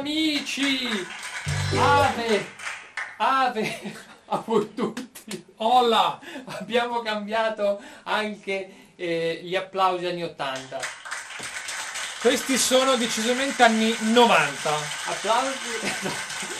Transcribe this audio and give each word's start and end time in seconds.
amici! 0.00 0.88
Ave! 1.76 2.46
Ave 3.18 3.94
a 4.26 4.42
voi 4.44 4.72
tutti! 4.74 5.44
Hola! 5.56 6.18
Abbiamo 6.44 7.02
cambiato 7.02 7.80
anche 8.04 8.94
eh, 8.96 9.40
gli 9.42 9.54
applausi 9.54 10.06
anni 10.06 10.22
80. 10.22 10.80
Questi 12.20 12.56
sono 12.58 12.96
decisamente 12.96 13.62
anni 13.62 13.94
90. 14.00 14.70
Applausi... 15.06 16.58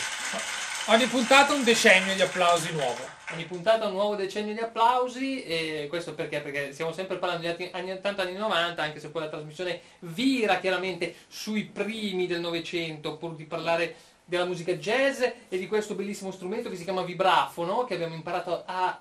Ogni 0.87 1.05
puntata 1.07 1.53
un 1.53 1.63
decennio 1.63 2.13
di 2.15 2.21
applausi 2.21 2.71
nuovo. 2.73 2.99
Ogni 3.33 3.45
puntata 3.45 3.85
un 3.85 3.93
nuovo 3.93 4.15
decennio 4.15 4.53
di 4.53 4.59
applausi 4.59 5.43
e 5.43 5.85
questo 5.89 6.13
perché? 6.13 6.41
Perché 6.41 6.73
stiamo 6.73 6.91
sempre 6.91 7.17
parlando 7.17 7.47
degli 7.47 7.69
anni 7.71 7.91
80 7.91 8.21
anni 8.23 8.33
90, 8.33 8.81
anche 8.81 8.99
se 8.99 9.09
poi 9.09 9.21
la 9.21 9.29
trasmissione 9.29 9.79
vira 9.99 10.57
chiaramente 10.59 11.15
sui 11.27 11.63
primi 11.65 12.27
del 12.27 12.41
Novecento, 12.41 13.15
pur 13.15 13.35
di 13.35 13.45
parlare 13.45 13.95
della 14.25 14.45
musica 14.45 14.73
jazz 14.73 15.21
e 15.21 15.57
di 15.57 15.67
questo 15.67 15.93
bellissimo 15.93 16.31
strumento 16.31 16.69
che 16.69 16.75
si 16.75 16.83
chiama 16.83 17.03
vibrafono, 17.03 17.85
che 17.85 17.93
abbiamo 17.93 18.15
imparato 18.15 18.63
a 18.65 18.99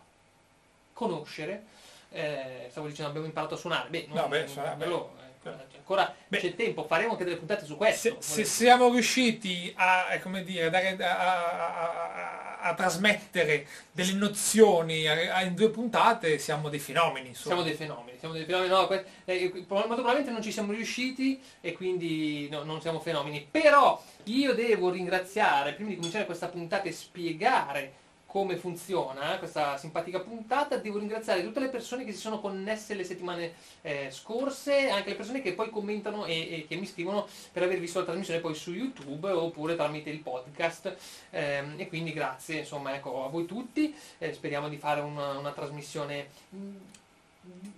conoscere. 0.93 1.65
Eh, 2.12 2.66
stavo 2.71 2.87
dicendo 2.88 3.09
abbiamo 3.10 3.27
imparato 3.27 3.55
a 3.55 3.59
suonare. 3.59 3.88
Beh, 3.88 4.07
non, 4.09 4.16
No, 4.16 4.29
beh, 4.29 4.45
quello, 4.77 5.12
beh. 5.16 5.20
eh, 5.20 5.20
ancora 5.49 6.15
Beh. 6.29 6.39
c'è 6.39 6.55
tempo, 6.55 6.85
faremo 6.85 7.12
anche 7.12 7.25
delle 7.25 7.37
puntate 7.37 7.65
su 7.65 7.77
questo. 7.77 8.17
Se, 8.21 8.33
se 8.33 8.45
siamo 8.45 8.91
riusciti 8.91 9.73
a, 9.77 10.13
eh, 10.13 10.21
come 10.21 10.45
dire, 10.45 10.69
dare- 10.71 10.97
a, 11.03 11.19
a- 11.19 12.59
a- 12.61 12.75
trasmettere 12.75 13.66
delle 13.91 14.13
nozioni 14.13 15.05
in 15.05 15.55
due 15.55 15.71
puntate, 15.71 16.39
siamo 16.39 16.69
dei 16.69 16.79
fenomeni. 16.79 17.29
insomma. 17.29 17.55
Siamo 17.57 17.63
dei 17.63 17.75
fenomeni, 17.75 18.19
siamo 18.19 18.35
dei 18.35 18.45
fenomeni, 18.45 18.69
no, 18.69 18.89
eh, 19.25 19.51
molto 19.66 19.87
probabilmente 19.95 20.30
non 20.30 20.43
ci 20.43 20.53
siamo 20.53 20.73
riusciti 20.73 21.41
e 21.63 21.73
quindi 21.73 22.49
no, 22.51 22.63
non 22.65 22.80
siamo 22.83 23.01
fenomeni. 23.01 23.47
Però 23.51 24.01
io 24.25 24.55
devo 24.55 24.91
ringraziare, 24.91 25.73
prima 25.73 25.88
di 25.88 25.97
cominciare 25.97 26.27
questa 26.27 26.49
puntata 26.49 26.82
e 26.85 26.93
spiegare 26.93 27.93
come 28.30 28.56
funziona 28.56 29.34
eh, 29.34 29.38
questa 29.40 29.76
simpatica 29.76 30.20
puntata, 30.20 30.76
devo 30.76 30.98
ringraziare 30.98 31.42
tutte 31.42 31.59
le 31.59 31.68
persone 31.68 32.04
che 32.04 32.12
si 32.12 32.20
sono 32.20 32.38
connesse 32.40 32.95
le 32.95 33.02
settimane 33.02 33.54
eh, 33.82 34.09
scorse, 34.12 34.88
anche 34.88 35.09
le 35.09 35.16
persone 35.16 35.42
che 35.42 35.52
poi 35.52 35.68
commentano 35.68 36.26
e, 36.26 36.34
e 36.52 36.66
che 36.68 36.76
mi 36.76 36.86
scrivono 36.86 37.26
per 37.51 37.64
aver 37.64 37.80
visto 37.80 37.98
la 37.98 38.04
trasmissione 38.04 38.38
poi 38.38 38.54
su 38.54 38.73
YouTube 38.73 39.28
oppure 39.32 39.74
tramite 39.74 40.10
il 40.10 40.20
podcast. 40.20 40.96
Ehm, 41.30 41.74
e 41.76 41.88
quindi 41.88 42.12
grazie 42.12 42.58
insomma 42.60 42.95
ecco, 42.95 43.24
a 43.24 43.28
voi 43.28 43.46
tutti, 43.46 43.92
Eh, 44.18 44.32
speriamo 44.32 44.68
di 44.68 44.76
fare 44.76 45.01
una, 45.01 45.36
una 45.36 45.51
trasmissione 45.51 46.28
mm, 46.54 46.76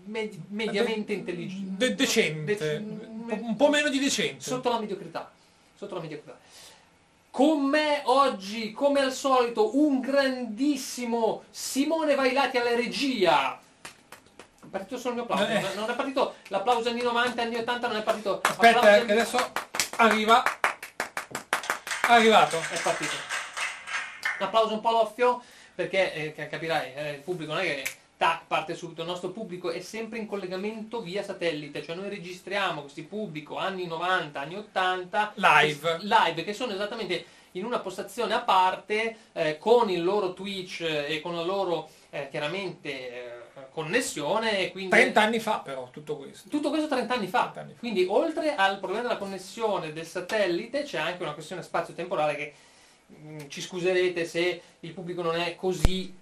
med- 0.05 0.39
mediamente 0.49 1.15
intelligente. 1.15 1.89
De- 1.89 1.95
decente, 1.95 2.57
po'- 3.27 3.39
un 3.41 3.57
po' 3.57 3.71
meno 3.71 3.89
di 3.89 3.99
decente. 3.99 4.43
Sotto 4.43 4.69
la 4.69 4.79
mediocrità. 4.79 5.33
Sotto 5.75 5.95
la 5.95 6.01
mediocrità. 6.03 6.39
Con 7.33 7.63
me 7.63 8.03
oggi, 8.05 8.73
come 8.73 9.01
al 9.01 9.11
solito, 9.11 9.79
un 9.79 10.01
grandissimo 10.01 11.45
Simone 11.49 12.15
Vailati 12.15 12.59
alla 12.59 12.75
regia. 12.75 13.59
È 13.81 14.67
partito 14.71 14.99
solo 14.99 15.15
il 15.15 15.23
mio 15.23 15.23
applauso, 15.23 15.51
Eh. 15.51 15.75
non 15.75 15.89
è- 15.89 15.95
partito 15.95 16.35
l'applauso 16.49 16.91
anni 16.91 17.01
90, 17.01 17.41
anni 17.41 17.57
80, 17.57 17.89
non 17.89 17.97
è 17.97 18.03
partito. 18.03 18.39
Aspetta, 18.43 18.77
applausi 18.81 19.01
eh, 19.01 19.05
che 19.07 19.13
adesso 19.13 19.51
arriva. 19.97 20.43
Arrivato. 22.09 22.59
È 22.71 22.79
partito. 22.83 23.15
Un 24.39 24.47
applauso 24.47 24.75
un 24.75 24.81
po' 24.83 24.91
loffio, 24.91 25.43
perché 25.75 26.35
eh, 26.37 26.49
capirai, 26.51 26.93
eh, 26.95 27.11
il 27.13 27.21
pubblico 27.21 27.53
non 27.55 27.63
è 27.63 27.65
che 27.65 27.85
tac, 28.23 28.47
parte 28.47 28.77
subito, 28.77 29.01
il 29.01 29.09
nostro 29.09 29.31
pubblico 29.31 29.73
è 29.73 29.81
sempre 29.81 30.17
in 30.17 30.29
collegamento 30.29 31.01
via 31.03 31.25
satellite, 31.25 31.83
cioè 31.83 31.97
noi 31.97 32.09
registriamo 32.09 32.83
questi 32.83 33.03
pubblico 33.03 33.57
anni 33.57 33.85
90, 33.89 34.39
anni 34.39 34.55
80 34.55 35.33
Live. 35.35 35.99
che- 35.99 36.05
live 36.05 36.45
che 36.45 36.53
sono 36.53 36.73
esattamente 36.73 37.25
in 37.53 37.65
una 37.65 37.81
postazione 37.81 38.33
a 38.33 38.43
parte 38.43 39.17
eh, 39.33 39.59
con 39.59 39.91
il 39.91 40.05
loro 40.05 40.35
Twitch 40.35 40.83
eh, 40.83 41.17
e 41.17 41.21
con 41.21 41.35
la 41.35 41.43
loro 41.43 41.89
eh, 42.11 42.29
chiaramente 42.31 42.91
eh, 42.91 43.41
connessione 43.73 44.71
quindi 44.71 44.91
30 44.91 45.21
anni 45.21 45.41
fa 45.41 45.59
però 45.59 45.89
tutto 45.91 46.17
questo. 46.17 46.49
tutto 46.49 46.69
questo 46.69 46.87
30 46.87 47.15
anni 47.15 47.27
fa. 47.27 47.51
30 47.53 47.61
anni 47.61 47.73
fa. 47.73 47.79
Quindi 47.81 48.07
oltre 48.09 48.55
al 48.55 48.79
problema 48.79 49.03
della 49.03 49.19
connessione 49.19 49.93
del 49.93 50.07
satellite 50.07 50.85
c'è 50.85 50.99
anche 50.99 51.25
una 51.25 51.35
questione 51.35 51.63
spazio-temporale 51.63 52.37
che 52.37 52.55
mm, 53.21 53.39
ci 53.49 53.61
scuserete 53.61 54.25
se 54.25 54.63
il 54.79 54.93
pubblico 54.93 55.23
non 55.23 55.35
è 55.35 55.57
così, 55.57 56.21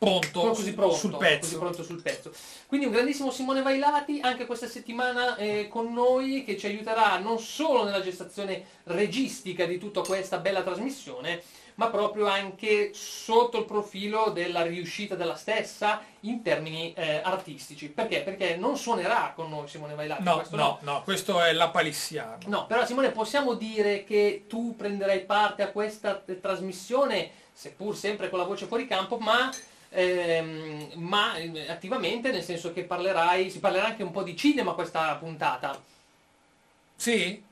Pronto, 0.00 0.40
così 0.40 0.72
pronto 0.72 0.96
sul 0.96 1.14
pezzo. 1.18 1.58
pronto 1.58 1.82
sul 1.82 2.00
pezzo. 2.00 2.32
Quindi 2.66 2.86
un 2.86 2.92
grandissimo 2.92 3.30
Simone 3.30 3.60
Vailati 3.60 4.20
anche 4.22 4.46
questa 4.46 4.66
settimana 4.66 5.36
eh, 5.36 5.68
con 5.68 5.92
noi 5.92 6.42
che 6.42 6.56
ci 6.56 6.64
aiuterà 6.64 7.18
non 7.18 7.38
solo 7.38 7.84
nella 7.84 8.00
gestazione 8.00 8.64
registica 8.84 9.66
di 9.66 9.76
tutta 9.76 10.00
questa 10.00 10.38
bella 10.38 10.62
trasmissione, 10.62 11.42
ma 11.74 11.90
proprio 11.90 12.28
anche 12.28 12.92
sotto 12.94 13.58
il 13.58 13.66
profilo 13.66 14.30
della 14.30 14.62
riuscita 14.62 15.16
della 15.16 15.34
stessa 15.34 16.00
in 16.20 16.40
termini 16.40 16.94
eh, 16.94 17.20
artistici. 17.22 17.90
Perché? 17.90 18.22
Perché 18.22 18.56
non 18.56 18.78
suonerà 18.78 19.34
con 19.36 19.50
noi 19.50 19.68
Simone 19.68 19.94
Vailati. 19.94 20.22
No, 20.22 20.36
questo 20.36 20.56
no, 20.56 20.78
no, 20.80 21.02
questo 21.02 21.42
è 21.42 21.52
la 21.52 21.68
palissiana. 21.68 22.38
No, 22.46 22.64
però 22.64 22.86
Simone 22.86 23.10
possiamo 23.10 23.52
dire 23.52 24.04
che 24.04 24.46
tu 24.48 24.74
prenderai 24.76 25.20
parte 25.26 25.62
a 25.62 25.68
questa 25.68 26.22
eh, 26.24 26.40
trasmissione, 26.40 27.30
seppur 27.52 27.94
sempre 27.94 28.30
con 28.30 28.38
la 28.38 28.46
voce 28.46 28.64
fuori 28.64 28.86
campo, 28.86 29.18
ma, 29.18 29.50
ehm, 29.90 30.92
ma 30.94 31.36
eh, 31.36 31.68
attivamente, 31.68 32.30
nel 32.30 32.42
senso 32.42 32.72
che 32.72 32.84
parlerai, 32.84 33.50
si 33.50 33.58
parlerà 33.60 33.86
anche 33.86 34.02
un 34.02 34.10
po' 34.10 34.22
di 34.22 34.36
cinema 34.36 34.72
questa 34.74 35.14
puntata. 35.16 35.78
Sì? 36.96 37.42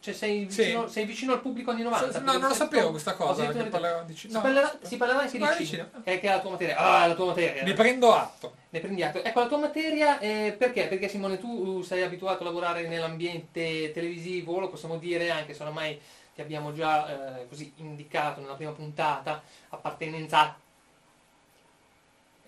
Cioè 0.00 0.12
sei 0.12 0.46
Sì. 0.50 0.62
vicino, 0.64 0.88
sei 0.88 1.04
vicino 1.06 1.32
al 1.32 1.40
pubblico 1.40 1.70
anni 1.70 1.82
90. 1.82 2.20
no, 2.20 2.32
non 2.36 2.48
lo 2.48 2.54
sapevo 2.54 2.90
questa 2.90 3.14
cosa. 3.14 3.46
che 3.48 3.64
parlerà 3.64 4.02
di 4.02 4.14
ci- 4.14 4.28
Si, 4.30 4.38
parlerà, 4.38 4.78
si 4.82 4.96
parlerà 4.96 5.20
anche 5.20 5.32
di 5.32 5.38
Parla 5.38 5.56
di 5.56 5.64
cinema, 5.66 5.88
cinema. 5.88 6.04
che, 6.04 6.20
è 6.20 6.26
la 6.28 6.40
tua 6.40 6.50
materia. 6.50 6.76
Ah, 6.76 7.06
la 7.06 7.14
tua 7.14 7.26
materia. 7.26 7.62
Ne 7.62 7.72
prendo 7.72 8.12
atto. 8.14 8.54
Ne 8.70 8.80
prendi 8.80 9.02
atto. 9.02 9.22
Ecco, 9.22 9.40
la 9.40 9.46
tua 9.46 9.58
materia, 9.58 10.18
eh, 10.18 10.54
perché? 10.58 10.88
Perché 10.88 11.08
Simone, 11.08 11.38
tu 11.38 11.80
sei 11.82 12.02
abituato 12.02 12.42
a 12.42 12.46
lavorare 12.46 12.86
nell'ambiente 12.86 13.90
televisivo, 13.92 14.58
lo 14.60 14.68
possiamo 14.68 14.98
dire, 14.98 15.30
anche 15.30 15.54
se 15.54 15.62
oramai 15.62 15.98
ti 16.34 16.40
abbiamo 16.42 16.74
già 16.74 17.38
eh, 17.40 17.48
così 17.48 17.72
indicato 17.76 18.40
nella 18.40 18.54
prima 18.54 18.72
puntata, 18.72 19.42
appartenenza 19.70 20.54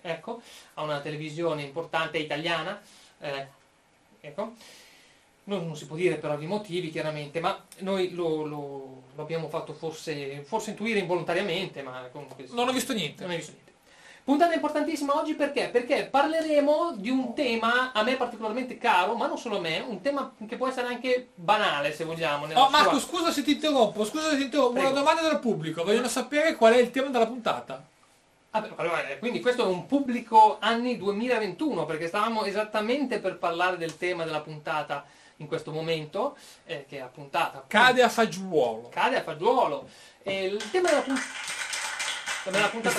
ecco, 0.03 0.41
a 0.75 0.83
una 0.83 1.01
televisione 1.01 1.63
importante 1.63 2.19
italiana. 2.19 2.81
eh, 3.21 3.47
ecco. 4.21 4.53
Non, 5.45 5.67
non 5.67 5.75
si 5.77 5.87
può 5.87 5.97
dire 5.97 6.17
per 6.17 6.31
ovvi 6.31 6.47
motivi, 6.47 6.91
chiaramente, 6.91 7.41
ma 7.41 7.59
noi 7.79 8.13
lo, 8.15 8.45
lo- 8.45 9.03
lo 9.17 9.23
abbiamo 9.23 9.49
fatto 9.49 9.73
forse, 9.73 10.43
forse 10.47 10.71
intuire 10.71 11.01
involontariamente, 11.01 11.83
ma 11.83 12.09
comunque... 12.13 12.47
Non 12.51 12.69
ho 12.69 12.73
visto 12.73 12.93
niente. 12.93 13.23
Non 13.23 13.31
hai 13.31 13.39
visto 13.39 13.53
niente. 13.53 13.69
Puntata 14.23 14.53
importantissima 14.55 15.17
oggi 15.19 15.35
perché? 15.35 15.71
Perché 15.71 16.05
parleremo 16.05 16.93
di 16.97 17.09
un 17.11 17.35
tema 17.35 17.91
a 17.93 18.03
me 18.05 18.15
particolarmente 18.17 18.79
caro, 18.79 19.15
ma 19.17 19.27
non 19.27 19.39
solo 19.39 19.57
a 19.57 19.61
me, 19.61 19.81
un 19.81 20.01
tema 20.03 20.33
che 20.47 20.57
può 20.57 20.69
essere 20.69 20.87
anche 20.87 21.31
banale 21.35 21.93
se 21.93 22.05
vogliamo. 22.05 22.47
Oh, 22.55 22.69
Marco, 22.69 22.99
sua- 22.99 23.19
scusa 23.19 23.33
se 23.33 23.43
ti 23.43 23.53
interrompo, 23.53 24.05
scusa 24.05 24.29
se 24.31 24.37
ti 24.37 24.43
interrompo. 24.45 24.75
Prego. 24.75 24.91
Una 24.91 24.99
domanda 25.01 25.23
dal 25.23 25.41
pubblico. 25.41 25.83
Vogliono 25.83 26.07
sapere 26.07 26.55
qual 26.55 26.75
è 26.75 26.79
il 26.79 26.91
tema 26.93 27.09
della 27.09 27.27
puntata. 27.27 27.85
Ah, 28.53 28.69
allora, 28.77 29.09
eh, 29.09 29.19
quindi 29.19 29.41
questo 29.41 29.63
è 29.63 29.67
un 29.67 29.87
pubblico 29.87 30.57
anni 30.61 30.97
2021, 30.97 31.87
perché 31.87 32.09
stavamo 32.09 32.45
esattamente 32.45 33.21
per 33.21 33.39
parlare 33.39 33.77
del 33.77 33.97
tema 33.97 34.25
della 34.25 34.41
puntata 34.41 35.05
in 35.37 35.47
questo 35.47 35.71
momento, 35.71 36.37
eh, 36.65 36.85
che 36.89 36.97
è 36.97 37.01
la 37.01 37.07
puntata 37.07 37.65
Cade 37.67 38.03
a 38.03 38.09
fagiuolo. 38.09 38.89
cade 38.91 39.19
a 39.19 39.23
fagiolo. 39.23 39.89
E 40.23 40.47
il 40.47 40.71
tema 40.71 40.89
della, 40.89 41.03
pun- 41.03 41.21
della 42.51 42.69
puntata? 42.69 42.97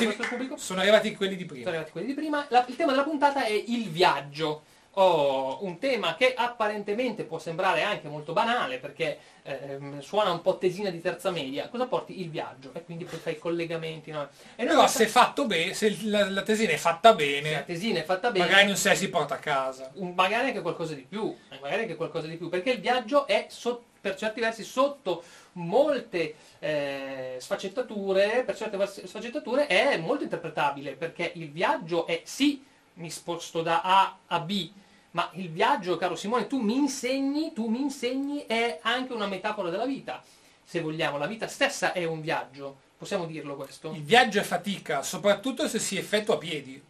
Sono 0.57 0.79
arrivati 0.79 1.13
quelli 1.15 1.35
di 1.35 1.41
sono 1.43 1.53
prima. 1.53 1.69
arrivati 1.69 1.91
quelli 1.91 2.07
di 2.07 2.13
prima. 2.13 2.45
La- 2.49 2.65
il 2.67 2.75
tema 2.77 2.91
della 2.91 3.03
puntata 3.03 3.43
è 3.43 3.51
il 3.51 3.89
viaggio. 3.89 4.63
Oh, 4.95 5.59
un 5.61 5.79
tema 5.79 6.15
che 6.15 6.33
apparentemente 6.33 7.23
può 7.23 7.39
sembrare 7.39 7.81
anche 7.81 8.09
molto 8.09 8.33
banale 8.33 8.77
perché 8.77 9.17
ehm, 9.43 10.01
suona 10.01 10.31
un 10.31 10.41
po' 10.41 10.57
tesina 10.57 10.89
di 10.89 10.99
terza 10.99 11.31
media. 11.31 11.69
Cosa 11.69 11.85
porti? 11.85 12.19
Il 12.19 12.29
viaggio 12.29 12.71
e 12.73 12.83
quindi 12.83 13.05
poi 13.05 13.17
fai 13.17 13.33
i 13.33 13.39
collegamenti. 13.39 14.11
no? 14.11 14.27
E 14.55 14.63
noi 14.65 14.75
Però 14.75 14.87
se 14.87 15.07
fatto 15.07 15.45
bene, 15.45 15.73
se 15.73 15.97
la, 16.03 16.29
la 16.29 16.41
tesina 16.41 16.71
è 16.71 16.75
fatta 16.75 17.15
se 17.15 17.25
la 17.25 17.41
bene, 17.41 17.63
tesina 17.65 17.99
è 17.99 18.03
fatta 18.03 18.31
bene, 18.31 18.45
magari 18.45 18.65
non 18.67 18.75
se 18.75 18.89
la 18.89 18.95
si 18.95 19.09
porta 19.09 19.35
a 19.35 19.39
casa. 19.39 19.91
un- 19.95 20.13
magari 20.13 20.47
anche 20.47 20.61
qualcosa 20.61 20.93
di 20.93 21.05
più, 21.07 21.33
eh, 21.49 21.57
magari 21.61 21.83
anche 21.83 21.95
qualcosa 21.95 22.27
di 22.27 22.35
più, 22.35 22.49
perché 22.49 22.71
il 22.71 22.81
viaggio 22.81 23.27
è 23.27 23.45
so- 23.49 23.83
per 24.01 24.15
certi 24.15 24.41
versi 24.41 24.63
sotto 24.63 25.23
molte 25.53 26.35
eh, 26.59 27.37
sfaccettature, 27.39 28.43
per 28.43 28.55
certe 28.57 29.07
sfaccettature 29.07 29.67
è 29.67 29.95
molto 29.97 30.23
interpretabile, 30.23 30.93
perché 30.95 31.31
il 31.35 31.49
viaggio 31.49 32.05
è 32.07 32.21
sì, 32.25 32.61
mi 32.95 33.09
sposto 33.09 33.61
da 33.61 33.81
A 33.81 34.17
a 34.27 34.39
B, 34.39 34.69
ma 35.11 35.29
il 35.33 35.49
viaggio, 35.49 35.97
caro 35.97 36.15
Simone, 36.15 36.47
tu 36.47 36.59
mi 36.59 36.75
insegni, 36.75 37.53
tu 37.53 37.67
mi 37.67 37.81
insegni 37.81 38.45
è 38.45 38.79
anche 38.81 39.13
una 39.13 39.27
metafora 39.27 39.69
della 39.69 39.85
vita, 39.85 40.23
se 40.63 40.79
vogliamo, 40.79 41.17
la 41.17 41.27
vita 41.27 41.47
stessa 41.47 41.91
è 41.91 42.05
un 42.05 42.21
viaggio, 42.21 42.77
possiamo 42.97 43.25
dirlo 43.25 43.55
questo? 43.55 43.91
Il 43.91 44.03
viaggio 44.03 44.39
è 44.39 44.43
fatica, 44.43 45.03
soprattutto 45.03 45.67
se 45.67 45.79
si 45.79 45.97
effettua 45.97 46.35
a 46.35 46.37
piedi. 46.37 46.81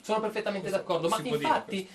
Sono 0.00 0.20
perfettamente 0.20 0.68
Questo 0.68 0.86
d'accordo, 0.86 1.08
ma 1.08 1.18
infatti 1.22 1.88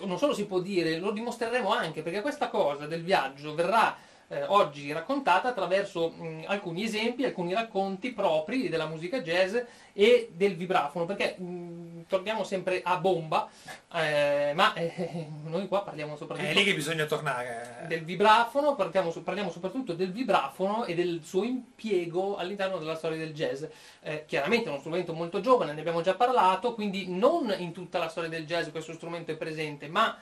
non 0.00 0.18
solo 0.18 0.34
si 0.34 0.44
può 0.46 0.60
dire, 0.60 0.98
lo 0.98 1.10
dimostreremo 1.10 1.72
anche, 1.72 2.02
perché 2.02 2.20
questa 2.20 2.48
cosa 2.48 2.86
del 2.86 3.02
viaggio 3.02 3.54
verrà 3.54 3.96
eh, 4.28 4.42
oggi 4.44 4.92
raccontata 4.92 5.48
attraverso 5.48 6.10
mh, 6.10 6.44
alcuni 6.46 6.84
esempi, 6.84 7.24
alcuni 7.24 7.54
racconti 7.54 8.12
propri 8.12 8.68
della 8.68 8.86
musica 8.86 9.20
jazz 9.20 9.56
e 9.92 10.30
del 10.32 10.56
vibrafono, 10.56 11.04
perché 11.04 11.36
mh, 11.38 12.06
torniamo 12.08 12.44
sempre 12.44 12.82
a 12.84 12.96
bomba, 12.98 13.48
eh, 13.92 14.52
ma 14.54 14.74
eh, 14.74 15.28
noi 15.44 15.68
qua 15.68 15.82
parliamo 15.82 16.16
soprattutto... 16.16 16.48
È 16.48 16.52
lì 16.52 16.64
che 16.64 16.74
bisogna 16.74 17.06
tornare. 17.06 17.84
Del 17.86 18.04
vibrafono, 18.04 18.74
parliamo, 18.74 19.10
parliamo, 19.10 19.50
soprattutto 19.50 19.92
del 19.92 20.12
vibrafono 20.12 20.84
e 20.84 20.94
del 20.94 21.20
suo 21.22 21.44
impiego 21.44 22.36
all'interno 22.36 22.78
della 22.78 22.96
storia 22.96 23.18
del 23.18 23.32
jazz. 23.32 23.64
Eh, 24.02 24.24
chiaramente 24.26 24.66
è 24.66 24.70
uno 24.70 24.80
strumento 24.80 25.12
molto 25.12 25.40
giovane, 25.40 25.72
ne 25.72 25.80
abbiamo 25.80 26.02
già 26.02 26.14
parlato, 26.14 26.74
quindi 26.74 27.06
non 27.08 27.54
in 27.58 27.72
tutta 27.72 27.98
la 27.98 28.08
storia 28.08 28.28
del 28.28 28.46
jazz 28.46 28.68
questo 28.70 28.92
strumento 28.92 29.30
è 29.30 29.36
presente, 29.36 29.88
ma 29.88 30.16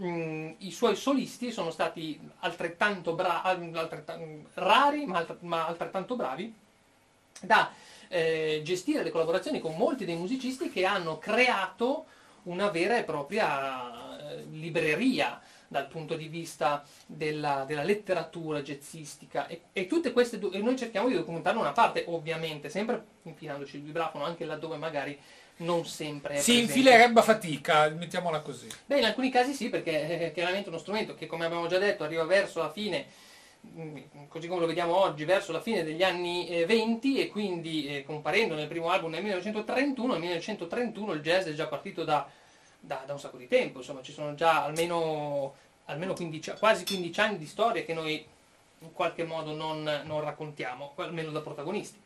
mh, 0.00 0.54
i 0.58 0.70
suoi 0.70 0.96
solisti 0.96 1.52
sono 1.52 1.70
stati 1.70 2.18
altrettanto, 2.40 3.14
bra- 3.14 3.42
altrettanto 3.42 4.48
rari, 4.54 5.06
ma, 5.06 5.18
alt- 5.18 5.40
ma, 5.40 5.66
altrettanto 5.66 6.16
bravi 6.16 6.54
da 7.42 7.70
eh, 8.08 8.60
gestire 8.64 9.02
le 9.02 9.10
collaborazioni 9.10 9.60
con 9.60 9.76
molti 9.76 10.04
dei 10.04 10.16
musicisti 10.16 10.70
che 10.70 10.84
hanno 10.84 11.18
creato 11.18 12.06
una 12.44 12.70
vera 12.70 12.96
e 12.96 13.04
propria 13.04 14.18
eh, 14.18 14.46
libreria 14.50 15.40
dal 15.68 15.86
punto 15.86 16.16
di 16.16 16.26
vista 16.26 16.84
della, 17.06 17.64
della 17.64 17.84
letteratura 17.84 18.60
jazzistica. 18.60 19.46
E, 19.46 19.62
e, 19.72 19.86
tutte 19.86 20.10
queste 20.12 20.40
e 20.52 20.58
noi 20.58 20.76
cerchiamo 20.76 21.08
di 21.08 21.14
documentarne 21.14 21.60
una 21.60 21.72
parte 21.72 22.04
ovviamente 22.08 22.68
sempre 22.68 23.04
infilandoci 23.22 23.76
il 23.76 23.82
vibrafono 23.82 24.24
anche 24.24 24.44
laddove 24.44 24.76
magari 24.76 25.16
non 25.60 25.84
sempre 25.86 26.36
Si 26.38 26.52
presente. 26.52 26.72
infilerebbe 26.72 27.20
a 27.20 27.22
fatica, 27.22 27.88
mettiamola 27.88 28.40
così. 28.40 28.68
Beh, 28.86 28.98
in 28.98 29.04
alcuni 29.04 29.30
casi 29.30 29.52
sì, 29.52 29.68
perché 29.68 30.28
è 30.28 30.32
chiaramente 30.32 30.68
uno 30.68 30.78
strumento 30.78 31.14
che, 31.14 31.26
come 31.26 31.44
abbiamo 31.44 31.66
già 31.66 31.78
detto, 31.78 32.04
arriva 32.04 32.24
verso 32.24 32.60
la 32.60 32.70
fine, 32.70 33.06
mm, 33.66 33.96
così 34.28 34.48
come 34.48 34.60
lo 34.60 34.66
vediamo 34.66 34.96
oggi, 34.96 35.24
verso 35.24 35.52
la 35.52 35.60
fine 35.60 35.82
degli 35.84 36.02
anni 36.02 36.48
eh, 36.48 36.66
20 36.66 37.20
e 37.20 37.28
quindi 37.28 37.86
eh, 37.86 38.04
comparendo 38.04 38.54
nel 38.54 38.68
primo 38.68 38.90
album 38.90 39.10
nel 39.10 39.22
1931, 39.22 40.12
nel 40.12 40.20
1931 40.20 41.12
il 41.12 41.20
jazz 41.20 41.46
è 41.46 41.52
già 41.52 41.66
partito 41.66 42.04
da, 42.04 42.26
da, 42.78 43.02
da 43.06 43.12
un 43.12 43.20
sacco 43.20 43.36
di 43.36 43.46
tempo, 43.48 43.78
insomma 43.78 44.02
ci 44.02 44.12
sono 44.12 44.34
già 44.34 44.64
almeno, 44.64 45.54
almeno 45.86 46.14
15, 46.14 46.52
quasi 46.58 46.84
15 46.84 47.20
anni 47.20 47.38
di 47.38 47.46
storia 47.46 47.84
che 47.84 47.92
noi 47.92 48.24
in 48.82 48.92
qualche 48.92 49.24
modo 49.24 49.52
non, 49.54 49.82
non 50.04 50.22
raccontiamo, 50.22 50.92
almeno 50.96 51.30
da 51.32 51.40
protagonisti. 51.40 51.98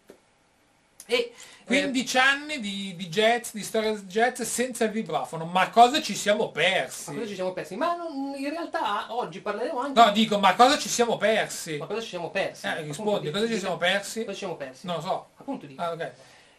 E 1.06 1.32
15 1.66 2.16
eh, 2.16 2.20
anni 2.20 2.60
di, 2.60 2.94
di, 2.96 3.08
jazz, 3.08 3.52
di 3.52 3.62
storia 3.62 3.92
del 3.92 4.04
jazz 4.04 4.40
senza 4.42 4.84
il 4.84 4.90
vibrafono, 4.90 5.44
ma 5.44 5.70
cosa 5.70 6.00
ci 6.00 6.14
siamo 6.14 6.50
persi? 6.50 7.10
Ma 7.10 7.16
cosa 7.16 7.28
ci 7.28 7.34
siamo 7.34 7.52
persi? 7.52 7.76
Ma 7.76 7.94
non, 7.94 8.34
in 8.36 8.50
realtà 8.50 9.06
oggi 9.14 9.40
parleremo 9.40 9.80
anche... 9.80 10.00
No, 10.00 10.10
dico, 10.12 10.38
ma 10.38 10.54
cosa 10.54 10.78
ci 10.78 10.88
siamo 10.88 11.16
persi? 11.16 11.76
Ma 11.78 11.86
cosa 11.86 12.00
ci 12.00 12.08
siamo 12.08 12.30
persi? 12.30 12.66
Eh, 12.66 12.82
rispondi, 12.82 13.30
cosa 13.30 13.46
ci 13.46 13.58
siamo 13.58 13.76
persi? 13.76 14.20
Cosa 14.20 14.32
ci 14.32 14.38
siamo 14.38 14.56
persi? 14.56 14.86
Non 14.86 14.96
lo 14.96 15.02
so. 15.02 15.26
Appunto 15.36 15.66
dico. 15.66 15.82
Ah, 15.82 15.92
ok. 15.92 16.12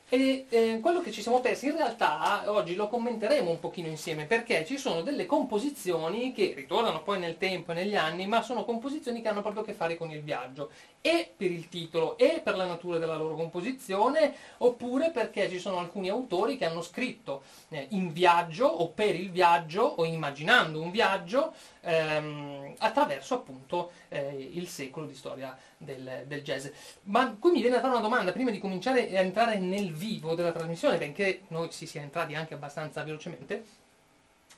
E 0.07 0.45
eh, 0.49 0.79
quello 0.81 1.01
che 1.01 1.11
ci 1.11 1.23
siamo 1.23 1.41
persi 1.41 1.65
in 1.65 1.77
realtà 1.77 2.43
oggi 2.51 2.75
lo 2.75 2.87
commenteremo 2.87 3.49
un 3.49 3.59
pochino 3.59 3.87
insieme 3.87 4.25
perché 4.25 4.63
ci 4.63 4.77
sono 4.77 5.01
delle 5.01 5.25
composizioni 5.25 6.31
che 6.31 6.53
ritornano 6.55 7.01
poi 7.01 7.17
nel 7.17 7.37
tempo 7.39 7.71
e 7.71 7.75
negli 7.75 7.95
anni, 7.95 8.27
ma 8.27 8.43
sono 8.43 8.65
composizioni 8.65 9.23
che 9.23 9.29
hanno 9.29 9.41
proprio 9.41 9.63
a 9.63 9.65
che 9.65 9.73
fare 9.73 9.97
con 9.97 10.11
il 10.11 10.21
viaggio 10.21 10.69
e 11.05 11.31
per 11.37 11.51
il 11.51 11.69
titolo 11.69 12.17
e 12.17 12.41
per 12.43 12.57
la 12.57 12.65
natura 12.65 12.97
della 12.97 13.15
loro 13.15 13.35
composizione 13.35 14.33
oppure 14.57 15.11
perché 15.11 15.47
ci 15.51 15.59
sono 15.59 15.77
alcuni 15.77 16.09
autori 16.09 16.57
che 16.57 16.65
hanno 16.65 16.81
scritto 16.81 17.43
eh, 17.69 17.85
in 17.91 18.11
viaggio 18.11 18.65
o 18.65 18.87
per 18.87 19.13
il 19.13 19.29
viaggio 19.29 19.83
o 19.83 20.03
immaginando 20.03 20.81
un 20.81 20.89
viaggio 20.89 21.53
ehm, 21.81 22.73
attraverso 22.79 23.35
appunto 23.35 23.91
eh, 24.09 24.49
il 24.53 24.67
secolo 24.67 25.05
di 25.05 25.13
storia 25.13 25.55
del, 25.77 26.23
del, 26.25 26.41
jazz. 26.41 26.65
Ma 27.03 27.35
qui 27.37 27.51
mi 27.51 27.61
viene 27.61 27.75
da 27.75 27.81
fare 27.81 27.93
una 27.93 28.01
domanda 28.01 28.31
prima 28.31 28.49
di 28.49 28.57
cominciare 28.57 29.15
a 29.15 29.21
entrare 29.21 29.59
nel 29.59 29.93
vivo 29.93 30.33
della 30.33 30.51
trasmissione, 30.51 30.97
benché 30.97 31.41
noi 31.49 31.71
si 31.71 31.85
sia 31.85 32.01
entrati 32.01 32.33
anche 32.33 32.55
abbastanza 32.55 33.03
velocemente, 33.03 33.63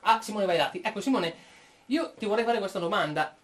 a 0.01 0.21
Simone 0.21 0.45
Vailati. 0.45 0.79
Ecco 0.81 1.01
Simone, 1.01 1.33
io 1.88 2.13
ti 2.17 2.25
vorrei 2.25 2.45
fare 2.45 2.59
questa 2.59 2.79
domanda 2.79 3.35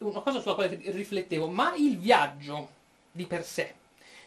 una 0.00 0.20
cosa 0.20 0.40
sulla 0.40 0.54
quale 0.54 0.80
riflettevo, 0.82 1.48
ma 1.48 1.74
il 1.76 1.98
viaggio 1.98 2.68
di 3.12 3.24
per 3.24 3.44
sé 3.44 3.74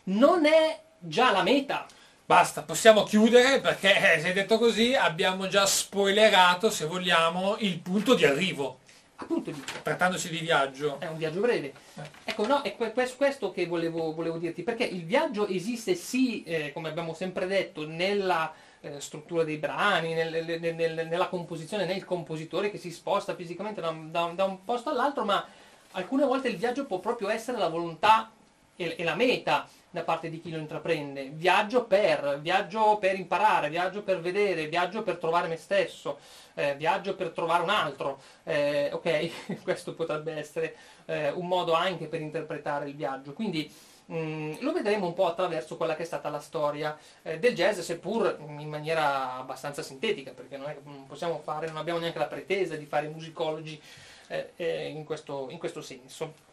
non 0.05 0.45
è 0.45 0.79
già 0.99 1.31
la 1.31 1.43
meta? 1.43 1.85
Basta, 2.25 2.63
possiamo 2.63 3.03
chiudere 3.03 3.59
perché 3.59 4.15
eh, 4.15 4.19
se 4.19 4.33
detto 4.33 4.57
così 4.57 4.95
abbiamo 4.95 5.47
già 5.47 5.65
spoilerato, 5.65 6.69
se 6.69 6.85
vogliamo, 6.85 7.57
il 7.59 7.79
punto 7.79 8.13
di 8.13 8.25
arrivo. 8.25 8.79
Appunto 9.15 9.51
dico. 9.51 9.65
Trattandosi 9.83 10.29
di 10.29 10.39
viaggio. 10.39 10.99
È 10.99 11.07
un 11.07 11.17
viaggio 11.17 11.41
breve. 11.41 11.73
Eh. 11.95 12.01
Ecco, 12.25 12.45
no, 12.47 12.61
è 12.61 12.75
questo 12.75 13.51
che 13.51 13.65
volevo, 13.67 14.13
volevo, 14.13 14.37
dirti, 14.37 14.63
perché 14.63 14.83
il 14.83 15.05
viaggio 15.05 15.47
esiste 15.47 15.95
sì, 15.95 16.43
eh, 16.43 16.71
come 16.71 16.89
abbiamo 16.89 17.13
sempre 17.13 17.45
detto, 17.45 17.85
nella 17.85 18.53
eh, 18.81 18.99
struttura 18.99 19.43
dei 19.43 19.57
brani, 19.57 20.13
nel, 20.13 20.45
nel, 20.45 20.75
nel, 20.75 21.07
nella 21.07 21.27
composizione, 21.27 21.85
nel 21.85 22.05
compositore 22.05 22.71
che 22.71 22.77
si 22.77 22.91
sposta 22.91 23.35
fisicamente 23.35 23.81
da, 23.81 23.93
da, 24.05 24.31
da 24.33 24.43
un 24.45 24.63
posto 24.63 24.89
all'altro, 24.89 25.23
ma 25.25 25.45
alcune 25.93 26.25
volte 26.25 26.49
il 26.49 26.57
viaggio 26.57 26.85
può 26.85 26.99
proprio 26.99 27.29
essere 27.29 27.57
la 27.57 27.69
volontà 27.69 28.31
e, 28.75 28.95
e 28.97 29.03
la 29.03 29.15
meta 29.15 29.67
da 29.89 30.01
parte 30.01 30.29
di 30.29 30.41
chi 30.41 30.49
lo 30.49 30.57
intraprende. 30.57 31.29
Viaggio 31.29 31.85
per, 31.85 32.39
viaggio 32.41 32.97
per 32.97 33.15
imparare, 33.15 33.69
viaggio 33.69 34.01
per 34.01 34.19
vedere, 34.21 34.67
viaggio 34.67 35.03
per 35.03 35.17
trovare 35.17 35.47
me 35.47 35.55
stesso, 35.55 36.17
eh, 36.55 36.75
viaggio 36.75 37.15
per 37.15 37.29
trovare 37.29 37.61
un 37.61 37.69
altro. 37.69 38.19
Eh, 38.43 38.89
ok, 38.91 39.61
questo 39.61 39.93
potrebbe 39.93 40.33
essere 40.33 40.75
eh, 41.05 41.29
un 41.29 41.47
modo 41.47 41.73
anche 41.73 42.07
per 42.07 42.21
interpretare 42.21 42.87
il 42.87 42.95
viaggio. 42.95 43.33
Quindi 43.33 43.71
mh, 44.07 44.17
mm, 44.17 44.53
lo 44.61 44.73
vedremo 44.73 45.05
un 45.05 45.13
po' 45.13 45.27
attraverso 45.27 45.77
quella 45.77 45.95
che 45.95 46.01
è 46.01 46.07
stata 46.07 46.29
la 46.29 46.39
storia 46.39 46.97
eh, 47.21 47.37
del 47.37 47.53
jazz, 47.53 47.77
seppur 47.79 48.35
in 48.57 48.69
maniera 48.69 49.35
abbastanza 49.35 49.83
sintetica, 49.83 50.31
perché 50.31 50.57
non, 50.57 50.69
è, 50.69 50.77
non 50.83 51.05
possiamo 51.05 51.39
fare, 51.43 51.67
non 51.67 51.77
abbiamo 51.77 51.99
neanche 51.99 52.17
la 52.17 52.25
pretesa 52.25 52.75
di 52.75 52.85
fare 52.87 53.07
musicologi 53.09 53.79
eh, 54.27 54.51
eh, 54.55 54.87
in, 54.89 55.03
questo, 55.03 55.47
in 55.49 55.57
questo 55.57 55.81
senso. 55.81 56.51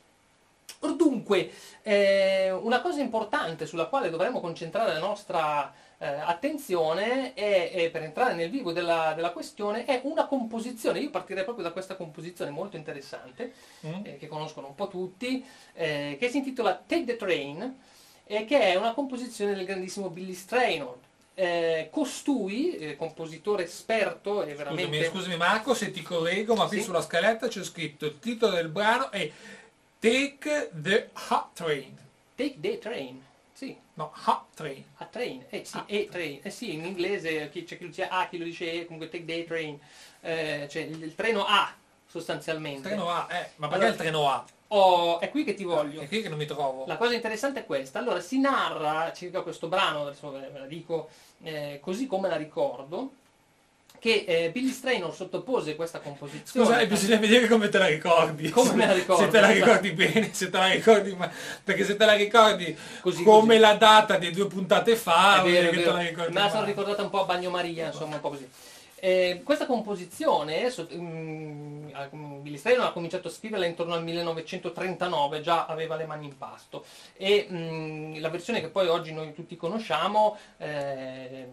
Dunque, 0.78 1.50
eh, 1.82 2.50
una 2.50 2.80
cosa 2.80 3.00
importante 3.00 3.66
sulla 3.66 3.86
quale 3.86 4.08
dovremmo 4.08 4.40
concentrare 4.40 4.94
la 4.94 4.98
nostra 4.98 5.72
eh, 5.98 6.06
attenzione 6.06 7.34
è, 7.34 7.70
è, 7.70 7.90
per 7.90 8.02
entrare 8.02 8.32
nel 8.32 8.48
vivo 8.48 8.72
della, 8.72 9.12
della, 9.14 9.32
questione 9.32 9.84
è 9.84 10.00
una 10.04 10.26
composizione. 10.26 11.00
Io 11.00 11.10
partirei 11.10 11.44
proprio 11.44 11.64
da 11.64 11.72
questa 11.72 11.96
composizione 11.96 12.50
molto 12.50 12.76
interessante, 12.76 13.52
mm. 13.86 14.04
eh, 14.04 14.16
che 14.16 14.26
conoscono 14.26 14.68
un 14.68 14.74
po' 14.74 14.88
tutti, 14.88 15.44
eh, 15.74 16.16
che 16.18 16.30
si 16.30 16.38
intitola 16.38 16.74
Take 16.74 17.04
the 17.04 17.16
Train, 17.16 17.78
e 18.24 18.44
che 18.46 18.60
è 18.60 18.76
una 18.76 18.94
composizione 18.94 19.54
del 19.54 19.66
grandissimo 19.66 20.08
Billy 20.08 20.34
Straynor 20.34 20.96
eh, 21.40 21.88
costui, 21.90 22.76
eh, 22.76 22.96
compositore 22.96 23.64
esperto 23.64 24.42
e 24.42 24.54
veramente... 24.54 25.04
Scusami, 25.04 25.06
scusami, 25.06 25.36
Marco 25.38 25.72
se 25.72 25.90
ti 25.90 26.02
correggo, 26.02 26.54
ma 26.54 26.66
qui 26.66 26.78
sì? 26.78 26.84
sulla 26.84 27.00
scaletta 27.00 27.48
c'è 27.48 27.64
scritto 27.64 28.04
il 28.04 28.18
titolo 28.18 28.56
del 28.56 28.68
brano 28.68 29.10
è 29.10 29.30
Take 29.98 30.70
the 30.74 31.08
Hot 31.30 31.54
Train. 31.54 31.96
Take 32.34 32.56
the 32.60 32.78
Train, 32.78 33.24
sì. 33.54 33.74
No, 33.94 34.12
Hot 34.26 34.48
Train. 34.54 34.84
A 34.98 35.06
train, 35.06 35.44
eh 35.48 35.64
sì, 35.64 35.80
e 35.86 36.08
train. 36.10 36.40
Eh 36.42 36.50
sì, 36.50 36.74
in 36.74 36.84
inglese 36.84 37.48
c'è 37.50 37.64
chi 37.64 37.78
lo 37.80 37.86
dice 37.86 38.06
A, 38.06 38.28
chi 38.28 38.36
lo 38.36 38.44
dice 38.44 38.70
E, 38.70 38.84
comunque 38.84 39.08
Take 39.08 39.24
the 39.24 39.44
Train. 39.44 39.80
Eh, 40.20 40.68
cioè 40.70 40.82
il, 40.82 41.02
il, 41.02 41.14
treno 41.14 41.46
A, 41.46 41.72
sostanzialmente. 42.06 42.88
Il 42.88 42.94
treno 42.94 43.08
A, 43.08 43.26
eh, 43.30 43.50
ma 43.56 43.68
perché 43.68 43.84
allora, 43.86 43.88
il 43.88 43.96
treno 43.96 44.28
A? 44.28 44.44
Oh, 44.72 45.18
è 45.20 45.30
qui 45.30 45.44
che 45.44 45.54
ti 45.54 45.64
voglio. 45.64 46.02
È 46.02 46.06
qui 46.06 46.20
che 46.20 46.28
non 46.28 46.36
mi 46.36 46.46
trovo. 46.46 46.84
La 46.86 46.98
cosa 46.98 47.14
interessante 47.14 47.60
è 47.60 47.66
questa. 47.66 47.98
Allora, 47.98 48.20
si 48.20 48.38
narra 48.38 49.10
circa 49.14 49.40
questo 49.40 49.68
brano, 49.68 50.02
adesso 50.02 50.30
ve 50.30 50.50
la 50.52 50.66
dico 50.66 51.08
eh, 51.42 51.78
così 51.80 52.06
come 52.06 52.28
la 52.28 52.36
ricordo, 52.36 53.12
che 54.00 54.24
eh, 54.26 54.50
Billy 54.50 54.70
Straynor 54.70 55.14
sottopose 55.14 55.76
questa 55.76 56.00
composizione. 56.00 56.66
Scusa, 56.66 56.86
bisogna 56.86 57.18
vedere 57.18 57.46
come 57.46 57.68
te 57.68 57.78
la 57.78 57.86
ricordi. 57.86 58.48
Come 58.48 58.72
me 58.72 58.86
la 58.86 58.94
ricordo? 58.94 59.24
Se 59.24 59.28
te 59.28 59.40
la 59.40 59.50
ricordi 59.50 59.90
bene, 59.92 60.30
se 60.32 60.48
te 60.48 60.56
la 60.56 60.68
ricordi, 60.68 61.14
ma... 61.14 61.30
perché 61.62 61.84
se 61.84 61.96
te 61.96 62.04
la 62.06 62.14
ricordi 62.14 62.76
così, 63.00 63.22
come 63.22 63.46
così. 63.46 63.58
la 63.58 63.74
data 63.74 64.16
di 64.16 64.30
due 64.30 64.46
puntate 64.46 64.96
fa, 64.96 65.42
è 65.42 65.50
vero, 65.50 65.70
è 65.70 65.74
vero. 65.74 66.30
me 66.30 66.40
la 66.40 66.48
sono 66.48 66.64
ricordata 66.64 67.02
un 67.02 67.10
po' 67.10 67.22
a 67.22 67.24
bagnomaria, 67.26 67.88
insomma, 67.88 68.14
un 68.14 68.20
po' 68.20 68.30
così. 68.30 68.48
Eh, 69.02 69.40
questa 69.42 69.64
composizione, 69.64 70.68
so, 70.68 70.86
um, 70.90 71.90
Billy 72.42 72.58
Straynor 72.58 72.84
ha 72.84 72.92
cominciato 72.92 73.28
a 73.28 73.30
scriverla 73.30 73.64
intorno 73.64 73.94
al 73.94 74.02
1939, 74.02 75.40
già 75.40 75.64
aveva 75.64 75.96
le 75.96 76.04
mani 76.04 76.26
in 76.26 76.36
pasto 76.36 76.84
e 77.16 77.46
um, 77.48 78.20
la 78.20 78.28
versione 78.28 78.60
che 78.60 78.68
poi 78.68 78.88
oggi 78.88 79.14
noi 79.14 79.32
tutti 79.32 79.56
conosciamo, 79.56 80.36
eh, 80.58 81.48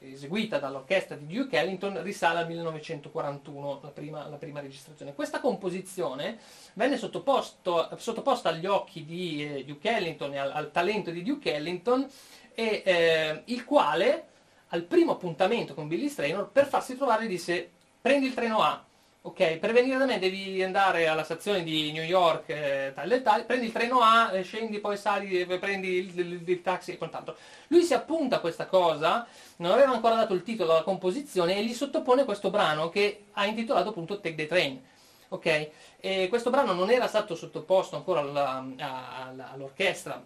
eseguita 0.00 0.58
dall'orchestra 0.58 1.14
di 1.14 1.32
Duke 1.32 1.56
Ellington, 1.56 2.02
risale 2.02 2.40
al 2.40 2.48
1941, 2.48 3.78
la 3.80 3.88
prima, 3.90 4.28
la 4.28 4.36
prima 4.36 4.58
registrazione. 4.58 5.14
Questa 5.14 5.38
composizione 5.38 6.38
venne 6.72 6.96
sottoposta 6.96 8.48
agli 8.48 8.66
occhi 8.66 9.04
di 9.04 9.44
eh, 9.44 9.64
Duke 9.64 9.88
Ellington 9.88 10.34
e 10.34 10.38
al, 10.38 10.50
al, 10.50 10.72
talento 10.72 11.12
di 11.12 11.22
Duke 11.22 11.54
Ellington, 11.54 12.08
e, 12.54 12.82
eh, 12.84 13.42
il 13.44 13.64
quale 13.64 14.32
al 14.74 14.82
primo 14.82 15.12
appuntamento 15.12 15.72
con 15.74 15.86
Billy 15.88 16.08
Straynor, 16.08 16.48
per 16.50 16.66
farsi 16.66 16.96
trovare 16.96 17.26
disse 17.28 17.70
prendi 18.00 18.26
il 18.26 18.34
treno 18.34 18.60
A, 18.62 18.84
Ok, 19.26 19.56
per 19.56 19.72
venire 19.72 19.96
da 19.96 20.04
me 20.04 20.18
devi 20.18 20.62
andare 20.62 21.06
alla 21.06 21.24
stazione 21.24 21.62
di 21.62 21.92
New 21.92 22.02
York, 22.02 22.50
eh, 22.50 22.92
tal 22.94 23.10
e 23.10 23.22
tal, 23.22 23.46
prendi 23.46 23.64
il 23.66 23.72
treno 23.72 24.00
A, 24.02 24.30
eh, 24.34 24.42
scendi, 24.42 24.80
poi 24.80 24.98
sali, 24.98 25.40
eh, 25.40 25.58
prendi 25.58 25.88
il, 25.92 26.18
il- 26.18 26.42
il 26.46 26.60
taxi 26.60 26.90
e 26.92 26.98
quant'altro. 26.98 27.34
Lui 27.68 27.82
si 27.84 27.94
appunta 27.94 28.36
a 28.36 28.40
questa 28.40 28.66
cosa, 28.66 29.26
non 29.56 29.70
aveva 29.70 29.92
ancora 29.92 30.16
dato 30.16 30.34
il 30.34 30.42
titolo 30.42 30.72
alla 30.72 30.82
composizione 30.82 31.56
e 31.56 31.64
gli 31.64 31.72
sottopone 31.72 32.26
questo 32.26 32.50
brano 32.50 32.90
che 32.90 33.24
ha 33.32 33.46
intitolato 33.46 33.88
appunto 33.88 34.16
Take 34.20 34.34
the 34.34 34.46
Train. 34.46 34.82
Ok? 35.28 35.70
E 36.00 36.26
questo 36.28 36.50
brano 36.50 36.74
non 36.74 36.90
era 36.90 37.06
stato 37.06 37.34
sottoposto 37.34 37.96
ancora 37.96 38.20
alla- 38.20 38.62
alla- 38.76 39.52
all'orchestra 39.52 40.22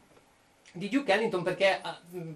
di 0.72 0.88
Duke 0.88 1.12
Ellington 1.12 1.42
perché 1.44 1.80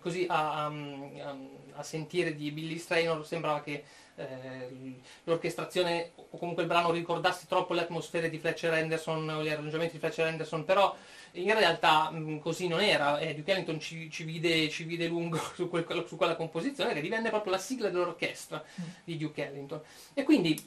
così 0.00 0.26
a, 0.28 0.64
a- 0.64 0.66
a- 0.66 1.37
a 1.76 1.83
sentire 1.83 2.35
di 2.35 2.50
Billy 2.50 2.79
Straynor 2.79 3.26
sembrava 3.26 3.62
che 3.62 3.85
eh, 4.17 4.95
l'orchestrazione 5.25 6.11
o 6.31 6.38
comunque 6.38 6.62
il 6.62 6.69
brano 6.69 6.91
ricordasse 6.91 7.47
troppo 7.49 7.73
le 7.73 7.81
atmosfere 7.83 8.29
di 8.29 8.38
Fletcher 8.38 8.75
Henderson 8.75 9.29
o 9.29 9.43
gli 9.43 9.49
arrangiamenti 9.49 9.95
di 9.95 9.99
Fletcher 10.00 10.26
Henderson 10.26 10.64
però 10.64 10.95
in 11.33 11.55
realtà 11.55 12.11
mh, 12.11 12.41
così 12.41 12.69
non 12.69 12.81
era. 12.81 13.19
E 13.19 13.35
Duke 13.35 13.52
Ellington 13.52 13.81
ci, 13.81 14.11
ci 14.11 14.25
vide, 14.25 14.69
ci 14.69 14.85
vide 14.85 15.07
lungo 15.07 15.38
su, 15.55 15.69
quel- 15.69 16.05
su 16.07 16.17
quella 16.17 16.37
composizione 16.37 16.93
che 16.95 17.00
divenne 17.00 17.31
proprio 17.31 17.52
la 17.52 17.59
sigla 17.59 17.88
dell'orchestra 17.88 18.62
di 19.05 19.17
Duke 19.17 19.47
Ellington. 19.47 19.81
E 20.14 20.23
quindi 20.25 20.62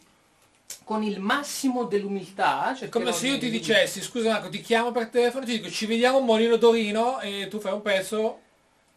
con 0.84 1.04
il 1.04 1.20
massimo 1.20 1.84
dell'umiltà 1.84 2.76
Come 2.90 3.12
se 3.12 3.28
io 3.28 3.34
di- 3.34 3.40
ti 3.40 3.50
dicessi, 3.52 4.02
scusa 4.02 4.32
Marco, 4.32 4.50
ti 4.50 4.62
chiamo 4.62 4.92
per 4.92 5.10
telefono, 5.10 5.46
ti 5.46 5.54
dico 5.60 5.70
ci 5.70 5.86
vediamo 5.86 6.18
a 6.18 6.22
Molino 6.22 6.58
d'Orino 6.58 7.20
e 7.22 7.48
tu 7.50 7.60
fai 7.60 7.74
un 7.74 7.82
pezzo, 7.82 8.40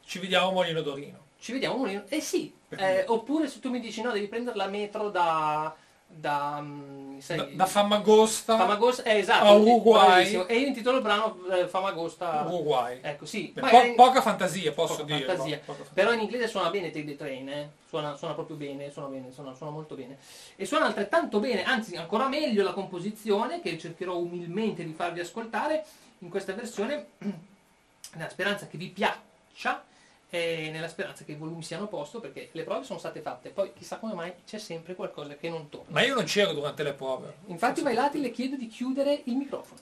ci 0.04 0.18
vediamo 0.18 0.48
a 0.48 0.52
Molino 0.52 0.80
d'Orino. 0.80 1.26
Ci 1.40 1.52
vediamo 1.52 1.76
a 1.76 1.78
Molino? 1.78 2.04
Eh 2.08 2.20
sì, 2.20 2.52
eh, 2.70 3.04
oppure 3.06 3.48
se 3.48 3.60
tu 3.60 3.70
mi 3.70 3.80
dici 3.80 4.02
no, 4.02 4.10
devi 4.10 4.26
prendere 4.26 4.56
la 4.56 4.66
metro 4.66 5.08
da... 5.08 5.74
da 6.04 6.60
mm, 6.60 7.18
sai, 7.18 7.36
Da, 7.36 7.48
da 7.52 7.66
Famagosta, 7.66 8.56
Famagosta, 8.56 9.02
eh, 9.04 9.18
esatto, 9.18 9.46
a 9.46 9.52
Uruguay. 9.52 10.34
E 10.46 10.58
io 10.58 10.66
intitolo 10.66 10.96
il 10.96 11.02
brano 11.02 11.38
eh, 11.50 11.68
Famagosta. 11.68 12.44
Uruguay. 12.46 12.98
Ecco, 13.02 13.24
sì. 13.24 13.52
Po- 13.54 13.94
poca 13.94 14.20
fantasia, 14.20 14.72
posso 14.72 15.04
dire. 15.04 15.24
fantasia. 15.24 15.60
Però 15.92 16.12
in 16.12 16.20
inglese 16.20 16.48
suona 16.48 16.70
bene 16.70 16.90
Take 16.90 17.06
the 17.06 17.16
Train, 17.16 17.48
eh? 17.48 17.70
suona, 17.88 18.16
suona 18.16 18.34
proprio 18.34 18.56
bene, 18.56 18.90
suona 18.90 19.08
bene, 19.08 19.30
suona, 19.30 19.54
suona 19.54 19.70
molto 19.72 19.94
bene. 19.94 20.18
E 20.56 20.66
suona 20.66 20.86
altrettanto 20.86 21.38
bene, 21.38 21.62
anzi 21.62 21.94
ancora 21.94 22.28
meglio 22.28 22.64
la 22.64 22.72
composizione, 22.72 23.60
che 23.60 23.78
cercherò 23.78 24.16
umilmente 24.16 24.84
di 24.84 24.92
farvi 24.92 25.20
ascoltare 25.20 25.84
in 26.18 26.30
questa 26.30 26.52
versione, 26.52 27.06
nella 28.14 28.28
speranza 28.28 28.66
che 28.66 28.76
vi 28.76 28.88
piaccia 28.88 29.84
eh, 30.30 30.70
nella 30.72 30.88
speranza 30.88 31.24
che 31.24 31.32
i 31.32 31.36
volumi 31.36 31.62
siano 31.62 31.84
a 31.84 31.88
posto 31.88 32.20
perché 32.20 32.48
le 32.52 32.64
prove 32.64 32.84
sono 32.84 32.98
state 32.98 33.20
fatte, 33.20 33.50
poi 33.50 33.72
chissà 33.72 33.98
come 33.98 34.14
mai 34.14 34.32
c'è 34.46 34.58
sempre 34.58 34.94
qualcosa 34.94 35.36
che 35.36 35.48
non 35.48 35.68
torna. 35.68 35.90
Ma 35.90 36.02
io 36.02 36.14
non 36.14 36.24
c'ero 36.24 36.52
durante 36.52 36.82
le 36.82 36.92
prove. 36.92 37.38
Infatti 37.46 37.82
Vailati 37.82 38.20
le 38.20 38.30
chiedo 38.30 38.56
di 38.56 38.66
chiudere 38.66 39.22
il 39.24 39.36
microfono. 39.36 39.80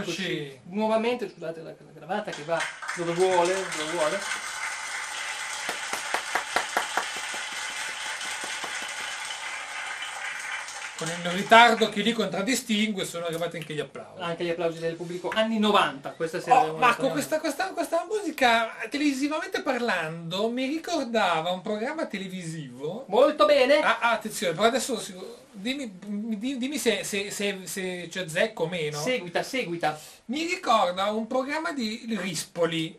Eccoci, 0.00 0.22
Eccoci. 0.22 0.60
Nuovamente, 0.64 1.28
scusate 1.30 1.62
la, 1.62 1.70
la 1.70 1.92
gravata 1.92 2.30
che 2.30 2.42
va 2.44 2.60
dove 2.96 3.12
vuole, 3.14 3.54
dove 3.54 3.92
vuole. 3.92 4.18
Con 11.06 11.30
il 11.32 11.38
ritardo 11.38 11.88
che 11.88 12.00
li 12.02 12.12
contraddistingue 12.12 13.04
sono 13.04 13.26
arrivati 13.26 13.56
anche 13.58 13.74
gli 13.74 13.80
applausi. 13.80 14.20
Anche 14.22 14.44
gli 14.44 14.48
applausi 14.50 14.78
del 14.80 14.94
pubblico. 14.96 15.30
Anni 15.34 15.58
90, 15.58 16.10
questa 16.10 16.40
sera. 16.40 16.64
Oh, 16.64 16.78
detto, 16.78 17.08
questa, 17.10 17.38
questa- 17.38 17.68
questa 17.68 18.04
musica 18.10 18.74
televisivamente 18.90 19.62
parlando 19.62 20.48
mi 20.48 20.66
ricordava 20.66 21.50
un 21.50 21.62
programma 21.62 22.06
televisivo. 22.06 23.04
Molto 23.08 23.46
bene. 23.46 23.78
Ah, 23.80 23.98
ah, 24.00 24.10
attenzione, 24.12 24.52
però 24.54 24.66
adesso 24.66 25.00
dimmi, 25.52 25.96
di- 26.38 26.58
dimmi 26.58 26.78
se, 26.78 27.04
se, 27.04 27.30
se, 27.30 27.60
se 27.64 28.08
c'è 28.10 28.28
zecco 28.28 28.64
o 28.64 28.68
meno. 28.68 28.98
Seguita, 28.98 29.42
seguita. 29.42 29.98
Mi 30.26 30.44
ricorda 30.44 31.10
un 31.12 31.26
programma 31.26 31.72
di 31.72 32.16
Rispoli. 32.18 32.98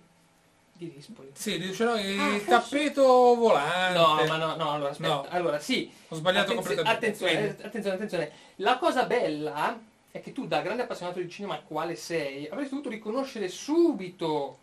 Di 0.77 0.91
Rispoli. 0.95 1.31
Sì, 1.33 1.57
dice 1.57 1.83
no, 1.85 1.95
il 1.99 2.19
Ah, 2.19 2.29
forse- 2.29 2.45
tappeto 2.45 3.03
volante. 3.35 3.97
No, 3.97 4.23
ma 4.27 4.37
no, 4.37 4.55
no, 4.55 4.71
allora 4.73 4.91
aspetta. 4.91 5.09
No. 5.09 5.25
Allora, 5.29 5.59
sì. 5.59 5.91
Ho 6.09 6.15
sbagliato 6.15 6.51
Attenzio- 6.51 6.55
completamente. 6.75 7.05
Attenzione, 7.05 7.31
Quindi- 7.33 7.63
attenzione, 7.63 7.95
attenzione. 7.95 8.31
La 8.57 8.77
cosa 8.77 9.03
bella 9.05 9.79
è 10.11 10.21
che 10.21 10.33
tu, 10.33 10.45
da 10.45 10.61
grande 10.61 10.83
appassionato 10.83 11.19
di 11.19 11.29
cinema 11.29 11.59
quale 11.61 11.95
sei, 11.95 12.47
avresti 12.47 12.69
dovuto 12.75 12.89
riconoscere 12.89 13.49
subito 13.49 14.59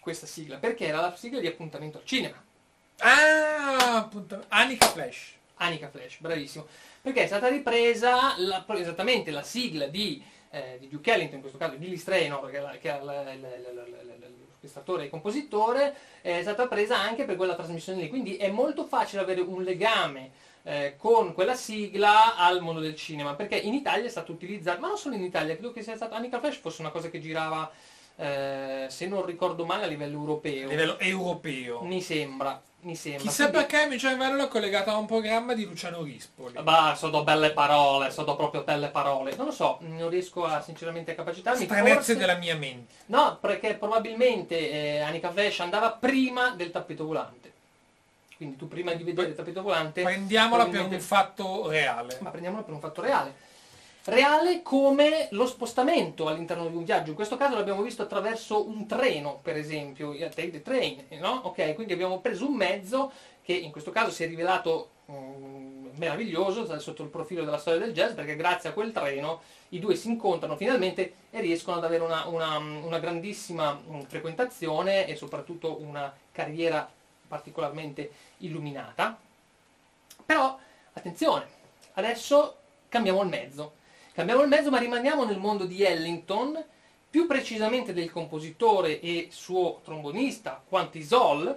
questa 0.00 0.26
sigla, 0.26 0.56
perché 0.58 0.86
era 0.86 1.00
la 1.00 1.14
sigla 1.16 1.38
di 1.38 1.46
appuntamento 1.46 1.98
al 1.98 2.04
cinema. 2.04 2.42
Ah, 2.98 3.96
appunto, 3.98 4.44
Anica 4.48 4.86
Flash. 4.86 5.32
Anica 5.58 5.88
Flash, 5.90 6.18
bravissimo. 6.18 6.66
Perché 7.02 7.22
è 7.22 7.26
stata 7.26 7.48
ripresa 7.48 8.34
la- 8.38 8.64
esattamente 8.80 9.30
la 9.30 9.42
sigla 9.42 9.86
di, 9.86 10.20
eh, 10.50 10.76
di 10.80 10.88
Duke 10.88 11.12
Ellington, 11.12 11.36
in 11.36 11.40
questo 11.40 11.58
caso 11.58 11.76
di 11.76 11.86
la- 12.60 12.76
che 12.78 12.88
era 12.88 13.02
l'orchestratore 14.66 15.04
e 15.04 15.08
compositore, 15.08 15.94
è 16.20 16.42
stata 16.42 16.66
presa 16.66 16.98
anche 16.98 17.24
per 17.24 17.36
quella 17.36 17.54
trasmissione 17.54 18.02
lì. 18.02 18.08
Quindi 18.08 18.36
è 18.36 18.50
molto 18.50 18.84
facile 18.84 19.22
avere 19.22 19.40
un 19.40 19.62
legame 19.62 20.30
eh, 20.64 20.94
con 20.98 21.32
quella 21.32 21.54
sigla 21.54 22.36
al 22.36 22.60
mondo 22.60 22.80
del 22.80 22.96
cinema, 22.96 23.34
perché 23.34 23.56
in 23.56 23.72
Italia 23.72 24.06
è 24.06 24.10
stato 24.10 24.32
utilizzato, 24.32 24.80
ma 24.80 24.88
non 24.88 24.98
solo 24.98 25.14
in 25.14 25.22
Italia, 25.22 25.54
credo 25.54 25.72
che 25.72 25.82
sia 25.82 25.96
stato 25.96 26.14
Anica 26.14 26.40
Flash 26.40 26.56
fosse 26.56 26.80
una 26.80 26.90
cosa 26.90 27.08
che 27.08 27.20
girava, 27.20 27.70
eh, 28.16 28.86
se 28.88 29.06
non 29.06 29.24
ricordo 29.24 29.64
male, 29.64 29.84
a 29.84 29.88
livello 29.88 30.18
europeo. 30.18 30.66
A 30.66 30.70
livello 30.70 30.98
europeo. 30.98 31.82
Mi 31.82 32.02
sembra, 32.02 32.60
mi 32.86 32.94
sembra. 32.94 33.22
Chissà 33.22 33.48
Quindi- 33.48 33.66
perché 33.66 33.82
il 33.82 33.88
mio 33.90 33.98
cervello 33.98 34.44
è 34.44 34.48
collegato 34.48 34.90
a 34.90 34.96
un 34.96 35.06
programma 35.06 35.54
di 35.54 35.64
Luciano 35.66 36.02
Rispoli. 36.02 36.62
Bah, 36.62 36.94
sono 36.96 37.24
belle 37.24 37.50
parole, 37.50 38.10
sono 38.10 38.36
proprio 38.36 38.62
belle 38.62 38.88
parole. 38.88 39.34
Non 39.34 39.46
lo 39.46 39.52
so, 39.52 39.78
non 39.80 40.08
riesco 40.08 40.44
a 40.44 40.60
sinceramente 40.62 41.10
a 41.10 41.14
capacitarmi. 41.14 41.64
Stranezze 41.64 41.94
Forse- 41.94 42.16
della 42.16 42.36
mia 42.36 42.56
mente. 42.56 42.94
No, 43.06 43.36
perché 43.40 43.74
probabilmente 43.74 44.70
eh, 44.70 45.00
Anika 45.00 45.30
Flash 45.32 45.60
andava 45.60 45.90
prima 45.90 46.50
del 46.50 46.70
tappeto 46.70 47.04
volante. 47.04 47.52
Quindi 48.36 48.56
tu 48.56 48.68
prima 48.68 48.92
di 48.92 49.02
vedere 49.02 49.28
il 49.28 49.34
tappeto 49.34 49.62
volante... 49.62 50.02
Prendiamola 50.02 50.64
per 50.64 50.66
un 50.66 50.70
probabilmente- 50.72 51.04
fatto 51.06 51.68
reale. 51.68 52.18
Ma 52.20 52.30
prendiamolo 52.30 52.62
per 52.62 52.74
un 52.74 52.80
fatto 52.80 53.00
reale. 53.00 53.34
Reale 54.08 54.62
come 54.62 55.26
lo 55.32 55.46
spostamento 55.48 56.28
all'interno 56.28 56.68
di 56.68 56.76
un 56.76 56.84
viaggio. 56.84 57.10
In 57.10 57.16
questo 57.16 57.36
caso 57.36 57.56
l'abbiamo 57.56 57.82
visto 57.82 58.02
attraverso 58.02 58.64
un 58.64 58.86
treno, 58.86 59.40
per 59.42 59.56
esempio, 59.56 60.16
take 60.16 60.52
the 60.52 60.62
train, 60.62 61.06
no? 61.18 61.40
Ok, 61.42 61.74
quindi 61.74 61.92
abbiamo 61.92 62.20
preso 62.20 62.46
un 62.46 62.54
mezzo 62.54 63.10
che 63.42 63.52
in 63.52 63.72
questo 63.72 63.90
caso 63.90 64.12
si 64.12 64.22
è 64.22 64.28
rivelato 64.28 64.90
mm, 65.10 65.88
meraviglioso 65.96 66.78
sotto 66.78 67.02
il 67.02 67.08
profilo 67.08 67.44
della 67.44 67.58
storia 67.58 67.80
del 67.80 67.92
jazz, 67.92 68.12
perché 68.12 68.36
grazie 68.36 68.68
a 68.68 68.72
quel 68.72 68.92
treno 68.92 69.40
i 69.70 69.80
due 69.80 69.96
si 69.96 70.06
incontrano 70.06 70.56
finalmente 70.56 71.14
e 71.30 71.40
riescono 71.40 71.76
ad 71.78 71.82
avere 71.84 72.04
una, 72.04 72.26
una- 72.26 72.58
una 72.58 73.00
grandissima 73.00 73.72
mm, 73.72 74.02
frequentazione 74.02 75.08
e 75.08 75.16
soprattutto 75.16 75.80
una 75.80 76.14
carriera 76.30 76.88
particolarmente 77.26 78.08
illuminata. 78.38 79.18
Però, 80.24 80.56
attenzione, 80.92 81.44
adesso 81.94 82.56
cambiamo 82.88 83.22
il 83.22 83.28
mezzo. 83.28 83.72
Cambiamo 84.16 84.40
il 84.40 84.48
mezzo 84.48 84.70
ma 84.70 84.78
rimaniamo 84.78 85.26
nel 85.26 85.36
mondo 85.36 85.66
di 85.66 85.82
Ellington, 85.82 86.64
più 87.10 87.26
precisamente 87.26 87.92
del 87.92 88.10
compositore 88.10 88.98
e 88.98 89.28
suo 89.30 89.82
trombonista 89.84 90.62
Quantisol, 90.66 91.54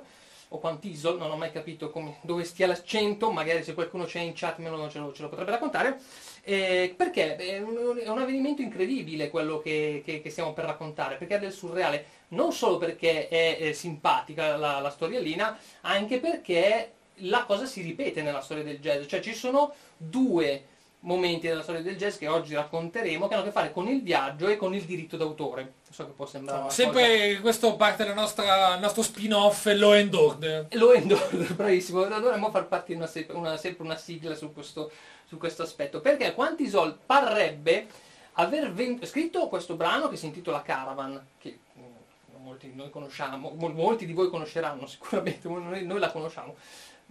o 0.50 0.58
Quantisol, 0.60 1.18
non 1.18 1.32
ho 1.32 1.38
mai 1.38 1.54
capito 1.54 1.90
come- 1.90 2.18
dove 2.20 2.44
stia 2.44 2.68
l'accento, 2.68 3.32
magari 3.32 3.64
se 3.64 3.74
qualcuno 3.74 4.04
c'è 4.04 4.20
in 4.20 4.34
chat 4.36 4.58
me 4.58 4.70
lo, 4.70 4.90
ce, 4.90 5.00
lo, 5.00 5.14
ce 5.14 5.22
lo 5.22 5.30
potrebbe 5.30 5.52
raccontare, 5.52 6.02
eh, 6.44 6.94
perché? 6.98 7.38
È 7.38 7.60
un, 7.62 7.98
è 7.98 8.10
un 8.10 8.20
avvenimento 8.20 8.62
incredibile 8.62 9.30
quello 9.30 9.60
che, 9.60 10.02
che- 10.04 10.22
che 10.22 10.30
stiamo 10.30 10.52
per 10.52 10.66
raccontare, 10.66 11.16
perché 11.16 11.38
è 11.38 11.40
del 11.40 11.54
surreale, 11.54 12.06
non 12.30 12.52
solo 12.52 12.78
perché 12.78 13.30
è, 13.30 13.56
eh, 13.58 13.74
simpatica 13.74 14.58
la, 14.58 14.80
la 14.82 14.90
storiellina, 14.90 15.58
anche 15.84 16.20
perché 16.20 16.92
la 17.24 17.46
cosa 17.46 17.66
si 17.66 17.82
ripete 17.82 18.22
nella 18.22 18.42
storia 18.42 18.66
del 18.66 18.80
jazz, 18.80 19.06
cioè 19.08 19.22
ci 19.22 19.34
sono 19.34 19.74
due 19.96 20.69
momenti 21.02 21.48
della 21.48 21.62
storia 21.62 21.82
del 21.82 21.96
jazz 21.96 22.18
che 22.18 22.28
oggi 22.28 22.54
racconteremo 22.54 23.28
che 23.28 23.34
hanno 23.34 23.44
a 23.44 23.46
che 23.46 23.52
fare 23.52 23.72
con 23.72 23.88
il 23.88 24.02
viaggio 24.04 24.48
e 24.48 24.58
con 24.58 24.74
il 24.74 24.84
diritto 24.84 25.16
d'autore. 25.18 25.74
So 25.90 26.06
che 26.06 26.12
può 26.12 26.26
sembrare 26.26 26.60
una 26.60 26.68
cosa- 26.68 26.84
Sempre 26.84 27.40
questo 27.42 27.76
parte 27.76 28.04
del 28.06 28.14
nostro 28.16 29.02
spin-off 29.02 29.66
Law 29.66 29.92
and 29.94 30.14
Order. 30.14 30.68
Lo 30.72 30.92
endorso, 30.94 31.54
bravissimo, 31.56 32.04
dovremmo 32.06 32.52
far 32.52 32.68
partire 32.68 32.98
una, 33.00 33.10
una- 33.38 33.58
sempre 33.58 33.84
una 33.86 33.96
sigla 33.96 34.36
su 34.36 34.54
questo, 34.54 34.92
su 35.26 35.38
questo 35.38 35.64
aspetto, 35.64 36.02
perché 36.02 36.34
Quantisol 36.34 36.98
parrebbe 37.06 37.88
aver 38.34 38.72
ven- 38.72 39.00
scritto 39.06 39.48
questo 39.48 39.76
brano 39.76 40.10
che 40.10 40.18
si 40.18 40.26
intitola 40.26 40.62
Caravan, 40.62 41.28
che 41.40 41.60
mm, 41.78 42.44
molti 42.44 42.70
di 42.70 42.76
noi 42.76 42.90
conosciamo, 42.90 43.54
mol- 43.58 43.74
molti 43.74 44.06
di 44.06 44.14
voi 44.14 44.30
conosceranno 44.30 44.86
sicuramente, 44.86 45.48
noi, 45.50 45.86
noi 45.86 46.00
la 46.00 46.12
conosciamo, 46.12 46.56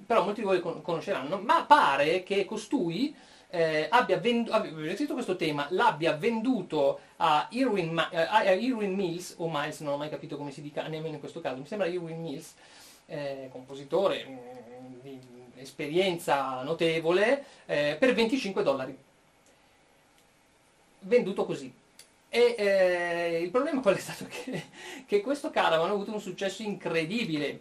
però 0.07 0.23
molti 0.25 0.41
di 0.41 0.47
voi 0.47 0.61
con- 0.61 0.83
conosceranno, 0.83 1.39
ma 1.39 1.65
pare 1.65 2.23
che 2.23 2.45
costui 2.45 3.15
eh, 3.51 3.87
abbia 3.89 4.19
venduto, 4.19 4.57
abbia 4.57 5.07
questo 5.13 5.37
tema, 5.37 5.67
l'abbia 5.71 6.15
venduto 6.15 7.01
a 7.17 7.47
Irwin, 7.51 7.93
Ma- 7.93 8.11
eh, 8.11 8.17
a 8.19 8.53
Irwin 8.53 8.95
Mills, 8.95 9.35
o 9.39 9.49
Miles, 9.51 9.81
non 9.81 9.95
ho 9.95 9.97
mai 9.97 10.11
capito 10.11 10.37
come 10.37 10.51
si 10.51 10.61
dica 10.61 10.87
nemmeno 10.87 11.15
in 11.15 11.21
questo 11.21 11.41
caso, 11.41 11.57
mi 11.57 11.67
sembra 11.67 11.89
Irwin 11.89 12.21
Mills, 12.21 12.55
eh, 13.07 13.49
compositore 13.51 14.27
mm, 14.29 15.01
di 15.03 15.19
esperienza 15.57 16.63
notevole, 16.63 17.45
eh, 17.67 17.97
per 17.99 18.15
25 18.15 18.63
dollari. 18.63 18.97
Venduto 21.01 21.45
così. 21.45 21.73
E 22.31 22.55
eh, 22.59 23.41
il 23.43 23.51
problema 23.51 23.81
qual 23.81 23.97
è 23.97 23.99
stato? 23.99 24.27
Che, 24.29 24.63
che 25.07 25.21
questo 25.23 25.51
caravan 25.51 25.89
ha 25.89 25.93
avuto 25.93 26.13
un 26.13 26.21
successo 26.21 26.63
incredibile, 26.63 27.61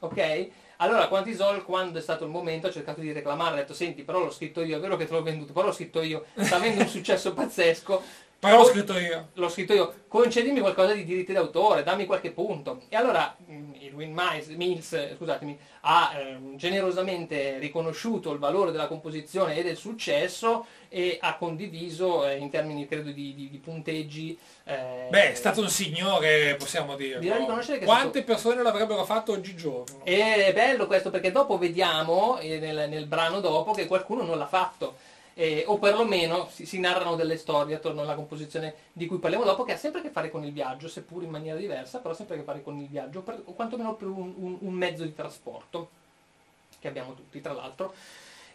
ok? 0.00 0.50
Allora 0.78 1.08
Quantisol 1.08 1.64
quando 1.64 1.98
è 1.98 2.02
stato 2.02 2.24
il 2.24 2.30
momento 2.30 2.66
ha 2.66 2.70
cercato 2.70 3.00
di 3.00 3.12
reclamare, 3.12 3.54
ha 3.54 3.58
detto 3.58 3.74
senti 3.74 4.02
però 4.02 4.20
l'ho 4.20 4.30
scritto 4.30 4.62
io, 4.62 4.76
è 4.76 4.80
vero 4.80 4.96
che 4.96 5.06
te 5.06 5.12
l'ho 5.12 5.22
venduto, 5.22 5.52
però 5.52 5.66
l'ho 5.66 5.72
scritto 5.72 6.02
io, 6.02 6.24
sta 6.36 6.56
avendo 6.56 6.82
un 6.82 6.88
successo 6.88 7.32
pazzesco, 7.32 8.02
Però 8.44 8.58
l'ho 8.58 8.64
scritto 8.64 8.98
io. 8.98 9.28
l'ho 9.34 9.48
scritto 9.48 9.72
io, 9.72 9.94
concedimi 10.08 10.60
qualcosa 10.60 10.92
di 10.92 11.04
diritti 11.04 11.32
d'autore, 11.32 11.82
dammi 11.82 12.06
qualche 12.06 12.30
punto. 12.30 12.82
E 12.88 12.96
allora 12.96 13.34
mm, 13.50 13.72
il 13.80 13.92
Win 13.94 14.12
Mills 14.12 15.16
scusatemi, 15.16 15.58
ha 15.82 16.12
eh, 16.16 16.38
generosamente 16.56 17.58
riconosciuto 17.58 18.32
il 18.32 18.38
valore 18.38 18.70
della 18.70 18.86
composizione 18.86 19.56
e 19.56 19.62
del 19.62 19.76
successo 19.76 20.66
e 20.88 21.18
ha 21.20 21.36
condiviso 21.36 22.26
eh, 22.26 22.36
in 22.36 22.50
termini 22.50 22.86
credo 22.86 23.10
di, 23.10 23.34
di- 23.34 23.50
di 23.50 23.58
punteggi. 23.58 24.38
eh, 24.64 25.06
Beh, 25.10 25.32
è 25.32 25.34
stato 25.34 25.60
un 25.60 25.68
signore, 25.68 26.54
possiamo 26.56 26.96
dire. 26.96 27.18
Direi 27.18 27.40
di 27.40 27.46
conoscere 27.46 27.78
che 27.78 27.84
Quante 27.84 28.22
persone 28.22 28.62
l'avrebbero 28.62 29.04
fatto 29.04 29.32
oggigiorno? 29.32 30.00
E 30.04 30.46
è 30.46 30.52
bello 30.52 30.86
questo 30.86 31.10
perché 31.10 31.32
dopo 31.32 31.58
vediamo 31.58 32.38
eh, 32.38 32.58
nel, 32.58 32.88
nel 32.88 33.06
brano 33.06 33.40
dopo 33.40 33.72
che 33.72 33.86
qualcuno 33.86 34.22
non 34.22 34.38
l'ha 34.38 34.46
fatto. 34.46 34.96
Eh, 35.36 35.64
o 35.66 35.78
perlomeno 35.78 36.48
si, 36.50 36.64
si 36.64 36.78
narrano 36.78 37.16
delle 37.16 37.36
storie 37.36 37.74
attorno 37.74 38.02
alla 38.02 38.14
composizione 38.14 38.74
di 38.92 39.06
cui 39.06 39.18
parliamo 39.18 39.44
dopo, 39.44 39.64
che 39.64 39.72
ha 39.72 39.76
sempre 39.76 40.00
a 40.00 40.02
che 40.04 40.10
fare 40.10 40.30
con 40.30 40.44
il 40.44 40.52
viaggio, 40.52 40.88
seppur 40.88 41.22
in 41.24 41.30
maniera 41.30 41.58
diversa, 41.58 41.98
però 41.98 42.14
sempre 42.14 42.36
a 42.36 42.38
che 42.38 42.44
fare 42.44 42.62
con 42.62 42.78
il 42.78 42.86
viaggio, 42.88 43.22
per- 43.22 43.42
o 43.44 43.52
quantomeno 43.52 43.94
per 43.94 44.08
un, 44.08 44.32
un- 44.36 44.56
un 44.60 44.72
mezzo 44.72 45.02
di 45.02 45.12
trasporto, 45.14 45.90
che 46.80 46.88
abbiamo 46.88 47.14
tutti 47.14 47.40
tra 47.40 47.52
l'altro. 47.52 47.94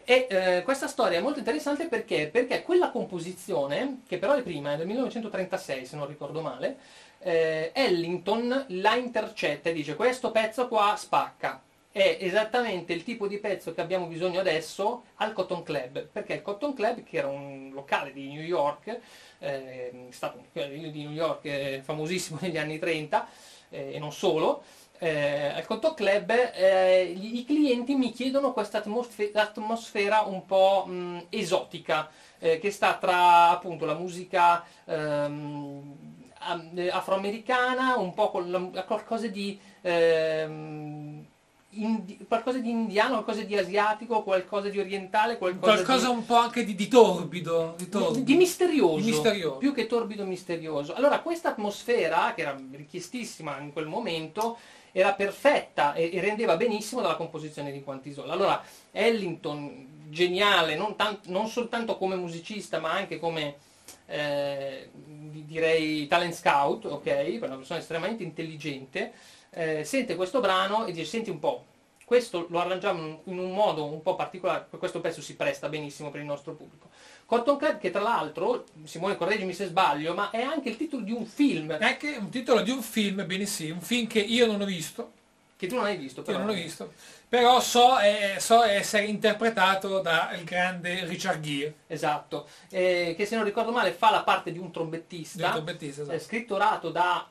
E 0.04 0.26
eh, 0.30 0.62
questa 0.64 0.88
storia 0.88 1.18
è 1.18 1.22
molto 1.22 1.38
interessante 1.38 1.86
perché? 1.88 2.28
Perché 2.28 2.62
quella 2.62 2.90
composizione, 2.90 4.02
che 4.08 4.18
però 4.18 4.34
è 4.34 4.42
prima, 4.42 4.72
è 4.72 4.76
del 4.76 4.86
1936 4.86 5.84
se 5.86 5.96
non 5.96 6.06
ricordo 6.08 6.40
male, 6.40 6.78
eh, 7.20 7.70
Ellington 7.74 8.64
la 8.68 8.94
intercetta 8.96 9.68
e 9.70 9.72
dice 9.72 9.94
questo 9.96 10.30
pezzo 10.30 10.68
qua 10.68 10.94
spacca. 10.96 11.60
È 11.92 12.18
esattamente 12.20 12.92
il 12.92 13.02
tipo 13.02 13.26
di 13.26 13.38
pezzo 13.38 13.74
che 13.74 13.80
abbiamo 13.80 14.06
bisogno 14.06 14.38
adesso 14.38 15.06
al 15.16 15.32
Cotton 15.32 15.64
Club, 15.64 16.06
perché 16.06 16.34
il 16.34 16.42
Cotton 16.42 16.72
Club, 16.72 17.02
che 17.02 17.16
era 17.16 17.26
un 17.26 17.70
locale 17.72 18.12
di 18.12 18.28
New 18.28 18.42
York, 18.42 18.96
eh, 19.40 20.06
stato 20.10 20.40
di 20.52 20.90
New 21.02 21.10
York 21.10 21.44
eh, 21.46 21.80
famosissimo 21.82 22.38
negli 22.42 22.58
anni 22.58 22.78
30 22.78 23.26
eh, 23.70 23.94
e 23.94 23.98
non 23.98 24.12
solo, 24.12 24.62
eh, 24.98 25.46
al 25.46 25.66
Cotton 25.66 25.94
Club 25.94 26.30
eh, 26.54 27.12
gli- 27.16 27.38
i 27.38 27.44
clienti 27.44 27.94
mi 27.96 28.12
chiedono 28.12 28.52
questa 28.52 28.78
atmosfe- 28.78 29.32
atmosfera 29.34 30.20
un 30.20 30.46
po' 30.46 30.84
mh, 30.86 31.26
esotica, 31.30 32.08
eh, 32.38 32.58
che 32.60 32.70
sta 32.70 32.98
tra 32.98 33.48
appunto 33.50 33.84
la 33.84 33.94
musica 33.94 34.64
ehm, 34.84 35.96
am- 36.38 36.70
eh, 36.78 36.88
afroamericana, 36.88 37.96
un 37.96 38.14
po' 38.14 38.30
con 38.30 38.48
la- 38.72 38.84
qualcosa 38.84 39.26
di 39.26 39.58
ehm, 39.82 41.26
indi- 41.72 42.18
qualcosa 42.26 42.58
di 42.58 42.70
indiano, 42.70 43.22
qualcosa 43.22 43.42
di 43.42 43.56
asiatico, 43.56 44.22
qualcosa 44.22 44.68
di 44.68 44.78
orientale, 44.78 45.38
qualcosa, 45.38 45.72
Qualcosa 45.74 46.08
di... 46.08 46.14
un 46.14 46.24
po' 46.26 46.36
anche 46.36 46.64
di, 46.64 46.74
di 46.74 46.88
torbido. 46.88 47.74
Di, 47.76 47.88
torbido. 47.88 48.24
Di, 48.24 48.34
misterioso, 48.34 48.96
Di 49.04 49.10
misterioso. 49.10 49.56
più 49.58 49.72
che 49.72 49.86
torbido 49.86 50.24
misterioso. 50.24 50.94
Allora, 50.94 51.20
questa 51.20 51.50
atmosfera, 51.50 52.32
che 52.34 52.42
era 52.42 52.58
richiestissima 52.72 53.58
in 53.60 53.72
quel 53.72 53.86
momento, 53.86 54.58
era 54.92 55.12
perfetta 55.14 55.94
e, 55.94 56.10
e 56.12 56.20
rendeva 56.20 56.56
benissimo 56.56 57.00
dalla 57.00 57.14
composizione 57.16 57.70
di 57.70 57.82
Quantisola. 57.82 58.32
Allora, 58.32 58.62
Ellington, 58.90 60.08
geniale, 60.08 60.74
non, 60.74 60.96
tan- 60.96 61.20
non 61.26 61.46
soltanto 61.46 61.96
come 61.96 62.16
musicista, 62.16 62.80
ma 62.80 62.90
anche 62.90 63.20
come, 63.20 63.54
eh, 64.06 64.90
di- 64.92 65.44
direi, 65.46 66.08
talent 66.08 66.34
scout, 66.34 66.86
ok? 66.86 67.02
Per 67.04 67.44
una 67.44 67.56
persona 67.56 67.78
estremamente 67.78 68.24
intelligente, 68.24 69.12
eh, 69.50 69.84
sente 69.84 70.16
questo 70.16 70.40
brano 70.40 70.86
e 70.86 70.92
dice, 70.92 71.04
senti 71.04 71.30
un 71.30 71.38
po', 71.38 71.64
questo 72.04 72.46
lo 72.48 72.58
arrangiamo 72.58 73.20
in- 73.24 73.38
un 73.38 73.52
modo 73.52 73.84
un 73.84 74.02
po' 74.02 74.16
particolare, 74.16 74.66
questo 74.78 75.00
pezzo 75.00 75.20
si 75.20 75.36
presta 75.36 75.68
benissimo 75.68 76.10
per 76.10 76.20
il 76.20 76.26
nostro 76.26 76.54
pubblico. 76.54 76.88
Cotton 77.24 77.56
Club, 77.56 77.78
che 77.78 77.92
tra 77.92 78.00
l'altro, 78.00 78.64
Simone 78.82 79.16
correggimi 79.16 79.52
se 79.52 79.66
sbaglio, 79.66 80.12
ma 80.14 80.30
è 80.30 80.42
anche 80.42 80.70
il 80.70 80.76
titolo 80.76 81.04
di 81.04 81.12
un 81.12 81.24
film 81.24 81.72
È 81.76 81.84
anche 81.84 82.16
un 82.18 82.28
titolo 82.28 82.62
di 82.62 82.70
un 82.72 82.82
film, 82.82 83.24
sì, 83.44 83.70
un 83.70 83.80
film 83.80 84.08
che 84.08 84.18
io 84.18 84.46
non 84.46 84.60
ho 84.60 84.64
visto, 84.64 85.12
che 85.56 85.68
tu 85.68 85.76
non 85.76 85.84
hai 85.84 85.96
visto. 85.96 86.22
Però. 86.22 86.38
non 86.38 86.48
ho 86.48 86.52
visto, 86.52 86.92
però 87.28 87.60
so, 87.60 88.00
eh, 88.00 88.40
so 88.40 88.64
essere 88.64 89.04
interpretato 89.04 90.00
dal 90.00 90.42
grande 90.42 91.04
Richard 91.04 91.40
Gere, 91.40 91.74
Esatto, 91.86 92.48
Eh, 92.70 93.14
che 93.16 93.24
se 93.24 93.36
non 93.36 93.44
ricordo 93.44 93.70
male 93.70 93.92
fa 93.92 94.10
la 94.10 94.24
parte 94.24 94.50
di 94.50 94.58
un 94.58 94.72
trombettista, 94.72 95.52
trombettista, 95.52 96.00
esatto. 96.02 96.16
eh, 96.16 96.18
scrittorato 96.18 96.90
da 96.90 97.24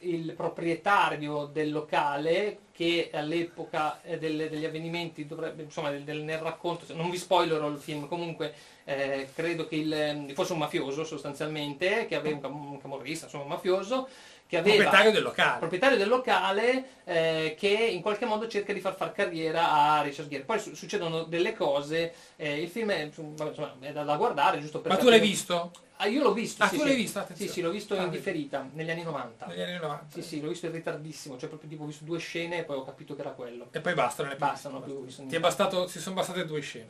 il 0.00 0.32
proprietario 0.34 1.46
del 1.46 1.72
locale 1.72 2.58
che 2.72 3.10
all'epoca 3.12 4.00
eh, 4.02 4.18
del- 4.18 4.48
degli 4.50 4.64
avvenimenti 4.64 5.26
dovrebbe, 5.26 5.62
insomma 5.62 5.90
del- 5.90 6.02
del- 6.04 6.22
nel 6.22 6.38
racconto, 6.38 6.84
non 6.94 7.10
vi 7.10 7.16
spoilerò 7.16 7.68
il 7.68 7.78
film, 7.78 8.06
comunque 8.06 8.52
eh, 8.84 9.28
credo 9.34 9.66
che 9.66 9.76
il, 9.76 10.32
fosse 10.34 10.52
un 10.52 10.58
mafioso 10.58 11.04
sostanzialmente, 11.04 12.06
che 12.06 12.14
aveva 12.14 12.46
un, 12.46 12.54
un 12.72 12.80
camorrista, 12.80 13.24
insomma 13.24 13.44
un 13.44 13.50
mafioso, 13.50 14.08
che 14.46 14.58
aveva 14.58 14.76
proprietario 14.76 15.10
del 15.12 15.22
locale. 15.22 15.58
proprietario 15.58 15.96
del 15.96 16.08
locale 16.08 16.84
eh, 17.04 17.54
che 17.58 17.68
in 17.68 18.00
qualche 18.02 18.26
modo 18.26 18.46
cerca 18.46 18.72
di 18.72 18.80
far 18.80 18.94
far 18.94 19.12
carriera 19.12 19.72
a 19.72 20.02
Richard 20.02 20.28
Gere. 20.28 20.44
Poi 20.44 20.60
su- 20.60 20.74
succedono 20.74 21.24
delle 21.24 21.52
cose, 21.54 22.12
eh, 22.36 22.60
il 22.60 22.68
film 22.68 22.90
è, 22.90 23.00
insomma, 23.00 23.74
è 23.80 23.92
da, 23.92 24.04
da 24.04 24.16
guardare, 24.16 24.60
giusto 24.60 24.80
per 24.80 24.92
Ma 24.92 24.98
tu 24.98 25.08
l'hai 25.08 25.20
visto? 25.20 25.72
Ah, 25.98 26.06
io 26.06 26.22
l'ho 26.22 26.32
visto, 26.34 26.62
Ah, 26.62 26.68
sì, 26.68 26.74
tu 26.76 26.82
sì. 26.82 26.88
l'hai 26.88 26.96
visto? 26.96 27.18
Sì, 27.18 27.24
Attenzione. 27.24 27.52
sì, 27.52 27.60
l'ho 27.62 27.70
visto 27.70 27.96
Ah, 27.98 28.02
in 28.02 28.10
differita, 28.10 28.68
negli 28.72 28.90
anni 28.90 29.02
90. 29.02 29.46
Negli 29.46 29.62
anni 29.62 29.78
90. 29.78 30.06
Sì, 30.12 30.22
sì, 30.22 30.40
l'ho 30.42 30.48
visto 30.48 30.66
in 30.66 30.72
ritardissimo, 30.72 31.38
cioè 31.38 31.48
proprio 31.48 31.70
tipo 31.70 31.84
ho 31.84 31.86
visto 31.86 32.04
due 32.04 32.18
scene 32.18 32.58
e 32.58 32.64
poi 32.64 32.76
ho 32.76 32.84
capito 32.84 33.14
che 33.14 33.22
era 33.22 33.30
quello. 33.30 33.68
E 33.70 33.80
poi 33.80 33.94
basta, 33.94 34.22
non 34.22 34.32
è 34.32 34.36
più. 34.36 34.44
Basta, 34.44 34.68
ho 34.68 34.80
più 34.80 35.04
visto 35.04 35.24
Ti 35.26 35.34
è 35.36 35.40
bastato, 35.40 35.88
ci 35.88 35.98
sono 35.98 36.14
bastate 36.16 36.44
due 36.44 36.60
scene. 36.60 36.88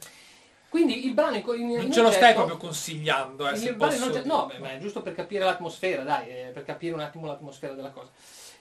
Quindi 0.69 1.07
il 1.07 1.15
brano 1.15 1.37
in, 1.37 1.45
in, 1.47 1.77
Non 1.77 1.93
ce 1.93 2.03
lo 2.03 2.11
stai 2.11 2.23
oggetto- 2.25 2.35
proprio 2.35 2.57
consigliando, 2.57 3.49
eh, 3.49 3.57
se 3.57 3.69
il 3.69 3.77
brano 3.77 4.07
posso 4.09 4.23
no, 4.27 4.47
beh, 4.47 4.59
beh, 4.59 4.79
giusto 4.81 5.01
per 5.01 5.15
capire 5.15 5.45
l'atmosfera, 5.45 6.03
dai, 6.03 6.29
eh, 6.29 6.51
per 6.53 6.65
capire 6.65 6.93
un 6.93 7.01
attimo 7.01 7.27
l'atmosfera 7.27 7.73
della 7.75 7.91
cosa. 7.91 8.11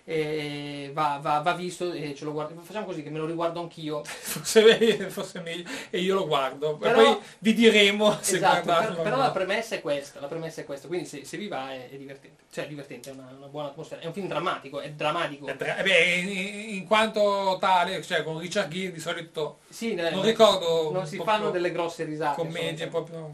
E 0.08 0.92
va, 0.94 1.18
va- 1.20 1.40
va 1.40 1.54
visto 1.54 1.92
e 1.92 2.14
ce 2.14 2.26
lo 2.26 2.32
guardo. 2.32 2.62
Facciamo 2.62 2.86
così 2.86 3.02
che 3.02 3.10
me 3.10 3.18
lo 3.18 3.26
riguardo 3.26 3.60
anch'io. 3.60 4.04
Forse, 4.06 5.10
forse 5.10 5.40
meglio, 5.40 5.68
e 5.90 6.00
io 6.00 6.14
lo 6.14 6.28
guardo. 6.28 6.78
Però- 6.78 7.02
e 7.02 7.04
poi 7.04 7.18
vi 7.40 7.54
diremo 7.56 8.16
se 8.22 8.36
Esatto, 8.36 8.62
guardarlo 8.66 8.96
per- 8.96 9.04
però 9.04 9.18
la 9.18 9.32
premessa 9.32 9.74
è 9.74 9.82
questa, 9.82 10.20
la 10.20 10.28
premessa 10.28 10.62
è 10.62 10.64
questa, 10.66 10.88
quindi 10.88 11.08
se, 11.08 11.26
se 11.26 11.38
vi 11.38 11.48
va 11.48 11.72
è, 11.74 11.90
è 11.90 11.96
divertente, 11.96 12.44
cioè 12.52 12.66
è 12.66 12.68
divertente, 12.68 13.10
è 13.10 13.14
una, 13.14 13.34
una 13.36 13.48
buona 13.48 13.70
atmosfera, 13.70 14.02
è 14.02 14.06
un 14.06 14.14
film 14.14 14.28
drammatico, 14.28 14.80
è 14.80 14.92
drammatico. 14.92 15.48
Eh, 15.48 15.56
beh, 15.56 15.82
beh, 15.82 16.04
in, 16.20 16.76
in 16.76 16.86
quanto 16.86 17.58
tale, 17.60 18.04
cioè 18.04 18.22
con 18.22 18.38
Richard 18.38 18.70
Gere 18.70 18.92
di 18.92 19.00
solito 19.00 19.58
Sì, 19.70 19.96
eh, 19.96 20.12
non 20.12 20.22
ricordo 20.22 20.92
non 20.92 21.08
si 21.08 21.18
fanno 21.18 21.50
delle 21.50 21.72
grosse 21.72 22.04
risate. 22.04 22.36
commedie 22.36 22.88
proprio. 22.88 23.34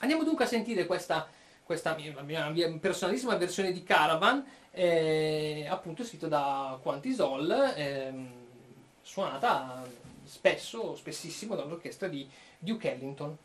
Andiamo 0.00 0.22
dunque 0.22 0.44
a 0.44 0.48
sentire 0.48 0.84
questa, 0.84 1.26
questa 1.62 1.94
mia, 1.94 2.12
mia- 2.22 2.48
mia 2.50 2.70
personalissima 2.78 3.36
versione 3.36 3.72
di 3.72 3.82
Caravan, 3.82 4.44
eh, 4.70 5.66
appunto 5.68 6.04
scritto 6.04 6.28
da 6.28 6.78
Quantisol, 6.82 7.72
ehm, 7.76 8.30
suonata 9.02 9.84
spesso, 10.24 10.94
spessissimo 10.94 11.54
dall'orchestra 11.56 12.08
di 12.08 12.28
Duke 12.58 12.92
Ellington. 12.92 13.36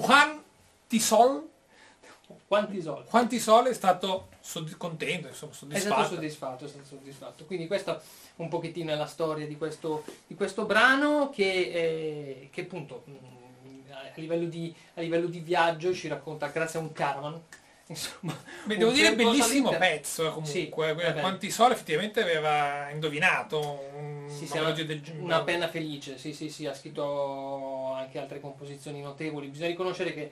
Juan 0.00 0.42
Tisol, 0.86 1.48
Quanti 2.46 2.80
soldi? 2.80 3.08
Juan 3.10 3.28
Tisol 3.28 3.66
è 3.66 3.74
stato 3.74 4.28
sodd- 4.40 4.76
contento, 4.76 5.28
insomma, 5.28 5.52
È 5.52 5.78
stato 5.78 6.04
soddisfatto. 6.04 6.14
soddisfatto, 6.14 6.64
è 6.64 6.68
stato 6.68 6.84
soddisfatto. 6.86 7.44
Quindi 7.46 7.66
questa 7.66 8.00
un 8.36 8.48
pochettino 8.48 8.92
è 8.92 8.96
la 8.96 9.06
storia 9.06 9.46
di 9.46 9.56
questo, 9.56 10.04
di 10.26 10.34
questo 10.34 10.64
brano 10.64 11.30
che, 11.30 11.44
eh, 11.44 12.48
che 12.52 12.62
appunto 12.62 13.02
mh, 13.06 13.12
a 13.92 14.10
livello, 14.20 14.46
di, 14.46 14.74
a 14.94 15.00
livello 15.00 15.26
di 15.26 15.40
viaggio 15.40 15.92
ci 15.94 16.08
racconta 16.08 16.46
grazie 16.48 16.78
a 16.78 16.82
un 16.82 16.92
caravan. 16.92 17.40
Insomma, 17.86 18.34
Beh, 18.64 18.78
devo 18.78 18.92
dire 18.92 19.14
bellissimo 19.14 19.68
all'interno- 19.68 19.78
pezzo 19.78 20.26
eh, 20.26 20.30
comunque. 20.30 20.96
Sì. 20.96 21.12
Juan 21.20 21.38
Tisol 21.38 21.72
effettivamente 21.72 22.22
aveva 22.22 22.88
indovinato 22.90 23.58
un 23.96 24.26
Sì, 24.30 24.46
sì, 24.46 24.56
orologio 24.56 24.84
del 24.84 25.02
Una 25.18 25.42
penna 25.42 25.68
felice, 25.68 26.16
sì, 26.16 26.32
sì, 26.32 26.48
sì, 26.48 26.64
ha 26.66 26.74
scritto 26.74 27.53
anche 28.14 28.18
altre 28.18 28.40
composizioni 28.40 29.00
notevoli. 29.00 29.48
Bisogna 29.48 29.68
riconoscere 29.68 30.14
che 30.14 30.30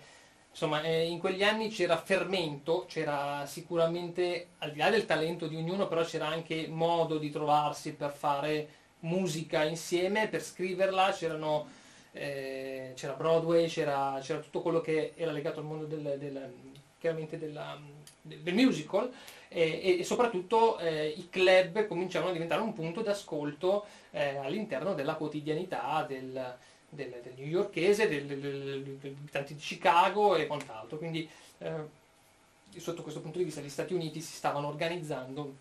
insomma, 0.50 0.82
eh, 0.82 1.06
in 1.06 1.18
quegli 1.18 1.42
anni 1.42 1.68
c'era 1.68 1.96
fermento, 1.96 2.84
c'era 2.88 3.44
sicuramente, 3.46 4.48
al 4.58 4.72
di 4.72 4.78
là 4.78 4.90
del 4.90 5.06
talento 5.06 5.46
di 5.46 5.56
ognuno, 5.56 5.88
però 5.88 6.04
c'era 6.04 6.26
anche 6.28 6.68
modo 6.68 7.18
di 7.18 7.30
trovarsi 7.30 7.94
per 7.94 8.12
fare 8.12 8.68
musica 9.00 9.64
insieme, 9.64 10.28
per 10.28 10.42
scriverla, 10.42 11.10
c'erano, 11.12 11.68
eh, 12.12 12.92
c'era 12.94 13.14
Broadway, 13.14 13.66
c'era, 13.66 14.20
tutto 14.40 14.60
quello 14.62 14.80
che 14.80 15.12
era 15.16 15.32
legato 15.32 15.58
al 15.58 15.66
mondo 15.66 15.86
del, 15.86 16.16
del- 16.18 16.54
chiaramente 16.98 17.36
della- 17.36 17.76
del 18.20 18.54
musical 18.54 19.10
e, 19.48 19.98
e 19.98 20.04
soprattutto 20.04 20.78
eh, 20.78 21.08
i 21.08 21.28
club 21.28 21.88
cominciavano 21.88 22.30
a 22.30 22.32
diventare 22.32 22.62
un 22.62 22.72
punto 22.72 23.00
d'ascolto 23.00 23.84
eh, 24.12 24.36
all'interno 24.36 24.94
della 24.94 25.16
quotidianità 25.16 26.04
del, 26.06 26.56
del, 26.94 27.20
del 27.22 27.32
newyorkese, 27.36 28.06
del- 28.08 28.26
degli 28.26 29.16
abitanti 29.18 29.54
di 29.54 29.60
Chicago 29.60 30.36
e 30.36 30.46
quant'altro. 30.46 30.98
Quindi 30.98 31.28
eh, 31.58 32.00
sotto 32.76 33.02
questo 33.02 33.20
punto 33.20 33.38
di 33.38 33.44
vista 33.44 33.60
gli 33.60 33.70
Stati 33.70 33.94
Uniti 33.94 34.20
si 34.20 34.32
stavano 34.34 34.68
organizzando 34.68 35.54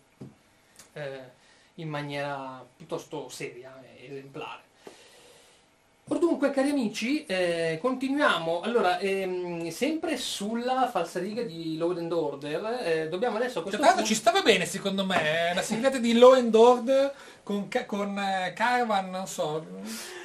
eh, 0.92 1.40
in 1.76 1.88
maniera 1.88 2.64
piuttosto 2.76 3.28
seria 3.30 3.82
e 3.96 4.06
esemplare. 4.10 4.70
Or 6.08 6.18
dunque, 6.18 6.50
cari 6.50 6.70
amici, 6.70 7.24
eh, 7.24 7.78
continuiamo. 7.80 8.60
Allora, 8.60 8.98
ehm, 8.98 9.68
sempre 9.68 10.18
sulla 10.18 10.88
falsariga 10.90 11.42
di 11.42 11.78
Law 11.78 11.96
and 11.96 12.12
Order, 12.12 12.80
eh, 12.82 13.08
dobbiamo 13.08 13.36
adesso 13.36 13.60
a 13.60 13.62
Cioè, 13.62 13.62
questo 13.62 13.80
l'altro 13.80 14.00
punto... 14.02 14.14
ci 14.14 14.20
stava 14.20 14.42
bene 14.42 14.66
secondo 14.66 15.06
me, 15.06 15.50
eh, 15.50 15.54
la 15.54 15.62
sigletta 15.62 15.98
di 15.98 16.18
Law 16.18 16.32
and 16.32 16.54
Order 16.54 17.14
con, 17.44 17.68
con 17.86 18.18
eh, 18.18 18.52
Caravan, 18.54 19.10
non 19.10 19.26
so. 19.26 19.64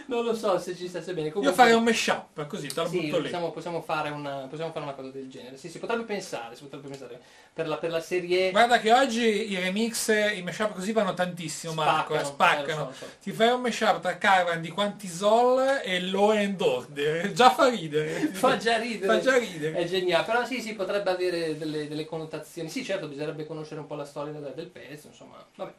Non 0.07 0.23
lo 0.23 0.33
so 0.33 0.57
se 0.57 0.75
ci 0.75 0.87
stesse 0.87 1.13
bene. 1.13 1.27
Io 1.27 1.33
Comunque, 1.33 1.55
farei 1.55 1.73
un 1.73 1.83
mashup, 1.83 2.47
così 2.47 2.67
te 2.67 2.81
lo 2.81 2.87
Sì, 2.87 3.01
butto 3.01 3.17
lì. 3.17 3.21
possiamo, 3.23 3.51
possiamo 3.51 3.81
fare 3.81 4.09
una, 4.09 4.47
possiamo 4.49 4.71
fare 4.71 4.85
una 4.85 4.93
cosa 4.93 5.09
del 5.09 5.29
genere. 5.29 5.57
Sì, 5.57 5.69
si 5.69 5.79
potrebbe 5.79 6.03
pensare, 6.03 6.55
si 6.55 6.63
potrebbe 6.63 6.87
pensare 6.87 7.19
per 7.53 7.67
la, 7.67 7.77
per 7.77 7.91
la 7.91 7.99
serie... 7.99 8.51
Guarda 8.51 8.79
che 8.79 8.93
oggi 8.93 9.51
i 9.51 9.59
remix, 9.59 10.07
i 10.33 10.41
mashup 10.43 10.73
così 10.73 10.93
vanno 10.93 11.13
tantissimo 11.13 11.73
Marco, 11.73 12.15
eh, 12.15 12.23
Spaccano, 12.23 12.25
spaccano. 12.25 12.81
eh, 12.83 12.85
lo 12.85 12.93
so, 12.93 13.05
lo 13.05 13.11
so. 13.11 13.17
Ti 13.21 13.31
fai 13.33 13.49
un 13.49 13.61
mashup 13.61 13.99
tra 13.99 14.17
Caravan 14.17 14.61
di 14.61 14.69
Quantisol 14.69 15.81
e 15.83 16.01
Law 16.01 16.29
and 16.29 16.61
Order, 16.61 17.31
già 17.33 17.49
fa 17.51 17.67
ridere. 17.67 18.27
Fa 18.27 18.55
già 18.57 18.77
ridere. 18.77 19.13
Fa 19.13 19.19
già 19.19 19.37
ridere. 19.37 19.77
È 19.77 19.85
geniale, 19.85 20.23
però 20.25 20.45
sì, 20.45 20.61
sì, 20.61 20.73
potrebbe 20.73 21.09
avere 21.09 21.57
delle, 21.57 21.87
delle 21.89 22.05
connotazioni. 22.05 22.69
Sì, 22.69 22.85
certo, 22.85 23.07
bisognerebbe 23.07 23.45
conoscere 23.45 23.81
un 23.81 23.87
po' 23.87 23.95
la 23.95 24.05
storia 24.05 24.31
del, 24.31 24.53
del 24.55 24.67
pezzo, 24.67 25.07
insomma, 25.07 25.35
vabbè. 25.55 25.73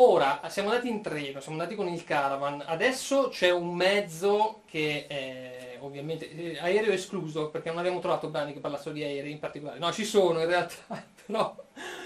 Ora, 0.00 0.40
siamo 0.48 0.70
andati 0.70 0.88
in 0.88 1.02
treno, 1.02 1.40
siamo 1.40 1.58
andati 1.58 1.74
con 1.74 1.88
il 1.88 2.04
caravan, 2.04 2.62
adesso 2.66 3.30
c'è 3.30 3.50
un 3.50 3.74
mezzo 3.74 4.60
che 4.66 5.08
è 5.08 5.76
ovviamente 5.80 6.30
eh, 6.30 6.56
aereo 6.56 6.92
escluso, 6.92 7.48
perché 7.48 7.70
non 7.70 7.78
abbiamo 7.78 7.98
trovato 7.98 8.28
brani 8.28 8.52
che 8.52 8.60
parlassero 8.60 8.94
di 8.94 9.02
aerei 9.02 9.32
in 9.32 9.40
particolare. 9.40 9.80
No, 9.80 9.92
ci 9.92 10.04
sono 10.04 10.38
in 10.40 10.46
realtà, 10.46 11.04
però, 11.26 11.52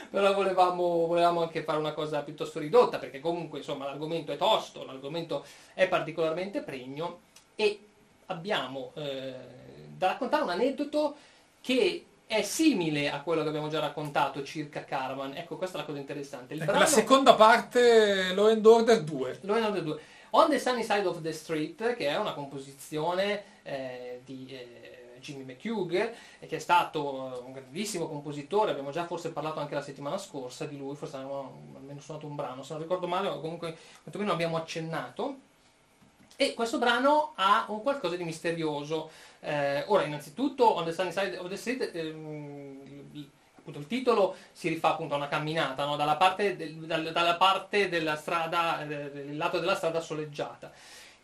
però 0.09 0.33
volevamo, 0.33 1.07
volevamo 1.07 1.43
anche 1.43 1.63
fare 1.63 1.79
una 1.79 1.93
cosa 1.93 2.23
piuttosto 2.23 2.59
ridotta, 2.59 2.97
perché 2.99 3.21
comunque 3.21 3.59
insomma 3.59 3.85
l'argomento 3.85 4.33
è 4.33 4.39
tosto, 4.39 4.87
l'argomento 4.87 5.45
è 5.75 5.87
particolarmente 5.87 6.63
pregno 6.63 7.21
e 7.55 7.79
abbiamo 8.27 8.93
eh, 8.95 9.35
da 9.99 10.07
raccontare 10.07 10.45
un 10.45 10.49
aneddoto 10.49 11.17
che 11.61 12.07
è 12.33 12.43
simile 12.43 13.11
a 13.11 13.21
quello 13.21 13.43
che 13.43 13.49
abbiamo 13.49 13.69
già 13.69 13.79
raccontato 13.79 14.43
circa 14.43 14.85
Caravan. 14.85 15.37
Ecco, 15.37 15.57
questa 15.57 15.77
è 15.77 15.81
la 15.81 15.87
cosa 15.87 15.99
interessante. 15.99 16.55
Ecco, 16.55 16.65
brano- 16.65 16.81
La 16.81 16.87
seconda 16.87 17.35
parte, 17.35 18.33
Law 18.33 18.47
and 18.47 18.65
Order 18.65 19.03
2. 19.03 19.39
Law 19.43 19.57
and 19.57 19.65
Order 19.65 19.83
2. 19.83 20.01
On 20.31 20.49
the 20.49 20.59
Sunny 20.59 20.83
Side 20.83 21.07
of 21.07 21.21
the 21.21 21.33
Street, 21.33 21.95
che 21.95 22.09
è 22.09 22.17
una 22.17 22.33
composizione 22.33 23.43
eh, 23.63 24.23
di 24.25 24.47
eh, 24.49 25.19
Jimmy 25.21 25.45
McHugh, 25.45 25.93
e 25.93 26.47
che 26.47 26.57
è 26.57 26.59
stato 26.59 27.37
eh, 27.37 27.45
un 27.45 27.53
grandissimo 27.53 28.09
compositore, 28.09 28.71
abbiamo 28.71 28.91
già 28.91 29.05
forse 29.05 29.31
parlato 29.31 29.61
anche 29.61 29.75
la 29.75 29.83
settimana 29.83 30.17
scorsa 30.17 30.65
di 30.65 30.79
lui, 30.79 30.97
forse 30.97 31.17
avevamo 31.17 31.75
almeno 31.77 32.01
suonato 32.01 32.27
un 32.27 32.35
brano, 32.35 32.63
se 32.63 32.73
non 32.73 32.83
ricordo 32.83 33.07
male, 33.07 33.29
comunque 33.41 33.77
quantomeno 34.03 34.33
abbiamo 34.33 34.57
accennato. 34.57 35.51
E 36.43 36.55
questo 36.55 36.79
brano 36.79 37.35
ha 37.37 37.67
un 37.69 37.83
qualcosa 37.83 38.17
di 38.17 38.25
misterioso. 38.25 39.11
Eh, 39.41 39.85
ora, 39.87 40.03
innanzitutto, 40.05 40.65
On 40.75 40.85
the 40.85 40.93
Sunny 40.93 41.13
Side 41.13 41.37
of 41.37 41.49
the 41.49 41.57
Street, 41.57 41.91
ehm, 41.95 43.31
appunto, 43.57 43.79
il 43.79 43.87
titolo 43.87 44.35
si 44.51 44.69
rifà 44.69 44.91
appunto 44.91 45.15
a 45.15 45.19
una 45.19 45.29
camminata, 45.29 45.85
no? 45.85 45.95
dalla, 45.95 46.17
parte 46.17 46.57
del- 46.57 46.75
dal- 46.79 47.13
dalla 47.13 47.37
parte 47.37 47.89
della 47.89 48.17
strada, 48.17 48.83
eh, 48.83 48.87
del 48.87 49.37
lato 49.37 49.61
della 49.61 49.77
strada 49.77 50.01
soleggiata. 50.01 50.73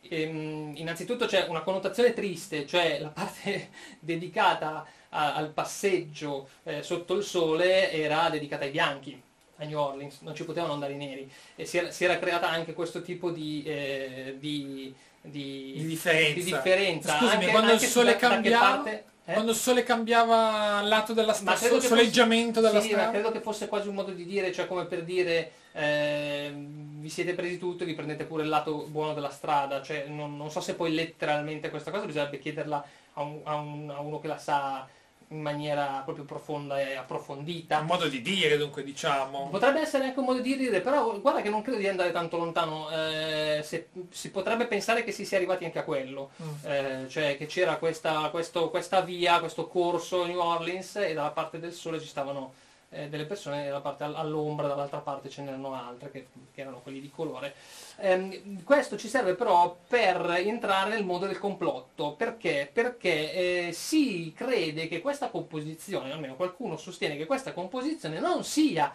Ehm, 0.03 0.75
innanzitutto 0.77 1.27
c'è 1.27 1.47
una 1.49 1.63
connotazione 1.63 2.13
triste, 2.13 2.65
cioè 2.67 3.01
la 3.01 3.09
parte 3.09 3.71
dedicata 3.99 4.87
a- 5.11 5.35
al 5.35 5.49
passeggio 5.51 6.49
eh, 6.63 6.83
sotto 6.85 7.15
il 7.15 7.25
sole 7.25 7.91
era 7.91 8.29
dedicata 8.31 8.65
ai 8.65 8.71
bianchi 8.71 9.21
a 9.61 9.65
New 9.65 9.79
Orleans, 9.79 10.21
non 10.21 10.35
ci 10.37 10.45
potevano 10.45 10.73
andare 10.75 10.93
i 10.93 10.97
neri 10.97 11.29
e 11.57 11.65
si 11.65 11.79
era, 11.79 11.91
si 11.91 12.05
era 12.05 12.19
creata 12.19 12.49
anche 12.49 12.75
questo 12.75 13.03
tipo 13.03 13.31
di, 13.31 13.65
eh, 13.67 14.37
di, 14.39 14.95
di- 15.21 15.75
Di 15.77 15.87
differenza. 15.87 16.35
di 16.35 16.45
differenza. 16.45 17.17
Scusami, 17.19 17.33
anche- 17.35 17.47
quando 17.49 17.67
il 17.69 17.73
anche 17.75 17.87
su 17.87 17.91
sole 17.93 18.13
da- 18.13 18.17
cambiava- 18.19 18.67
parte- 18.77 19.05
eh? 19.25 19.33
Quando 19.35 19.51
il 19.51 19.57
sole 19.59 19.83
cambiava 19.83 20.81
lato 20.83 21.13
della 21.13 21.33
strada, 21.35 21.59
che 21.59 21.81
soleggiamento 21.81 22.61
fosse- 22.61 22.69
della 22.73 22.81
sì, 22.83 22.89
strada. 22.89 23.11
credo 23.11 23.31
che 23.31 23.41
fosse 23.41 23.69
quasi 23.69 23.89
un 23.89 23.95
modo 23.95 24.13
di 24.13 24.25
dire, 24.25 24.51
cioè 24.53 24.67
come 24.67 24.87
per 24.87 25.05
dire 25.05 25.53
eh, 25.73 26.51
vi 26.55 27.09
siete 27.11 27.35
presi 27.35 27.59
tutto 27.59 27.83
e 27.83 27.87
vi 27.87 27.95
prendete 27.95 28.25
pure 28.25 28.43
il 28.43 28.49
lato 28.49 28.87
buono 28.89 29.13
della 29.15 29.31
strada. 29.31 29.81
Cioè, 29.83 30.07
non, 30.09 30.37
non 30.37 30.51
so 30.51 30.61
se 30.61 30.75
poi 30.75 30.93
letteralmente 30.95 31.69
questa 31.71 31.91
cosa 31.91 32.07
bisognerebbe 32.07 32.39
chiederla 32.39 32.85
a, 33.15 33.23
un- 33.23 33.41
a 33.45 33.55
un- 33.55 33.91
a 33.95 34.01
uno 34.01 34.19
che 34.19 34.27
la 34.29 34.39
sa 34.39 34.89
in 35.31 35.41
maniera 35.43 36.01
proprio 36.05 36.25
profonda 36.25 36.81
e 36.81 36.95
approfondita. 36.95 37.79
Un 37.81 37.87
modo 37.87 38.09
di 38.09 38.23
dire, 38.23 38.57
dunque, 38.57 38.83
diciamo. 38.83 39.49
Potrebbe 39.51 39.81
essere 39.81 40.05
anche 40.05 40.19
un 40.19 40.25
modo 40.25 40.41
di 40.41 40.57
dire, 40.57 40.81
però 40.81 41.19
guarda 41.21 41.43
che 41.43 41.51
non 41.51 41.63
credo 41.63 41.79
di 41.79 41.87
andare 41.89 42.13
tanto 42.13 42.37
lontano, 42.39 42.89
eh, 42.91 43.61
se- 43.63 43.89
si 44.11 44.31
potrebbe 44.31 44.67
pensare 44.67 45.05
che 45.05 45.13
si 45.13 45.25
sia 45.27 45.37
arrivati 45.37 45.65
anche 45.65 45.79
a 45.79 45.85
quello, 45.85 46.31
Mm. 46.43 46.47
Eh, 46.65 47.07
cioè 47.09 47.37
che 47.37 47.47
c'era 47.47 47.77
questa, 47.77 48.29
questo- 48.31 48.71
questa 48.71 49.01
via, 49.01 49.39
questo 49.41 49.67
corso 49.67 50.25
New 50.25 50.39
Orleans 50.41 50.97
e 50.97 51.13
dalla 51.15 51.31
parte 51.31 51.59
del 51.59 51.73
sole 51.73 52.01
ci 52.01 52.07
stavano 52.07 52.53
eh, 52.91 53.09
delle 53.09 53.25
persone, 53.27 53.67
dalla 53.67 53.81
parte 53.81 54.05
all- 54.05 54.15
all'ombra, 54.17 54.67
dall'altra 54.67 54.99
parte 55.01 55.29
ce 55.29 55.43
n'erano 55.43 55.75
altre 55.75 56.11
che, 56.11 56.27
che 56.55 56.61
erano 56.61 56.81
quelli 56.81 57.01
di 57.01 57.11
colore. 57.11 57.55
Ehm, 57.99 58.63
questo 58.65 58.97
ci 58.97 59.09
serve 59.09 59.35
però 59.35 59.77
per 59.87 60.31
entrare 60.39 60.91
nel 60.91 61.05
mondo 61.05 61.27
del 61.27 61.39
complotto, 61.39 62.13
perché? 62.13 62.69
Perché 62.73 63.67
eh, 63.69 63.73
si 63.73 64.33
crede 64.35 64.89
che 64.89 65.01
questa 65.01 65.29
composizione, 65.29 66.13
almeno 66.13 66.35
qualcuno 66.37 66.77
sostiene 66.77 67.17
che 67.17 67.27
questa 67.27 67.53
composizione 67.53 68.21
non 68.21 68.45
sia 68.45 68.93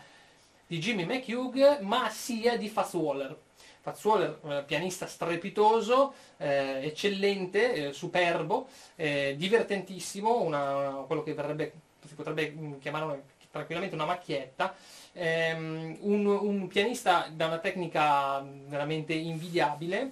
di 0.65 0.79
Jimmy 0.79 1.05
McHugh, 1.05 1.79
ma 1.81 2.09
sia 2.09 2.57
di 2.57 2.69
Fats 2.69 2.93
Waller. 2.93 3.37
Fats 3.81 4.03
Waller, 4.05 4.39
eh, 4.47 4.63
pianista 4.65 5.05
strepitoso, 5.07 6.13
eh, 6.37 6.79
eccellente, 6.85 7.89
eh, 7.89 7.93
superbo, 7.93 8.67
eh, 8.95 9.35
divertentissimo, 9.37 10.41
una- 10.41 11.03
quello 11.05 11.21
che 11.21 11.33
verrebbe, 11.33 11.73
si 12.07 12.15
potrebbe 12.15 12.49
mm, 12.57 12.79
chiamare 12.79 13.05
una- 13.05 13.21
tranquillamente 13.53 13.93
una 13.95 14.05
macchietta, 14.05 14.73
ehm, 15.13 15.97
un, 16.01 16.25
un 16.25 16.67
pianista 16.67 17.29
da 17.31 17.45
una 17.45 17.59
tecnica 17.59 18.43
veramente 18.67 19.13
invidiabile, 19.13 20.11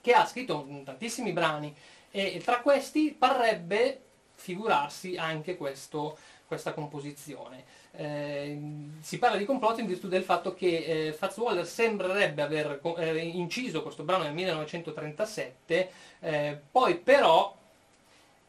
che 0.00 0.12
ha 0.12 0.24
scritto 0.24 0.64
tantissimi 0.84 1.32
brani 1.32 1.74
e 2.12 2.40
tra 2.44 2.60
questi 2.60 3.14
parrebbe 3.18 4.00
figurarsi 4.34 5.16
anche 5.16 5.56
questo- 5.56 6.16
questa 6.46 6.72
composizione. 6.72 7.64
Eh, 7.98 8.60
si 9.00 9.18
parla 9.18 9.36
di 9.36 9.44
complotto 9.44 9.80
in 9.80 9.86
virtù 9.86 10.06
del 10.06 10.22
fatto 10.22 10.54
che 10.54 11.08
eh, 11.08 11.12
Fats 11.12 11.36
Waller 11.38 11.66
sembrerebbe 11.66 12.42
aver 12.42 12.80
eh, 12.98 13.18
inciso 13.26 13.82
questo 13.82 14.04
brano 14.04 14.22
nel 14.24 14.34
1937, 14.34 15.90
eh, 16.20 16.58
poi 16.70 16.96
però 16.96 17.56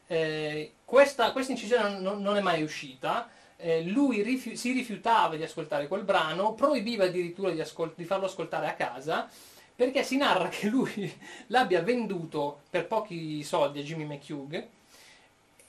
eh, 0.06 0.72
questa, 0.84 1.32
questa 1.32 1.52
incisione 1.52 1.98
non, 1.98 2.22
non 2.22 2.36
è 2.36 2.40
mai 2.40 2.62
uscita. 2.62 3.28
Eh, 3.58 3.82
lui 3.82 4.22
rifiu- 4.22 4.56
si 4.56 4.72
rifiutava 4.72 5.36
di 5.36 5.42
ascoltare 5.42 5.88
quel 5.88 6.02
brano, 6.02 6.54
proibiva 6.54 7.04
addirittura 7.04 7.50
di, 7.50 7.60
ascol- 7.60 7.92
di 7.96 8.04
farlo 8.04 8.26
ascoltare 8.26 8.68
a 8.68 8.74
casa, 8.74 9.28
perché 9.74 10.02
si 10.02 10.16
narra 10.16 10.48
che 10.48 10.68
lui 10.68 11.12
l'abbia 11.48 11.82
venduto 11.82 12.60
per 12.70 12.86
pochi 12.86 13.42
soldi 13.42 13.80
a 13.80 13.82
Jimmy 13.82 14.04
McHugh 14.04 14.64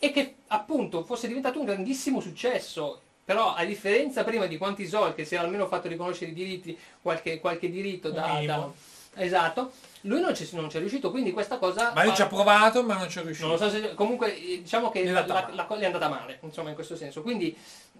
e 0.02 0.12
che 0.12 0.36
appunto 0.48 1.04
fosse 1.04 1.28
diventato 1.28 1.60
un 1.60 1.66
grandissimo 1.66 2.20
successo. 2.20 3.02
Però 3.26 3.54
a 3.54 3.64
differenza 3.64 4.24
prima 4.24 4.48
di 4.48 4.58
quanti 4.58 4.88
soldi 4.88 5.14
che 5.16 5.26
si 5.26 5.36
era 5.36 5.44
almeno 5.44 5.68
fatto 5.68 5.88
riconoscere 5.88 6.32
i 6.32 6.34
diritti, 6.34 6.76
qualche, 7.02 7.40
qualche 7.40 7.70
diritto 7.70 8.10
da, 8.10 8.42
da- 8.44 8.72
Esatto, 9.22 9.72
lui 10.02 10.22
non 10.22 10.34
ci 10.36 10.48
non 10.54 10.70
ci 10.70 10.78
è 10.78 10.80
riuscito, 10.80 11.12
quindi 11.12 11.32
questa 11.32 11.58
cosa... 11.58 11.92
Ma 11.94 12.02
lui 12.02 12.12
fa- 12.12 12.16
ci 12.16 12.22
ha 12.22 12.28
provato, 12.28 12.84
ma 12.84 12.96
non 12.98 13.10
ci 13.10 13.16
è 13.18 13.22
non 13.22 13.26
riuscito. 13.28 13.50
lo 13.50 13.58
so 13.58 13.70
se 13.70 13.94
comunque 13.96 14.36
eh, 14.36 14.62
diciamo 14.62 14.90
che 14.90 15.04
la, 15.10 15.26
la- 15.26 15.68
è 15.68 15.86
andata 15.86 16.08
male, 16.08 16.40
insomma 16.42 16.70
in 16.70 16.76
questo 16.76 16.96
senso. 16.96 17.22
Quindi 17.22 17.56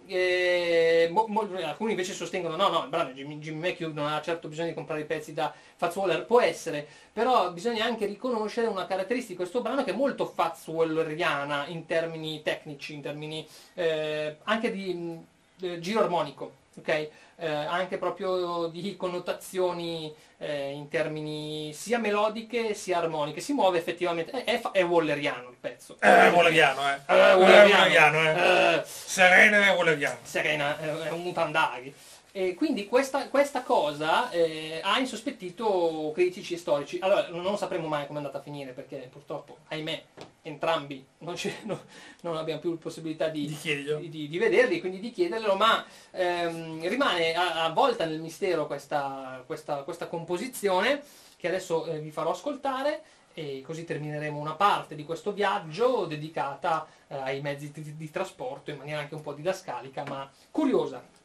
eh, 0.06 1.08
mo- 1.12 1.26
mo- 1.28 1.48
alcuni 1.62 1.90
invece 1.92 2.14
sostengono 2.14 2.56
no, 2.56 2.68
no, 2.68 2.82
il 2.82 2.88
brano 2.88 3.10
Jimmy, 3.10 3.38
Jimmy 3.38 3.70
McHugh 3.70 3.92
non 3.94 4.06
ha 4.06 4.20
certo 4.22 4.48
bisogno 4.48 4.68
di 4.68 4.74
comprare 4.74 5.02
i 5.02 5.04
pezzi 5.04 5.32
da 5.34 5.52
Fats 5.76 5.94
Waller, 5.96 6.24
può 6.24 6.40
essere, 6.40 6.86
però 7.12 7.52
bisogna 7.52 7.84
anche 7.84 8.06
riconoscere 8.06 8.66
una 8.66 8.86
caratteristica 8.86 9.32
di 9.32 9.36
questo 9.38 9.60
brano 9.60 9.84
che 9.84 9.90
è 9.92 9.94
molto 9.94 10.26
Fats 10.26 10.66
Walleriana 10.68 11.66
in 11.68 11.86
termini 11.86 12.42
tecnici, 12.42 12.94
in 12.94 13.02
termini 13.02 13.46
eh, 13.74 14.36
anche 14.44 14.72
di 14.72 15.18
eh, 15.60 15.78
giro 15.80 16.00
armonico, 16.00 16.52
ok? 16.80 17.08
Eh, 17.42 17.46
anche 17.46 17.96
proprio 17.96 18.66
di 18.66 18.96
connotazioni 18.96 20.14
eh, 20.38 20.72
in 20.72 20.88
termini 20.88 21.72
sia 21.72 21.98
melodiche 21.98 22.74
sia 22.74 22.98
armoniche. 22.98 23.40
Si 23.40 23.52
muove 23.52 23.78
effettivamente, 23.78 24.30
è, 24.44 24.60
è, 24.60 24.70
è 24.72 24.84
walleriano 24.84 25.48
il 25.48 25.56
pezzo. 25.58 25.96
Eh, 26.00 26.08
è 26.08 26.30
Walleriano, 26.30 26.80
eh. 26.90 26.98
Eh, 27.06 27.14
Eh, 27.14 27.34
walleriano. 27.34 27.72
Walleriano, 27.72 28.20
eh. 28.20 28.74
Eh, 28.74 28.82
Serena 28.84 29.66
è 29.66 29.76
Walleriano. 29.76 30.18
Serena 30.22 30.78
è 30.78 30.88
è 31.08 31.10
un 31.10 31.22
mutandaghi. 31.22 31.94
E 32.32 32.54
quindi 32.54 32.86
questa, 32.86 33.28
questa 33.28 33.62
cosa 33.62 34.30
eh, 34.30 34.80
ha 34.84 35.00
insospettito 35.00 36.12
critici 36.14 36.54
e 36.54 36.58
storici. 36.58 36.98
Allora, 37.00 37.28
non 37.28 37.58
sapremo 37.58 37.88
mai 37.88 38.06
come 38.06 38.20
è 38.20 38.22
andata 38.22 38.38
a 38.38 38.42
finire 38.42 38.70
perché 38.70 39.08
purtroppo, 39.10 39.58
ahimè, 39.68 40.04
entrambi 40.42 41.04
non, 41.18 41.34
ci- 41.34 41.52
no- 41.64 41.82
non 42.22 42.36
abbiamo 42.36 42.60
più 42.60 42.78
possibilità 42.78 43.28
di, 43.28 43.46
Di 43.46 44.08
di, 44.08 44.28
di- 44.28 44.38
vederli, 44.38 44.78
quindi 44.78 45.00
di 45.00 45.10
chiederglielo, 45.10 45.56
ma 45.56 45.84
ehm, 46.12 46.86
rimane 46.88 47.34
avvolta 47.34 48.04
nel 48.04 48.20
mistero 48.20 48.68
questa, 48.68 49.42
questa- 49.44 49.82
questa 49.82 50.06
composizione 50.06 51.02
che 51.36 51.48
adesso 51.48 51.84
eh, 51.86 51.98
vi 51.98 52.12
farò 52.12 52.30
ascoltare 52.30 53.02
e 53.34 53.60
così 53.64 53.84
termineremo 53.84 54.38
una 54.38 54.54
parte 54.54 54.94
di 54.94 55.04
questo 55.04 55.32
viaggio 55.32 56.04
dedicata 56.04 56.86
eh, 57.08 57.16
ai 57.16 57.40
mezzi 57.40 57.72
di 57.96 58.10
trasporto 58.10 58.70
in 58.70 58.76
maniera 58.76 59.00
anche 59.00 59.14
un 59.16 59.22
po' 59.22 59.32
didascalica 59.32 60.04
ma 60.06 60.30
curiosa. 60.52 61.18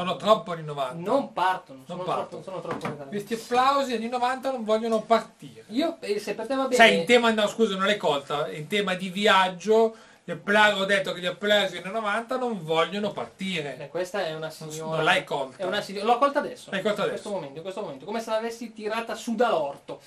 sono 0.00 0.16
troppo 0.16 0.52
anni 0.52 0.64
90. 0.64 1.10
Non 1.10 1.32
partono, 1.32 1.82
sono, 1.86 2.02
partono. 2.02 2.26
Troppo, 2.26 2.42
sono 2.42 2.60
troppo 2.60 2.84
in 2.86 2.90
ritardo. 2.92 3.10
Questi 3.10 3.34
applausi 3.34 3.94
anni 3.94 4.08
90 4.08 4.50
non 4.50 4.64
vogliono 4.64 5.02
partire. 5.02 5.64
Io, 5.68 5.96
eh, 6.00 6.18
se 6.18 6.34
per 6.34 6.46
te 6.46 6.54
va 6.54 6.62
bene... 6.62 6.74
Sai, 6.74 6.98
in 6.98 7.04
tema, 7.04 7.30
no 7.32 7.46
scusa, 7.46 7.76
non 7.76 7.86
l'hai 7.86 7.96
colta, 7.98 8.50
in 8.50 8.66
tema 8.66 8.94
di 8.94 9.10
viaggio, 9.10 9.94
gli 10.24 10.30
appla- 10.30 10.78
ho 10.78 10.84
detto 10.84 11.12
che 11.12 11.20
gli 11.20 11.26
applausi 11.26 11.76
anni 11.76 11.90
90 11.90 12.36
non 12.38 12.64
vogliono 12.64 13.12
partire. 13.12 13.74
Beh, 13.76 13.88
questa 13.88 14.24
è 14.24 14.34
una 14.34 14.50
signora... 14.50 14.96
Non 14.96 15.04
l'hai 15.04 15.24
colta. 15.24 15.62
È 15.62 15.64
una 15.64 15.80
signora... 15.80 16.06
L'ho 16.06 16.18
colta 16.18 16.38
adesso. 16.38 16.70
L'hai 16.70 16.82
colta 16.82 17.02
in 17.02 17.08
adesso. 17.08 17.22
questo 17.22 17.30
momento, 17.30 17.56
in 17.56 17.62
questo 17.62 17.80
momento. 17.82 18.04
Come 18.06 18.20
se 18.20 18.30
l'avessi 18.30 18.72
tirata 18.72 19.14
su 19.14 19.34
dall'orto. 19.34 20.00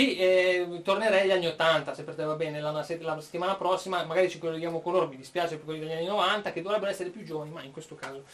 Sì, 0.00 0.16
eh, 0.16 0.80
tornerei 0.82 1.20
agli 1.20 1.30
anni 1.30 1.46
80, 1.48 1.92
se 1.92 2.04
per 2.04 2.14
te 2.14 2.24
va 2.24 2.32
bene, 2.32 2.58
la, 2.58 2.70
la 2.70 2.82
settimana 2.82 3.54
prossima, 3.56 4.02
magari 4.04 4.30
ci 4.30 4.38
colleghiamo 4.38 4.80
con 4.80 4.94
loro, 4.94 5.06
mi 5.06 5.16
dispiace 5.18 5.56
per 5.56 5.66
quelli 5.66 5.80
degli 5.80 5.92
anni 5.92 6.06
90, 6.06 6.52
che 6.52 6.62
dovrebbero 6.62 6.90
essere 6.90 7.10
più 7.10 7.22
giovani, 7.22 7.50
ma 7.50 7.62
in 7.62 7.70
questo 7.70 7.96
caso 7.96 8.24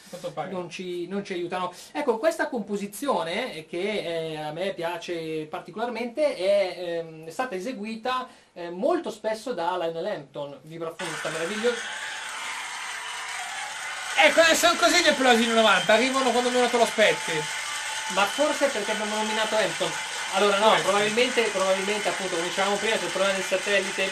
non 0.48 0.70
ci, 0.70 1.08
non 1.08 1.24
ci 1.24 1.32
aiutano. 1.32 1.72
Ecco, 1.90 2.18
questa 2.18 2.46
composizione 2.48 3.52
eh, 3.52 3.66
che 3.66 3.80
eh, 3.80 4.36
a 4.36 4.52
me 4.52 4.74
piace 4.74 5.46
particolarmente 5.46 6.36
è 6.36 7.00
ehm, 7.00 7.28
stata 7.30 7.56
eseguita 7.56 8.28
eh, 8.52 8.70
molto 8.70 9.10
spesso 9.10 9.52
da 9.52 9.76
Lionel 9.76 10.06
Hampton, 10.06 10.60
vibrafonista 10.62 11.30
meraviglioso. 11.30 11.80
Ecco, 14.24 14.54
sono 14.54 14.78
così 14.78 15.02
gli 15.02 15.08
applausi 15.08 15.42
anni 15.42 15.54
90, 15.54 15.92
arrivano 15.92 16.30
quando 16.30 16.50
meno 16.50 16.68
te 16.68 16.76
lo 16.76 16.84
aspetti. 16.84 17.32
Ma 18.14 18.22
forse 18.22 18.68
perché 18.68 18.92
abbiamo 18.92 19.16
nominato 19.16 19.56
Hampton. 19.56 20.15
Allora 20.32 20.58
no, 20.58 20.74
probabilmente, 20.82 21.42
probabilmente 21.44 22.08
appunto, 22.08 22.34
come 22.34 22.48
dicevamo 22.48 22.76
prima, 22.76 22.96
c'è 22.96 23.04
il 23.04 23.10
problema 23.10 23.34
del 23.34 23.42
satellite, 23.42 24.10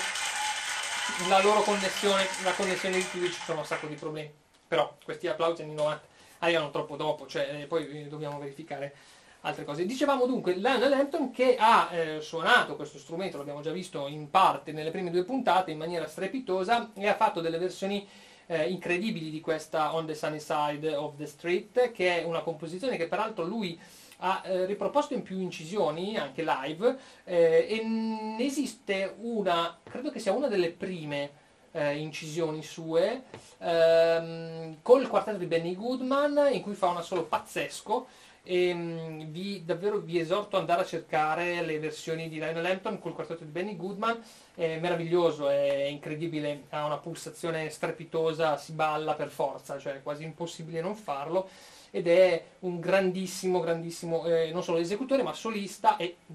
la 1.28 1.42
loro 1.42 1.62
connessione, 1.62 2.26
la 2.42 2.52
connessione 2.52 2.96
di 2.96 3.10
Twitch, 3.10 3.42
sono 3.44 3.60
un 3.60 3.66
sacco 3.66 3.86
di 3.86 3.94
problemi. 3.94 4.32
Però 4.66 4.96
questi 5.04 5.26
applausi 5.26 5.62
anni 5.62 5.74
90 5.74 6.02
arrivano 6.38 6.70
troppo 6.70 6.96
dopo, 6.96 7.26
cioè 7.26 7.60
eh, 7.60 7.66
poi 7.66 7.88
eh, 7.88 8.08
dobbiamo 8.08 8.38
verificare 8.38 8.94
altre 9.42 9.64
cose. 9.64 9.84
Dicevamo 9.84 10.26
dunque 10.26 10.54
Lionel 10.54 10.92
Hampton 10.92 11.30
che 11.30 11.56
ha 11.58 11.90
eh, 11.92 12.20
suonato 12.20 12.76
questo 12.76 12.98
strumento, 12.98 13.36
l'abbiamo 13.36 13.60
già 13.60 13.72
visto 13.72 14.06
in 14.08 14.30
parte 14.30 14.72
nelle 14.72 14.90
prime 14.90 15.10
due 15.10 15.24
puntate 15.24 15.70
in 15.70 15.78
maniera 15.78 16.06
strepitosa 16.06 16.92
e 16.94 17.06
ha 17.06 17.14
fatto 17.14 17.40
delle 17.40 17.58
versioni 17.58 18.06
eh, 18.46 18.68
incredibili 18.68 19.30
di 19.30 19.40
questa 19.40 19.94
On 19.94 20.06
the 20.06 20.14
Sunny 20.14 20.40
Side 20.40 20.94
of 20.94 21.16
the 21.16 21.26
Street, 21.26 21.92
che 21.92 22.20
è 22.20 22.24
una 22.24 22.40
composizione 22.40 22.96
che 22.96 23.08
peraltro 23.08 23.44
lui 23.44 23.78
ha 24.18 24.42
eh, 24.44 24.66
riproposto 24.66 25.14
in 25.14 25.22
più 25.22 25.40
incisioni, 25.40 26.16
anche 26.16 26.44
live, 26.44 26.96
eh, 27.24 27.66
e 27.68 27.84
ne 27.84 28.44
esiste 28.44 29.14
una, 29.18 29.78
credo 29.82 30.10
che 30.10 30.18
sia 30.18 30.32
una 30.32 30.48
delle 30.48 30.70
prime 30.70 31.42
eh, 31.72 31.96
incisioni 31.96 32.62
sue, 32.62 33.24
ehm, 33.58 34.76
col 34.82 35.08
quartetto 35.08 35.38
di 35.38 35.46
Benny 35.46 35.74
Goodman, 35.74 36.48
in 36.52 36.62
cui 36.62 36.74
fa 36.74 36.88
un 36.88 36.98
assolo 36.98 37.24
pazzesco, 37.24 38.06
e 38.46 38.74
mh, 38.74 39.30
vi, 39.30 39.64
davvero 39.64 39.98
vi 39.98 40.18
esorto 40.18 40.56
ad 40.56 40.62
andare 40.62 40.82
a 40.82 40.86
cercare 40.86 41.62
le 41.62 41.78
versioni 41.78 42.28
di 42.28 42.36
Lionel 42.36 42.64
Hampton 42.64 43.00
col 43.00 43.14
quartetto 43.14 43.42
di 43.42 43.50
Benny 43.50 43.74
Goodman, 43.74 44.22
è 44.54 44.78
meraviglioso, 44.78 45.48
è 45.48 45.84
incredibile, 45.84 46.64
ha 46.70 46.84
una 46.84 46.98
pulsazione 46.98 47.68
strepitosa, 47.70 48.56
si 48.56 48.72
balla 48.72 49.14
per 49.14 49.30
forza, 49.30 49.78
cioè 49.78 49.94
è 49.94 50.02
quasi 50.02 50.24
impossibile 50.24 50.80
non 50.80 50.94
farlo 50.94 51.48
ed 51.94 52.08
è 52.08 52.42
un 52.60 52.80
grandissimo, 52.80 53.60
grandissimo, 53.60 54.26
eh, 54.26 54.50
non 54.50 54.64
solo 54.64 54.78
esecutore 54.78 55.22
ma 55.22 55.32
solista 55.32 55.96
e 55.96 56.16
mh, 56.26 56.34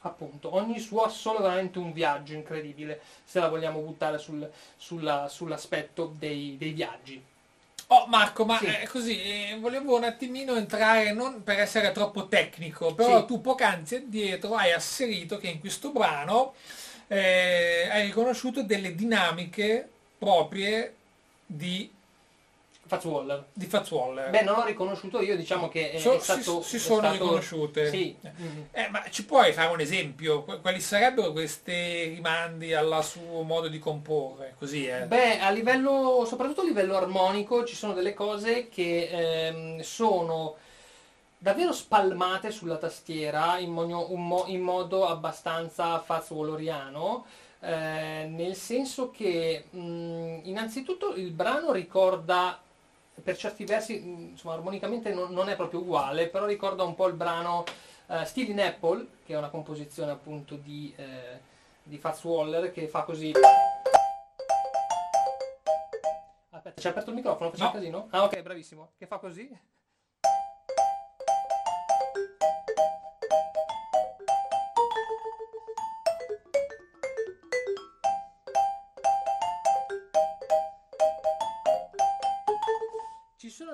appunto 0.00 0.52
ogni 0.56 0.80
suo 0.80 1.02
assolo 1.02 1.38
è 1.38 1.42
veramente 1.42 1.78
un 1.78 1.92
viaggio 1.92 2.32
incredibile 2.34 3.00
se 3.24 3.38
la 3.38 3.48
vogliamo 3.48 3.78
buttare 3.78 4.18
sul- 4.18 4.50
sulla- 4.76 5.28
sull'aspetto 5.28 6.14
dei, 6.18 6.56
dei 6.58 6.72
viaggi. 6.72 7.22
Oh 7.90 8.06
Marco, 8.08 8.44
ma 8.44 8.58
Sì. 8.58 8.66
eh, 8.66 8.86
così, 8.88 9.22
eh, 9.22 9.56
volevo 9.60 9.96
un 9.96 10.04
attimino 10.04 10.56
entrare, 10.56 11.12
non 11.12 11.44
per 11.44 11.60
essere 11.60 11.92
troppo 11.92 12.26
tecnico, 12.26 12.92
però 12.92 13.20
Sì. 13.20 13.26
tu 13.26 13.40
poc'anzi 13.40 13.94
addietro 13.94 14.54
hai 14.56 14.72
asserito 14.72 15.38
che 15.38 15.46
in 15.48 15.60
questo 15.60 15.90
brano 15.90 16.54
eh, 17.06 17.88
hai 17.90 18.04
riconosciuto 18.06 18.62
delle 18.62 18.94
dinamiche 18.96 19.88
proprie 20.18 20.94
di, 21.46 21.90
Fazwaller. 22.88 23.44
di 23.52 23.66
Fazwaller. 23.66 24.30
Beh, 24.30 24.42
non 24.42 24.56
l'ho 24.56 24.64
riconosciuto 24.64 25.20
io, 25.20 25.36
diciamo 25.36 25.68
che 25.68 25.92
è, 25.92 25.98
So- 25.98 26.16
è 26.16 26.18
stato... 26.18 26.62
si, 26.62 26.70
si 26.70 26.78
sono 26.80 26.98
stato- 27.00 27.12
riconosciute. 27.14 27.90
Sì. 27.90 28.16
mm. 28.26 28.62
Eh, 28.72 28.88
ma 28.88 29.02
ci 29.10 29.24
puoi 29.24 29.52
fare 29.52 29.70
un 29.72 29.80
esempio? 29.80 30.42
Qu- 30.42 30.60
Quali 30.60 30.80
sarebbero 30.80 31.32
questi 31.32 32.04
rimandi 32.14 32.74
al 32.74 33.04
suo 33.04 33.42
modo 33.42 33.68
di 33.68 33.78
comporre? 33.78 34.54
Così, 34.58 34.86
eh. 34.86 35.02
Beh, 35.02 35.38
a 35.38 35.50
livello, 35.50 36.24
soprattutto 36.26 36.62
a 36.62 36.64
livello 36.64 36.96
armonico, 36.96 37.64
ci 37.64 37.76
sono 37.76 37.92
delle 37.92 38.14
cose 38.14 38.68
che 38.68 39.08
ehm, 39.10 39.80
sono 39.80 40.56
davvero 41.40 41.72
spalmate 41.72 42.50
sulla 42.50 42.78
tastiera 42.78 43.58
in, 43.58 43.68
un 43.76 44.26
mo- 44.26 44.44
in 44.48 44.60
modo 44.60 45.06
abbastanza 45.06 46.00
fazzuoloriano, 46.00 47.24
eh, 47.60 48.26
nel 48.28 48.54
senso 48.56 49.10
che 49.10 49.64
mh, 49.70 50.40
innanzitutto 50.44 51.14
il 51.14 51.30
brano 51.30 51.70
ricorda, 51.72 52.60
per 53.22 53.36
certi 53.36 53.64
versi, 53.64 53.98
mh, 53.98 54.20
insomma, 54.30 54.54
armonicamente 54.54 55.12
non, 55.12 55.32
non 55.32 55.48
è 55.48 55.56
proprio 55.56 55.80
uguale, 55.80 56.28
però 56.28 56.46
ricorda 56.46 56.84
un 56.84 56.94
po' 56.94 57.06
il 57.06 57.14
brano 57.14 57.64
eh, 58.06 58.24
Still 58.24 58.50
in 58.50 58.60
Apple, 58.60 59.06
che 59.24 59.34
è 59.34 59.36
una 59.36 59.50
composizione 59.50 60.10
appunto 60.10 60.54
di, 60.56 60.92
eh, 60.96 61.38
di 61.82 61.98
Fats 61.98 62.22
Waller, 62.24 62.72
che 62.72 62.88
fa 62.88 63.02
così. 63.02 63.32
Aspetta, 66.50 66.80
ci 66.80 66.86
ha 66.86 66.90
aperto 66.90 67.10
il 67.10 67.16
microfono, 67.16 67.50
facciamo 67.50 67.70
No. 67.70 67.74
casino? 67.78 68.06
Ah 68.10 68.24
ok, 68.24 68.40
bravissimo. 68.42 68.90
Che 68.96 69.06
fa 69.06 69.18
così? 69.18 69.58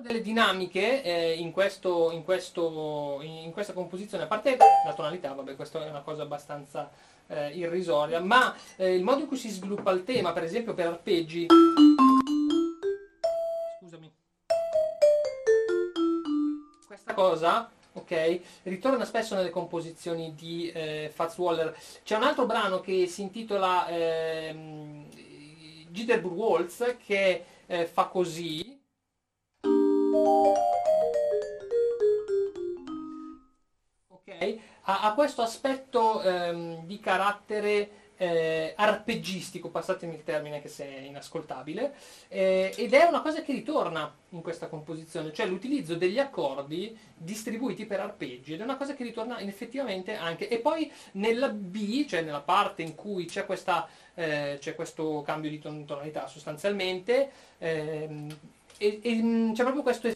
Delle 0.04 0.20
dinamiche 0.20 1.02
eh, 1.02 1.32
in, 1.32 1.50
questo, 1.50 2.10
in, 2.10 2.24
questo, 2.24 3.20
in 3.22 3.50
questa 3.52 3.72
composizione, 3.72 4.24
a 4.24 4.26
parte 4.26 4.58
la 4.84 4.92
tonalità, 4.92 5.32
vabbè, 5.32 5.56
questa 5.56 5.82
è 5.82 5.88
una 5.88 6.02
cosa 6.02 6.22
abbastanza 6.22 6.90
eh, 7.26 7.56
irrisoria, 7.56 8.20
ma 8.20 8.54
eh, 8.76 8.94
il 8.94 9.02
modo 9.02 9.20
in 9.20 9.26
cui 9.26 9.38
si 9.38 9.48
sviluppa 9.48 9.92
il 9.92 10.04
tema, 10.04 10.34
per 10.34 10.42
esempio 10.42 10.74
per 10.74 10.88
arpeggi, 10.88 11.46
scusami, 13.80 14.12
questa 16.86 17.14
cosa, 17.14 17.70
ok, 17.94 18.40
ritorna 18.64 19.06
spesso 19.06 19.34
nelle 19.34 19.48
composizioni 19.48 20.34
di 20.34 20.70
eh, 20.70 21.10
Fats 21.14 21.38
Waller. 21.38 21.74
C'è 22.02 22.16
un 22.16 22.24
altro 22.24 22.44
brano 22.44 22.80
che 22.80 23.06
si 23.06 23.22
intitola 23.22 23.88
ehm, 23.88 25.08
Jitterbug 25.88 26.36
Waltz 26.36 26.96
che 27.06 27.44
eh, 27.64 27.86
fa 27.86 28.04
così. 28.04 28.73
Ha, 34.84 35.00
ha 35.02 35.14
questo 35.14 35.42
aspetto 35.42 36.22
ehm, 36.22 36.84
di 36.86 37.00
carattere 37.00 38.02
eh, 38.16 38.74
arpeggistico, 38.76 39.70
passatemi 39.70 40.14
il 40.14 40.24
termine 40.24 40.60
che 40.60 40.68
se 40.68 40.84
è 40.86 41.00
inascoltabile, 41.00 41.94
eh, 42.28 42.72
ed 42.76 42.92
è 42.92 43.04
una 43.04 43.20
cosa 43.20 43.42
che 43.42 43.52
ritorna 43.52 44.12
in 44.30 44.40
questa 44.40 44.68
composizione, 44.68 45.32
cioè 45.32 45.46
l'utilizzo 45.46 45.96
degli 45.96 46.18
accordi 46.18 46.96
distribuiti 47.16 47.86
per 47.86 48.00
arpeggi, 48.00 48.54
ed 48.54 48.60
è 48.60 48.64
una 48.64 48.76
cosa 48.76 48.94
che 48.94 49.04
ritorna 49.04 49.40
effettivamente 49.40 50.14
anche, 50.14 50.48
e 50.48 50.58
poi 50.58 50.90
nella 51.12 51.48
B, 51.48 52.06
cioè 52.06 52.22
nella 52.22 52.40
parte 52.40 52.82
in 52.82 52.94
cui 52.94 53.24
c'è, 53.24 53.46
questa, 53.46 53.88
eh, 54.14 54.58
c'è 54.60 54.74
questo 54.74 55.22
cambio 55.22 55.50
di 55.50 55.58
ton- 55.58 55.84
tonalità 55.84 56.26
sostanzialmente, 56.26 57.30
ehm, 57.58 58.36
e, 58.78 59.00
e, 59.02 59.52
c'è 59.54 59.62
proprio 59.62 59.82
questo. 59.82 60.13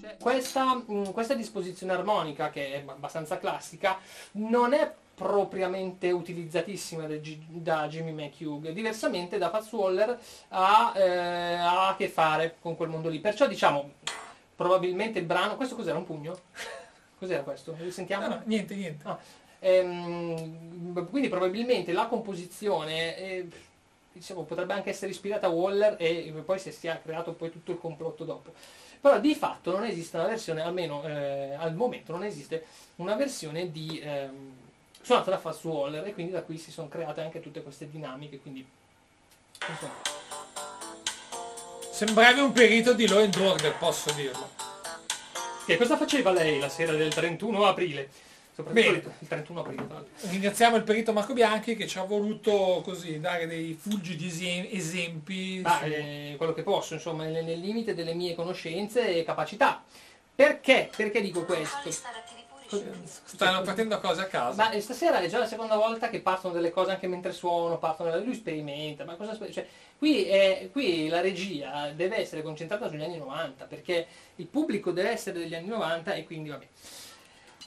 Cioè, 0.00 0.16
questa, 0.18 0.74
mh, 0.74 1.12
questa 1.12 1.34
disposizione 1.34 1.92
armonica, 1.92 2.50
che 2.50 2.74
è 2.74 2.84
abbastanza 2.86 3.38
classica, 3.38 3.98
non 4.32 4.74
è 4.74 4.92
propriamente 5.14 6.10
utilizzatissima 6.10 7.06
da, 7.06 7.86
Jimmy 7.88 8.12
McHugh, 8.12 8.70
diversamente 8.70 9.38
da 9.38 9.50
Fats 9.50 9.72
Waller 9.72 10.18
ha, 10.48 10.92
eh, 10.96 11.54
ha 11.54 11.88
a 11.88 11.96
che 11.96 12.08
fare 12.08 12.56
con 12.60 12.76
quel 12.76 12.88
mondo 12.88 13.08
lì. 13.08 13.20
Perciò 13.20 13.46
diciamo, 13.46 13.92
probabilmente 14.54 15.18
il 15.18 15.24
brano... 15.24 15.56
Questo 15.56 15.74
cos'era? 15.76 15.96
Un 15.96 16.04
pugno? 16.04 16.38
Cos'era 17.22 17.44
questo? 17.44 17.76
Sentiamo? 17.90 18.26
No, 18.26 18.34
no, 18.34 18.42
niente, 18.46 18.74
niente. 18.74 19.06
Ah, 19.06 19.16
ehm, 19.62 21.08
quindi 21.08 21.28
probabilmente 21.28 21.92
la 21.92 22.06
composizione 22.06 23.16
eh, 23.16 23.48
diciamo, 24.12 24.42
potrebbe 24.42 24.74
anche 24.74 24.90
essere 24.90 25.10
ispirata 25.10 25.46
a 25.46 25.50
Waller 25.50 25.96
e 25.98 26.32
poi 26.44 26.58
si 26.58 26.72
sia 26.72 27.00
creato 27.02 27.32
poi 27.32 27.50
tutto 27.50 27.70
il 27.70 27.78
complotto 27.78 28.24
dopo. 28.24 28.52
Però 29.00 29.18
di 29.18 29.34
fatto 29.34 29.72
non 29.72 29.84
esiste 29.84 30.16
una 30.16 30.26
versione, 30.26 30.62
almeno 30.62 31.02
eh, 31.04 31.54
al 31.54 31.74
momento 31.74 32.12
non 32.12 32.24
esiste 32.24 32.66
una 32.96 33.14
versione 33.14 33.72
di 33.72 34.00
ehm, 34.00 34.52
suonata 35.00 35.30
da 35.30 35.38
Fast 35.38 35.64
Waller 35.64 36.06
e 36.06 36.14
quindi 36.14 36.32
da 36.32 36.42
qui 36.42 36.58
si 36.58 36.70
sono 36.70 36.88
create 36.88 37.20
anche 37.20 37.40
tutte 37.40 37.62
queste 37.62 37.88
dinamiche, 37.90 38.38
quindi 38.40 38.64
insomma. 39.68 40.00
Sembravi 41.90 42.40
un 42.40 42.52
perito 42.52 42.94
di 42.94 43.06
law 43.08 43.22
and 43.22 43.36
order, 43.36 43.76
posso 43.76 44.12
dirlo. 44.12 44.50
Che 45.66 45.76
cosa 45.76 45.96
faceva 45.96 46.32
lei 46.32 46.58
la 46.58 46.68
sera 46.68 46.92
del 46.92 47.12
31 47.12 47.64
aprile? 47.64 48.08
Soprattutto 48.54 48.90
Bene. 48.90 49.14
il 49.18 49.28
31 49.28 49.60
aprile. 49.60 49.86
Ringraziamo 50.20 50.76
il 50.76 50.82
perito 50.82 51.14
Marco 51.14 51.32
Bianchi 51.32 51.74
che 51.74 51.86
ci 51.86 51.98
ha 51.98 52.04
voluto 52.04 52.82
così 52.84 53.18
dare 53.18 53.46
dei 53.46 53.72
fulgidi 53.72 54.68
esempi. 54.70 55.60
Ma 55.62 55.78
su- 55.78 55.84
eh, 55.84 56.34
quello 56.36 56.52
che 56.52 56.62
posso, 56.62 56.92
insomma, 56.94 57.24
nel, 57.24 57.44
nel 57.44 57.58
limite 57.58 57.94
delle 57.94 58.12
mie 58.12 58.34
conoscenze 58.34 59.16
e 59.16 59.24
capacità. 59.24 59.82
Perché? 60.34 60.90
Perché 60.94 61.22
dico 61.22 61.44
questo? 61.44 61.90
Stanno 63.24 63.62
partendo 63.62 63.98
cose 64.00 64.22
a 64.22 64.26
caso. 64.26 64.56
Ma 64.56 64.70
eh, 64.70 64.80
stasera 64.80 65.18
è 65.20 65.28
già 65.28 65.38
la 65.38 65.46
seconda 65.46 65.76
volta 65.76 66.08
che 66.08 66.20
partono 66.20 66.54
delle 66.54 66.70
cose 66.70 66.92
anche 66.92 67.06
mentre 67.06 67.32
suono, 67.32 67.78
partono 67.78 68.16
lui 68.18 68.34
sperimenta, 68.34 69.04
ma 69.04 69.16
cosa 69.16 69.36
cioè, 69.50 69.66
qui, 69.98 70.24
è- 70.24 70.68
qui 70.72 71.08
la 71.08 71.20
regia 71.20 71.90
deve 71.94 72.16
essere 72.16 72.42
concentrata 72.42 72.88
sugli 72.88 73.02
anni 73.02 73.18
90, 73.18 73.64
perché 73.66 74.06
il 74.36 74.46
pubblico 74.46 74.90
deve 74.90 75.10
essere 75.10 75.38
degli 75.38 75.54
anni 75.54 75.68
90 75.68 76.14
e 76.14 76.24
quindi 76.24 76.48
vabbè. 76.48 76.66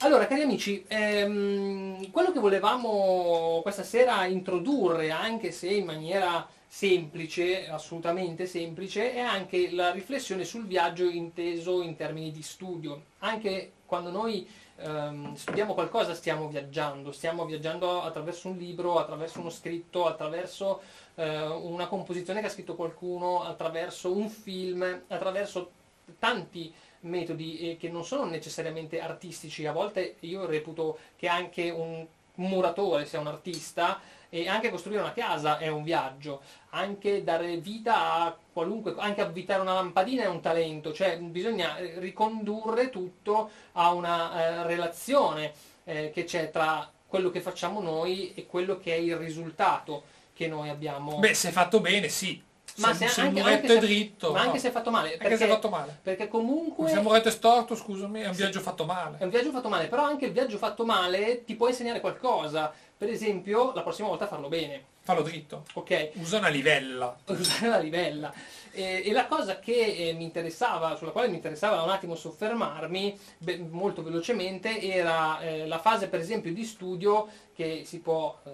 Allora, 0.00 0.26
cari 0.26 0.42
amici, 0.42 0.84
ehm, 0.88 2.10
quello 2.10 2.30
che 2.30 2.38
volevamo 2.38 3.60
questa 3.62 3.82
sera 3.82 4.26
introdurre, 4.26 5.10
anche 5.10 5.50
se 5.52 5.68
in 5.68 5.86
maniera 5.86 6.46
semplice, 6.68 7.66
assolutamente 7.66 8.44
semplice, 8.44 9.14
è 9.14 9.20
anche 9.20 9.70
la 9.72 9.92
riflessione 9.92 10.44
sul 10.44 10.66
viaggio 10.66 11.08
inteso 11.08 11.80
in 11.80 11.96
termini 11.96 12.30
di 12.30 12.42
studio. 12.42 13.04
Anche 13.20 13.72
quando 13.86 14.10
noi 14.10 14.46
ehm, 14.76 15.34
studiamo 15.34 15.72
qualcosa 15.72 16.14
stiamo 16.14 16.48
viaggiando, 16.48 17.10
stiamo 17.10 17.46
viaggiando 17.46 18.02
attraverso 18.02 18.48
un 18.48 18.58
libro, 18.58 18.98
attraverso 18.98 19.40
uno 19.40 19.50
scritto, 19.50 20.06
attraverso 20.06 20.82
eh, 21.14 21.46
una 21.46 21.86
composizione 21.86 22.40
che 22.40 22.46
ha 22.48 22.50
scritto 22.50 22.74
qualcuno, 22.74 23.44
attraverso 23.44 24.14
un 24.14 24.28
film, 24.28 24.82
attraverso 25.08 25.70
tanti 26.18 26.72
metodi 27.06 27.70
eh, 27.70 27.76
che 27.76 27.88
non 27.88 28.04
sono 28.04 28.24
necessariamente 28.24 29.00
artistici, 29.00 29.66
a 29.66 29.72
volte 29.72 30.16
io 30.20 30.46
reputo 30.46 30.98
che 31.16 31.28
anche 31.28 31.70
un 31.70 32.06
muratore 32.36 33.06
sia 33.06 33.20
un 33.20 33.26
artista 33.26 34.00
e 34.28 34.48
anche 34.48 34.70
costruire 34.70 35.00
una 35.00 35.12
casa 35.12 35.58
è 35.58 35.68
un 35.68 35.82
viaggio, 35.82 36.42
anche 36.70 37.22
dare 37.22 37.56
vita 37.58 38.12
a 38.14 38.36
qualunque, 38.52 38.94
anche 38.98 39.20
avvitare 39.20 39.62
una 39.62 39.74
lampadina 39.74 40.24
è 40.24 40.28
un 40.28 40.40
talento, 40.40 40.92
cioè 40.92 41.18
bisogna 41.18 41.76
eh, 41.78 41.98
ricondurre 41.98 42.90
tutto 42.90 43.50
a 43.72 43.92
una 43.92 44.62
eh, 44.62 44.62
relazione 44.64 45.52
eh, 45.84 46.10
che 46.12 46.24
c'è 46.24 46.50
tra 46.50 46.90
quello 47.06 47.30
che 47.30 47.40
facciamo 47.40 47.80
noi 47.80 48.34
e 48.34 48.46
quello 48.46 48.78
che 48.78 48.92
è 48.92 48.98
il 48.98 49.16
risultato 49.16 50.02
che 50.34 50.48
noi 50.48 50.68
abbiamo. 50.68 51.18
Beh, 51.18 51.34
se 51.34 51.50
fatto 51.50 51.80
bene, 51.80 52.08
sì. 52.08 52.42
Ma 52.76 52.94
se, 52.94 53.08
se 53.08 53.20
anche- 53.22 53.40
muretto 53.40 53.56
anche 53.62 53.66
è 53.76 53.80
se- 53.80 53.86
dritto. 53.86 54.32
ma 54.32 54.40
anche 54.40 54.52
no. 54.54 54.58
se 54.58 54.68
è 54.68 54.70
fatto 54.70 54.90
male, 54.90 55.12
Anche 55.12 55.22
se 55.22 55.28
perché- 55.28 55.44
è 55.44 55.48
fatto 55.48 55.68
male. 55.68 55.98
perché 56.02 56.28
comunque 56.28 56.88
Se 56.88 56.96
il 56.96 57.02
muretto 57.02 57.28
è 57.28 57.30
storto, 57.32 57.74
scusami, 57.74 58.20
è 58.20 58.26
un 58.28 58.34
Sì. 58.34 58.40
viaggio 58.42 58.60
fatto 58.60 58.82
È 58.82 58.86
male. 58.86 59.16
un 59.20 59.28
viaggio 59.30 59.50
fatto 59.50 59.68
male, 59.68 59.86
però 59.86 60.02
anche 60.04 60.26
il 60.26 60.32
viaggio 60.32 60.58
fatto 60.58 60.84
male 60.84 61.44
ti 61.44 61.54
può 61.54 61.68
insegnare 61.68 62.00
qualcosa. 62.00 62.72
Per 62.98 63.10
esempio, 63.10 63.72
la 63.74 63.82
prossima 63.82 64.08
volta 64.08 64.26
farlo 64.26 64.48
bene, 64.48 64.82
Fallo 65.02 65.20
dritto. 65.22 65.64
ok? 65.74 66.10
Usa 66.14 66.38
una 66.38 66.48
livella. 66.48 67.14
Usare 67.26 67.68
la 67.68 67.78
livella. 67.78 68.32
E, 68.72 69.02
e 69.04 69.12
la 69.12 69.26
cosa 69.26 69.58
che 69.58 69.74
eh, 70.08 70.12
mi 70.14 70.24
interessava, 70.24 70.96
sulla 70.96 71.10
quale 71.10 71.28
mi 71.28 71.36
interessava 71.36 71.82
un 71.82 71.90
attimo 71.90 72.14
soffermarmi 72.14 73.18
beh, 73.38 73.58
molto 73.70 74.02
velocemente, 74.02 74.80
era 74.80 75.40
eh, 75.40 75.66
la 75.66 75.78
fase 75.78 76.08
per 76.08 76.20
esempio 76.20 76.52
di 76.52 76.64
studio 76.64 77.28
che 77.54 77.82
si 77.86 78.00
può 78.00 78.38
eh, 78.44 78.50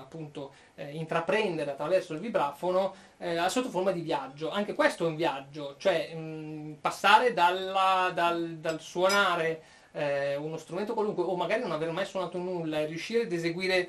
appunto 0.00 0.52
eh, 0.74 0.90
intraprendere 0.94 1.70
attraverso 1.72 2.12
il 2.14 2.20
vibrafono 2.20 2.94
eh, 3.18 3.38
sotto 3.48 3.68
forma 3.68 3.92
di 3.92 4.00
viaggio. 4.00 4.50
Anche 4.50 4.74
questo 4.74 5.04
è 5.04 5.08
un 5.08 5.16
viaggio, 5.16 5.76
cioè 5.78 6.14
mh, 6.14 6.78
passare 6.80 7.32
dalla- 7.32 8.10
dal, 8.14 8.56
dal 8.58 8.80
suonare 8.80 9.62
eh, 9.92 10.36
uno 10.36 10.56
strumento 10.58 10.92
qualunque 10.94 11.24
o 11.24 11.36
magari 11.36 11.62
non 11.62 11.72
aver 11.72 11.90
mai 11.90 12.04
suonato 12.04 12.36
nulla 12.38 12.80
e 12.80 12.86
riuscire 12.86 13.22
ad 13.22 13.32
eseguire 13.32 13.88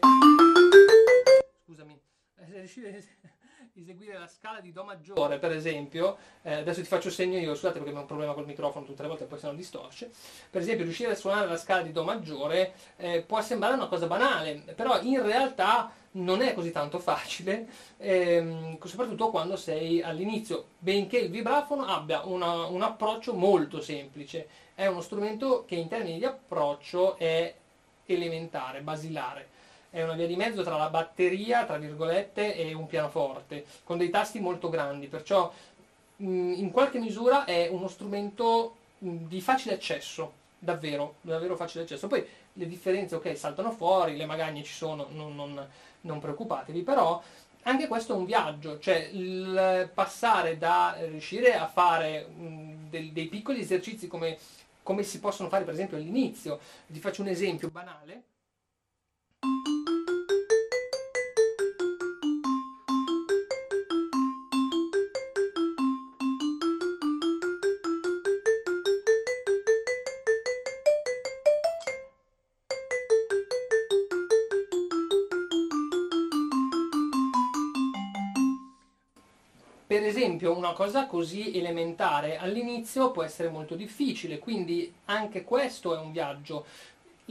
scusami 1.65 1.99
eh, 2.37 2.59
riuscire 2.59 2.87
ad 2.89 2.95
eseguire 2.95 3.35
la 4.17 4.27
scala 4.27 4.59
di 4.59 4.71
do 4.71 4.83
maggiore 4.83 5.37
per 5.37 5.51
esempio 5.51 6.17
eh, 6.41 6.53
adesso 6.55 6.81
ti 6.81 6.87
faccio 6.87 7.11
segno 7.11 7.37
io 7.37 7.53
scusate 7.53 7.79
perché 7.79 7.93
ho 7.95 7.99
un 7.99 8.05
problema 8.07 8.33
col 8.33 8.45
microfono 8.45 8.85
tutte 8.85 9.03
le 9.03 9.07
volte 9.07 9.25
poi 9.25 9.37
se 9.37 9.47
no 9.47 9.53
distorce. 9.53 10.09
Per 10.49 10.61
esempio 10.61 10.83
riuscire 10.83 11.11
a 11.11 11.15
suonare 11.15 11.47
la 11.47 11.57
scala 11.57 11.83
di 11.83 11.91
do 11.91 12.03
maggiore 12.03 12.73
eh, 12.95 13.21
può 13.21 13.39
sembrare 13.41 13.75
una 13.75 13.87
cosa 13.87 14.07
banale 14.07 14.63
però 14.75 14.99
in 15.01 15.21
realtà 15.21 15.91
non 16.11 16.41
è 16.41 16.53
così 16.55 16.71
tanto 16.71 16.97
facile 16.97 17.67
ehm, 17.97 18.79
soprattutto 18.83 19.29
quando 19.29 19.55
sei 19.55 20.01
all'inizio. 20.01 20.69
Benché 20.79 21.19
il 21.19 21.29
vibrafono 21.29 21.85
abbia 21.85 22.25
una- 22.25 22.65
un 22.65 22.81
approccio 22.81 23.33
molto 23.35 23.81
semplice. 23.81 24.47
È 24.73 24.87
uno 24.87 25.01
strumento 25.01 25.65
che 25.65 25.75
in 25.75 25.87
termini 25.87 26.17
di 26.17 26.25
approccio 26.25 27.17
è 27.17 27.53
elementare, 28.05 28.81
basilare. 28.81 29.49
È 29.97 30.03
una 30.03 30.13
via 30.13 30.27
di 30.27 30.35
mezzo 30.35 30.61
tra 30.61 30.77
la 30.77 30.89
batteria, 30.91 31.65
tra 31.65 31.77
virgolette, 31.79 32.55
e 32.55 32.71
un 32.75 32.85
pianoforte, 32.85 33.65
con 33.83 33.97
dei 33.97 34.11
tasti 34.11 34.39
molto 34.39 34.69
grandi, 34.69 35.07
perciò 35.07 35.51
in 36.17 36.69
qualche 36.71 36.99
misura 36.99 37.45
è 37.45 37.67
uno 37.71 37.87
strumento 37.87 38.75
di 38.99 39.41
facile 39.41 39.73
accesso, 39.73 40.33
davvero, 40.59 41.15
davvero 41.21 41.55
facile 41.55 41.83
accesso. 41.83 42.05
Poi 42.05 42.23
le 42.53 42.67
differenze, 42.67 43.15
ok, 43.15 43.35
saltano 43.35 43.71
fuori, 43.71 44.15
le 44.15 44.27
magagne 44.27 44.61
ci 44.61 44.71
sono, 44.73 45.07
non, 45.09 45.33
non- 45.35 45.67
non 46.01 46.19
preoccupatevi, 46.19 46.83
però 46.83 47.19
anche 47.63 47.87
questo 47.87 48.13
è 48.13 48.17
un 48.17 48.25
viaggio, 48.25 48.77
cioè 48.77 49.09
il 49.11 49.89
passare 49.95 50.59
da 50.59 50.95
riuscire 51.07 51.55
a 51.55 51.67
fare 51.67 52.27
del- 52.87 53.11
dei 53.13 53.25
piccoli 53.25 53.61
esercizi 53.61 54.05
come, 54.05 54.37
come 54.83 55.01
si 55.01 55.19
possono 55.19 55.49
fare 55.49 55.63
per 55.63 55.73
esempio 55.73 55.97
all'inizio, 55.97 56.59
vi 56.85 56.99
faccio 56.99 57.23
un 57.23 57.29
esempio 57.29 57.69
banale. 57.69 58.21
Una 80.57 80.73
cosa 80.73 81.05
così 81.05 81.55
elementare 81.55 82.37
all'inizio 82.37 83.11
può 83.11 83.23
essere 83.23 83.49
molto 83.49 83.75
difficile, 83.75 84.39
quindi 84.39 84.91
anche 85.05 85.43
questo 85.43 85.95
è 85.95 85.99
un 85.99 86.11
viaggio. 86.11 86.65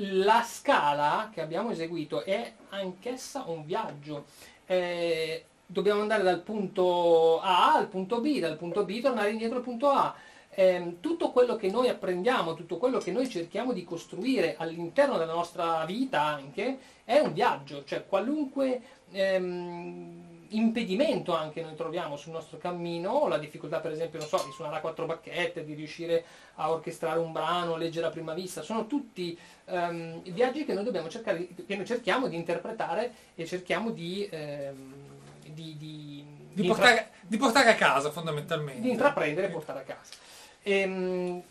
La 0.00 0.42
scala 0.42 1.30
che 1.32 1.40
abbiamo 1.40 1.70
eseguito 1.70 2.22
è 2.22 2.52
anch'essa 2.70 3.44
un 3.46 3.64
viaggio. 3.64 4.26
Eh, 4.66 5.44
dobbiamo 5.66 6.02
andare 6.02 6.22
dal 6.22 6.40
punto 6.40 7.40
A 7.40 7.74
al 7.74 7.88
punto 7.88 8.20
B, 8.20 8.38
dal 8.38 8.56
punto 8.56 8.84
B 8.84 9.00
tornare 9.00 9.30
indietro 9.30 9.56
al 9.56 9.64
punto 9.64 9.88
A. 9.88 10.14
Ehm, 10.50 11.00
tutto 11.00 11.32
quello 11.32 11.56
che 11.56 11.68
noi 11.68 11.88
apprendiamo, 11.88 12.54
tutto 12.54 12.78
quello 12.78 12.98
che 12.98 13.12
noi 13.12 13.28
cerchiamo 13.28 13.72
di 13.72 13.84
costruire 13.84 14.54
all'interno 14.56 15.18
della 15.18 15.34
nostra 15.34 15.84
vita 15.84 16.22
anche, 16.22 16.78
è 17.04 17.18
un 17.18 17.32
viaggio, 17.32 17.84
cioè 17.84 18.06
qualunque 18.06 18.80
ehm, 19.10 20.35
impedimento 20.50 21.34
anche 21.34 21.60
noi 21.62 21.74
troviamo 21.74 22.16
sul 22.16 22.32
nostro 22.32 22.58
cammino, 22.58 23.26
la 23.28 23.38
difficoltà 23.38 23.80
per 23.80 23.92
esempio, 23.92 24.18
non 24.18 24.28
so, 24.28 24.42
di 24.44 24.52
suonare 24.52 24.76
a 24.76 24.80
quattro 24.80 25.06
bacchette, 25.06 25.64
di 25.64 25.74
riuscire 25.74 26.24
a 26.56 26.70
orchestrare 26.70 27.18
un 27.18 27.32
brano, 27.32 27.76
leggere 27.76 28.06
a 28.06 28.10
prima 28.10 28.34
vista, 28.34 28.62
sono 28.62 28.86
tutti 28.86 29.38
ehm, 29.66 30.22
viaggi 30.32 30.64
che 30.64 30.74
noi 30.74 30.84
dobbiamo 30.84 31.08
cercare, 31.08 31.46
che 31.66 31.76
noi 31.76 31.86
cerchiamo 31.86 32.28
di 32.28 32.36
interpretare 32.36 33.12
e 33.34 33.46
cerchiamo 33.46 33.90
di, 33.90 34.28
ehm, 34.30 34.92
di, 35.52 35.76
di- 35.76 36.24
Di 36.52 36.66
portare, 36.66 37.10
di 37.20 37.36
portare 37.36 37.70
a 37.70 37.74
casa 37.74 38.10
fondamentalmente. 38.10 38.80
di 38.80 38.90
intraprendere 38.90 39.46
e 39.48 39.50
portare 39.50 39.80
a 39.80 39.82
casa. 39.82 40.14
Ehm, 40.62 41.42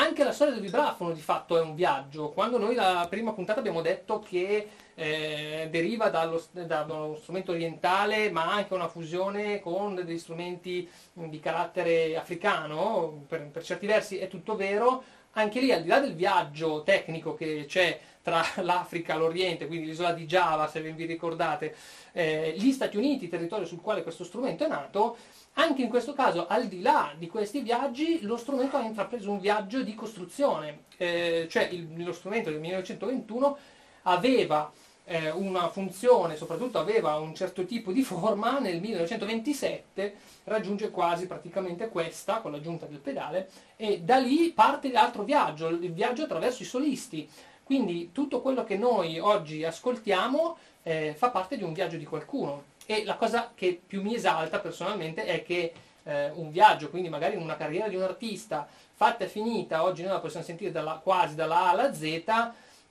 anche 0.00 0.24
la 0.24 0.32
storia 0.32 0.54
del 0.54 0.62
vibrafono 0.62 1.12
di 1.12 1.20
fatto 1.20 1.58
è 1.58 1.60
un 1.60 1.74
viaggio. 1.74 2.30
Quando 2.30 2.56
noi 2.58 2.74
la 2.74 3.06
prima 3.08 3.32
puntata 3.32 3.60
abbiamo 3.60 3.82
detto 3.82 4.18
che 4.20 4.68
eh, 4.94 5.68
deriva 5.70 6.08
dallo, 6.08 6.42
da 6.52 6.86
uno 6.88 7.16
strumento 7.16 7.52
orientale, 7.52 8.30
ma 8.30 8.50
anche 8.50 8.72
una 8.72 8.88
fusione 8.88 9.60
con 9.60 9.94
degli 9.94 10.18
strumenti 10.18 10.88
di 11.12 11.38
carattere 11.38 12.16
africano, 12.16 13.24
per, 13.28 13.46
per 13.48 13.62
certi 13.62 13.86
versi 13.86 14.18
è 14.18 14.28
tutto 14.28 14.56
vero, 14.56 15.02
anche 15.32 15.60
lì 15.60 15.70
al 15.70 15.82
di 15.82 15.88
là 15.88 16.00
del 16.00 16.14
viaggio 16.14 16.82
tecnico 16.82 17.34
che 17.34 17.66
c'è 17.68 18.00
tra 18.22 18.42
l'Africa 18.62 19.14
e 19.14 19.18
l'Oriente, 19.18 19.66
quindi 19.66 19.86
l'isola 19.86 20.12
di 20.12 20.24
Java, 20.24 20.66
se 20.66 20.80
vi 20.80 21.04
ricordate, 21.04 21.76
eh, 22.12 22.54
gli 22.56 22.72
Stati 22.72 22.96
Uniti, 22.96 23.28
territorio 23.28 23.66
sul 23.66 23.82
quale 23.82 24.02
questo 24.02 24.24
strumento 24.24 24.64
è 24.64 24.68
nato, 24.68 25.16
anche 25.60 25.82
in 25.82 25.88
questo 25.88 26.14
caso, 26.14 26.46
al 26.46 26.66
di 26.66 26.80
là 26.80 27.12
di 27.16 27.28
questi 27.28 27.60
viaggi, 27.60 28.22
lo 28.22 28.36
strumento 28.36 28.76
ha 28.76 28.82
intrapreso 28.82 29.30
un 29.30 29.40
viaggio 29.40 29.82
di 29.82 29.94
costruzione, 29.94 30.84
eh, 30.96 31.46
cioè 31.50 31.68
il, 31.70 32.02
lo 32.02 32.12
strumento 32.12 32.50
del 32.50 32.60
1921 32.60 33.58
aveva 34.02 34.72
eh, 35.04 35.30
una 35.30 35.68
funzione, 35.68 36.36
soprattutto 36.36 36.78
aveva 36.78 37.16
un 37.16 37.34
certo 37.34 37.64
tipo 37.66 37.92
di 37.92 38.02
forma, 38.02 38.58
nel 38.58 38.80
1927 38.80 40.14
raggiunge 40.44 40.90
quasi 40.90 41.26
praticamente 41.26 41.88
questa 41.88 42.40
con 42.40 42.52
l'aggiunta 42.52 42.86
del 42.86 42.98
pedale 42.98 43.50
e 43.76 44.00
da 44.00 44.16
lì 44.16 44.52
parte 44.52 44.90
l'altro 44.90 45.24
viaggio, 45.24 45.68
il 45.68 45.92
viaggio 45.92 46.22
attraverso 46.22 46.62
i 46.62 46.66
solisti. 46.66 47.28
Quindi 47.62 48.10
tutto 48.12 48.40
quello 48.40 48.64
che 48.64 48.76
noi 48.76 49.18
oggi 49.18 49.62
ascoltiamo 49.62 50.56
eh, 50.82 51.14
fa 51.16 51.30
parte 51.30 51.56
di 51.56 51.62
un 51.62 51.72
viaggio 51.72 51.96
di 51.96 52.04
qualcuno. 52.04 52.69
E 52.90 53.04
la 53.04 53.14
cosa 53.14 53.52
che 53.54 53.80
più 53.86 54.02
mi 54.02 54.16
esalta 54.16 54.58
personalmente 54.58 55.24
è 55.24 55.44
che 55.44 55.72
eh, 56.02 56.30
un 56.30 56.50
viaggio, 56.50 56.90
quindi 56.90 57.08
magari 57.08 57.36
una 57.36 57.56
carriera 57.56 57.86
di 57.86 57.94
un 57.94 58.02
artista 58.02 58.66
fatta 58.92 59.22
e 59.22 59.28
finita, 59.28 59.84
oggi 59.84 60.02
noi 60.02 60.10
la 60.10 60.18
possiamo 60.18 60.44
sentire 60.44 60.72
dalla, 60.72 60.94
quasi 61.00 61.36
dalla 61.36 61.58
A 61.58 61.70
alla 61.70 61.94
Z, 61.94 62.02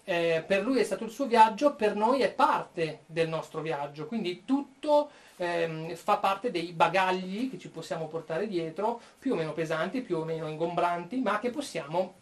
eh, 0.06 0.42
per 0.48 0.64
lui 0.64 0.80
è 0.80 0.86
stato 0.86 1.04
il 1.04 1.10
suo 1.10 1.26
viaggio, 1.26 1.76
per 1.76 1.98
noi 1.98 2.22
è 2.22 2.32
parte 2.32 3.00
del 3.08 3.28
nostro 3.28 3.60
viaggio, 3.60 4.08
quindi 4.08 4.46
tutto 4.46 5.10
ehm, 5.36 5.94
fa 5.96 6.16
parte 6.16 6.50
dei 6.50 6.72
bagagli 6.72 7.50
che 7.50 7.60
ci 7.60 7.68
possiamo 7.68 8.08
portare 8.08 8.48
dietro, 8.48 9.02
più 9.20 9.34
o 9.34 9.36
meno 9.36 9.52
pesanti, 9.52 10.00
più 10.00 10.20
o 10.20 10.24
meno 10.24 10.48
ingombranti, 10.48 11.18
ma 11.18 11.40
che 11.40 11.50
possiamo 11.50 12.14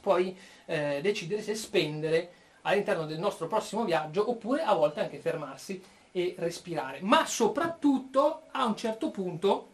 poi 0.00 0.34
eh, 0.64 1.00
decidere 1.02 1.42
se 1.42 1.54
spendere 1.54 2.30
all'interno 2.62 3.04
del 3.04 3.18
nostro 3.18 3.46
prossimo 3.46 3.84
viaggio 3.84 4.30
oppure 4.30 4.62
a 4.62 4.72
volte 4.72 5.00
anche 5.00 5.18
fermarsi 5.18 5.92
e 6.16 6.36
respirare, 6.38 7.00
ma 7.00 7.26
soprattutto 7.26 8.42
a 8.52 8.64
un 8.66 8.76
certo 8.76 9.10
punto 9.10 9.66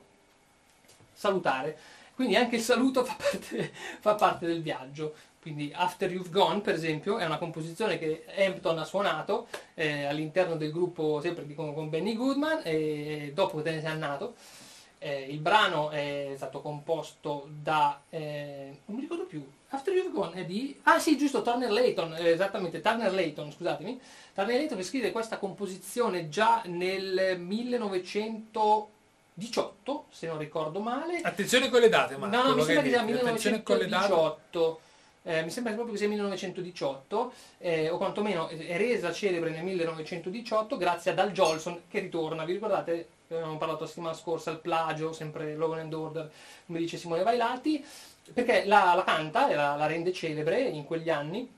salutare. 1.12 1.78
Quindi 2.14 2.34
anche 2.34 2.56
il 2.56 2.62
saluto 2.62 3.04
fa 3.04 3.14
parte, 3.14 3.70
fa 4.00 4.14
parte 4.14 4.46
del 4.46 4.62
viaggio. 4.62 5.14
Quindi 5.38 5.70
After 5.74 6.10
You've 6.10 6.30
Gone, 6.30 6.60
per 6.60 6.74
esempio, 6.74 7.18
è 7.18 7.26
una 7.26 7.36
composizione 7.36 7.98
che 7.98 8.24
Hampton 8.38 8.78
ha 8.78 8.84
suonato 8.84 9.48
eh, 9.74 10.04
all'interno 10.04 10.56
del 10.56 10.72
gruppo 10.72 11.20
sempre 11.20 11.46
con, 11.54 11.74
con 11.74 11.90
Benny 11.90 12.14
Goodman 12.14 12.62
e 12.64 13.32
dopo 13.34 13.58
che 13.58 13.62
te 13.64 13.70
ne 13.72 13.80
sei 13.80 13.90
andato. 13.90 14.34
Eh, 14.98 15.26
il 15.28 15.40
brano 15.40 15.90
è 15.90 16.32
stato 16.36 16.62
composto 16.62 17.48
da... 17.50 18.00
Eh, 18.08 18.78
non 18.86 18.96
mi 18.96 19.02
ricordo 19.02 19.24
più. 19.24 19.46
After 19.72 19.94
You've 19.94 20.10
Gone 20.10 20.34
è 20.34 20.44
di... 20.44 20.76
Ah 20.84 20.98
sì, 20.98 21.16
giusto, 21.16 21.42
Turner 21.42 21.70
Layton, 21.70 22.16
eh, 22.16 22.30
esattamente, 22.30 22.80
Turner 22.80 23.12
Layton, 23.12 23.52
scusatemi. 23.52 24.00
Turner 24.34 24.56
Layton 24.56 24.76
che 24.76 24.82
scrive 24.82 25.12
questa 25.12 25.38
composizione 25.38 26.28
già 26.28 26.62
nel 26.66 27.38
1918, 27.38 30.06
se 30.10 30.26
non 30.26 30.38
ricordo 30.38 30.80
male. 30.80 31.20
Attenzione 31.22 31.68
con 31.68 31.78
le 31.80 31.88
date, 31.88 32.16
Marco. 32.16 32.36
No, 32.36 32.48
no, 32.48 32.56
mi 32.56 32.62
sembra 32.62 32.82
che 32.82 32.88
sia 32.90 33.02
dici, 33.02 33.18
attenzione 33.18 33.62
con 33.62 33.76
le 33.76 33.86
date. 33.86 34.08
1918. 34.08 34.80
Eh, 35.22 35.42
mi 35.42 35.50
sembra 35.50 35.74
proprio 35.74 35.92
che 35.92 36.00
sia 36.00 36.08
1918, 36.08 37.32
eh, 37.58 37.90
o 37.90 37.98
quantomeno 37.98 38.48
è 38.48 38.78
resa 38.78 39.12
celebre 39.12 39.50
nel 39.50 39.62
1918 39.64 40.78
grazie 40.78 41.10
ad 41.10 41.18
Al 41.18 41.32
Jolson 41.32 41.82
che 41.88 42.00
ritorna. 42.00 42.44
Vi 42.44 42.54
ricordate? 42.54 43.08
Abbiamo 43.28 43.58
parlato 43.58 43.82
la 43.82 43.88
settimana 43.88 44.14
scorsa, 44.14 44.50
il 44.50 44.58
plagio, 44.58 45.12
sempre 45.12 45.54
Law 45.54 45.72
and 45.72 45.92
Order, 45.92 46.30
come 46.66 46.78
dice 46.78 46.96
Simone 46.96 47.22
Vailati, 47.22 47.84
perché 48.32 48.64
la, 48.64 48.94
la 48.94 49.04
canta 49.04 49.48
e 49.48 49.54
la, 49.54 49.74
la 49.76 49.86
rende 49.86 50.12
celebre 50.12 50.60
in 50.60 50.84
quegli 50.84 51.10
anni. 51.10 51.48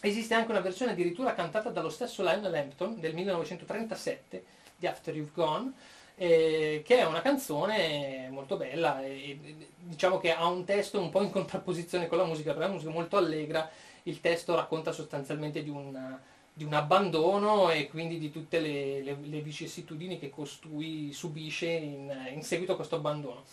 Esiste 0.00 0.34
anche 0.34 0.50
una 0.50 0.60
versione 0.60 0.92
addirittura 0.92 1.34
cantata 1.34 1.70
dallo 1.70 1.88
stesso 1.88 2.22
Lionel 2.22 2.54
Hampton 2.54 3.00
del 3.00 3.14
1937 3.14 4.44
di 4.76 4.86
After 4.86 5.14
You've 5.14 5.32
Gone, 5.34 5.72
eh, 6.16 6.82
che 6.84 6.98
è 6.98 7.06
una 7.06 7.22
canzone 7.22 8.28
molto 8.30 8.56
bella 8.56 9.02
e, 9.02 9.30
e, 9.30 9.68
diciamo 9.78 10.18
che 10.18 10.32
ha 10.32 10.46
un 10.46 10.64
testo 10.64 11.00
un 11.00 11.10
po' 11.10 11.22
in 11.22 11.30
contrapposizione 11.30 12.06
con 12.06 12.18
la 12.18 12.24
musica, 12.24 12.52
perché 12.52 12.66
la 12.66 12.72
musica 12.72 12.90
è 12.90 12.94
molto 12.94 13.16
allegra, 13.16 13.68
il 14.04 14.20
testo 14.20 14.54
racconta 14.54 14.92
sostanzialmente 14.92 15.62
di 15.62 15.70
un, 15.70 16.18
di 16.52 16.64
un 16.64 16.74
abbandono 16.74 17.70
e 17.70 17.88
quindi 17.88 18.18
di 18.18 18.30
tutte 18.30 18.60
le, 18.60 19.02
le, 19.02 19.16
le 19.20 19.40
vicissitudini 19.40 20.18
che 20.18 20.30
costui 20.30 21.12
subisce 21.12 21.68
in, 21.68 22.14
in 22.32 22.42
seguito 22.42 22.72
a 22.72 22.76
questo 22.76 22.96
abbandono 22.96 23.44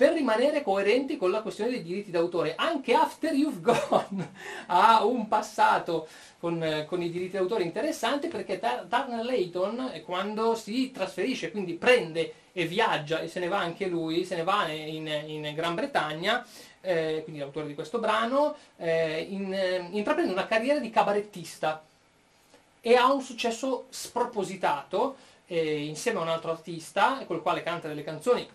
per 0.00 0.14
rimanere 0.14 0.62
coerenti 0.62 1.18
con 1.18 1.30
la 1.30 1.42
questione 1.42 1.72
dei 1.72 1.82
diritti 1.82 2.10
d'autore. 2.10 2.54
Anche 2.56 2.94
After 2.94 3.34
You've 3.34 3.60
Gone 3.60 4.32
ha 4.68 5.04
un 5.04 5.28
passato 5.28 6.08
con, 6.38 6.86
con 6.88 7.02
i 7.02 7.10
diritti 7.10 7.36
d'autore 7.36 7.64
interessante 7.64 8.28
perché 8.28 8.58
Turner 8.58 9.22
Layton 9.22 9.90
eh, 9.92 10.00
quando 10.00 10.54
si 10.54 10.90
trasferisce, 10.90 11.50
quindi 11.50 11.74
prende 11.74 12.32
e 12.52 12.64
viaggia 12.64 13.20
e 13.20 13.28
se 13.28 13.40
ne 13.40 13.48
va 13.48 13.58
anche 13.58 13.88
lui, 13.88 14.24
se 14.24 14.36
ne 14.36 14.42
va 14.42 14.68
in, 14.68 15.06
in 15.06 15.52
Gran 15.54 15.74
Bretagna, 15.74 16.46
eh, 16.80 17.20
quindi 17.22 17.42
l'autore 17.42 17.66
di 17.66 17.74
questo 17.74 17.98
brano, 17.98 18.56
eh, 18.78 19.26
in, 19.28 19.52
eh, 19.52 19.86
intraprende 19.90 20.32
una 20.32 20.46
carriera 20.46 20.80
di 20.80 20.88
cabarettista 20.88 21.84
e 22.80 22.94
ha 22.94 23.12
un 23.12 23.20
successo 23.20 23.84
spropositato 23.90 25.16
eh, 25.46 25.84
insieme 25.84 26.20
a 26.20 26.22
un 26.22 26.28
altro 26.28 26.52
artista 26.52 27.22
col 27.26 27.42
quale 27.42 27.62
canta 27.62 27.86
delle 27.86 28.02
canzoni 28.02 28.48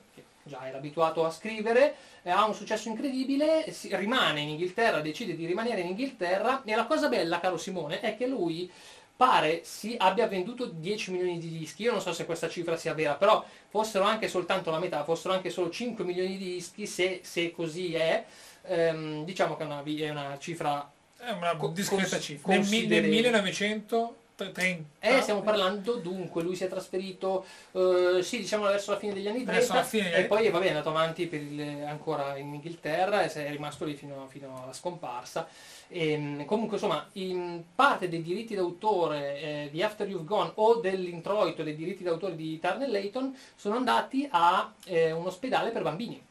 già 0.46 0.68
era 0.68 0.78
abituato 0.78 1.26
a 1.26 1.32
scrivere, 1.32 1.96
eh, 2.22 2.30
ha 2.30 2.46
un 2.46 2.54
successo 2.54 2.88
incredibile, 2.88 3.72
si, 3.72 3.94
rimane 3.96 4.42
in 4.42 4.50
Inghilterra, 4.50 5.02
decide 5.02 5.36
di 5.36 5.46
rimanere 5.46 5.82
in 5.82 5.88
Inghilterra 5.88 6.62
e 6.64 6.76
la 6.76 6.86
cosa 6.86 7.10
bella, 7.10 7.40
caro 7.40 7.58
Simone, 7.58 8.00
è 8.00 8.16
che 8.16 8.28
lui 8.28 8.72
pare 9.16 9.62
si 9.64 9.96
abbia 9.98 10.28
venduto 10.28 10.66
10 10.66 11.12
milioni 11.12 11.40
di 11.40 11.50
dischi, 11.50 11.84
io 11.84 11.92
non 11.92 12.02
so 12.02 12.14
se 12.14 12.26
questa 12.26 12.50
cifra 12.50 12.78
sia 12.78 12.94
vera, 12.94 13.16
però 13.16 13.44
fossero 13.70 14.04
anche 14.04 14.28
soltanto 14.28 14.70
la 14.70 14.80
metà, 14.80 15.04
fossero 15.04 15.34
anche 15.34 15.50
solo 15.50 15.70
5 15.70 16.04
milioni 16.04 16.38
di 16.38 16.54
dischi, 16.54 16.86
se, 16.86 17.22
se 17.24 17.52
così 17.52 17.96
è, 17.96 18.24
ehm, 18.64 19.24
diciamo 19.26 19.56
che 19.56 19.64
è 19.64 19.66
una, 19.66 19.84
è 19.84 20.10
una 20.10 20.38
cifra... 20.38 20.92
È 21.18 21.32
una 21.32 21.58
discreta 21.72 22.20
cifra. 22.20 22.54
Nel, 22.54 22.68
nel 22.88 23.08
1900 23.08 24.16
30. 24.36 24.84
Eh, 25.00 25.22
stiamo 25.22 25.42
parlando 25.42 25.96
dunque, 25.96 26.44
lui 26.44 26.56
si 26.56 26.66
è 26.66 26.68
trasferito, 26.68 27.46
eh, 27.72 28.20
sì, 28.22 28.40
diciamo 28.40 28.66
verso 28.66 28.92
la 28.92 28.98
fine 28.98 29.14
degli 29.14 29.28
anni 29.28 29.44
30 29.46 29.84
fine, 29.84 30.14
e 30.14 30.26
poi 30.26 30.50
vabbè, 30.50 30.66
è 30.66 30.70
andato 30.70 30.90
avanti 30.90 31.30
il, 31.32 31.86
ancora 31.86 32.38
in 32.38 32.54
Inghilterra 32.54 33.24
e 33.24 33.32
è 33.32 33.50
rimasto 33.50 33.86
lì 33.86 33.96
fino, 33.96 34.28
fino 34.28 34.62
alla 34.64 34.74
scomparsa. 34.74 35.48
E, 35.88 36.12
ehm, 36.12 36.46
comunque 36.46 36.76
insomma, 36.76 37.08
in 37.14 37.64
parte 37.74 38.10
dei 38.10 38.22
diritti 38.22 38.56
d'autore 38.56 39.40
eh, 39.40 39.70
di 39.72 39.82
After 39.82 40.08
You've 40.08 40.26
Gone 40.26 40.52
o 40.56 40.76
dell'introito 40.76 41.64
dei 41.64 41.76
diritti 41.76 42.04
d'autore 42.04 42.36
di 42.36 42.60
Turner 42.60 42.90
Layton 42.90 43.36
sono 43.56 43.76
andati 43.76 44.28
a 44.30 44.74
eh, 44.86 45.12
un 45.12 45.26
ospedale 45.28 45.72
per 45.72 45.84
bambini. 45.84 46.22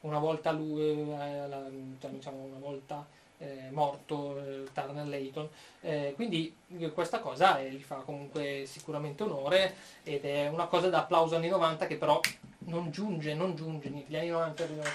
Una 0.00 0.18
volta 0.18 0.52
lui, 0.52 0.82
eh, 0.82 1.48
la, 1.48 1.64
cioè, 2.00 2.10
diciamo 2.10 2.36
una 2.42 2.58
volta 2.60 3.04
eh, 3.38 3.68
morto 3.70 4.38
eh, 4.38 4.64
Turner 4.72 5.06
Layton. 5.06 5.48
Eh, 5.80 6.12
quindi 6.14 6.54
eh, 6.78 6.92
questa 6.92 7.20
cosa 7.20 7.60
gli 7.60 7.82
fa 7.82 7.96
comunque 7.96 8.64
sicuramente 8.66 9.22
onore 9.22 9.74
ed 10.02 10.24
è 10.24 10.48
una 10.48 10.66
cosa 10.66 10.88
da 10.88 11.00
applauso 11.00 11.36
anni 11.36 11.48
90 11.48 11.86
che 11.86 11.96
però 11.96 12.20
non 12.66 12.90
giunge, 12.90 13.34
non 13.34 13.54
giunge, 13.54 13.88
gli 13.88 14.16
anni 14.16 14.28
90 14.28 14.62
arrivano 14.62 14.90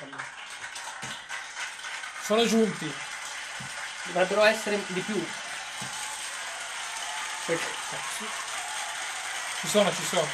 Sono 2.23 2.45
giunti. 2.45 2.91
Dovrebbero 4.07 4.43
essere 4.43 4.79
di 4.87 4.99
più. 5.01 5.23
Ci 9.61 9.67
sono, 9.67 9.91
ci 9.91 10.03
sono. 10.03 10.27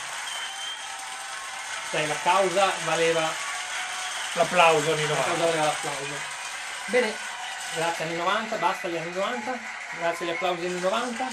Dai, 1.91 2.07
la 2.07 2.15
causa 2.21 2.71
valeva 2.85 3.29
l'applauso 4.33 4.91
anni 4.91 5.01
90. 5.01 5.15
La 5.15 5.23
causa 5.23 5.45
valeva 5.45 5.65
l'applauso. 5.65 6.13
Bene, 6.85 7.13
grazie 7.75 8.05
anni 8.05 8.15
90, 8.15 8.57
basta 8.57 8.87
gli 8.87 8.97
anni 8.97 9.11
90, 9.13 9.57
grazie 9.99 10.25
agli 10.25 10.33
applausi 10.33 10.65
anni 10.65 10.79
90. 10.79 11.25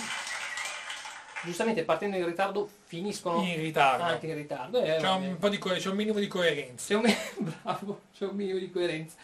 Giustamente 1.45 1.85
partendo 1.85 2.17
in 2.17 2.25
ritardo 2.25 2.69
finiscono 2.85 3.43
in 3.43 3.57
ritardo. 3.57 4.03
anche 4.03 4.27
in 4.27 4.35
ritardo. 4.35 4.83
Eh, 4.83 4.97
c'è, 4.97 5.11
un 5.11 5.37
po 5.39 5.49
di 5.49 5.59
co- 5.59 5.75
c'è 5.75 5.91
un 5.91 5.97
minimo 5.97 6.19
di 6.19 6.27
coerenza. 6.27 6.87
C'è 6.87 6.95
un, 6.95 7.15
bravo, 7.63 8.01
c'è 8.17 8.25
un 8.25 8.35
minimo 8.35 8.59
di 8.59 8.71
coerenza. 8.71 9.17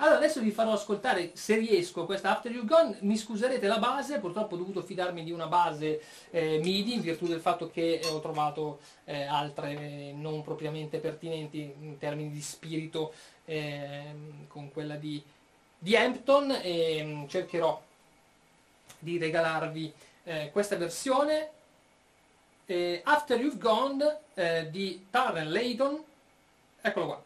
Allora 0.00 0.18
adesso 0.18 0.40
vi 0.40 0.52
farò 0.52 0.72
ascoltare, 0.72 1.32
se 1.34 1.56
riesco, 1.56 2.04
questa 2.04 2.30
After 2.30 2.52
You 2.52 2.64
Gone, 2.64 2.98
mi 3.00 3.16
scuserete 3.16 3.66
la 3.66 3.78
base, 3.78 4.20
purtroppo 4.20 4.54
ho 4.54 4.58
dovuto 4.58 4.80
fidarmi 4.80 5.24
di 5.24 5.32
una 5.32 5.48
base 5.48 6.00
eh, 6.30 6.60
MIDI 6.62 6.94
in 6.94 7.00
virtù 7.00 7.26
del 7.26 7.40
fatto 7.40 7.68
che 7.68 8.00
ho 8.04 8.20
trovato 8.20 8.78
eh, 9.04 9.24
altre 9.24 10.12
non 10.12 10.42
propriamente 10.44 10.98
pertinenti 10.98 11.74
in 11.80 11.98
termini 11.98 12.30
di 12.30 12.40
spirito 12.40 13.12
eh, 13.44 14.14
con 14.46 14.70
quella 14.70 14.94
di 14.94 15.20
di 15.78 15.96
Hampton 15.96 16.58
e 16.62 17.02
mm, 17.02 17.26
cercherò 17.26 17.80
di 18.98 19.18
regalarvi 19.18 19.92
eh, 20.24 20.50
questa 20.52 20.76
versione. 20.76 21.50
Eh, 22.66 23.00
After 23.04 23.40
You've 23.40 23.58
Gone 23.58 24.18
eh, 24.34 24.68
di 24.70 25.06
Tarren 25.10 25.50
Layton 25.50 26.04
eccolo 26.80 27.06
qua 27.06 27.22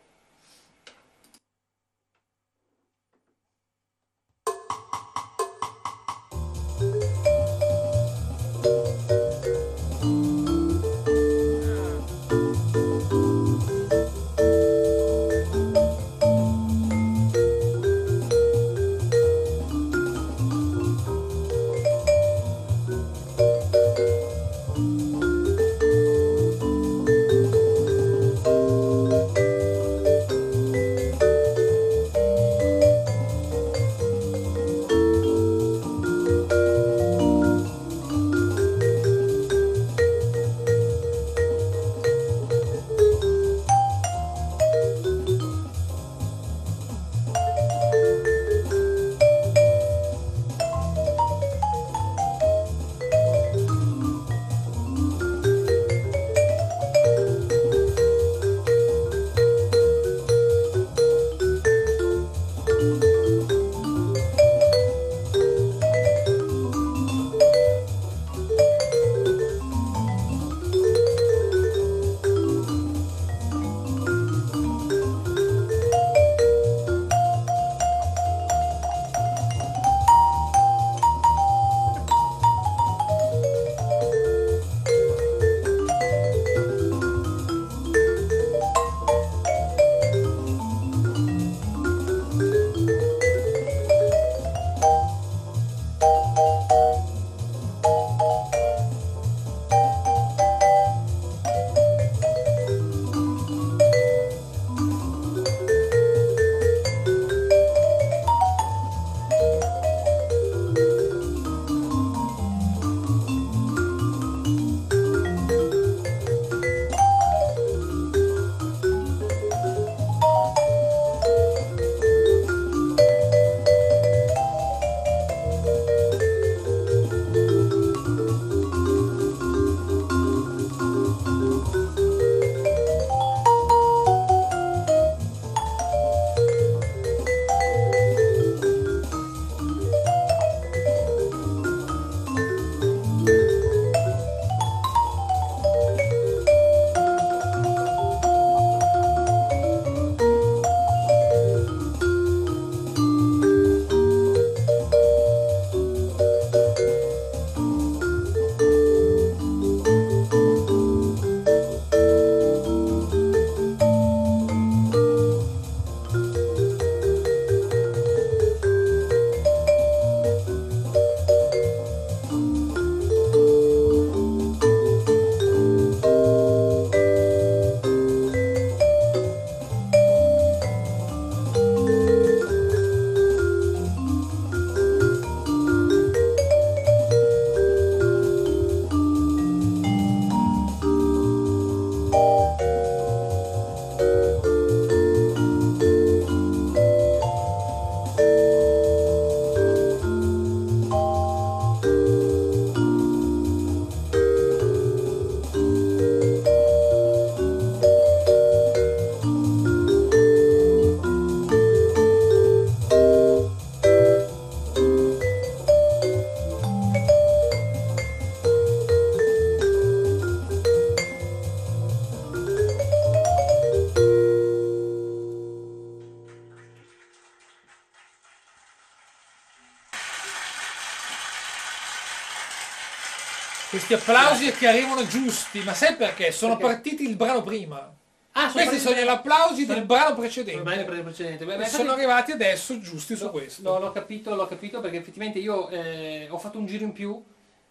Questi 233.93 234.11
applausi 234.11 234.53
che 234.53 234.69
arrivano 234.69 235.07
giusti, 235.07 235.61
ma 235.61 235.75
sai 235.75 235.97
perché? 235.97 236.33
Sono 236.33 236.57
Perché? 236.57 236.73
partiti 236.73 237.07
il 237.07 237.17
brano 237.17 237.43
prima. 237.43 237.95
Ah, 238.33 238.51
Questi 238.51 238.79
sono 238.79 238.97
gli 238.97 239.07
applausi 239.07 239.67
del 239.67 239.85
brano 239.85 240.15
precedente. 240.15 240.63
Pre- 240.85 241.03
precedente. 241.03 241.45
Beh, 241.45 241.53
sono 241.67 241.83
infatti- 241.83 241.89
arrivati 241.89 242.33
adesso 242.33 242.81
giusti 242.81 243.15
su 243.17 243.31
questo. 243.31 243.61
L'ho, 243.63 243.79
l'ho 243.79 243.93
capito, 243.93 244.35
l'ho 244.35 244.47
capito 244.47 244.81
perché 244.81 244.97
effettivamente 244.97 245.39
io 245.39 245.69
eh, 245.69 246.27
ho 246.31 246.39
fatto 246.39 246.57
un 246.59 246.65
giro 246.65 246.85
in 246.85 246.93
più 246.93 247.23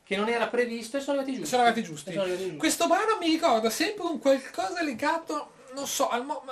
che 0.04 0.16
non 0.16 0.30
era 0.30 0.46
previsto 0.48 0.98
e 0.98 1.00
sono 1.00 1.18
arrivati 1.18 1.38
giusti. 1.38 1.50
Sono 1.50 1.64
arrivati 1.64 1.84
giusti. 1.88 2.12
Sono 2.12 2.22
arrivati 2.24 2.44
giusti. 2.44 2.60
Questo 2.60 2.86
brano 2.88 3.18
mi 3.20 3.28
ricorda 3.28 3.70
sempre 3.72 4.06
un 4.06 4.20
qualcosa 4.20 4.84
legato, 4.84 5.52
non 5.74 5.88
so, 5.88 6.10
al, 6.10 6.26
mo- 6.26 6.44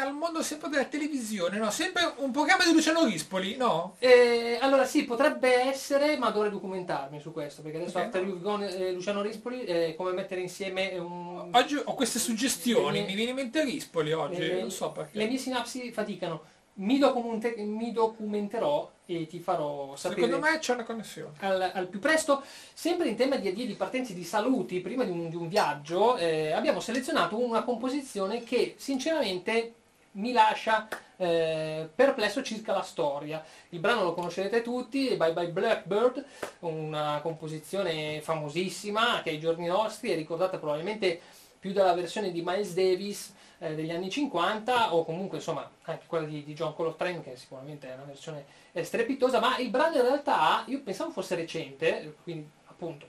al 0.00 0.12
mondo 0.14 0.42
sempre 0.42 0.68
della 0.68 0.84
televisione, 0.84 1.58
no? 1.58 1.70
Sempre 1.70 2.12
un 2.16 2.30
programma 2.30 2.64
di 2.64 2.72
Luciano 2.72 3.04
Rispoli, 3.04 3.56
no? 3.56 3.96
Eh, 3.98 4.58
allora 4.60 4.84
sì, 4.84 5.04
potrebbe 5.04 5.54
essere, 5.68 6.16
ma 6.16 6.30
dovrei 6.30 6.50
documentarmi 6.50 7.20
su 7.20 7.32
questo, 7.32 7.62
perché 7.62 7.78
adesso 7.78 7.98
Ok. 7.98 8.04
After 8.04 8.22
You've 8.22 8.40
Gone, 8.40 8.74
eh, 8.76 8.92
Luciano 8.92 9.22
Rispoli 9.22 9.60
è 9.64 9.94
come 9.96 10.12
mettere 10.12 10.40
insieme 10.40 10.96
un... 10.98 11.50
Oggi 11.52 11.80
ho 11.82 11.94
queste 11.94 12.18
suggestioni, 12.18 13.00
Le- 13.00 13.06
mi 13.06 13.14
viene 13.14 13.30
in 13.30 13.36
mente 13.36 13.64
Rispoli 13.64 14.12
oggi, 14.12 14.38
le- 14.40 14.60
non 14.60 14.70
so 14.70 14.90
perché. 14.92 15.18
Le 15.18 15.26
mie 15.26 15.38
sinapsi 15.38 15.90
faticano. 15.92 16.42
Mi, 16.80 16.98
documente- 16.98 17.56
mi 17.56 17.92
documenterò 17.92 18.90
e 19.06 19.26
ti 19.26 19.40
farò 19.40 19.96
sapere 19.96 20.22
Secondo 20.22 20.46
me 20.46 20.58
c'è 20.58 20.74
una 20.74 20.84
connessione. 20.84 21.32
al, 21.40 21.70
al 21.74 21.86
più 21.88 21.98
presto. 21.98 22.42
Sempre 22.72 23.08
in 23.08 23.16
tema 23.16 23.36
di 23.36 23.48
addio 23.48 23.66
di 23.66 23.74
partenze 23.74 24.14
di 24.14 24.22
saluti, 24.22 24.80
prima 24.80 25.04
di 25.04 25.10
un, 25.10 25.28
di 25.28 25.36
un 25.36 25.48
viaggio, 25.48 26.16
eh, 26.16 26.52
abbiamo 26.52 26.80
selezionato 26.80 27.38
una 27.38 27.62
composizione 27.62 28.44
che 28.44 28.74
sinceramente 28.76 29.74
mi 30.12 30.32
lascia 30.32 30.88
eh, 31.16 31.88
perplesso 31.92 32.42
circa 32.42 32.72
la 32.72 32.82
storia. 32.82 33.44
Il 33.70 33.80
brano 33.80 34.04
lo 34.04 34.14
conoscerete 34.14 34.62
tutti, 34.62 35.14
Bye 35.16 35.32
Bye 35.32 35.48
Blackbird, 35.50 36.24
una 36.60 37.18
composizione 37.22 38.20
famosissima 38.20 39.20
che 39.22 39.30
ai 39.30 39.40
giorni 39.40 39.66
nostri 39.66 40.10
è 40.10 40.14
ricordata 40.14 40.58
probabilmente 40.58 41.20
più 41.58 41.72
dalla 41.72 41.94
versione 41.94 42.30
di 42.30 42.40
Miles 42.44 42.72
Davis 42.72 43.34
eh, 43.58 43.74
degli 43.74 43.90
anni 43.90 44.10
50 44.10 44.94
o 44.94 45.04
comunque 45.04 45.38
insomma 45.38 45.68
anche 45.82 46.04
quella 46.06 46.26
di, 46.26 46.44
di 46.44 46.54
John 46.54 46.74
Coltrane 46.74 47.22
che 47.22 47.36
sicuramente 47.36 47.88
è 47.88 47.94
una 47.94 48.04
versione 48.04 48.44
eh, 48.72 48.84
strepitosa, 48.84 49.40
ma 49.40 49.58
il 49.58 49.70
brano 49.70 49.96
in 49.96 50.02
realtà 50.02 50.64
io 50.66 50.80
pensavo 50.80 51.10
fosse 51.10 51.34
recente, 51.34 52.16
quindi 52.22 52.48
appunto 52.66 53.06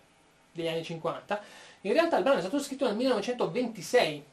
degli 0.51 0.67
anni 0.67 0.83
50, 0.83 1.41
in 1.81 1.93
realtà 1.93 2.17
il 2.17 2.23
brano 2.23 2.37
è 2.37 2.41
stato 2.41 2.59
scritto 2.59 2.85
nel 2.85 2.95
1926, 2.95 4.23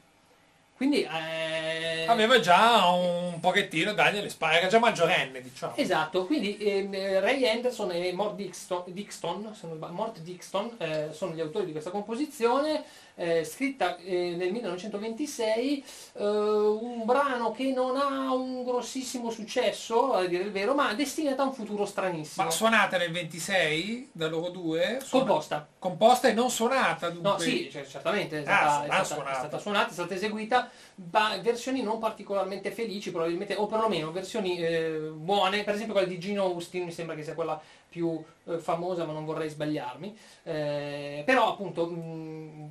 quindi 0.77 1.01
eh, 1.01 2.05
Aveva 2.07 2.39
già 2.39 2.85
un 2.89 3.39
pochettino 3.39 3.93
d'anni 3.93 4.19
alle 4.19 4.29
spalle, 4.29 4.59
era 4.59 4.67
già 4.67 4.77
maggiorenne, 4.77 5.41
diciamo. 5.41 5.75
Esatto, 5.75 6.27
quindi 6.27 6.55
eh, 6.57 7.19
Ray 7.19 7.47
Anderson 7.47 7.91
e 7.91 8.13
Mort 8.13 8.35
Dixon, 8.35 9.55
sbaglio, 9.55 9.91
Mort 9.91 10.19
Dixon 10.19 10.75
eh, 10.77 11.09
sono 11.13 11.33
gli 11.33 11.41
autori 11.41 11.65
di 11.65 11.71
questa 11.71 11.89
composizione, 11.89 12.83
eh, 13.19 13.43
scritta 13.43 13.97
eh, 13.97 14.35
nel 14.37 14.51
1926, 14.51 15.83
eh, 16.13 16.23
un 16.23 17.03
brano 17.03 17.51
che 17.51 17.71
non 17.73 17.97
ha 17.97 18.31
un 18.33 18.63
grossissimo 18.63 19.31
successo, 19.31 20.13
a 20.13 20.25
dire 20.25 20.43
il 20.43 20.51
vero, 20.51 20.75
ma 20.75 20.93
destinata 20.93 21.41
a 21.41 21.45
un 21.45 21.53
futuro 21.53 21.85
stranissimo. 21.85 22.45
Ma 22.45 22.51
suonata 22.51 22.97
nel 22.97 23.11
26 23.11 24.09
da 24.11 24.27
loro 24.27 24.49
due? 24.49 24.99
Suona- 25.03 25.25
Composta. 25.25 25.67
Composta 25.79 26.27
e 26.27 26.33
non 26.33 26.49
suonata, 26.51 27.09
dunque. 27.09 27.31
No, 27.31 27.37
sì, 27.39 27.69
cioè, 27.71 27.85
certamente 27.87 28.43
è 28.43 28.49
Ah, 28.49 28.67
stata, 28.69 28.83
è 28.83 28.87
ma 28.87 28.93
stata- 28.93 29.05
suonata. 29.05 29.31
è 29.31 29.37
stata 29.39 29.57
suonata, 29.57 29.89
è 29.89 29.93
stata 29.93 30.13
eseguita, 30.13 30.69
ma 31.11 31.37
versioni 31.41 31.81
non 31.81 31.97
particolarmente 31.99 32.71
felici 32.71 33.11
probabilmente, 33.11 33.55
o 33.55 33.65
perlomeno 33.65 34.11
versioni 34.11 34.59
eh, 34.59 35.09
buone, 35.13 35.63
per 35.63 35.73
esempio 35.73 35.93
quella 35.93 36.07
di 36.07 36.19
Gino 36.19 36.43
Austin 36.43 36.83
mi 36.85 36.91
sembra 36.91 37.15
che 37.15 37.23
sia 37.23 37.33
quella 37.33 37.59
più 37.97 38.23
eh, 38.45 38.59
famosa, 38.59 39.05
ma 39.05 39.13
non 39.13 39.25
vorrei 39.25 39.49
sbagliarmi. 39.49 40.15
Eh, 40.43 41.23
però 41.25 41.51
appunto, 41.51 41.87
mh, 41.87 41.95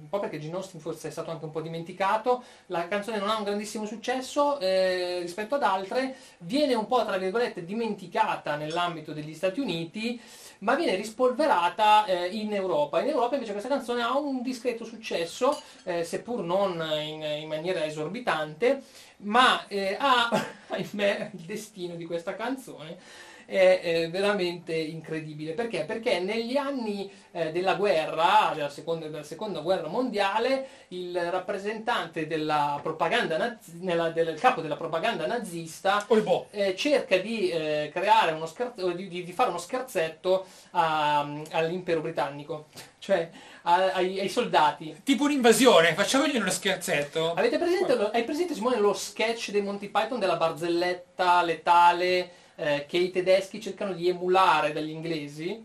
un 0.03 0.09
po' 0.09 0.21
perché 0.21 0.39
Gino 0.39 0.59
Austin 0.59 0.79
forse 0.79 1.09
è 1.09 1.11
stato 1.11 1.33
anche 1.33 1.45
un 1.45 1.51
po' 1.51 1.61
dimenticato, 1.61 2.45
la 2.67 2.87
canzone 2.87 3.19
non 3.19 3.29
ha 3.29 3.37
un 3.37 3.43
grandissimo 3.45 3.87
successo 3.87 4.61
eh, 4.61 5.19
rispetto 5.21 5.57
ad 5.57 5.65
altre, 5.65 6.15
viene 6.39 6.75
un 6.75 6.87
po' 6.87 7.05
tra 7.05 7.19
virgolette 7.19 7.65
dimenticata 7.65 8.55
nell'ambito 8.55 9.13
degli 9.13 9.35
Stati 9.35 9.59
Uniti, 9.59 10.21
ma 10.61 10.75
viene 10.77 10.95
rispolverata 10.95 12.07
eh, 12.07 12.29
in 12.29 12.55
Europa. 12.55 13.01
In 13.01 13.09
Europa 13.09 13.35
invece 13.35 13.53
questa 13.53 13.69
canzone 13.69 14.03
ha 14.03 14.17
un 14.17 14.43
discreto 14.43 14.85
successo, 14.85 15.61
eh, 15.83 16.05
seppur 16.05 16.43
non 16.43 16.81
in, 17.03 17.23
in 17.23 17.49
maniera 17.49 17.85
esorbitante, 17.85 18.83
ma 19.19 19.67
eh, 19.67 19.97
ha, 19.99 20.31
ahimè, 20.69 21.31
il 21.35 21.41
destino 21.41 21.97
di 21.97 22.05
questa 22.07 22.37
canzone 22.37 23.35
è 23.47 23.81
eh, 23.83 24.09
veramente 24.11 24.75
incredibile. 24.75 25.53
Perché? 25.53 25.85
Perché 25.85 26.19
negli 26.19 26.57
anni 26.57 27.11
eh, 27.31 27.53
della 27.53 27.75
guerra, 27.75 28.51
della 28.55 28.69
seconda, 28.69 29.07
della 29.07 29.23
seconda 29.23 29.61
guerra 29.61 29.89
mondiale, 29.89 30.67
il 30.89 31.17
rappresentante 31.31 32.27
della 32.27 32.79
propaganda 32.83 33.37
nazi- 33.37 33.79
nella- 33.81 34.11
del 34.11 34.39
capo 34.39 34.61
della 34.61 34.77
propaganda 34.77 35.27
nazista 35.27 36.05
Oh, 36.09 36.21
boh. 36.21 36.47
eh, 36.51 36.75
cerca 36.77 37.17
di 37.19 37.49
eh, 37.51 37.91
creare 37.93 38.33
uno 38.33 38.47
scherzo, 38.47 38.91
di, 38.91 39.09
di- 39.09 39.25
di 39.25 39.33
fare 39.33 39.49
uno 39.51 39.59
scherzetto 39.59 40.45
a- 40.73 41.21
all'impero 41.53 42.01
britannico, 42.01 42.67
cioè 42.99 43.31
ai, 43.63 44.21
ai 44.21 44.29
soldati. 44.29 45.01
Tipo 45.05 45.25
un'invasione, 45.25 45.95
facciamogli 45.95 46.37
uno 46.37 46.51
scherzetto. 46.51 47.33
Avete 47.35 47.59
presente, 47.59 47.95
lo- 47.97 48.11
hai 48.11 48.23
presente 48.25 48.55
Simone 48.55 48.79
lo 48.79 48.93
sketch 48.93 49.51
dei 49.51 49.63
Monty 49.63 49.89
Python 49.89 50.19
della 50.21 50.37
barzelletta 50.37 51.43
letale 51.43 52.31
eh, 52.57 52.87
che 52.89 52.97
i 52.99 53.11
tedeschi 53.11 53.61
cercano 53.61 53.93
di 53.93 54.09
emulare 54.09 54.73
dagli 54.73 54.91
inglesi? 54.91 55.65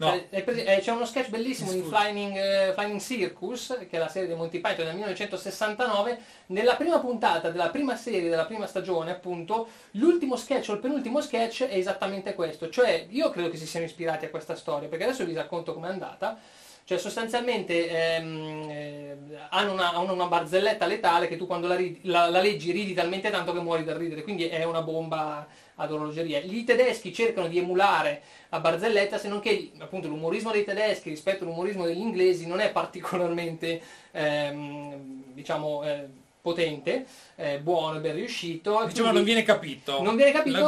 No. 0.00 0.08
Hai 0.08 0.42
prese- 0.42 0.64
eh, 0.64 0.80
c'è 0.80 0.92
uno 0.92 1.04
sketch 1.04 1.28
bellissimo 1.28 1.72
di. 1.72 1.82
Flying, 1.82 2.34
eh, 2.34 2.72
Flying 2.72 2.98
Circus, 3.00 3.76
che 3.80 3.96
è 3.96 3.98
la 3.98 4.08
serie 4.08 4.28
dei 4.28 4.36
Monty 4.36 4.58
Python 4.58 4.86
del 4.86 4.94
1969. 4.94 6.18
Nella 6.46 6.74
prima 6.76 6.98
puntata 7.00 7.50
della 7.50 7.68
prima 7.68 7.96
serie, 7.96 8.30
della 8.30 8.46
prima 8.46 8.66
stagione, 8.66 9.10
appunto, 9.10 9.68
l'ultimo 9.92 10.36
sketch 10.36 10.70
o 10.70 10.72
il 10.72 10.78
penultimo 10.78 11.20
sketch 11.20 11.64
è 11.64 11.76
esattamente 11.76 12.34
questo. 12.34 12.70
Cioè, 12.70 13.08
io 13.10 13.28
credo 13.28 13.50
che 13.50 13.58
si 13.58 13.66
siano 13.66 13.84
ispirati 13.84 14.24
a 14.24 14.30
questa 14.30 14.56
storia, 14.56 14.88
perché 14.88 15.04
adesso 15.04 15.26
vi 15.26 15.34
racconto 15.34 15.74
com'è 15.74 15.88
andata. 15.88 16.38
Cioè, 16.84 16.96
sostanzialmente 16.96 17.88
ehm, 17.88 18.66
eh, 18.70 19.16
hanno, 19.50 19.72
una, 19.72 19.92
hanno 19.92 20.14
una 20.14 20.26
barzelletta 20.26 20.86
letale 20.86 21.28
che 21.28 21.36
tu 21.36 21.46
quando 21.46 21.68
la, 21.68 21.76
ridi- 21.76 22.00
la- 22.04 22.28
la 22.30 22.40
leggi 22.40 22.72
ridi 22.72 22.94
talmente 22.94 23.30
tanto 23.30 23.52
che 23.52 23.60
muori 23.60 23.84
dal 23.84 23.96
ridere, 23.98 24.22
quindi 24.22 24.48
è 24.48 24.64
una 24.64 24.80
bomba 24.82 25.46
ad 25.80 25.92
orologeria. 25.92 26.38
I 26.38 26.64
tedeschi 26.64 27.12
cercano 27.12 27.48
di 27.48 27.58
emulare 27.58 28.22
la 28.50 28.60
barzelletta, 28.60 29.18
se 29.18 29.28
non 29.28 29.40
che 29.40 29.72
appunto 29.78 30.08
l'umorismo 30.08 30.52
dei 30.52 30.64
tedeschi 30.64 31.08
rispetto 31.08 31.44
all'umorismo 31.44 31.84
degli 31.84 32.00
inglesi 32.00 32.46
non 32.46 32.60
è 32.60 32.70
particolarmente 32.70 33.80
ehm, 34.12 35.32
diciamo 35.32 35.82
eh, 35.84 36.08
potente, 36.40 37.06
eh, 37.36 37.58
buono 37.58 38.00
ben 38.00 38.14
riuscito. 38.14 38.70
Diciamo 38.86 38.88
quindi- 39.10 39.14
non 39.14 39.24
viene 39.24 39.42
capito. 39.42 40.02
Non 40.02 40.16
viene 40.16 40.32
capito- 40.32 40.58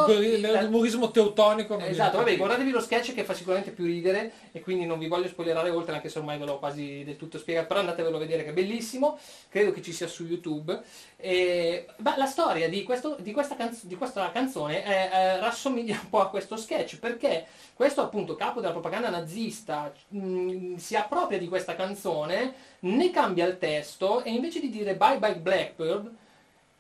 L'umorismo 0.65 1.11
teutonico 1.11 1.79
Esatto, 1.79 2.17
vabbè, 2.19 2.37
guardatevi 2.37 2.71
lo 2.71 2.81
sketch 2.81 3.15
che 3.15 3.25
fa 3.25 3.35
sicuramente 3.35 3.71
più 3.71 3.85
ridere 3.85 4.33
e 4.53 4.61
quindi 4.61 4.85
non 4.87 4.99
vi 4.99 5.09
voglio 5.09 5.29
spoilerare 5.29 5.71
oltre 5.71 5.95
anche 5.95 6.09
se 6.09 6.19
ormai 6.19 6.39
ve 6.39 6.45
l'ho 6.45 6.59
quasi 6.59 7.03
del 7.05 7.17
tutto 7.17 7.39
spiegato, 7.39 7.67
però 7.69 7.81
andatevelo 7.81 8.17
a 8.17 8.21
vedere 8.21 8.45
che 8.45 8.51
è 8.51 8.53
bellissimo, 8.53 9.19
credo 9.49 9.73
che 9.73 9.83
ci 9.83 9.93
sia 9.93 10.07
su 10.07 10.25
YouTube. 10.25 10.81
E, 11.17 11.87
beh, 11.97 12.15
la 12.17 12.27
storia 12.27 12.69
di, 12.69 12.83
questo- 12.83 13.17
di 13.21 13.33
questa, 13.33 13.55
canz- 13.55 13.85
di 13.85 13.95
questa 13.97 14.31
canzone 14.33 14.83
è- 14.83 15.11
è- 15.11 15.39
rassomiglia 15.41 15.99
un 16.03 16.09
po' 16.11 16.21
a 16.21 16.29
questo 16.29 16.57
sketch 16.57 16.99
perché 16.99 17.47
questo 17.75 18.01
appunto 18.03 18.35
capo 18.35 18.61
della 18.61 18.73
propaganda 18.73 19.09
nazista 19.09 19.93
mh, 20.09 20.77
si 20.77 20.97
appropria 20.97 21.39
di 21.39 21.49
questa 21.49 21.75
canzone, 21.77 22.55
ne 22.81 23.11
cambia 23.11 23.47
il 23.47 23.59
testo 23.59 24.23
e 24.25 24.31
invece 24.31 24.59
di 24.61 24.69
dire 24.71 24.95
bye 24.97 25.19
bye 25.19 25.37
Blackbird 25.63 26.21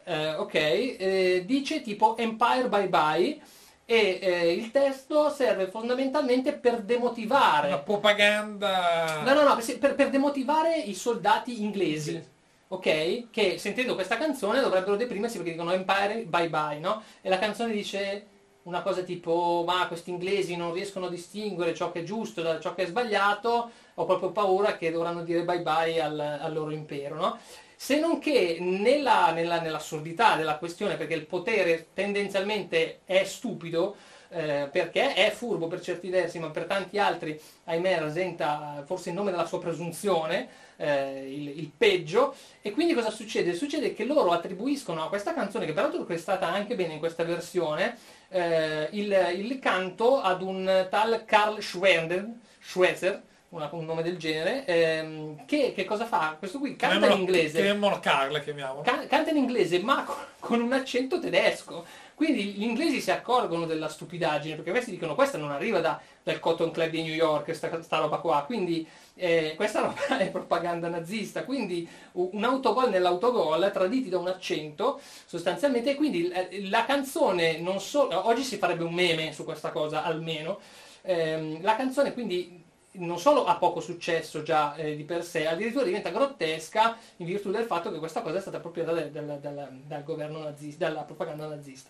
eh, 0.04 0.34
ok, 0.34 0.54
eh, 0.54 1.42
dice 1.46 1.80
tipo 1.80 2.16
Empire 2.16 2.68
bye 2.68 2.88
bye 2.88 3.40
e 3.84 4.18
eh, 4.20 4.52
il 4.52 4.70
testo 4.70 5.30
serve 5.30 5.68
fondamentalmente 5.68 6.52
per 6.54 6.74
Una 6.74 6.82
demotivare, 6.84 7.78
propaganda... 7.84 9.22
no 9.22 9.34
no 9.34 9.42
no, 9.42 9.58
per, 9.78 9.94
per 9.94 10.10
demotivare 10.10 10.76
i 10.76 10.94
soldati 10.94 11.62
inglesi, 11.62 12.20
ok? 12.68 13.30
Che 13.30 13.58
sentendo 13.58 13.94
questa 13.94 14.16
canzone 14.16 14.60
dovrebbero 14.60 14.96
deprimersi 14.96 15.36
perché 15.36 15.52
dicono 15.52 15.72
Empire 15.72 16.24
bye 16.26 16.48
bye, 16.48 16.78
no? 16.78 17.02
E 17.20 17.28
la 17.28 17.38
canzone 17.38 17.72
dice 17.72 18.26
una 18.64 18.82
cosa 18.82 19.02
tipo 19.02 19.64
ma 19.66 19.86
questi 19.88 20.10
inglesi 20.10 20.56
non 20.56 20.72
riescono 20.72 21.06
a 21.06 21.10
distinguere 21.10 21.74
ciò 21.74 21.90
che 21.90 22.00
è 22.00 22.04
giusto 22.04 22.42
da 22.42 22.60
ciò 22.60 22.74
che 22.74 22.84
è 22.84 22.86
sbagliato, 22.86 23.70
ho 23.94 24.04
proprio 24.04 24.30
paura 24.30 24.76
che 24.76 24.90
dovranno 24.90 25.22
dire 25.22 25.44
bye 25.44 25.60
bye 25.60 26.00
al, 26.00 26.18
al 26.18 26.52
loro 26.52 26.70
impero, 26.70 27.14
no? 27.16 27.38
Se 27.82 27.98
non 27.98 28.20
che 28.20 28.58
nella, 28.60 29.32
nella- 29.32 29.60
nell'assurdità 29.60 30.36
della 30.36 30.54
questione, 30.54 30.96
perché 30.96 31.14
il 31.14 31.26
potere 31.26 31.88
tendenzialmente 31.92 33.00
è 33.04 33.24
stupido, 33.24 33.96
eh, 34.28 34.68
perché 34.70 35.14
è 35.14 35.32
furbo 35.32 35.66
per 35.66 35.80
certi 35.80 36.08
versi, 36.08 36.38
ma 36.38 36.50
per 36.50 36.66
tanti 36.66 37.00
altri, 37.00 37.36
ahimè, 37.64 37.98
rasenta 37.98 38.84
forse 38.86 39.08
in 39.08 39.16
nome 39.16 39.32
della 39.32 39.46
sua 39.46 39.58
presunzione 39.58 40.48
eh, 40.76 41.26
il, 41.28 41.58
il 41.58 41.72
peggio. 41.76 42.36
E 42.62 42.70
quindi 42.70 42.94
cosa 42.94 43.10
succede? 43.10 43.52
Succede 43.52 43.94
che 43.94 44.04
loro 44.04 44.30
attribuiscono 44.30 45.02
a 45.02 45.08
questa 45.08 45.34
canzone, 45.34 45.66
che 45.66 45.72
peraltro 45.72 46.06
è 46.06 46.16
stata 46.16 46.46
anche 46.46 46.76
bene 46.76 46.92
in 46.92 46.98
questa 47.00 47.24
versione, 47.24 47.98
eh, 48.28 48.90
il, 48.92 49.12
il 49.38 49.58
canto 49.58 50.20
ad 50.20 50.40
un 50.40 50.86
tal 50.88 51.24
Karl 51.24 51.60
Schwender, 51.60 52.28
Schwezer, 52.60 53.22
una- 53.52 53.68
un 53.72 53.84
nome 53.84 54.02
del 54.02 54.16
genere, 54.16 54.64
ehm, 54.64 55.44
che, 55.46 55.72
che 55.74 55.84
cosa 55.84 56.06
fa? 56.06 56.36
Questo 56.38 56.58
qui 56.58 56.74
canta 56.74 56.94
in 56.96 57.00
Chiamiamolo- 57.02 57.20
inglese. 57.30 57.52
Chiamiamolo 57.60 58.00
Carla, 58.00 58.40
chiamiamolo. 58.40 58.82
Can- 58.82 59.06
canta 59.06 59.30
in 59.30 59.36
inglese 59.36 59.78
ma 59.80 60.04
con, 60.04 60.16
con 60.40 60.60
un 60.60 60.72
accento 60.72 61.18
tedesco. 61.20 61.84
Quindi 62.14 62.44
gli 62.52 62.62
inglesi 62.62 63.00
si 63.00 63.10
accorgono 63.10 63.66
della 63.66 63.88
stupidaggine 63.88 64.54
perché 64.54 64.70
questi 64.70 64.90
dicono 64.92 65.14
questa 65.14 65.38
non 65.38 65.50
arriva 65.50 65.80
da- 65.80 66.00
dal 66.22 66.38
Cotton 66.38 66.70
Club 66.70 66.88
di 66.90 67.02
New 67.02 67.12
York, 67.14 67.54
sta, 67.54 67.82
sta 67.82 67.98
roba 67.98 68.18
qua, 68.18 68.42
quindi 68.46 68.86
eh, 69.16 69.52
questa 69.56 69.80
roba 69.80 69.94
è 70.18 70.30
propaganda 70.30 70.88
nazista. 70.88 71.44
Quindi 71.44 71.86
un 72.12 72.42
autogol 72.44 72.88
nell'autogol 72.90 73.70
traditi 73.72 74.08
da 74.08 74.18
un 74.18 74.28
accento 74.28 74.98
sostanzialmente 75.26 75.90
e 75.90 75.94
quindi 75.94 76.28
eh, 76.30 76.68
la 76.70 76.84
canzone 76.86 77.58
non 77.58 77.80
solo, 77.80 78.26
oggi 78.28 78.42
si 78.44 78.56
farebbe 78.56 78.84
un 78.84 78.94
meme 78.94 79.32
su 79.32 79.44
questa 79.44 79.70
cosa 79.70 80.04
almeno, 80.04 80.58
Ehm, 81.04 81.60
la 81.62 81.74
canzone 81.74 82.12
quindi 82.12 82.61
non 82.94 83.18
solo 83.18 83.44
ha 83.46 83.56
poco 83.56 83.80
successo 83.80 84.42
già 84.42 84.74
eh, 84.74 84.96
di 84.96 85.04
per 85.04 85.24
sé, 85.24 85.46
addirittura 85.46 85.84
diventa 85.84 86.10
grottesca 86.10 86.96
in 87.16 87.26
virtù 87.26 87.50
del 87.50 87.64
fatto 87.64 87.90
che 87.90 87.98
questa 87.98 88.20
cosa 88.20 88.36
è 88.38 88.40
stata 88.40 88.58
appropriata 88.58 88.92
del- 88.92 89.10
del- 89.10 89.38
del- 89.40 89.68
dal 89.86 90.04
governo 90.04 90.40
nazista, 90.42 90.86
dalla 90.88 91.02
propaganda 91.02 91.46
nazista. 91.46 91.88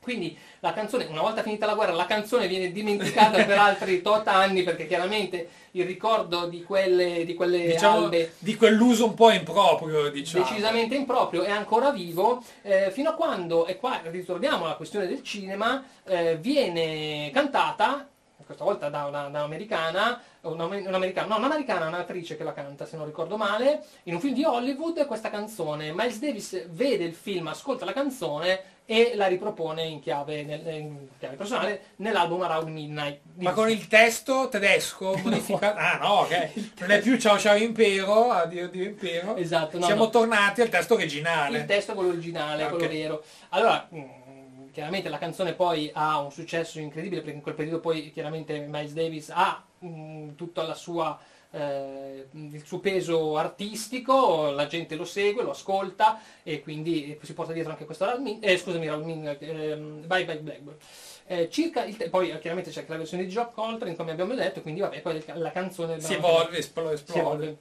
Quindi 0.00 0.36
la 0.58 0.72
canzone, 0.72 1.06
una 1.08 1.20
volta 1.20 1.42
finita 1.44 1.64
la 1.64 1.74
guerra, 1.74 1.92
la 1.92 2.06
canzone 2.06 2.48
viene 2.48 2.72
dimenticata 2.72 3.44
per 3.44 3.56
altri 3.56 4.02
tot 4.02 4.26
anni 4.26 4.64
perché 4.64 4.88
chiaramente 4.88 5.48
il 5.72 5.84
ricordo 5.86 6.46
di 6.46 6.64
quelle, 6.64 7.24
di 7.24 7.34
quelle 7.34 7.66
Diciamo, 7.66 7.98
albe 8.06 8.32
di 8.38 8.56
quell'uso 8.56 9.04
un 9.06 9.14
po' 9.14 9.30
improprio, 9.30 10.10
diciamo. 10.10 10.42
decisamente 10.44 10.96
improprio, 10.96 11.42
è 11.44 11.50
ancora 11.52 11.90
vivo, 11.90 12.42
eh, 12.62 12.90
fino 12.90 13.10
a 13.10 13.14
quando, 13.14 13.66
e 13.66 13.76
qua 13.76 14.00
ritorniamo 14.02 14.64
alla 14.64 14.74
questione 14.74 15.06
del 15.06 15.22
cinema, 15.22 15.84
eh, 16.04 16.36
viene 16.36 17.30
cantata, 17.32 18.08
questa 18.44 18.64
volta 18.64 18.88
da, 18.88 19.04
una, 19.04 19.28
da 19.28 19.40
un'americana, 19.40 20.20
una- 20.42 20.64
un'americana, 20.64 21.26
no, 21.26 21.36
un'americana, 21.38 21.86
un'attrice 21.86 22.36
che 22.36 22.44
la 22.44 22.52
canta, 22.52 22.86
se 22.86 22.96
non 22.96 23.06
ricordo 23.06 23.36
male, 23.36 23.82
in 24.04 24.14
un 24.14 24.20
film 24.20 24.34
di 24.34 24.44
Hollywood 24.44 25.06
questa 25.06 25.30
canzone, 25.30 25.92
Miles 25.92 26.18
Davis 26.18 26.66
vede 26.70 27.04
il 27.04 27.14
film, 27.14 27.46
ascolta 27.48 27.84
la 27.84 27.92
canzone 27.92 28.62
e 28.84 29.12
la 29.14 29.26
ripropone 29.28 29.84
in 29.84 30.00
chiave, 30.00 30.42
nel- 30.42 30.66
in 30.66 31.06
chiave 31.18 31.36
personale 31.36 31.82
nell'album 31.96 32.42
Around 32.42 32.68
Midnight. 32.68 33.20
Ma 33.36 33.52
con 33.52 33.70
il 33.70 33.86
testo 33.86 34.48
tedesco 34.48 35.16
modificato. 35.22 35.78
Ah 35.78 35.98
no, 36.02 36.08
ok. 36.22 36.50
Non 36.80 36.90
è 36.90 37.00
più 37.00 37.16
ciao 37.18 37.38
ciao 37.38 37.54
impero, 37.56 38.30
addio 38.32 38.64
addio 38.64 38.82
impero. 38.84 39.36
Esatto, 39.36 39.78
no, 39.78 39.84
Siamo 39.86 40.04
no. 40.04 40.10
tornati 40.10 40.60
al 40.62 40.68
testo 40.68 40.94
Il 40.94 41.00
originale. 41.00 41.64
testo 41.64 41.92
è 41.92 41.94
quello 41.94 42.10
originale, 42.10 42.64
Ah, 42.64 42.68
quello 42.70 42.88
vero. 42.88 43.22
Allora, 43.50 43.88
mm, 43.94 44.00
chiaramente 44.72 45.08
la 45.08 45.18
canzone 45.18 45.52
poi 45.54 45.90
ha 45.92 46.18
un 46.20 46.32
successo 46.32 46.78
incredibile 46.80 47.20
perché 47.20 47.36
in 47.36 47.42
quel 47.42 47.54
periodo 47.54 47.80
poi 47.80 48.10
chiaramente 48.12 48.58
Miles 48.60 48.92
Davis 48.92 49.30
ha 49.32 49.62
mm, 49.84 50.30
tutta 50.34 50.62
la 50.62 50.74
sua 50.74 51.18
eh, 51.54 52.28
il 52.32 52.62
suo 52.64 52.78
peso 52.78 53.36
artistico, 53.36 54.50
la 54.50 54.66
gente 54.66 54.96
lo 54.96 55.04
segue, 55.04 55.42
lo 55.42 55.50
ascolta 55.50 56.18
e 56.42 56.62
quindi 56.62 57.18
si 57.22 57.34
porta 57.34 57.52
dietro 57.52 57.72
anche 57.72 57.84
questo 57.84 58.06
Raul 58.06 58.22
Min- 58.22 58.38
eh, 58.40 58.56
scusami, 58.56 58.86
Raul 58.86 59.04
Min- 59.04 59.36
ehm, 59.38 60.06
Bye 60.06 60.24
Bye 60.24 60.38
Blackbird. 60.38 60.76
Eh, 61.26 61.50
circa 61.50 61.84
il 61.84 61.96
te- 61.96 62.08
poi 62.08 62.30
eh, 62.30 62.38
chiaramente 62.38 62.70
c'è 62.70 62.80
anche 62.80 62.92
la 62.92 62.98
versione 62.98 63.24
di 63.24 63.30
Jock 63.30 63.52
Coltrane 63.52 63.94
come 63.94 64.10
abbiamo 64.12 64.34
detto, 64.34 64.62
quindi 64.62 64.80
vabbè, 64.80 65.00
poi 65.02 65.22
la 65.34 65.50
canzone 65.52 66.00
Si 66.00 66.14
evolve, 66.14 66.56
esplode, 66.58 66.96
si 66.96 67.02
esplode. 67.04 67.20
evolve. 67.20 67.56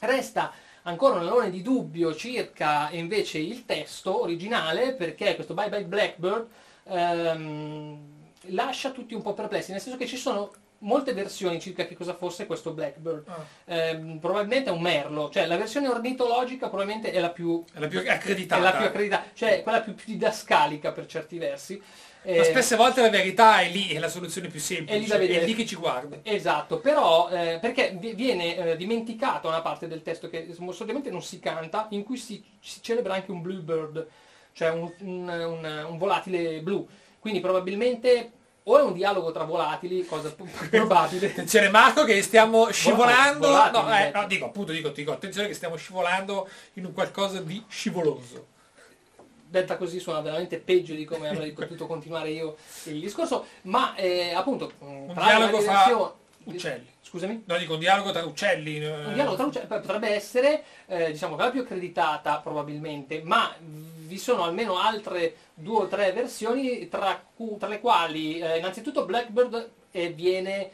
Resta 0.00 0.52
ancora 0.84 1.14
un 1.14 1.26
alone 1.26 1.50
di 1.50 1.62
dubbio 1.62 2.14
circa 2.14 2.88
invece 2.92 3.38
il 3.38 3.64
testo 3.64 4.22
originale 4.22 4.94
perché 4.94 5.34
questo 5.34 5.54
Bye 5.54 5.68
Bye 5.68 5.84
Blackbird 5.84 6.46
ehm, 6.84 7.98
lascia 8.48 8.90
tutti 8.90 9.14
un 9.14 9.22
po' 9.22 9.34
perplessi, 9.34 9.70
nel 9.72 9.80
senso 9.80 9.98
che 9.98 10.06
ci 10.06 10.16
sono 10.16 10.52
molte 10.78 11.14
versioni 11.14 11.60
circa 11.60 11.86
che 11.86 11.94
cosa 11.96 12.14
fosse 12.14 12.46
questo 12.46 12.72
Blackbird. 12.72 13.26
Ah, 13.28 13.44
Ehm, 13.66 14.18
probabilmente 14.18 14.68
è 14.70 14.72
un 14.72 14.82
merlo, 14.82 15.30
cioè 15.30 15.46
la 15.46 15.56
versione 15.56 15.88
ornitologica 15.88 16.68
probabilmente 16.68 17.10
è 17.10 17.20
la 17.20 17.30
più, 17.30 17.64
è 17.72 17.78
la 17.78 17.88
più 17.88 18.00
è 18.02 18.10
accreditata. 18.10 18.62
la 18.62 18.72
più 18.72 18.86
accreditata, 18.86 19.24
cioè 19.32 19.62
quella 19.62 19.80
più, 19.80 19.94
più 19.94 20.12
didascalica 20.12 20.92
per 20.92 21.06
certi 21.06 21.38
versi. 21.38 21.82
Ma 22.24 22.30
Eh, 22.30 22.44
spesse 22.44 22.76
volte 22.76 23.02
la 23.02 23.10
verità 23.10 23.60
è 23.60 23.68
lì, 23.68 23.88
è 23.88 23.98
la 23.98 24.08
soluzione 24.08 24.48
più 24.48 24.58
semplice. 24.60 24.96
È 24.96 24.98
lì 25.00 25.06
da 25.06 25.18
vedere. 25.18 25.42
È 25.42 25.44
lì 25.46 25.54
che 25.54 25.66
ci 25.66 25.74
guarda. 25.76 26.18
Esatto, 26.22 26.78
però 26.80 27.28
eh, 27.28 27.58
perché 27.60 27.94
vi- 27.98 28.14
viene 28.14 28.56
eh, 28.56 28.76
dimenticata 28.76 29.46
una 29.48 29.60
parte 29.60 29.86
del 29.88 30.02
testo 30.02 30.28
che 30.30 30.48
solitamente 30.70 31.10
non 31.10 31.22
si 31.22 31.38
canta, 31.38 31.86
in 31.90 32.02
cui 32.02 32.16
si, 32.16 32.42
si 32.60 32.80
celebra 32.82 33.14
anche 33.14 33.30
un 33.30 33.42
bluebird, 33.42 34.06
cioè 34.52 34.70
un, 34.70 34.90
un- 35.00 35.28
un- 35.28 35.86
un 35.90 35.98
volatile 35.98 36.60
blu. 36.60 36.86
Quindi 37.18 37.40
probabilmente 37.40 38.30
o 38.66 38.78
è 38.78 38.82
un 38.82 38.94
dialogo 38.94 39.30
tra 39.30 39.44
volatili, 39.44 40.06
cosa 40.06 40.34
probabile, 40.70 41.26
Attenzione 41.26 41.68
Marco 41.68 42.04
che 42.04 42.22
stiamo 42.22 42.70
scivolando. 42.70 43.48
volatili, 43.48 43.82
no, 43.84 43.94
eh, 43.94 43.98
detto. 44.04 44.20
no, 44.20 44.26
dico 44.26 44.44
appunto, 44.46 44.72
dico, 44.72 44.88
dico, 44.88 45.12
attenzione 45.12 45.48
che 45.48 45.52
stiamo 45.54 45.76
scivolando 45.76 46.48
in 46.74 46.86
un 46.86 46.94
qualcosa 46.94 47.40
di 47.42 47.62
scivoloso. 47.68 48.46
Detta 49.54 49.76
così 49.76 50.00
suona 50.00 50.20
veramente 50.20 50.58
peggio 50.58 50.94
di 50.94 51.04
come 51.04 51.28
avrei 51.28 51.52
potuto 51.54 51.86
continuare 51.86 52.30
io 52.30 52.56
il 52.84 53.00
discorso, 53.00 53.46
ma 53.62 53.94
eh, 53.94 54.32
appunto 54.34 54.72
mh, 54.78 54.84
Un 54.86 55.14
dialogo 55.14 55.60
fra 55.60 56.14
uccelli. 56.44 56.92
Scusami? 57.00 57.44
No, 57.46 57.56
dico 57.56 57.74
un 57.74 57.78
dialogo 57.78 58.10
tra 58.10 58.24
uccelli. 58.24 58.80
eh, 58.80 58.88
Un 58.88 59.14
dialogo 59.14 59.36
tra 59.36 59.46
uccelli 59.46 59.66
potrebbe 59.66 60.08
essere, 60.08 60.62
eh, 60.86 61.12
diciamo, 61.12 61.36
quella 61.36 61.50
più 61.50 61.60
accreditata 61.60 62.38
probabilmente, 62.38 63.22
ma 63.22 63.54
vi 63.60 64.18
sono 64.18 64.42
almeno 64.42 64.78
altre 64.78 65.36
due 65.54 65.82
o 65.82 65.86
tre 65.86 66.12
versioni 66.12 66.88
tra, 66.88 67.22
tra 67.58 67.68
le 67.68 67.80
quali 67.80 68.38
eh, 68.40 68.58
innanzitutto 68.58 69.04
Blackbird 69.04 69.70
eh, 69.92 70.08
viene 70.10 70.70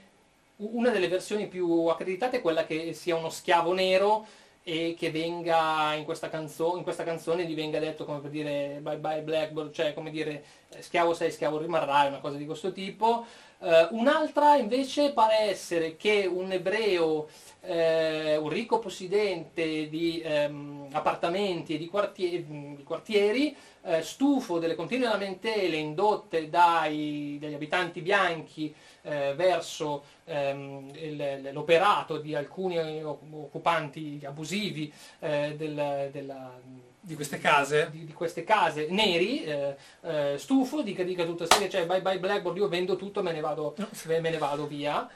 una 0.56 0.90
delle 0.90 1.08
versioni 1.08 1.46
più 1.46 1.86
accreditate 1.86 2.38
è 2.38 2.40
quella 2.42 2.64
che 2.66 2.92
sia 2.92 3.16
uno 3.16 3.30
schiavo 3.30 3.72
nero 3.72 4.26
e 4.70 4.94
che 4.96 5.10
venga 5.10 5.94
in 5.94 6.04
questa, 6.04 6.28
canzo- 6.28 6.76
in 6.76 6.84
questa 6.84 7.02
canzone 7.02 7.44
gli 7.44 7.56
venga 7.56 7.80
detto 7.80 8.04
come 8.04 8.20
per 8.20 8.30
dire 8.30 8.78
bye 8.80 8.98
bye 8.98 9.20
Blackbird, 9.22 9.72
cioè 9.72 9.92
come 9.94 10.10
dire 10.10 10.44
eh, 10.68 10.80
schiavo 10.80 11.12
sei, 11.12 11.32
schiavo 11.32 11.58
rimarrai, 11.58 12.06
una 12.06 12.20
cosa 12.20 12.36
di 12.36 12.46
questo 12.46 12.70
tipo. 12.70 13.26
Eh, 13.58 13.88
un'altra 13.90 14.54
invece 14.54 15.10
pare 15.12 15.40
essere 15.40 15.96
che 15.96 16.24
un 16.24 16.52
ebreo, 16.52 17.28
eh, 17.62 18.36
un 18.36 18.48
ricco 18.48 18.78
possidente 18.78 19.88
di 19.88 20.22
ehm, 20.24 20.86
appartamenti 20.92 21.74
e 21.74 21.78
di, 21.78 21.88
quartie- 21.88 22.46
di 22.46 22.82
quartieri, 22.84 23.54
eh, 23.82 24.02
stufo 24.02 24.60
delle 24.60 24.76
continue 24.76 25.08
lamentele 25.08 25.76
indotte 25.76 26.48
dai- 26.48 27.38
dagli 27.40 27.54
abitanti 27.54 28.02
bianchi 28.02 28.72
eh, 29.02 29.34
verso 29.36 30.04
ehm, 30.24 31.52
l'operato 31.52 32.18
di 32.18 32.34
alcuni 32.34 32.78
occupanti 33.02 34.20
abusivi 34.24 34.92
eh, 35.20 35.54
del- 35.56 36.08
della, 36.12 36.58
di 37.00 37.14
queste 37.14 37.38
case. 37.38 37.88
di, 37.90 38.04
di 38.04 38.12
queste 38.12 38.44
case 38.44 38.86
neri, 38.90 39.44
eh, 39.44 39.76
eh, 40.02 40.34
stufo, 40.38 40.82
dica 40.82 41.02
dica 41.02 41.24
tutta 41.24 41.46
serie, 41.46 41.68
cioè 41.68 41.86
bye 41.86 42.02
bye 42.02 42.18
Blackboard, 42.18 42.56
io 42.58 42.68
vendo 42.68 42.96
tutto, 42.96 43.22
me 43.22 43.32
ne 43.32 43.40
vado, 43.40 43.74
me 44.06 44.20
ne 44.20 44.38
vado 44.38 44.66
via. 44.66 45.08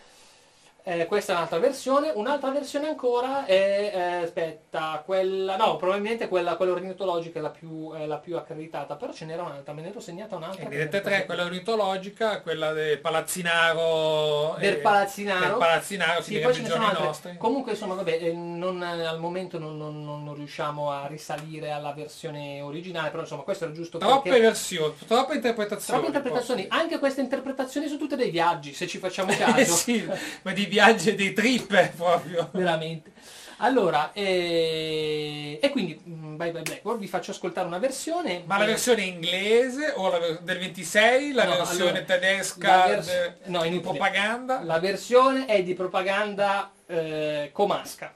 Eh, 0.86 1.06
questa 1.06 1.32
è 1.32 1.36
un'altra 1.36 1.58
versione, 1.58 2.10
un'altra 2.14 2.50
versione 2.50 2.88
ancora 2.88 3.46
è, 3.46 3.90
eh, 3.94 4.00
aspetta, 4.24 5.02
quella, 5.02 5.56
no, 5.56 5.76
probabilmente 5.76 6.28
quella, 6.28 6.56
quella 6.56 6.72
ornitologica 6.72 7.38
è 7.38 7.42
la 7.42 7.48
più, 7.48 7.90
è 7.94 8.04
la 8.04 8.18
più 8.18 8.36
accreditata, 8.36 8.94
però 8.96 9.10
ce 9.10 9.24
n'era 9.24 9.44
un'altra, 9.44 9.72
me 9.72 9.80
ne 9.80 9.88
ero 9.88 10.00
segnata 10.00 10.36
un'altra. 10.36 10.60
E 10.60 10.64
che 10.64 10.70
diventa 10.70 10.98
mi- 10.98 11.02
tre, 11.02 11.24
quella 11.24 11.44
ornitologica, 11.44 12.42
quella 12.42 12.72
del 12.74 12.98
palazzinaro. 13.00 14.56
del 14.58 14.74
eh, 14.74 14.76
Palazzinaro. 14.76 15.40
Del 15.46 15.54
palazzinaro, 15.56 16.22
Sì, 16.22 16.38
poi 16.38 16.52
ce 16.54 16.60
ne 16.60 16.68
giorni 16.68 16.86
nostri. 16.92 17.36
Comunque 17.38 17.72
insomma 17.72 17.94
vabbè, 17.94 18.18
eh, 18.20 18.32
non, 18.34 18.82
eh, 18.82 19.06
al 19.06 19.18
momento 19.18 19.58
non, 19.58 19.78
non- 19.78 20.04
non- 20.04 20.34
riusciamo 20.34 20.90
a 20.90 21.06
risalire 21.06 21.70
alla 21.70 21.92
versione 21.92 22.60
originale, 22.60 23.08
però 23.08 23.22
insomma 23.22 23.42
questo 23.42 23.64
era 23.64 23.72
giusto 23.72 23.96
Troppe 23.98 24.28
perché... 24.30 24.44
versioni, 24.44 24.94
troppe 25.06 25.34
interpretazioni. 25.36 26.00
Troppe 26.00 26.16
interpretazioni, 26.18 26.66
anche 26.68 26.98
queste 26.98 27.20
interpretazioni 27.22 27.86
sono 27.86 27.98
tutte 28.00 28.16
dei 28.16 28.30
viaggi, 28.30 28.74
se 28.74 28.86
ci 28.86 28.98
facciamo 28.98 29.30
Eh 29.32 29.36
caso. 29.36 29.72
sì, 29.74 30.06
ma 30.42 30.52
di 30.52 30.72
viaggi 30.74 31.10
e 31.10 31.14
dei 31.14 31.32
trip 31.32 31.88
proprio. 31.94 32.48
Veramente. 32.52 33.12
Allora, 33.58 34.10
eh, 34.12 35.58
e 35.62 35.70
quindi 35.70 35.98
mm, 36.06 36.36
Bye 36.36 36.50
Bye 36.50 36.62
Blackboard 36.62 36.98
vi 36.98 37.06
faccio 37.06 37.30
ascoltare 37.30 37.66
una 37.66 37.78
versione. 37.78 38.42
Ma 38.44 38.58
la 38.58 38.64
versione 38.64 39.02
inglese 39.02 39.92
o 39.94 40.10
la 40.10 40.18
del 40.18 40.58
26, 40.58 41.32
la 41.32 41.44
No, 41.44 41.56
versione 41.56 41.90
allora, 41.90 42.04
tedesca 42.04 42.76
la 42.76 42.86
vers- 42.86 43.06
de- 43.06 43.34
no, 43.44 43.62
di 43.62 43.80
propaganda? 43.80 44.60
La 44.62 44.80
versione 44.80 45.46
è 45.46 45.62
di 45.62 45.74
propaganda 45.74 46.70
eh, 46.86 47.50
comasca. 47.52 48.12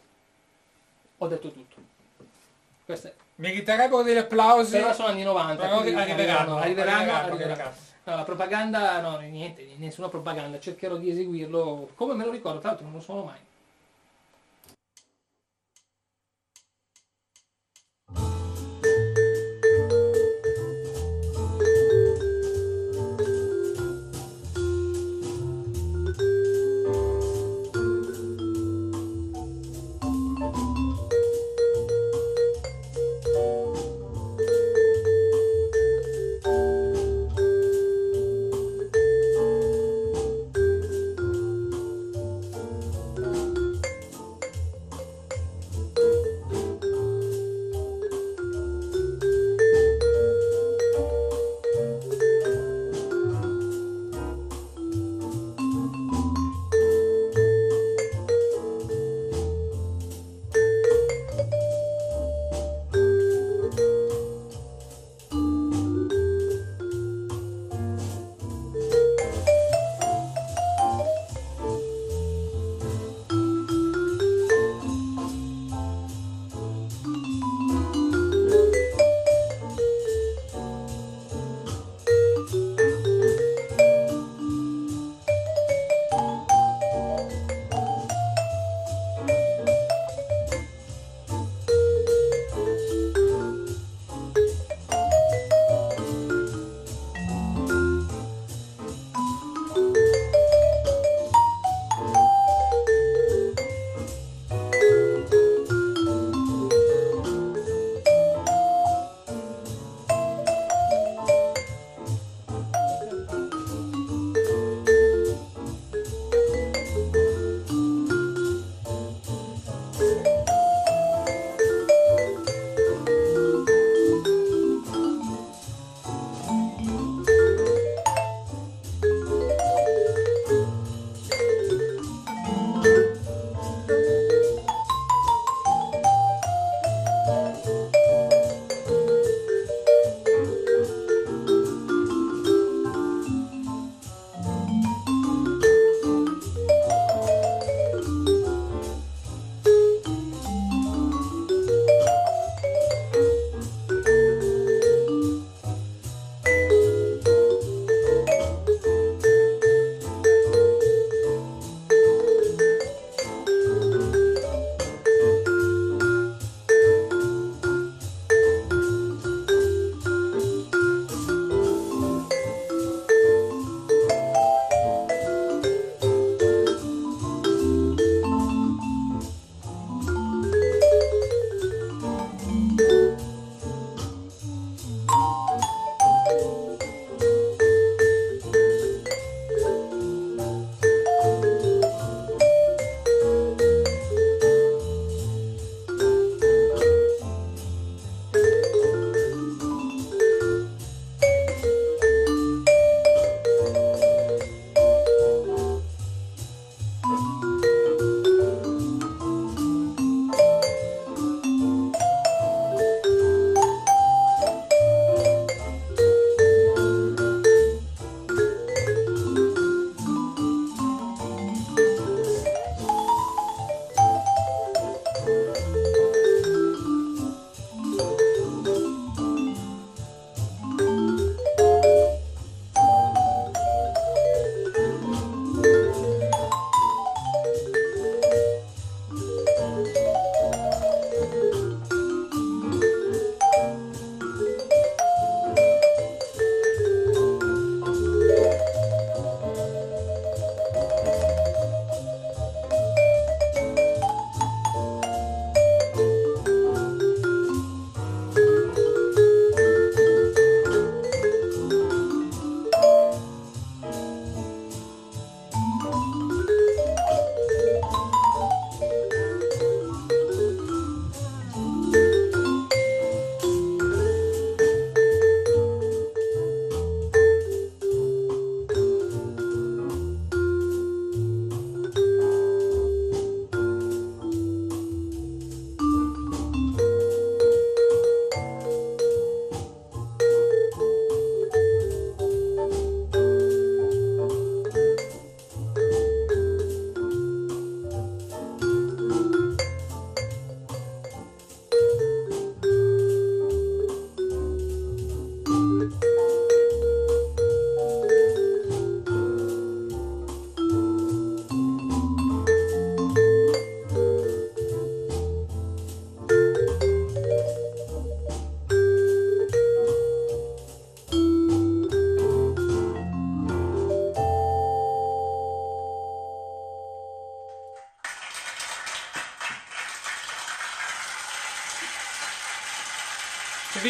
Ho 1.18 1.26
detto 1.28 1.50
tutto. 1.52 1.76
Questa 2.84 3.08
è. 3.08 3.12
Meriterebbero 3.36 4.02
degli 4.02 4.16
applausi. 4.16 4.72
Però 4.72 4.92
sono 4.92 5.08
anni 5.08 5.22
90. 5.22 5.62
Però 5.62 5.78
arriveranno, 5.78 6.02
arriveranno, 6.12 6.56
arriveranno, 6.58 7.12
arriveranno. 7.12 7.34
arriveranno. 7.34 7.86
No, 8.08 8.16
la 8.16 8.24
propaganda, 8.24 9.00
no, 9.02 9.18
niente, 9.20 9.76
nessuna 9.76 10.08
propaganda, 10.08 10.58
cercherò 10.58 10.96
di 10.96 11.10
eseguirlo 11.10 11.90
come 11.94 12.14
me 12.14 12.24
lo 12.24 12.30
ricordo, 12.30 12.58
tra 12.58 12.70
l'altro 12.70 12.86
non 12.86 12.94
lo 12.94 13.00
suono 13.02 13.22
mai. 13.24 13.38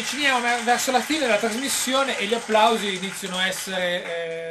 Avviciniamo 0.03 0.63
verso 0.63 0.91
la 0.91 1.01
fine 1.01 1.19
della 1.21 1.37
trasmissione 1.37 2.17
e 2.17 2.25
gli 2.25 2.33
applausi 2.33 2.95
iniziano 2.95 3.37
a 3.37 3.47
essere, 3.47 4.03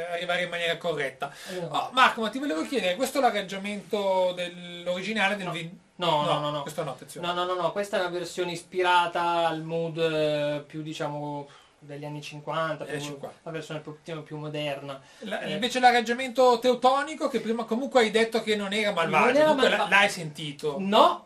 eh, 0.07 0.13
arrivare 0.13 0.43
in 0.43 0.49
maniera 0.49 0.77
corretta. 0.77 1.31
Oh, 1.69 1.89
Marco, 1.91 2.21
ma 2.21 2.29
ti 2.29 2.37
volevo 2.37 2.63
chiedere, 2.65 2.95
questo 2.95 3.17
è 3.17 3.21
l'arrangiamento 3.21 4.31
dell'originale 4.35 5.35
del 5.35 5.45
No. 5.47 5.51
vin- 5.51 5.77
No, 5.95 6.21
no, 6.23 6.39
no, 6.39 6.49
no. 6.51 6.61
Questo 6.61 6.83
no, 6.83 6.91
attenzione. 6.91 7.27
No, 7.27 7.33
no, 7.33 7.43
no, 7.43 7.55
no, 7.61 7.71
questa 7.73 7.97
è 7.97 7.99
una 7.99 8.09
versione 8.09 8.53
ispirata 8.53 9.45
al 9.47 9.63
mood 9.63 9.97
eh, 9.97 10.63
più 10.65 10.81
diciamo 10.81 11.49
degli 11.81 12.05
anni 12.05 12.21
50, 12.21 12.83
Anni 12.85 12.91
più- 12.93 13.01
50. 13.01 13.39
la 13.43 13.51
versione 13.51 13.79
più, 13.81 13.97
più- 14.01 14.23
più 14.23 14.37
moderna. 14.37 15.01
La- 15.19 15.41
Eh. 15.41 15.51
invece 15.53 15.79
l'arrangiamento 15.81 16.57
teutonico, 16.59 17.27
che 17.27 17.41
prima 17.41 17.63
comunque 17.65 17.99
hai 18.01 18.11
detto 18.11 18.41
che 18.41 18.55
non 18.55 18.71
era 18.71 18.91
malvagio, 18.93 19.25
Non 19.25 19.35
era 19.35 19.45
dunque 19.47 19.67
malva- 19.69 19.83
la- 19.83 19.89
l'hai 19.89 20.09
sentito. 20.09 20.75
No, 20.79 21.18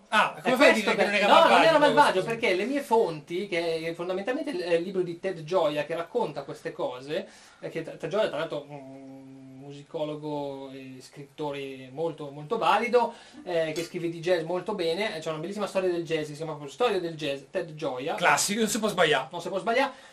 come 0.43 0.55
fai 0.55 0.69
a 0.69 0.73
dire 0.73 0.95
che 0.95 1.03
non 1.05 1.13
era 1.13 1.27
no, 1.27 1.33
malvagio? 1.33 1.55
non 1.55 1.63
era 1.65 1.77
malvagio 1.79 2.23
perché 2.23 2.53
le 2.53 2.65
mie 2.65 2.81
fonti, 2.81 3.47
che 3.47 3.79
è 3.79 3.93
fondamentalmente 3.93 4.51
il, 4.51 4.59
il 4.59 4.81
libro 4.81 5.01
di 5.01 5.19
Ted 5.19 5.43
Gioia 5.43 5.85
che 5.85 5.95
racconta 5.95 6.43
queste 6.43 6.71
cose, 6.71 7.27
eh, 7.59 7.69
che 7.69 7.81
Ted 7.81 8.07
Gioia 8.07 8.27
tra 8.27 8.37
l'altro 8.37 8.65
un 8.67 9.57
musicologo 9.63 10.69
e 10.71 10.97
scrittore 11.01 11.89
molto, 11.91 12.29
molto 12.29 12.57
valido, 12.57 13.13
eh, 13.43 13.71
che 13.73 13.83
scrive 13.83 14.09
di 14.09 14.19
jazz 14.19 14.43
molto 14.43 14.75
bene, 14.75 15.19
c'è 15.19 15.29
una 15.29 15.39
bellissima 15.39 15.67
storia 15.67 15.89
del 15.89 16.03
jazz, 16.03 16.27
si 16.27 16.33
chiama 16.33 16.51
proprio 16.51 16.71
Storia 16.71 16.99
del 16.99 17.15
jazz, 17.15 17.41
Ted 17.49 17.73
Gioia, 17.73 18.15
Classico, 18.15 18.59
non 18.59 18.69
si 18.69 18.79
può 18.79 18.87
sbagliare. 18.89 19.27
non 19.31 19.41
si 19.41 19.47
può 19.47 19.59
sbagliare. 19.59 20.11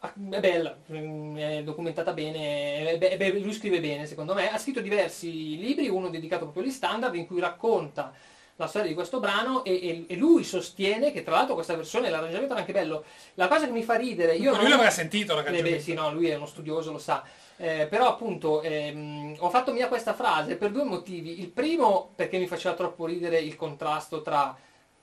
Ah, 0.00 0.12
È 0.30 0.40
bella, 0.40 0.76
mm, 0.92 1.36
è 1.38 1.62
documentata 1.62 2.12
bene, 2.12 2.86
è 2.90 2.98
be- 2.98 3.10
è 3.10 3.16
be- 3.16 3.38
lui 3.38 3.52
scrive 3.54 3.80
bene 3.80 4.06
secondo 4.06 4.34
me, 4.34 4.50
ha 4.50 4.58
scritto 4.58 4.80
diversi 4.80 5.56
libri, 5.58 5.88
uno 5.88 6.08
dedicato 6.10 6.44
proprio 6.44 6.64
agli 6.64 6.70
standard 6.70 7.14
in 7.14 7.26
cui 7.26 7.40
racconta 7.40 8.12
la 8.56 8.66
storia 8.66 8.88
di 8.88 8.94
questo 8.94 9.20
brano 9.20 9.64
e, 9.64 9.72
e- 9.72 10.04
e 10.08 10.16
lui 10.16 10.42
sostiene 10.42 11.12
che 11.12 11.22
tra 11.22 11.34
l'altro 11.34 11.54
questa 11.54 11.76
versione, 11.76 12.08
l'arrangiamento 12.08 12.52
era 12.52 12.60
anche 12.60 12.72
bello. 12.72 13.04
La 13.34 13.48
cosa 13.48 13.66
che 13.66 13.72
mi 13.72 13.82
fa 13.82 13.94
ridere, 13.96 14.34
io 14.34 14.52
lui 14.52 14.62
non- 14.62 14.70
l'avrà 14.70 14.90
sentito 14.90 15.32
eh 15.32 15.36
l'arrangiamento. 15.36 15.76
beh, 15.76 15.82
sì, 15.82 15.92
no, 15.92 16.12
lui 16.12 16.28
è 16.28 16.36
uno 16.36 16.46
studioso, 16.46 16.92
lo 16.92 16.98
sa. 16.98 17.22
Eh, 17.58 17.86
però 17.88 18.08
appunto 18.08 18.60
ehm, 18.62 19.36
ho 19.38 19.48
fatto 19.50 19.72
mia 19.72 19.88
questa 19.88 20.14
frase 20.14 20.56
per 20.56 20.70
due 20.70 20.84
motivi. 20.84 21.40
Il 21.40 21.48
primo 21.48 22.10
perché 22.14 22.38
mi 22.38 22.46
faceva 22.46 22.74
troppo 22.74 23.06
ridere 23.06 23.38
il 23.38 23.56
contrasto 23.56 24.22
tra, 24.22 24.56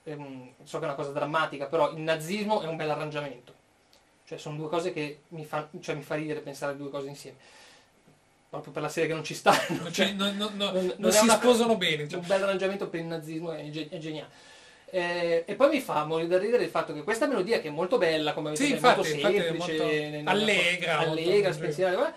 ehm, 0.03 0.49
so 0.63 0.77
che 0.77 0.84
è 0.84 0.88
una 0.88 0.95
cosa 0.95 1.11
drammatica, 1.11 1.65
però 1.67 1.91
il 1.91 1.99
nazismo 1.99 2.61
è 2.61 2.67
un 2.67 2.75
bel 2.75 2.89
arrangiamento. 2.89 3.53
Cioè 4.25 4.38
sono 4.38 4.55
due 4.55 4.69
cose 4.69 4.93
che 4.93 5.21
mi 5.30 5.45
fa, 5.45 5.67
cioè, 5.80 5.95
mi 5.95 6.01
fa 6.03 6.15
ridere 6.15 6.39
pensare 6.39 6.71
a 6.71 6.75
due 6.75 6.89
cose 6.89 7.07
insieme. 7.07 7.38
Proprio 8.53 8.71
per 8.71 8.84
la 8.84 8.89
serie 8.89 9.09
che 9.09 9.15
non 9.15 9.23
ci 9.23 9.34
stanno. 9.34 9.57
Non, 9.81 9.91
cioè, 9.91 10.05
ci- 10.05 10.13
non- 10.13 10.38
non- 10.38 10.51
non- 10.55 10.93
non- 10.97 11.09
è 11.09 11.11
si 11.13 11.23
una- 11.23 11.34
sposano 11.38 11.75
bene. 11.75 12.07
cioè. 12.07 12.19
un 12.19 12.27
bel 12.27 12.43
arrangiamento 12.43 12.88
per 12.88 12.99
il 12.99 13.07
nazismo 13.07 13.51
è, 13.51 13.67
è 13.89 13.97
geniale. 13.97 14.30
Eh, 14.91 15.43
e 15.47 15.55
poi 15.55 15.69
mi 15.69 15.80
fa 15.81 16.05
morire 16.05 16.27
da 16.30 16.38
ridere 16.38 16.63
il 16.63 16.69
fatto 16.69 16.93
che 16.93 17.01
questa 17.01 17.25
melodia 17.25 17.59
che 17.59 17.69
è 17.69 17.71
molto 17.71 17.97
bella, 17.97 18.34
come 18.34 18.49
avete 18.49 18.63
Sì, 18.63 18.73
detto, 18.73 18.85
infatti, 18.85 18.99
molto 18.99 19.15
infatti 19.15 19.35
è 19.35 19.41
semplice, 19.41 19.77
molto 20.21 20.30
allegra, 20.30 20.97
allegra, 20.99 21.31
molto- 21.34 21.51
spensierata, 21.53 22.13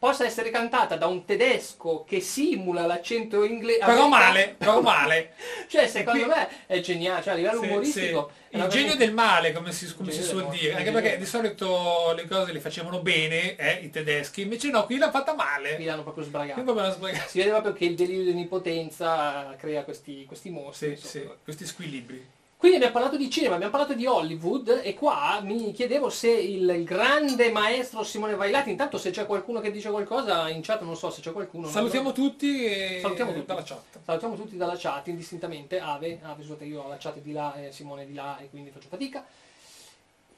possa 0.00 0.24
essere 0.24 0.48
cantata 0.48 0.96
da 0.96 1.06
un 1.06 1.26
tedesco 1.26 2.04
che 2.08 2.20
simula 2.20 2.86
l'accento 2.86 3.44
inglese. 3.44 3.84
Però 3.84 4.08
male, 4.08 4.54
però 4.56 4.80
male. 4.82 5.34
Cioè, 5.68 5.86
secondo 5.86 6.24
Qui- 6.24 6.28
me 6.34 6.48
è 6.66 6.80
geniale, 6.80 7.22
cioè 7.22 7.34
a 7.34 7.36
livello 7.36 7.60
Sì, 7.60 7.66
umoristico. 7.66 8.30
sì. 8.50 8.56
Il 8.56 8.66
genio 8.68 8.92
che- 8.92 8.96
del 8.96 9.12
male, 9.12 9.52
come 9.52 9.72
si, 9.72 9.94
come 9.94 10.10
si 10.10 10.22
suol 10.22 10.48
dire, 10.48 10.74
anche 10.74 10.90
perché 10.90 11.18
di 11.18 11.26
solito 11.26 12.14
le 12.16 12.26
cose 12.26 12.50
le 12.52 12.60
facevano 12.60 13.00
bene, 13.00 13.54
eh, 13.56 13.84
i 13.84 13.90
tedeschi, 13.90 14.40
invece 14.40 14.70
no, 14.70 14.86
qui 14.86 14.96
l'ha 14.96 15.10
fatta 15.10 15.34
male. 15.34 15.74
Qui 15.76 15.84
l'hanno 15.84 16.02
proprio 16.02 16.24
sbragato. 16.24 16.62
proprio 16.62 16.86
l'ha 16.86 16.92
sbrigata. 16.92 17.26
Si 17.28 17.36
vede 17.38 17.50
proprio 17.50 17.72
che 17.74 17.84
il 17.84 17.94
delirio 17.94 18.24
di 18.24 18.30
onnipotenza 18.30 19.54
crea 19.58 19.84
questi, 19.84 20.24
questi 20.24 20.48
mostri. 20.48 20.96
Sì, 20.96 21.28
questi 21.44 21.66
squilibri. 21.66 22.26
Quindi 22.60 22.76
abbiamo 22.76 22.92
parlato 22.92 23.16
di 23.16 23.30
cinema, 23.30 23.54
abbiamo 23.54 23.72
parlato 23.72 23.94
di 23.94 24.04
Hollywood 24.04 24.82
e 24.84 24.92
qua 24.92 25.40
mi 25.42 25.72
chiedevo 25.72 26.10
se 26.10 26.28
il, 26.28 26.84
grande 26.84 27.50
maestro 27.50 28.02
Simone 28.02 28.34
Vailati, 28.34 28.68
intanto 28.68 28.98
se 28.98 29.08
c'è 29.08 29.24
qualcuno 29.24 29.60
che 29.60 29.70
dice 29.70 29.88
qualcosa 29.88 30.46
in 30.50 30.60
chat, 30.60 30.82
non 30.82 30.94
so 30.94 31.08
se 31.08 31.22
c'è 31.22 31.32
qualcuno. 31.32 31.68
Salutiamo 31.68 32.12
tutti 32.12 32.66
e 32.66 32.98
Salutiamo 33.00 33.32
tutti. 33.32 33.46
dalla 33.46 33.62
chat. 33.62 34.00
Salutiamo 34.04 34.34
tutti 34.34 34.58
dalla 34.58 34.76
chat, 34.76 35.06
indistintamente. 35.06 35.80
Ave, 35.80 36.18
Ave, 36.20 36.42
scusate, 36.42 36.66
io 36.66 36.82
ho 36.82 36.88
la 36.88 36.98
chat 36.98 37.18
di 37.22 37.32
là 37.32 37.54
e 37.54 37.72
Simone 37.72 38.04
di 38.04 38.12
là 38.12 38.36
e 38.36 38.50
quindi 38.50 38.68
faccio 38.68 38.88
fatica. 38.90 39.24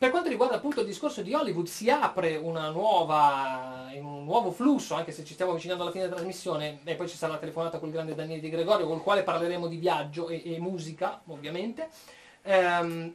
Per 0.03 0.11
quanto 0.11 0.31
riguarda 0.31 0.57
appunto 0.57 0.81
il 0.81 0.87
discorso 0.87 1.23
di 1.23 1.33
Hollywood, 1.33 1.69
si 1.69 1.89
apre 1.89 2.37
nuova, 2.37 3.89
un 3.95 4.25
nuovo 4.25 4.51
flusso, 4.51 4.97
anche 4.97 5.13
se 5.13 5.25
ci 5.25 5.35
stiamo 5.35 5.53
avvicinando 5.53 5.85
alla 5.85 5.93
fine 5.93 6.03
della 6.03 6.17
trasmissione, 6.17 6.81
e 6.83 6.97
poi 6.97 7.09
ci 7.09 7.17
sarà 7.17 7.35
la 7.35 7.39
telefonata 7.39 7.79
col 7.79 7.93
grande 7.93 8.17
Daniele 8.17 8.41
Di 8.41 8.51
Gregorio, 8.51 8.89
col 8.89 9.01
quale 9.01 9.23
parleremo 9.23 9.69
di 9.69 9.77
viaggio 9.77 10.29
e, 10.29 10.43
e 10.45 10.59
musica, 10.59 11.23
ovviamente. 11.27 11.89
Ehm, 12.43 13.15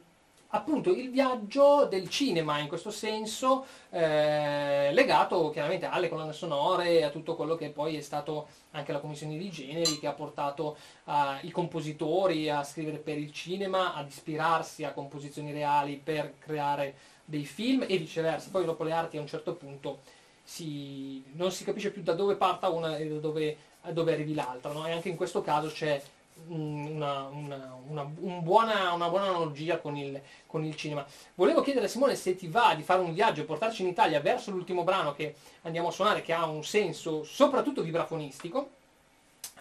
appunto 0.50 0.90
il 0.90 1.10
viaggio 1.10 1.84
del 1.86 2.08
cinema 2.08 2.58
in 2.58 2.68
questo 2.68 2.90
senso 2.90 3.66
eh, 3.90 4.90
legato 4.92 5.50
chiaramente 5.50 5.86
alle 5.86 6.08
colonne 6.08 6.32
sonore 6.32 6.98
e 6.98 7.02
a 7.02 7.10
tutto 7.10 7.34
quello 7.34 7.54
che 7.54 7.68
poi 7.68 7.96
è 7.96 8.00
stato 8.00 8.48
anche 8.70 8.92
la 8.92 9.00
commissione 9.00 9.36
di 9.36 9.50
generi 9.50 9.98
che 9.98 10.06
ha 10.06 10.12
portato 10.12 10.76
eh, 11.04 11.12
i 11.42 11.50
compositori 11.50 12.48
a 12.48 12.62
scrivere 12.64 12.98
per 12.98 13.18
il 13.18 13.32
cinema, 13.32 13.94
ad 13.94 14.08
ispirarsi 14.08 14.84
a 14.84 14.92
composizioni 14.92 15.52
reali 15.52 16.00
per 16.02 16.34
creare 16.38 16.94
dei 17.24 17.44
film 17.44 17.84
e 17.86 17.98
viceversa. 17.98 18.48
Poi 18.50 18.64
dopo 18.64 18.84
le 18.84 18.92
arti 18.92 19.18
a 19.18 19.20
un 19.20 19.26
certo 19.26 19.54
punto 19.54 19.98
si- 20.42 21.22
non 21.32 21.52
si 21.52 21.64
capisce 21.64 21.90
più 21.90 22.02
da 22.02 22.14
dove 22.14 22.36
parta 22.36 22.70
una 22.70 22.96
e 22.96 23.06
da 23.06 23.18
dove, 23.18 23.56
dove 23.90 24.12
arrivi 24.12 24.32
l'altra. 24.32 24.72
no? 24.72 24.86
E 24.86 24.92
anche 24.92 25.10
in 25.10 25.16
questo 25.16 25.42
caso 25.42 25.68
c'è 25.68 26.00
una, 26.46 27.24
una- 27.26 27.76
una- 27.88 28.10
un 28.20 28.42
buona, 28.42 28.92
una 28.92 29.08
buona 29.08 29.26
analogia 29.28 29.78
con 29.78 29.96
il, 29.96 30.20
con 30.46 30.64
il 30.64 30.74
cinema. 30.76 31.04
Volevo 31.34 31.60
chiedere 31.62 31.86
a 31.86 31.88
Simone 31.88 32.14
se 32.16 32.36
ti 32.36 32.48
va 32.48 32.74
di 32.74 32.82
fare 32.82 33.00
un 33.00 33.12
viaggio 33.12 33.40
e 33.42 33.44
portarci 33.44 33.82
in 33.82 33.88
Italia 33.88 34.20
verso 34.20 34.50
l'ultimo 34.50 34.84
brano 34.84 35.12
che 35.14 35.34
andiamo 35.62 35.88
a 35.88 35.92
suonare, 35.92 36.22
che 36.22 36.32
ha 36.32 36.46
un 36.46 36.64
senso 36.64 37.24
soprattutto 37.24 37.82
vibrafonistico. 37.82 38.70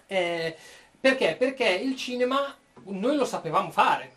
Eh, 0.08 0.56
perché? 1.00 1.36
Perché 1.38 1.68
il 1.68 1.96
cinema 1.98 2.56
noi 2.86 3.16
lo 3.16 3.26
sapevamo 3.26 3.72
fare. 3.72 4.16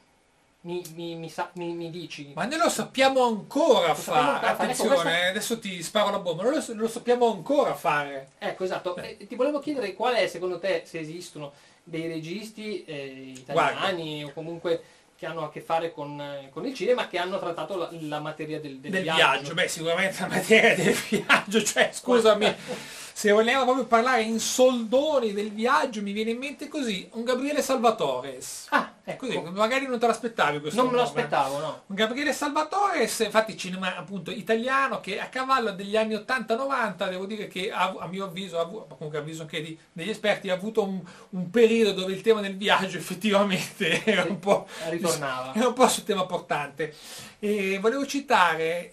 Mi, 0.63 0.83
mi- 0.95 1.15
mi 1.15 1.31
sa- 1.31 1.51
mi- 1.55 1.89
dici? 1.91 2.33
Ma 2.35 2.45
noi 2.45 2.59
lo 2.59 2.69
sappiamo 2.69 3.25
ancora 3.25 3.89
Lo 3.89 3.95
sappiamo 3.95 4.21
fare, 4.21 4.29
ancora 4.29 4.39
fare. 4.41 4.53
Ecco, 4.53 4.63
attenzione, 4.63 4.89
questa- 4.91 5.19
eh, 5.19 5.27
adesso 5.29 5.59
ti 5.59 5.83
sparo 5.83 6.11
la 6.11 6.19
bomba, 6.19 6.43
noi 6.43 6.55
lo, 6.55 6.75
lo 6.75 6.89
sappiamo 6.89 7.33
ancora 7.33 7.75
fare. 7.75 8.33
Ecco, 8.39 8.65
esatto. 8.65 8.95
E 8.97 9.27
ti 9.27 9.37
volevo 9.37 9.59
chiedere 9.59 9.95
qual 9.95 10.15
è 10.17 10.27
secondo 10.29 10.59
te, 10.59 10.83
se 10.85 10.99
esistono 10.99 11.53
dei 11.85 12.07
registi 12.09 12.85
eh, 12.85 13.33
italiani 13.37 14.25
o 14.25 14.33
comunque 14.33 14.83
che 15.21 15.27
hanno 15.27 15.45
a 15.45 15.51
che 15.51 15.61
fare 15.61 15.93
con, 15.93 16.19
eh, 16.19 16.49
con 16.51 16.65
il 16.65 16.73
cinema, 16.73 17.07
che 17.07 17.19
hanno 17.19 17.39
trattato 17.39 17.77
la, 17.77 17.91
la 17.93 18.21
materia 18.21 18.59
del, 18.59 18.79
del 18.79 18.91
del 18.91 19.03
viaggio. 19.03 19.17
viaggio. 19.19 19.55
Beh, 19.55 19.69
sicuramente 19.69 20.21
la 20.21 20.29
materia 20.29 20.75
del 20.75 20.97
viaggio, 21.11 21.63
cioè, 21.63 21.91
scusami, 21.93 22.55
se 23.21 23.33
vogliamo 23.33 23.65
proprio 23.65 23.85
parlare 23.85 24.23
in 24.23 24.41
soldoni 24.41 25.35
del 25.35 25.51
viaggio, 25.51 26.01
mi 26.01 26.13
viene 26.13 26.31
in 26.31 26.39
mente 26.39 26.69
così, 26.69 27.07
un 27.13 27.25
Gabriele 27.25 27.61
Salvatores. 27.61 28.69
Ah, 28.71 28.95
ecco. 29.05 29.27
Così, 29.27 29.39
magari 29.51 29.87
non 29.87 29.99
te 29.99 30.07
l'aspettavi 30.07 30.59
questo 30.59 30.81
non 30.81 30.91
me 30.91 30.97
lo 30.97 31.05
nome. 31.05 31.19
aspettavo, 31.21 31.59
no. 31.59 31.83
Un 31.89 31.97
Gabriele 31.97 32.33
Salvatores, 32.33 33.19
infatti 33.19 33.59
cinema 33.59 33.95
appunto 33.95 34.31
italiano 34.31 35.01
che 35.01 35.21
a 35.21 35.27
cavallo 35.27 35.73
degli 35.73 35.99
anni 35.99 36.15
80-90 36.15 37.11
devo 37.11 37.27
dire 37.27 37.47
che 37.47 37.71
ha- 37.71 37.95
a 37.99 38.07
mio 38.07 38.25
avviso, 38.25 38.59
avu- 38.59 38.87
comunque 38.89 39.19
a 39.19 39.21
avviso 39.21 39.43
anche 39.43 39.61
di- 39.61 39.79
degli 39.93 40.09
esperti, 40.09 40.49
ha 40.49 40.55
avuto 40.55 40.83
un, 40.83 41.03
un 41.29 41.51
periodo 41.51 42.01
dove 42.01 42.15
il 42.15 42.23
tema 42.23 42.41
del 42.41 42.57
viaggio 42.57 42.97
effettivamente 42.97 44.03
era 44.03 44.23
un 44.23 44.39
po' 44.39 44.67
Ritornava. 44.89 45.53
è 45.61 45.63
un 45.63 45.75
po' 45.75 45.89
sul 45.89 46.05
tema 46.05 46.25
portante. 46.25 46.95
E 47.43 47.79
volevo 47.81 48.05
citare, 48.07 48.91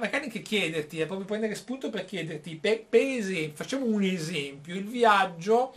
magari 0.00 0.24
anche 0.24 0.40
chiederti, 0.40 1.00
è 1.00 1.06
proprio 1.06 1.26
prendere 1.26 1.54
spunto 1.54 1.90
per 1.90 2.06
chiederti, 2.06 2.56
per, 2.56 2.82
per 2.88 3.02
esempio, 3.02 3.52
facciamo 3.56 3.84
un 3.84 4.02
esempio, 4.02 4.74
il 4.74 4.86
viaggio 4.86 5.74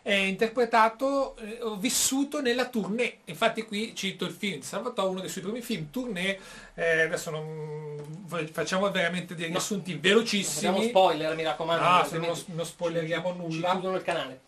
è 0.00 0.14
interpretato, 0.14 1.36
eh, 1.36 1.58
vissuto 1.78 2.40
nella 2.40 2.68
tournée, 2.68 3.18
infatti 3.26 3.62
qui 3.64 3.94
cito 3.94 4.24
il 4.24 4.32
film 4.32 4.62
Salvatore, 4.62 5.08
uno 5.10 5.20
dei 5.20 5.28
suoi 5.28 5.44
primi 5.44 5.60
film, 5.60 5.90
tournée, 5.90 6.38
eh, 6.74 7.02
adesso 7.02 7.30
non 7.30 7.96
facciamo 8.50 8.90
veramente 8.90 9.34
dei 9.34 9.48
No. 9.48 9.52
riassunti 9.52 9.92
Non 9.92 10.00
facciamo 10.00 10.14
velocissimi, 10.22 10.88
spoiler, 10.88 11.34
mi 11.34 11.42
raccomando. 11.42 11.84
Ah, 11.84 12.00
altrimenti 12.00 12.34
se 12.38 12.44
non- 12.48 12.56
non 12.56 12.66
spoileriamo 12.66 13.30
ci- 13.32 13.36
nulla. 13.36 13.66
Ci 13.68 13.72
chiudono 13.72 13.96
il 13.96 14.02
canale. 14.02 14.40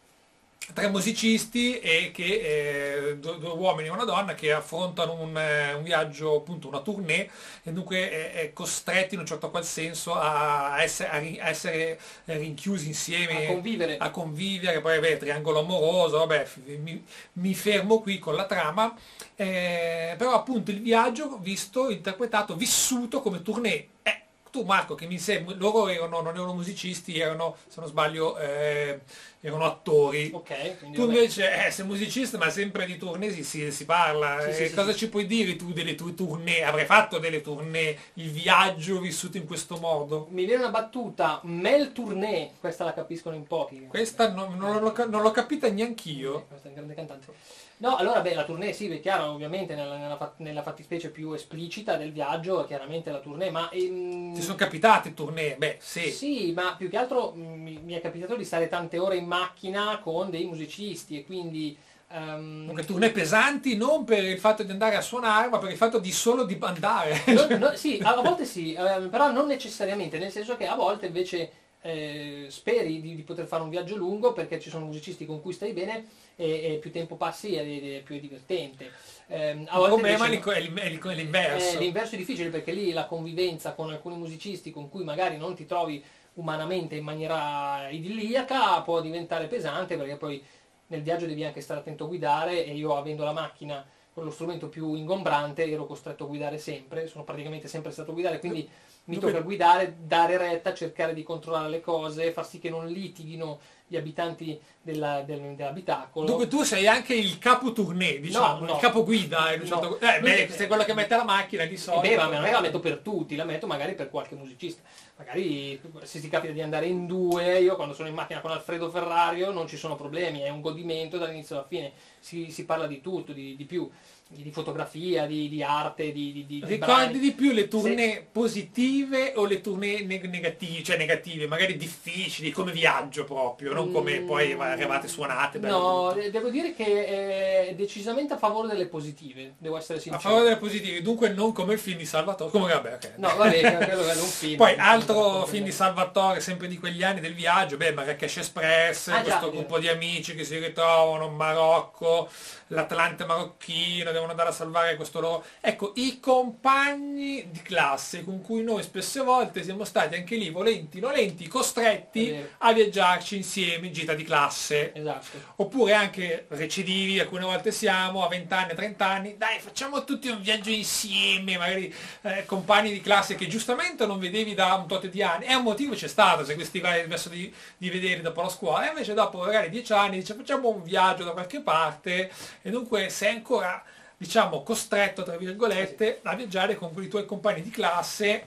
Tre 0.73 0.89
musicisti 0.89 1.81
e 1.81 2.11
che 2.13 3.09
eh, 3.09 3.17
due, 3.17 3.39
due 3.39 3.49
uomini 3.51 3.89
e 3.89 3.91
una 3.91 4.05
donna 4.05 4.35
che 4.35 4.53
affrontano 4.53 5.15
un, 5.15 5.37
eh, 5.37 5.73
un 5.73 5.83
viaggio, 5.83 6.37
appunto 6.37 6.69
una 6.69 6.81
tournée 6.81 7.29
e 7.65 7.73
dunque 7.73 8.09
è, 8.11 8.33
è 8.35 8.53
costretti 8.53 9.15
in 9.15 9.21
un 9.21 9.27
certo 9.27 9.51
qual 9.51 9.65
senso 9.65 10.15
a 10.15 10.81
essere, 10.81 11.41
a 11.41 11.49
essere 11.49 11.99
rinchiusi 12.27 12.87
insieme 12.87 13.47
A 13.47 13.53
convivere. 13.53 13.97
a 13.97 14.11
convivere, 14.11 14.81
poi 14.81 15.01
vabbè, 15.01 15.17
triangolo 15.17 15.61
amoroso, 15.61 16.19
vabbè, 16.19 16.47
mi, 16.79 17.05
mi 17.35 17.55
fermo 17.55 18.01
qui 18.01 18.19
con 18.21 18.35
la 18.37 18.47
trama, 18.47 18.95
eh, 19.35 20.15
però 20.17 20.35
appunto 20.35 20.71
il 20.71 20.81
viaggio 20.81 21.37
visto, 21.39 21.91
interpretato, 21.91 22.55
vissuto 22.55 23.21
come 23.23 23.43
tournée. 23.43 23.89
Eh, 24.03 24.19
tu 24.51 24.65
Marco 24.65 24.95
che 24.97 25.07
mi 25.07 25.19
sembra, 25.19 25.55
loro 25.57 25.89
erano, 25.89 26.21
non 26.23 26.35
erano 26.35 26.55
musicisti, 26.55 27.19
erano, 27.19 27.57
se 27.69 27.81
non 27.81 27.89
sbaglio, 27.89 28.37
eh, 28.39 29.01
erano 29.41 29.65
attori. 29.65 30.31
Ok, 30.35 30.93
Tu 30.93 31.03
invece 31.05 31.67
eh, 31.67 31.71
sei 31.71 31.87
musicista 31.87 32.37
ma 32.39 32.51
sempre 32.51 32.85
di 32.87 32.97
tournée 32.99 33.33
si, 33.33 33.43
si- 33.43 33.73
si 33.73 33.85
parla. 33.85 34.41
Sì, 34.41 34.53
sì, 34.53 34.63
Eh, 34.65 34.69
sì, 34.69 34.75
cosa 34.75 34.93
sì. 34.93 34.99
ci 34.99 35.09
puoi 35.09 35.27
dire 35.27 35.57
tu 35.57 35.73
delle 35.73 35.95
tue 35.95 36.15
tournée? 36.15 36.63
Avrai 36.63 36.85
fatto 36.85 37.19
delle 37.19 37.41
tournée, 37.41 37.97
il 38.15 38.31
viaggio 38.31 39.01
vissuto 39.01 39.37
in 39.39 39.47
questo 39.47 39.77
modo? 39.79 40.27
Mi 40.31 40.45
viene 40.45 40.63
una 40.63 40.71
battuta, 40.71 41.41
Mel 41.45 41.93
Tournée, 41.93 42.53
questa 42.61 42.85
la 42.85 42.93
capiscono 42.93 43.35
in 43.35 43.47
pochi. 43.47 43.87
Questa 43.89 44.31
non, 44.31 44.57
non 44.57 44.81
l'ho, 44.81 44.95
non 45.09 45.23
l'ho 45.23 45.31
capita 45.31 45.69
neanch'io. 45.71 46.47
Questa 46.49 46.67
è 46.67 46.69
un 46.69 46.75
grande 46.75 46.95
cantante. 46.95 47.33
No, 47.79 47.97
allora 47.97 48.21
beh, 48.21 48.35
la 48.35 48.45
tournée 48.45 48.75
sì, 48.75 48.91
è 48.91 49.01
chiaro, 49.01 49.31
ovviamente 49.31 49.75
nella, 49.75 49.97
nella 49.97 50.35
nella 50.37 50.63
fattispecie 50.63 51.09
più 51.09 51.33
esplicita 51.33 51.97
del 51.97 52.13
viaggio, 52.13 52.67
chiaramente 52.67 53.11
la 53.11 53.21
tournée, 53.21 53.51
ma... 53.51 53.71
ehm, 53.71 54.35
Ti 54.35 54.43
sono 54.43 54.55
capitate 54.55 55.15
tournée? 55.15 55.57
Beh, 55.57 55.79
sì. 55.81 56.11
Sì, 56.11 56.53
ma 56.53 56.75
più 56.77 56.91
che 56.91 56.99
altro 56.99 57.31
mh, 57.31 57.41
mi, 57.41 57.81
mi 57.83 57.95
è 57.95 58.03
capitato 58.03 58.37
di 58.37 58.45
stare 58.45 58.69
tante 58.69 58.99
ore 58.99 59.17
in 59.17 59.25
macchina 59.35 59.99
con 60.01 60.31
dei 60.31 60.45
musicisti 60.47 61.19
e 61.19 61.25
quindi... 61.25 61.77
ehm, 62.11 62.67
Comunque 62.67 62.85
tournée 62.87 63.11
pesanti 63.11 63.77
non 63.77 64.05
per 64.05 64.23
il 64.25 64.39
fatto 64.39 64.63
di 64.63 64.71
andare 64.71 64.95
a 64.97 65.01
suonare, 65.01 65.49
ma 65.49 65.59
per 65.59 65.71
il 65.71 65.77
fatto 65.77 65.99
di 65.99 66.13
solo 66.13 66.45
di 66.45 66.57
andare. 66.61 67.23
No, 67.27 67.47
no, 67.57 67.77
sì, 67.77 67.99
a, 68.03 68.15
volte 68.21 68.45
sì, 68.45 68.73
eh, 68.75 69.09
però 69.09 69.31
non 69.31 69.47
necessariamente, 69.47 70.19
nel 70.19 70.31
senso 70.33 70.57
che 70.57 70.67
a 70.67 70.75
volte 70.75 71.07
invece 71.07 71.53
eh, 71.81 72.47
speri 72.51 73.01
di, 73.01 73.15
di 73.15 73.23
poter 73.23 73.47
fare 73.47 73.63
un 73.63 73.69
viaggio 73.71 73.97
lungo 73.97 74.33
perché 74.33 74.59
ci 74.61 74.69
sono 74.71 74.85
musicisti 74.87 75.27
con 75.27 75.41
cui 75.41 75.53
stai 75.53 75.73
bene 75.73 76.07
e, 76.37 76.75
e 76.75 76.79
più 76.79 76.91
tempo 76.91 77.17
passi 77.17 77.55
e, 77.55 77.97
e 77.97 78.03
più 78.05 78.17
è 78.17 78.21
divertente. 78.21 78.95
Ehm, 79.29 79.67
a 79.69 79.79
volte 79.79 79.95
problema 79.95 80.27
invece 80.27 80.29
no. 80.29 80.41
è 80.53 80.61
l'im- 80.61 80.79
è 80.81 81.15
l'inverso. 81.15 81.77
Eh, 81.77 81.77
l'inverso 81.79 82.15
è 82.15 82.19
difficile 82.19 82.51
perché 82.51 82.73
lì 82.73 82.93
la 82.93 83.07
convivenza 83.07 83.73
con 83.75 83.91
alcuni 83.91 84.17
musicisti 84.17 84.71
con 84.71 84.89
cui 84.89 85.05
magari 85.05 85.37
non 85.37 85.55
ti 85.55 85.67
trovi 85.67 86.03
umanamente 86.35 86.97
in 86.97 87.05
maniera 87.05 87.89
idilliaca 87.91 88.81
può 88.83 89.01
diventare 89.01 89.47
pesante 89.47 89.97
perché 89.97 90.17
poi 90.17 90.43
nel 90.89 91.03
viaggio 91.03 91.27
devi 91.27 91.45
anche 91.45 91.61
stare 91.61 91.81
attento 91.81 92.05
a 92.05 92.09
guidare 92.09 92.65
e 92.65 92.75
io 92.75 92.97
avendo 92.97 93.25
la 93.25 93.33
macchina 93.33 93.85
con 94.13 94.25
lo 94.25 94.31
strumento 94.31 94.69
più 94.69 94.95
ingombrante 94.95 95.71
ero 95.71 95.87
costretto 95.87 96.25
a 96.25 96.27
guidare 96.27 96.59
sempre, 96.59 97.07
sono 97.07 97.23
praticamente 97.25 97.69
sempre 97.69 97.93
stato 97.93 98.11
a 98.11 98.15
guidare, 98.15 98.41
quindi 98.41 98.69
mi 99.05 99.15
Dunque- 99.15 99.31
tocca 99.33 99.43
guidare, 99.45 99.97
dare 100.05 100.37
retta, 100.37 100.75
cercare 100.75 101.15
di 101.15 101.23
controllare 101.23 101.69
le 101.69 101.81
cose, 101.81 102.33
far 102.33 102.47
sì 102.47 102.59
che 102.59 102.71
non 102.71 102.87
litighino 102.89 103.59
gli 103.87 103.97
abitanti 103.97 104.61
della- 104.83 105.23
del- 105.23 105.55
dell'abitacolo. 105.57 106.27
Dunque 106.27 106.49
tu 106.49 106.63
sei 106.65 106.87
anche 106.87 107.15
il 107.15 107.39
capo 107.39 107.73
tournée, 107.73 108.21
diciamo, 108.21 108.61
No, 108.61 108.67
no. 108.67 108.73
il 108.75 108.79
capo 108.81 109.05
guida. 109.05 109.53
un 109.55 109.61
No. 109.61 109.67
certo- 109.67 109.99
Eh, 110.01 110.21
beh, 110.21 110.49
sei 110.51 110.67
quello 110.67 110.85
che 110.85 110.95
mette 110.95 111.17
la 111.17 111.25
macchina 111.25 111.65
di 111.65 111.77
solito. 111.77 112.03
beh, 112.09 112.17
ma 112.17 112.25
non 112.27 112.43
è 112.45 112.47
che 112.49 112.53
la 112.53 112.61
metto 112.61 112.79
per 112.81 112.99
tutti, 112.99 113.37
la 113.37 113.45
metto 113.45 113.67
magari 113.67 113.95
per 113.95 114.11
qualche 114.11 114.35
musicista. 114.37 114.83
Magari 115.21 115.79
se 116.05 116.19
ti 116.19 116.31
capita 116.31 116.55
di 116.55 116.63
andare 116.63 116.87
in 116.87 117.07
due, 117.07 117.59
io 117.61 117.77
quando 117.77 117.93
sono 117.93 118.09
in 118.09 118.15
macchina 118.15 118.41
con 118.41 118.53
Alfredo 118.53 118.89
Ferrario 118.89 119.51
non 119.51 119.69
ci 119.69 119.77
sono 119.77 119.95
problemi, 119.95 120.41
è 120.41 120.49
un 120.49 120.63
godimento 120.63 121.19
dall'inizio 121.19 121.57
alla 121.57 121.67
fine. 121.69 121.93
Si, 122.21 122.51
si 122.51 122.65
parla 122.65 122.87
di 122.87 123.03
tutto, 123.03 123.33
di, 123.33 123.55
di 123.55 123.65
più, 123.65 123.89
di, 124.29 124.43
di 124.43 124.51
fotografia, 124.51 125.27
di, 125.27 125.49
di 125.51 125.63
arte, 125.63 126.11
di, 126.13 126.33
di, 126.33 126.47
di 126.47 126.63
Ricordi 126.65 127.19
di 127.19 127.33
più 127.33 127.53
le 127.53 127.69
tournée 127.69 128.27
positive 128.31 129.33
o 129.37 129.45
le 129.45 129.61
tournée 129.61 130.03
neg- 130.05 130.27
negative, 130.29 130.83
cioè 130.83 130.97
negative, 130.97 131.47
magari 131.47 131.77
difficili, 131.77 132.51
come 132.51 132.73
viaggio 132.73 133.25
proprio, 133.25 133.73
non 133.75 133.93
come 133.93 134.21
Mm, 134.21 134.27
poi 134.27 134.53
arrivate 134.53 135.07
suonate. 135.09 135.59
No, 135.59 136.09
tutto. 136.13 136.21
eh, 136.25 136.31
devo 136.31 136.49
dire 136.51 136.75
che 136.75 137.69
è 137.69 137.75
decisamente 137.75 138.35
a 138.35 138.39
favore 138.39 138.69
delle 138.69 138.87
positive, 138.87 139.55
devo 139.59 139.77
essere 139.77 139.99
A 139.99 140.01
sincero. 140.03 140.23
favore 140.23 140.45
delle 140.45 140.57
positive, 140.57 141.03
dunque 141.03 141.29
non 141.31 141.53
come 141.53 141.75
il 141.75 141.79
film 141.79 141.99
di 141.99 142.07
Salvatore. 142.07 142.51
Come 142.51 142.73
vabbè, 142.73 142.95
ok. 142.95 143.13
No, 143.17 143.35
vabbè, 143.37 143.61
quello 143.87 144.07
è 144.09 144.15
un 144.15 144.27
film. 144.27 144.57
Poi 144.57 144.75
altro 144.77 145.10
film 145.47 145.65
di 145.65 145.73
Salvatore, 145.73 146.41
sempre 146.41 146.69
di 146.69 146.79
quegli 146.79 147.03
anni 147.03 147.21
del 147.21 147.35
viaggio, 147.35 147.77
beh, 147.77 147.93
Marrakesh 147.93 148.39
Express, 148.39 149.09
Ah, 149.09 149.17
già, 149.17 149.23
questo 149.23 149.41
vero. 149.47 149.51
gruppo 149.53 149.79
di 149.79 149.89
amici 149.89 150.35
che 150.35 150.45
si 150.45 150.59
ritrovano 150.59 151.27
in 151.27 151.35
Marocco, 151.35 152.29
l'Atlante 152.69 153.25
marocchino, 153.25 154.13
devono 154.13 154.31
andare 154.31 154.51
a 154.51 154.53
salvare 154.53 154.97
questo 154.97 155.21
loro... 155.21 155.45
Ecco, 155.61 155.93
i 155.97 156.21
compagni 156.21 157.49
di 157.51 157.63
classe 157.63 158.23
con 158.25 158.43
cui 158.43 158.63
noi 158.63 158.83
spesse 158.83 159.21
volte 159.21 159.63
siamo 159.63 159.85
stati 159.85 160.15
anche 160.15 160.37
lì, 160.37 160.51
volenti, 160.51 161.01
nolenti, 161.01 161.49
costretti 161.49 162.31
vero. 162.31 162.49
a 162.59 162.73
viaggiarci 162.73 163.37
insieme 163.37 163.87
in 163.89 163.93
gita 163.93 164.15
di 164.15 164.23
classe. 164.25 164.93
Esatto. 164.95 165.39
Oppure 165.57 165.95
anche 165.95 166.47
recidivi, 166.49 167.19
alcune 167.19 167.45
volte 167.45 167.73
siamo 167.73 168.25
a 168.25 168.29
20 168.29 168.53
anni, 168.55 168.75
30 168.75 169.07
anni, 169.07 169.37
dai 169.37 169.59
facciamo 169.59 170.05
tutti 170.05 170.29
un 170.29 170.41
viaggio 170.41 170.71
insieme, 170.71 171.57
magari 171.59 171.93
eh, 172.23 172.45
compagni 172.47 172.93
di 172.93 173.01
classe 173.01 173.35
che 173.35 173.47
giustamente 173.47 174.07
non 174.07 174.19
vedevi 174.19 174.55
da 174.55 174.75
un 174.75 174.87
tot 174.87 175.00
di 175.09 175.23
anni, 175.23 175.47
e 175.47 175.55
un 175.55 175.63
motivo 175.63 175.95
c'è 175.95 176.09
stato 176.09 176.45
se 176.45 176.55
questi 176.55 176.79
hai 176.81 177.05
smesso 177.05 177.29
di, 177.29 177.53
di 177.77 177.91
vederli 177.91 178.23
dopo 178.23 178.43
la 178.43 178.49
scuola, 178.49 178.87
e 178.87 178.89
invece 178.91 179.15
dopo 179.15 179.39
magari 179.39 179.69
10 179.71 179.93
anni 179.93 180.19
dice 180.19 180.35
facciamo 180.35 180.69
un 180.69 180.83
viaggio 180.83 181.25
da 181.25 181.33
qualche 181.33 181.61
parte, 181.61 182.31
e 182.63 182.71
dunque 182.71 183.09
sei 183.09 183.35
ancora 183.37 183.83
diciamo 184.17 184.63
costretto 184.63 185.23
tra 185.23 185.37
virgolette 185.37 186.21
a 186.23 186.35
viaggiare 186.35 186.77
con 186.77 186.93
quei 186.93 187.09
tuoi 187.09 187.25
compagni 187.27 187.63
di 187.63 187.71
classe, 187.71 188.47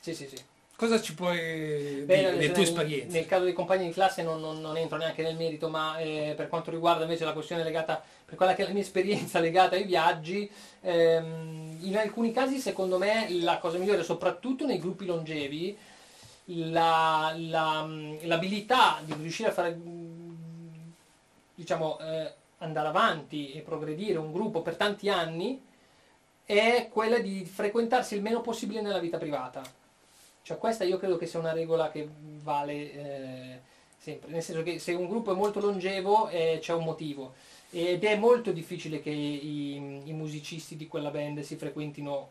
Sì, 0.00 0.14
sì, 0.14 0.26
sì. 0.26 0.36
cosa 0.76 1.00
ci 1.00 1.14
puoi 1.14 1.38
Beh, 2.04 2.04
dire 2.06 2.30
delle 2.36 2.52
tue 2.52 2.62
esperienze? 2.64 3.16
Nel 3.18 3.26
caso 3.26 3.44
dei 3.44 3.52
compagni 3.52 3.86
di 3.86 3.92
classe 3.92 4.22
non, 4.22 4.40
non- 4.40 4.60
non 4.60 4.76
entro 4.76 4.96
neanche 4.98 5.22
nel 5.22 5.36
merito, 5.36 5.68
ma 5.68 5.98
eh, 5.98 6.34
per 6.36 6.48
quanto 6.48 6.70
riguarda 6.70 7.04
invece 7.04 7.24
la 7.24 7.32
questione 7.32 7.62
legata, 7.62 8.02
per 8.24 8.34
quella 8.34 8.54
che 8.54 8.62
è 8.62 8.66
la 8.66 8.72
mia 8.72 8.82
esperienza 8.82 9.38
legata 9.40 9.76
ai 9.76 9.84
viaggi, 9.84 10.50
ehm, 10.80 11.78
in 11.82 11.96
alcuni 11.96 12.32
casi 12.32 12.58
secondo 12.58 12.98
me 12.98 13.26
la 13.40 13.58
cosa 13.58 13.78
migliore, 13.78 14.02
soprattutto 14.02 14.66
nei 14.66 14.78
gruppi 14.78 15.06
longevi, 15.06 15.76
la- 16.54 17.34
la- 17.36 17.86
l'abilità 18.22 19.00
di 19.04 19.14
riuscire 19.14 19.48
a 19.48 19.52
fare, 19.52 19.74
mm, 19.74 20.90
diciamo, 21.54 21.98
eh, 22.00 22.32
andare 22.58 22.88
avanti 22.88 23.52
e 23.52 23.60
progredire 23.60 24.18
un 24.18 24.32
gruppo 24.32 24.62
per 24.62 24.76
tanti 24.76 25.08
anni 25.08 25.60
è 26.44 26.88
quella 26.90 27.18
di 27.18 27.44
frequentarsi 27.44 28.14
il 28.14 28.22
meno 28.22 28.40
possibile 28.40 28.80
nella 28.80 28.98
vita 28.98 29.18
privata. 29.18 29.62
Cioè 30.42 30.58
questa 30.58 30.84
io 30.84 30.98
credo 30.98 31.16
che 31.16 31.26
sia 31.26 31.38
una 31.38 31.52
regola 31.52 31.90
che 31.90 32.08
vale 32.42 32.72
eh, 32.92 33.60
sempre, 33.98 34.30
nel 34.30 34.42
senso 34.42 34.62
che 34.62 34.78
se 34.78 34.92
un 34.92 35.08
gruppo 35.08 35.32
è 35.32 35.36
molto 35.36 35.60
longevo 35.60 36.28
eh, 36.28 36.58
c'è 36.60 36.72
un 36.72 36.84
motivo. 36.84 37.34
Ed 37.70 38.04
è 38.04 38.16
molto 38.16 38.52
difficile 38.52 39.00
che 39.00 39.10
i, 39.10 40.02
i 40.04 40.12
musicisti 40.12 40.76
di 40.76 40.88
quella 40.88 41.10
band 41.10 41.40
si 41.40 41.56
frequentino 41.56 42.28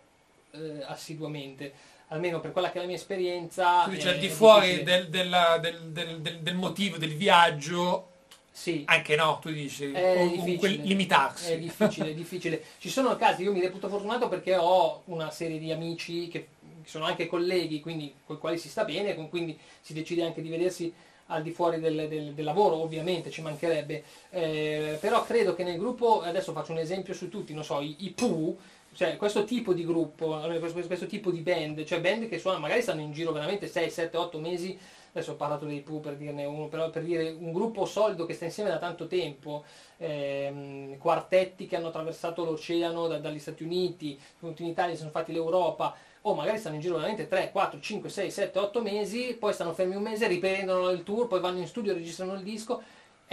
eh, 0.51 0.83
assiduamente, 0.85 1.73
almeno 2.11 2.39
per 2.39 2.51
quella 2.51 2.69
che 2.71 2.77
è 2.77 2.81
la 2.81 2.87
mia 2.87 2.95
esperienza. 2.95 3.83
Tu 3.85 3.91
dici, 3.91 4.07
al 4.07 4.17
di 4.19 4.27
è 4.27 4.29
fuori 4.29 4.83
del, 4.83 5.07
della- 5.09 5.57
del- 5.59 5.91
del- 5.91 6.19
del- 6.19 6.39
del 6.39 6.55
motivo 6.55 6.97
del 6.97 7.15
viaggio, 7.15 8.07
Sì, 8.51 8.83
anche 8.85 9.15
no, 9.15 9.39
tu 9.41 9.49
dici, 9.49 9.91
È 9.91 10.27
comunque 10.35 10.69
limitarsi. 10.69 11.53
È 11.53 11.57
difficile, 11.57 12.09
è 12.09 12.13
difficile. 12.13 12.63
Ci 12.79 12.89
sono 12.89 13.15
casi, 13.15 13.43
io 13.43 13.53
mi 13.53 13.61
reputo 13.61 13.87
fortunato 13.87 14.27
perché 14.27 14.55
ho 14.57 15.03
una 15.05 15.31
serie 15.31 15.57
di 15.57 15.71
amici 15.71 16.27
che 16.27 16.47
sono 16.85 17.05
anche 17.05 17.27
colleghi, 17.27 17.79
quindi 17.79 18.13
con 18.25 18.35
i 18.35 18.39
quali 18.39 18.57
si 18.57 18.67
sta 18.67 18.83
bene, 18.83 19.15
con 19.15 19.29
quindi 19.29 19.57
si 19.79 19.93
decide 19.93 20.23
anche 20.25 20.41
di 20.41 20.49
vedersi 20.49 20.93
al 21.27 21.43
di 21.43 21.51
fuori 21.51 21.79
del, 21.79 22.07
del- 22.09 22.33
del 22.33 22.43
lavoro, 22.43 22.75
ovviamente 22.75 23.31
ci 23.31 23.41
mancherebbe. 23.41 24.03
Eh, 24.31 24.97
però 24.99 25.23
credo 25.23 25.55
che 25.55 25.63
nel 25.63 25.77
gruppo, 25.77 26.21
adesso 26.21 26.51
faccio 26.51 26.73
un 26.73 26.79
esempio 26.79 27.13
su 27.13 27.29
tutti, 27.29 27.53
non 27.53 27.63
so, 27.63 27.79
i, 27.79 27.95
i 27.99 28.09
Pooh, 28.09 28.57
cioè 28.93 29.15
questo 29.15 29.45
tipo 29.45 29.73
di 29.73 29.85
gruppo, 29.85 30.39
questo, 30.59 30.85
questo 30.85 31.05
tipo 31.05 31.31
di 31.31 31.39
band, 31.39 31.83
cioè 31.85 32.01
band 32.01 32.27
che 32.27 32.39
suonano, 32.39 32.63
magari 32.63 32.81
stanno 32.81 33.01
in 33.01 33.13
giro 33.13 33.31
veramente 33.31 33.67
6, 33.67 33.89
7, 33.89 34.17
8 34.17 34.39
mesi, 34.39 34.77
adesso 35.11 35.31
ho 35.31 35.35
parlato 35.35 35.65
dei 35.65 35.81
Pooh 35.81 35.99
per 35.99 36.15
dirne 36.17 36.45
uno, 36.45 36.67
però 36.67 36.89
per 36.89 37.03
dire 37.03 37.29
un 37.29 37.53
gruppo 37.53 37.85
solido 37.85 38.25
che 38.25 38.33
sta 38.33 38.45
insieme 38.45 38.69
da 38.69 38.77
tanto 38.77 39.07
tempo, 39.07 39.63
ehm, 39.97 40.97
quartetti 40.97 41.67
che 41.67 41.77
hanno 41.77 41.87
attraversato 41.87 42.43
l'oceano 42.43 43.07
da- 43.07 43.19
dagli 43.19 43.39
Stati 43.39 43.63
Uniti, 43.63 44.19
venuti 44.39 44.63
in 44.63 44.69
Italia, 44.69 44.95
sono 44.95 45.09
fatti 45.09 45.31
l'Europa, 45.31 45.95
o 46.23 46.35
magari 46.35 46.57
stanno 46.57 46.75
in 46.75 46.81
giro 46.81 46.95
veramente 46.95 47.27
3, 47.27 47.51
4, 47.51 47.79
5, 47.79 48.09
6, 48.09 48.29
7, 48.29 48.59
8 48.59 48.81
mesi, 48.81 49.35
poi 49.39 49.53
stanno 49.53 49.73
fermi 49.73 49.95
un 49.95 50.03
mese, 50.03 50.27
riprendono 50.27 50.89
il 50.89 51.03
tour, 51.03 51.27
poi 51.27 51.39
vanno 51.39 51.59
in 51.59 51.67
studio, 51.67 51.93
registrano 51.93 52.33
il 52.33 52.43
disco, 52.43 52.81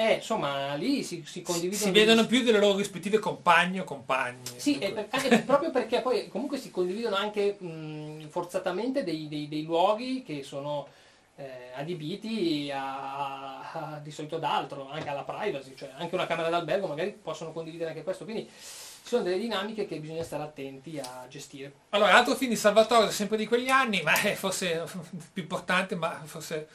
e 0.01 0.13
insomma 0.13 0.75
lì 0.77 1.03
si, 1.03 1.25
si 1.27 1.43
condividono... 1.43 1.77
si 1.77 1.91
vedono 1.91 2.25
più 2.25 2.45
delle 2.45 2.61
loro 2.61 2.77
rispettive 2.79 3.19
compagne 3.19 3.81
o 3.81 3.85
compagni. 3.85 4.43
sì, 4.55 4.79
per- 4.79 5.09
anche 5.11 5.39
proprio 5.41 5.73
perché 5.73 6.03
poi 6.03 6.29
comunque 6.29 6.57
si 6.57 6.71
condividono 6.71 7.17
anche 7.17 7.57
mh, 7.59 8.29
forzatamente 8.29 9.03
dei, 9.03 9.27
dei- 9.27 9.49
dei 9.49 9.65
luoghi 9.65 10.23
che 10.23 10.45
sono 10.45 10.87
eh, 11.35 11.73
adibiti 11.75 12.71
a, 12.73 13.59
a- 13.73 13.99
di 14.01 14.13
solito 14.13 14.37
ad 14.37 14.45
altro, 14.45 14.89
anche 14.89 15.09
alla 15.09 15.25
privacy, 15.25 15.75
cioè 15.75 15.91
anche 15.97 16.15
una 16.15 16.29
camera 16.29 16.49
d'albergo 16.49 16.87
magari 16.87 17.11
possono 17.21 17.51
condividere 17.51 17.91
anche 17.91 18.05
questo, 18.05 18.23
quindi 18.23 18.49
ci 18.49 19.15
sono 19.15 19.25
delle 19.25 19.39
dinamiche 19.39 19.89
che 19.89 19.99
bisogna 19.99 20.23
stare 20.23 20.45
attenti 20.45 21.01
a 21.01 21.27
gestire. 21.29 21.73
Allora, 21.89 22.15
altro 22.15 22.37
film 22.37 22.51
di 22.53 22.57
Salvatore, 22.57 23.11
sempre 23.11 23.37
di 23.37 23.49
quegli 23.49 23.69
anni, 23.69 24.01
ma 24.03 24.13
è 24.15 24.35
forse 24.35 24.85
più 25.33 25.43
importante, 25.43 25.97
ma 25.97 26.21
forse 26.25 26.69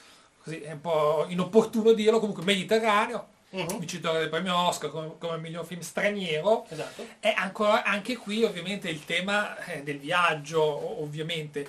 così 0.44 0.60
è 0.60 0.72
un 0.74 0.82
po' 0.82 1.26
inopportuno 1.30 1.94
dirlo, 1.94 2.20
comunque 2.20 2.44
Mediterraneo, 2.44 3.28
vincitore 3.50 4.20
del 4.20 4.30
premio 4.30 4.56
Oscar 4.56 4.90
come, 4.90 5.14
come 5.18 5.38
miglior 5.38 5.66
film 5.66 5.82
straniero, 5.82 6.66
Esatto. 6.68 7.06
E 7.20 7.34
ancora, 7.36 7.84
anche 7.84 8.18
qui 8.18 8.44
ovviamente 8.44 8.90
il 8.90 9.06
tema 9.06 9.58
eh, 9.66 9.84
del 9.84 10.00
viaggio, 10.00 11.02
ovviamente. 11.02 11.68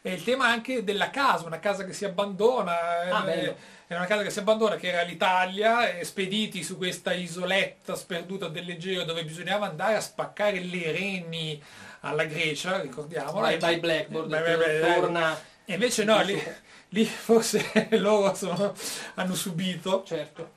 è 0.00 0.10
il 0.10 0.24
tema 0.24 0.46
anche 0.46 0.82
della 0.82 1.10
casa, 1.10 1.46
una 1.46 1.60
casa 1.60 1.84
che 1.84 1.92
si 1.92 2.04
abbandona. 2.04 3.00
Ah, 3.10 3.30
eh, 3.30 3.76
è 3.86 3.94
una 3.94 4.04
casa 4.04 4.22
che 4.22 4.30
si 4.30 4.38
abbandona, 4.38 4.76
che 4.76 4.88
era 4.88 5.02
l'Italia, 5.02 5.88
e 5.88 6.04
spediti 6.04 6.62
su 6.62 6.76
questa 6.76 7.14
isoletta 7.14 7.94
sperduta 7.94 8.48
dell'Egeo 8.48 9.04
dove 9.04 9.24
bisognava 9.24 9.66
andare 9.66 9.94
a 9.94 10.00
spaccare 10.00 10.60
le 10.60 10.92
reni 10.92 11.62
alla 12.00 12.24
Grecia, 12.24 12.80
ricordiamolo. 12.80 13.40
Vai, 13.40 13.58
vai 13.58 13.78
Blackboard, 13.78 14.84
torna... 14.94 15.40
E 15.64 15.74
invece 15.74 16.04
no, 16.04 16.20
lì, 16.22 16.42
lì 16.90 17.04
forse 17.04 17.88
loro 17.98 18.34
sono- 18.34 18.74
hanno 19.14 19.34
subito 19.34 20.02
Certo. 20.06 20.56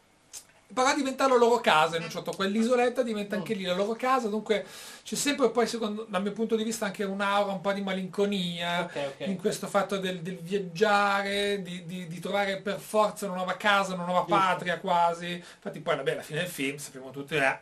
però 0.73 0.93
diventa 0.95 1.27
la 1.27 1.35
loro 1.35 1.59
casa 1.59 1.97
in 1.97 2.03
un 2.03 2.09
certo 2.09 2.31
quell'isoletta 2.31 3.03
diventa 3.03 3.35
anche 3.35 3.53
lì 3.53 3.63
la 3.63 3.73
loro 3.73 3.93
casa 3.93 4.29
dunque 4.29 4.65
c'è 5.03 5.15
sempre 5.15 5.49
poi 5.49 5.67
secondo 5.67 6.05
dal 6.07 6.21
mio 6.21 6.31
punto 6.31 6.55
di 6.55 6.63
vista 6.63 6.85
anche 6.85 7.03
un'aura 7.03 7.51
un 7.51 7.59
po' 7.59 7.73
di 7.73 7.81
malinconia 7.81 8.83
Ok, 8.83 8.95
ok. 9.19 9.27
in 9.27 9.37
questo 9.37 9.67
fatto 9.67 9.97
del, 9.97 10.21
del 10.21 10.37
viaggiare 10.37 11.61
di, 11.61 11.85
di- 11.85 12.07
di 12.07 12.19
trovare 12.19 12.57
per 12.61 12.79
forza 12.79 13.25
una 13.25 13.35
nuova 13.35 13.57
casa 13.57 13.93
una 13.93 14.05
nuova 14.05 14.21
Giusto. 14.25 14.35
patria 14.35 14.79
quasi 14.79 15.31
infatti 15.33 15.79
poi 15.81 15.95
vabbè 15.97 16.11
alla 16.13 16.21
fine 16.21 16.39
del 16.39 16.47
film 16.49 16.77
sappiamo 16.77 17.09
tutti 17.11 17.35
eh. 17.35 17.59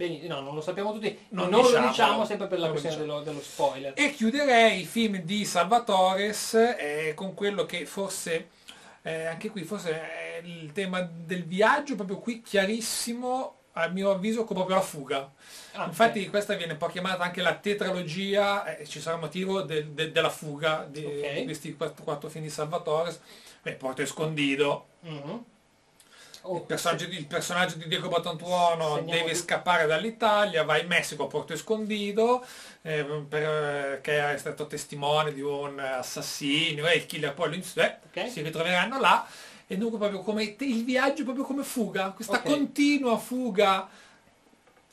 Bene, 0.00 0.26
no, 0.28 0.40
non 0.40 0.54
lo 0.54 0.62
sappiamo 0.62 0.94
tutti, 0.94 1.26
Non 1.30 1.50
non, 1.50 1.60
lo 1.60 1.66
diciamolo. 1.66 1.90
diciamo 1.90 2.24
sempre 2.24 2.46
per 2.46 2.58
la 2.58 2.66
lo 2.66 2.70
questione 2.72 2.96
diciamo. 2.96 3.12
dello, 3.20 3.24
dello 3.30 3.42
spoiler. 3.42 3.92
e 3.94 4.14
chiuderei 4.14 4.80
il 4.80 4.86
film 4.86 5.18
di 5.18 5.44
Salvatores 5.44 6.54
eh, 6.54 7.12
con 7.14 7.34
quello 7.34 7.66
che 7.66 7.84
forse 7.84 8.48
eh, 9.02 9.26
anche 9.26 9.50
qui 9.50 9.62
forse 9.64 9.90
è 9.92 10.40
il 10.42 10.72
tema 10.72 11.00
del 11.02 11.44
viaggio 11.44 11.96
proprio 11.96 12.16
qui 12.18 12.40
chiarissimo 12.40 13.56
a 13.74 13.88
mio 13.88 14.10
avviso 14.10 14.44
come 14.44 14.60
proprio 14.60 14.76
la 14.76 14.82
fuga 14.82 15.30
Ah, 15.72 15.84
Infatti 15.84 16.20
ok. 16.24 16.30
questa 16.30 16.54
viene 16.54 16.72
un 16.72 16.78
po' 16.78 16.88
chiamata 16.88 17.22
anche 17.22 17.42
la 17.42 17.54
tetralogia, 17.54 18.76
e 18.76 18.86
ci 18.86 19.00
sarà 19.00 19.16
motivo 19.18 19.60
del- 19.62 19.90
del- 19.90 20.10
della 20.12 20.28
fuga 20.30 20.84
di, 20.90 21.04
Ok. 21.04 21.32
di 21.34 21.44
questi 21.44 21.76
quattro, 21.76 22.02
quattro 22.04 22.28
film 22.28 22.42
di 22.44 22.50
Salvatore. 22.50 23.16
Beh, 23.62 23.74
Porto 23.74 24.02
Escondido, 24.02 24.86
Mhm. 26.42 26.54
il, 26.56 26.60
Oh, 26.60 26.60
personaggio 26.62 27.06
di, 27.06 27.16
il 27.16 27.26
personaggio 27.26 27.76
di 27.76 27.86
Diego 27.88 28.08
Batantuono 28.08 28.94
Segniamo 28.96 29.10
deve 29.20 29.32
di- 29.32 29.38
scappare 29.38 29.86
dall'Italia, 29.86 30.64
va 30.64 30.78
in 30.78 30.86
Messico 30.86 31.24
a 31.24 31.26
Porto 31.26 31.52
Escondido, 31.52 32.44
eh, 32.82 33.04
per- 33.28 34.00
che 34.00 34.32
è 34.34 34.36
stato 34.38 34.66
testimone 34.66 35.32
di 35.32 35.40
un 35.42 35.78
assassino, 35.78 36.86
e 36.86 36.96
il 36.96 37.06
killer 37.06 37.34
poi 37.34 37.48
lo 37.50 37.54
ins- 37.56 37.76
eh, 37.76 37.98
Ok. 38.10 38.30
si 38.30 38.40
ritroveranno 38.42 38.98
là. 38.98 39.26
E 39.66 39.76
dunque 39.76 39.98
proprio 39.98 40.20
come 40.20 40.56
il 40.58 40.84
viaggio 40.84 41.22
proprio 41.24 41.44
come 41.44 41.62
fuga, 41.62 42.10
questa 42.10 42.38
Ok. 42.38 42.42
continua 42.44 43.16
fuga 43.18 43.88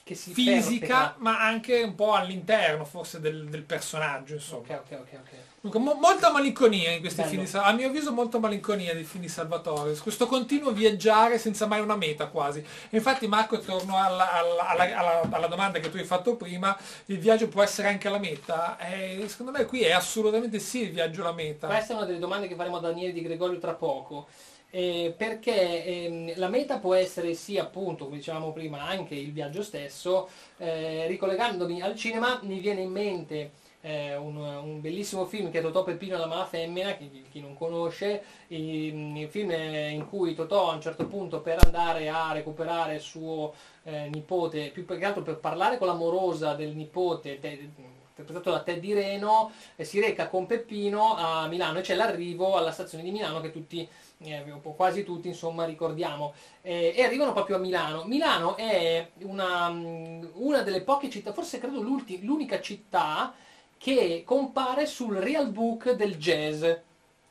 che 0.03 0.14
si 0.15 0.34
fisica, 0.34 0.86
perpetra. 0.88 1.15
ma 1.18 1.41
anche 1.41 1.82
un 1.82 1.95
po' 1.95 2.14
all'interno 2.14 2.86
forse 2.86 3.19
del, 3.19 3.49
del 3.49 3.64
personaggio, 3.64 4.36
insomma. 4.36 4.61
Ok, 4.76 4.82
ok, 4.91 4.99
ok, 4.99 5.14
ok. 5.14 5.30
Dunque, 5.68 5.80
mo- 5.80 5.99
molta 5.99 6.31
malinconia 6.31 6.91
in 6.91 7.02
questi 7.02 7.18
Bello. 7.19 7.30
film 7.31 7.41
di 7.44 7.49
Sa- 7.49 7.64
a 7.65 7.73
mio 7.73 7.88
avviso 7.88 8.14
molta 8.14 8.39
malinconia 8.39 8.94
dei 8.94 9.03
film 9.03 9.23
di 9.23 9.30
Salvatore, 9.30 9.98
questo 9.98 10.26
continuo 10.26 10.72
viaggiare 10.72 11.38
senza 11.38 11.65
mai 11.68 11.81
una 11.81 11.98
meta 11.98 12.27
quasi. 12.27 12.60
E 12.60 12.95
infatti 12.95 13.27
Marco, 13.27 13.60
torno 13.60 13.98
alla, 14.02 14.31
alla- 14.31 14.69
alla- 14.69 15.27
alla- 15.30 15.48
domanda 15.48 15.80
che 15.80 15.89
tu 15.89 15.98
hai 15.98 16.06
fatto 16.06 16.35
prima, 16.38 16.77
il 17.07 17.19
viaggio 17.19 17.49
può 17.49 17.61
essere 17.61 17.89
anche 17.89 18.07
la 18.07 18.18
meta? 18.18 18.77
E 18.80 19.26
secondo 19.27 19.52
me 19.52 19.65
qui 19.65 19.81
è 19.81 19.91
assolutamente 19.91 20.60
sì 20.60 20.84
il 20.84 20.91
viaggio 20.91 21.22
la 21.23 21.34
meta. 21.34 21.68
Questa 21.68 21.94
è 21.94 21.95
una 21.98 22.06
delle 22.06 22.19
domande 22.19 22.48
che 22.48 22.56
faremo 22.56 22.77
a 22.77 22.80
Daniele 22.81 23.11
Di 23.11 23.22
Gregorio 23.22 23.60
tra 23.60 23.73
poco. 23.73 24.27
Eh, 24.69 25.14
perché 25.18 25.84
ehm, 25.85 26.34
la 26.35 26.49
meta 26.49 26.77
può 26.77 26.94
essere 26.94 27.34
sì 27.34 27.57
appunto, 27.57 28.06
come 28.06 28.18
dicevamo 28.18 28.52
prima, 28.53 28.84
anche 28.84 29.15
il 29.15 29.31
viaggio 29.34 29.64
stesso. 29.64 30.30
Eh, 30.57 31.07
ricollegandomi 31.07 31.81
al 31.81 31.95
cinema 31.95 32.39
mi 32.44 32.60
viene 32.60 32.81
in 32.81 32.91
mente 32.91 33.52
eh, 33.88 34.15
un, 34.18 34.35
un 34.35 34.81
bellissimo 34.81 35.26
film 35.26 35.49
che 35.49 35.59
è 35.59 35.61
Totò 35.61 35.84
Peppino 35.84 36.15
e 36.15 36.19
la 36.19 36.27
mala 36.27 36.45
femmina, 36.45 36.95
chi, 36.95 37.26
chi 37.31 37.39
non 37.39 37.55
conosce, 37.55 38.22
il, 38.47 39.18
il 39.18 39.30
film 39.30 39.51
in 39.51 40.05
cui 40.09 40.35
Totò 40.35 40.69
a 40.69 40.73
un 40.73 40.81
certo 40.81 41.07
punto 41.07 41.39
per 41.39 41.59
andare 41.64 42.09
a 42.09 42.34
recuperare 42.34 42.99
suo 42.99 43.53
eh, 43.84 44.09
nipote, 44.11 44.72
più 44.72 44.85
che 44.85 45.05
altro 45.05 45.23
per 45.23 45.38
parlare 45.38 45.77
con 45.77 45.88
l'amorosa 45.88 46.53
del 46.53 46.76
nipote, 46.76 47.39
Ted- 47.39 47.69
interpretato 48.18 48.49
da 48.51 48.64
Teddy 48.64 48.93
Reno, 48.93 49.51
eh, 49.76 49.84
si 49.84 49.99
reca 50.01 50.27
con 50.27 50.47
Peppino 50.47 51.15
a 51.15 51.47
Milano 51.47 51.80
e 51.80 51.81
c'è 51.81 51.93
l'arrivo 51.93 52.57
alla 52.57 52.72
stazione 52.72 53.03
di 53.03 53.11
Milano 53.11 53.39
che 53.41 53.51
tutti, 53.51 53.88
eh, 54.23 54.43
quasi 54.76 55.03
tutti 55.03 55.27
insomma 55.27 55.65
ricordiamo, 55.65 56.34
Eh, 56.64 56.93
e 56.97 57.03
arrivano 57.03 57.31
proprio 57.31 57.55
a 57.55 57.59
Milano. 57.59 58.03
Milano 58.05 58.57
è 58.57 59.11
una, 59.22 59.69
mm, 59.69 60.23
una 60.34 60.61
delle 60.61 60.81
poche 60.81 61.09
città, 61.09 61.31
forse 61.31 61.59
credo 61.59 61.81
l'unica 61.81 62.59
città 62.59 63.34
che 63.78 64.24
compare 64.26 64.86
sul 64.86 65.16
real 65.16 65.49
book 65.49 65.91
del 65.91 66.18
jazz, 66.18 66.66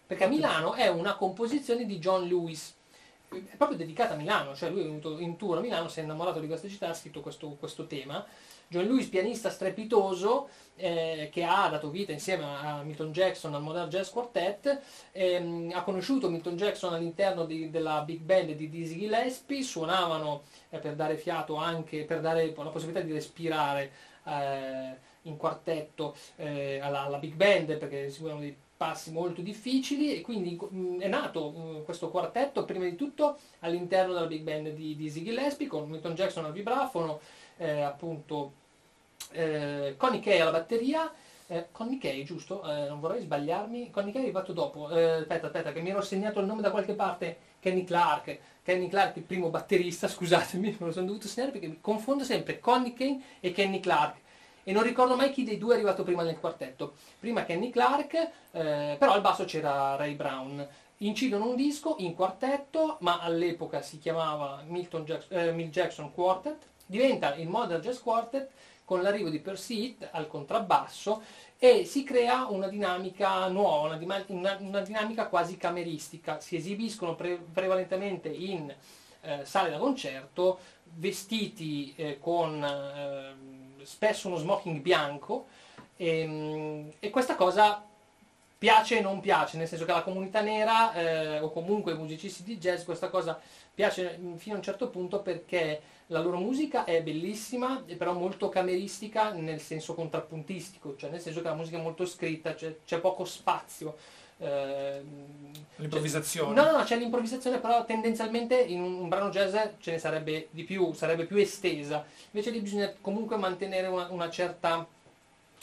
perché 0.06 0.24
a 0.24 0.28
Milano 0.28 0.74
è 0.74 0.88
una 0.88 1.16
composizione 1.16 1.84
di 1.84 1.98
John 1.98 2.26
Lewis, 2.26 2.74
è 3.28 3.56
proprio 3.56 3.76
dedicata 3.76 4.14
a 4.14 4.16
Milano, 4.16 4.54
cioè 4.54 4.70
lui 4.70 4.82
è 4.82 4.84
venuto 4.84 5.18
in 5.18 5.36
tour 5.36 5.58
a 5.58 5.60
Milano, 5.60 5.88
si 5.88 6.00
è 6.00 6.02
innamorato 6.02 6.40
di 6.40 6.46
questa 6.46 6.68
città, 6.68 6.90
ha 6.90 6.94
scritto 6.94 7.20
questo, 7.20 7.56
questo 7.58 7.86
tema. 7.86 8.24
John 8.68 8.84
Lewis, 8.84 9.06
pianista 9.06 9.50
strepitoso, 9.50 10.48
eh, 10.76 11.28
che 11.32 11.44
ha 11.44 11.68
dato 11.68 11.90
vita 11.90 12.12
insieme 12.12 12.44
a 12.44 12.82
Milton 12.82 13.12
Jackson 13.12 13.54
al 13.54 13.62
Modern 13.62 13.88
Jazz 13.88 14.10
Quartet, 14.10 14.80
ehm, 15.12 15.72
ha 15.74 15.82
conosciuto 15.82 16.28
Milton 16.28 16.56
Jackson 16.56 16.92
all'interno 16.92 17.44
di- 17.44 17.70
della 17.70 18.02
big 18.02 18.20
band 18.20 18.52
di 18.52 18.68
Dizzy 18.68 18.98
Gillespie, 18.98 19.62
suonavano 19.62 20.42
eh, 20.70 20.78
per 20.78 20.94
dare 20.94 21.16
fiato 21.16 21.54
anche, 21.56 22.04
per 22.04 22.20
dare 22.20 22.52
la 22.56 22.70
possibilità 22.70 23.00
di 23.00 23.12
respirare 23.12 23.92
eh, 24.24 24.96
in 25.26 25.36
quartetto 25.36 26.14
eh, 26.36 26.78
alla, 26.80 27.02
alla 27.02 27.18
big 27.18 27.34
band 27.34 27.76
perché 27.76 28.10
seguivano 28.10 28.40
dei 28.40 28.56
passi 28.76 29.10
molto 29.10 29.40
difficili 29.40 30.16
e 30.16 30.20
quindi 30.20 30.58
mh, 30.60 30.98
è 31.00 31.08
nato 31.08 31.50
mh, 31.50 31.84
questo 31.84 32.10
quartetto 32.10 32.64
prima 32.64 32.84
di 32.84 32.94
tutto 32.94 33.38
all'interno 33.60 34.12
della 34.12 34.26
big 34.26 34.42
band 34.42 34.70
di, 34.70 34.96
di 34.96 35.10
Ziggy 35.10 35.30
Gillespie 35.30 35.66
con 35.66 35.88
Milton 35.88 36.14
Jackson 36.14 36.44
al 36.44 36.52
vibrafono, 36.52 37.20
eh, 37.56 37.80
appunto 37.80 38.52
eh, 39.32 39.94
Connie 39.96 40.20
Kay 40.20 40.40
alla 40.40 40.50
batteria, 40.50 41.10
eh, 41.46 41.66
Connie 41.72 41.98
Kay 41.98 42.22
giusto? 42.24 42.62
Eh, 42.70 42.86
non 42.88 43.00
vorrei 43.00 43.22
sbagliarmi, 43.22 43.90
Connie 43.90 44.12
Kay 44.12 44.22
è 44.22 44.24
arrivato 44.24 44.52
dopo, 44.52 44.90
Eh, 44.90 45.02
aspetta 45.20 45.46
aspetta 45.46 45.72
che 45.72 45.80
mi 45.80 45.90
ero 45.90 46.02
segnato 46.02 46.40
il 46.40 46.46
nome 46.46 46.62
da 46.62 46.70
qualche 46.70 46.94
parte, 46.94 47.36
Kenny 47.60 47.84
Clark, 47.84 48.38
Kenny 48.62 48.88
Clark 48.88 49.16
il 49.16 49.22
primo 49.22 49.48
batterista, 49.48 50.06
scusatemi, 50.08 50.76
me 50.78 50.86
lo 50.86 50.92
sono 50.92 51.06
dovuto 51.06 51.28
segnare 51.28 51.52
perché 51.52 51.68
mi 51.68 51.78
confondo 51.80 52.24
sempre. 52.24 52.60
Connie 52.60 52.92
Kay 52.94 53.22
e 53.40 53.52
Kenny 53.52 53.80
Clark 53.80 54.18
e 54.68 54.72
non 54.72 54.82
ricordo 54.82 55.14
mai 55.14 55.30
chi 55.30 55.44
dei 55.44 55.58
due 55.58 55.74
è 55.74 55.76
arrivato 55.76 56.02
prima 56.02 56.24
nel 56.24 56.40
quartetto. 56.40 56.94
Prima 57.20 57.44
Kenny 57.44 57.70
Clark, 57.70 58.14
eh, 58.50 58.96
però 58.98 59.12
al 59.12 59.20
basso 59.20 59.44
c'era 59.44 59.94
Ray 59.94 60.14
Brown. 60.16 60.66
Incidono 60.98 61.50
un 61.50 61.54
disco 61.54 61.94
in 62.00 62.16
quartetto, 62.16 62.96
ma 63.02 63.20
all'epoca 63.20 63.80
si 63.80 64.00
chiamava 64.00 64.64
Milton 64.66 65.04
Jack- 65.04 65.30
eh, 65.30 65.52
Mill 65.52 65.70
Jackson 65.70 66.12
Quartet, 66.12 66.66
diventa 66.84 67.36
il 67.36 67.46
Modern 67.46 67.80
Jazz 67.80 67.98
Quartet 67.98 68.50
con 68.84 69.02
l'arrivo 69.02 69.28
di 69.28 69.38
Percy 69.38 69.84
Heath 70.00 70.08
al 70.10 70.26
contrabbasso 70.26 71.22
e 71.58 71.84
si 71.84 72.02
crea 72.02 72.46
una 72.46 72.66
dinamica 72.66 73.46
nuova, 73.46 73.94
una, 73.94 74.24
una- 74.26 74.56
una 74.58 74.80
dinamica 74.80 75.28
quasi 75.28 75.56
cameristica. 75.56 76.40
Si 76.40 76.56
esibiscono 76.56 77.14
pre- 77.14 77.38
prevalentemente 77.52 78.30
in 78.30 78.74
eh, 79.20 79.44
sale 79.44 79.70
da 79.70 79.78
concerto, 79.78 80.58
vestiti 80.82 81.92
eh, 81.96 82.18
con 82.18 82.64
eh, 82.64 83.55
spesso 83.86 84.28
uno 84.28 84.36
smoking 84.36 84.80
bianco 84.80 85.46
e, 85.96 86.92
e 86.98 87.10
questa 87.10 87.36
cosa 87.36 87.84
piace 88.58 88.98
e 88.98 89.00
non 89.00 89.20
piace, 89.20 89.58
nel 89.58 89.68
senso 89.68 89.84
che 89.84 89.92
alla 89.92 90.02
comunità 90.02 90.40
nera 90.40 90.92
eh, 90.94 91.38
o 91.40 91.50
comunque 91.50 91.92
ai 91.92 91.98
musicisti 91.98 92.42
di 92.42 92.58
jazz 92.58 92.84
questa 92.84 93.10
cosa 93.10 93.38
piace 93.74 94.18
mm, 94.18 94.36
fino 94.36 94.54
a 94.54 94.58
un 94.58 94.64
certo 94.64 94.88
punto 94.88 95.20
perché 95.20 95.80
la 96.06 96.20
loro 96.20 96.38
musica 96.38 96.84
è 96.84 97.02
bellissima, 97.02 97.84
però 97.96 98.12
molto 98.12 98.48
cameristica 98.48 99.30
nel 99.32 99.60
senso 99.60 99.94
contrappuntistico, 99.94 100.96
cioè 100.96 101.10
nel 101.10 101.20
senso 101.20 101.42
che 101.42 101.48
la 101.48 101.54
musica 101.54 101.78
è 101.78 101.82
molto 101.82 102.06
scritta, 102.06 102.54
c'è, 102.54 102.76
c'è 102.84 102.98
poco 103.00 103.24
spazio. 103.24 103.96
Eh, 104.38 105.02
L'improvvisazione. 105.76 106.54
No, 106.54 106.70
no, 106.70 106.78
no, 106.78 106.84
c'è 106.84 106.96
l'improvvisazione, 106.96 107.58
però 107.58 107.84
tendenzialmente 107.84 108.58
in 108.58 108.80
un, 108.80 109.08
brano 109.08 109.28
jazz 109.28 109.54
ce 109.78 109.90
ne 109.90 109.98
sarebbe 109.98 110.48
di 110.50 110.64
più, 110.64 110.92
sarebbe 110.94 111.26
più 111.26 111.36
estesa. 111.36 112.04
Invece 112.30 112.50
lì 112.50 112.60
bisogna 112.60 112.92
comunque 113.00 113.36
mantenere 113.36 113.86
una, 113.86 114.06
una 114.10 114.30
certa 114.30 114.86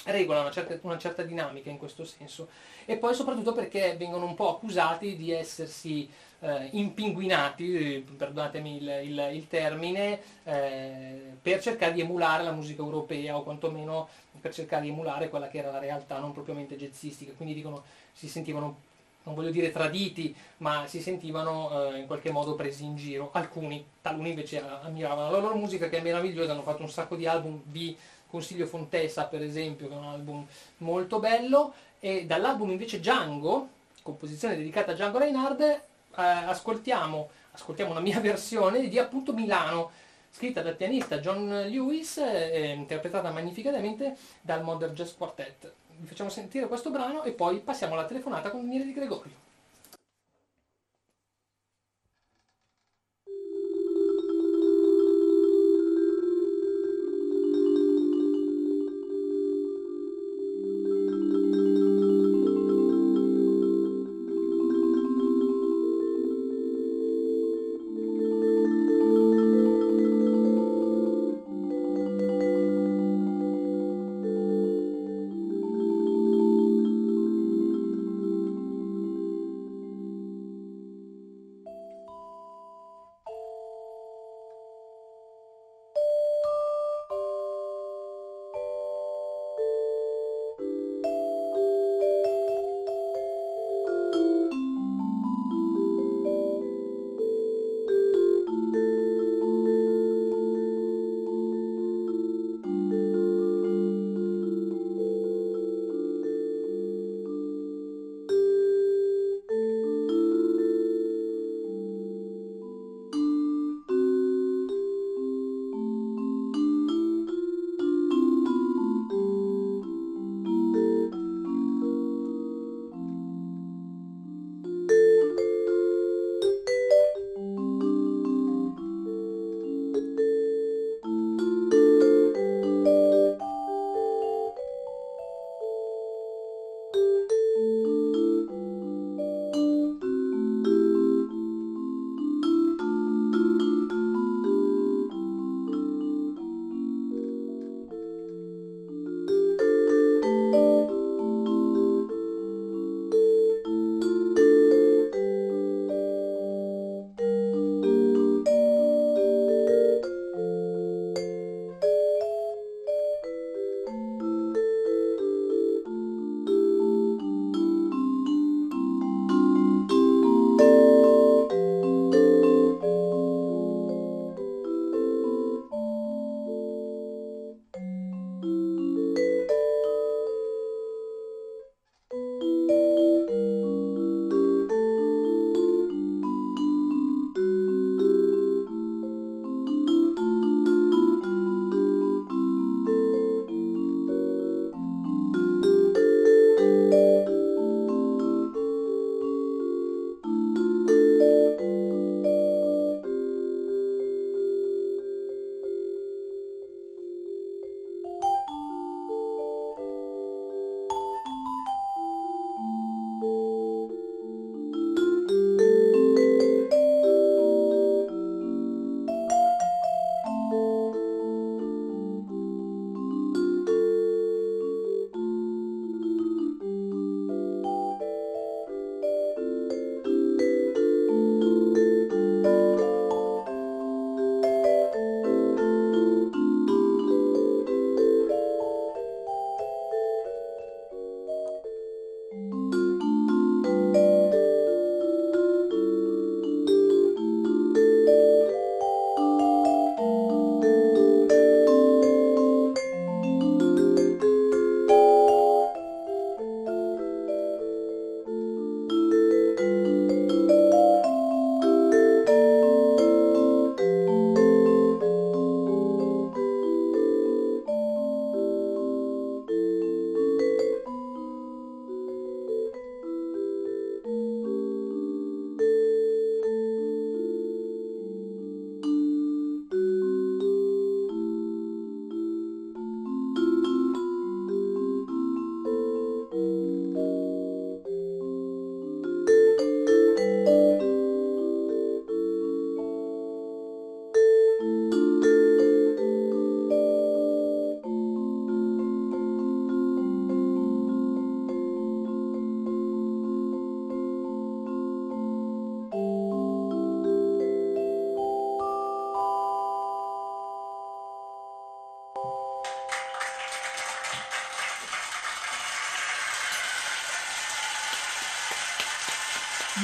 regola, 0.05 0.41
una 0.41 0.51
certa, 0.51 0.77
una 0.81 0.97
certa 0.99 1.23
dinamica 1.23 1.69
in 1.71 1.77
questo 1.77 2.05
senso. 2.05 2.47
E 2.85 2.97
poi 2.97 3.15
soprattutto 3.15 3.53
perché 3.53 3.95
vengono 3.97 4.25
un 4.25 4.35
po' 4.35 4.49
accusati 4.55 5.15
di 5.15 5.31
essersi 5.31 6.07
eh, 6.41 6.67
impinguinati, 6.73 8.05
perdonatemi 8.15 8.75
il, 8.77 8.99
il- 9.05 9.29
il 9.33 9.47
termine, 9.47 10.19
eh, 10.43 11.31
per 11.41 11.61
cercare 11.61 11.93
di 11.93 12.01
emulare 12.01 12.43
la 12.43 12.51
musica 12.51 12.81
europea 12.83 13.35
o 13.37 13.43
quantomeno 13.43 14.09
per 14.41 14.53
cercare 14.53 14.81
di 14.83 14.89
emulare 14.89 15.29
quella 15.29 15.47
che 15.47 15.59
era 15.59 15.71
la 15.71 15.79
realtà 15.79 16.19
non 16.19 16.33
propriamente 16.33 16.75
jazzistica. 16.75 17.31
Quindi 17.31 17.53
dicono 17.53 17.83
si 18.13 18.27
sentivano, 18.27 18.77
non 19.23 19.35
voglio 19.35 19.51
dire 19.51 19.71
traditi, 19.71 20.35
ma 20.57 20.85
si 20.87 21.01
sentivano 21.01 21.91
eh, 21.91 21.99
in 21.99 22.07
qualche 22.07 22.31
modo 22.31 22.55
presi 22.55 22.85
in 22.85 22.95
giro. 22.95 23.29
Alcuni, 23.33 23.85
taluni 24.01 24.29
invece 24.29 24.61
ammiravano 24.61 25.31
la 25.31 25.37
loro 25.39 25.55
musica 25.55 25.89
che 25.89 25.97
è 25.97 26.01
meravigliosa, 26.01 26.51
hanno 26.51 26.63
fatto 26.63 26.83
un 26.83 26.89
sacco 26.89 27.15
di 27.15 27.27
album, 27.27 27.61
vi 27.65 27.97
consiglio 28.27 28.65
Fontessa 28.65 29.25
per 29.25 29.41
esempio, 29.41 29.87
che 29.87 29.93
è 29.93 29.97
un 29.97 30.05
album 30.05 30.45
molto 30.77 31.19
bello, 31.19 31.73
e 31.99 32.25
dall'album 32.25 32.71
invece 32.71 32.99
Django, 32.99 33.69
composizione 34.01 34.55
dedicata 34.55 34.91
a 34.91 34.93
Django 34.95 35.17
Reinhard, 35.19 35.61
eh, 35.61 35.81
ascoltiamo, 36.15 37.29
ascoltiamo 37.51 37.91
una 37.91 37.99
mia 37.99 38.19
versione 38.21 38.87
di 38.87 38.99
appunto 38.99 39.33
Milano, 39.33 39.91
scritta 40.29 40.61
dal 40.61 40.75
pianista 40.75 41.19
John 41.19 41.47
Lewis 41.47 42.17
e 42.17 42.73
interpretata 42.75 43.31
magnificamente 43.31 44.17
dal 44.41 44.63
Modern 44.63 44.93
Jazz 44.93 45.13
Quartet 45.13 45.71
vi 46.03 46.09
facciamo 46.09 46.29
sentire 46.29 46.67
questo 46.67 46.91
brano 46.91 47.23
e 47.23 47.31
poi 47.31 47.61
passiamo 47.61 47.93
alla 47.93 48.05
telefonata 48.05 48.51
con 48.51 48.61
Daniele 48.61 48.83
Di 48.83 48.93
Gregorio. 48.93 49.42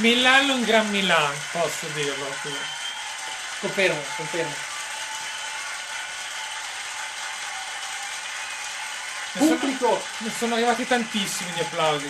Milan 0.10 0.49
un 0.49 0.64
gran 0.64 0.90
Milan, 0.90 1.36
posso 1.52 1.86
dirlo. 1.94 2.26
Confermo, 3.60 3.99
confermo. 4.18 4.52
Pubblico! 9.34 10.02
Sono, 10.18 10.30
sono 10.31 10.53
arrivati 10.56 10.88
tantissimi 10.88 11.52
gli 11.52 11.60
applausi. 11.60 12.07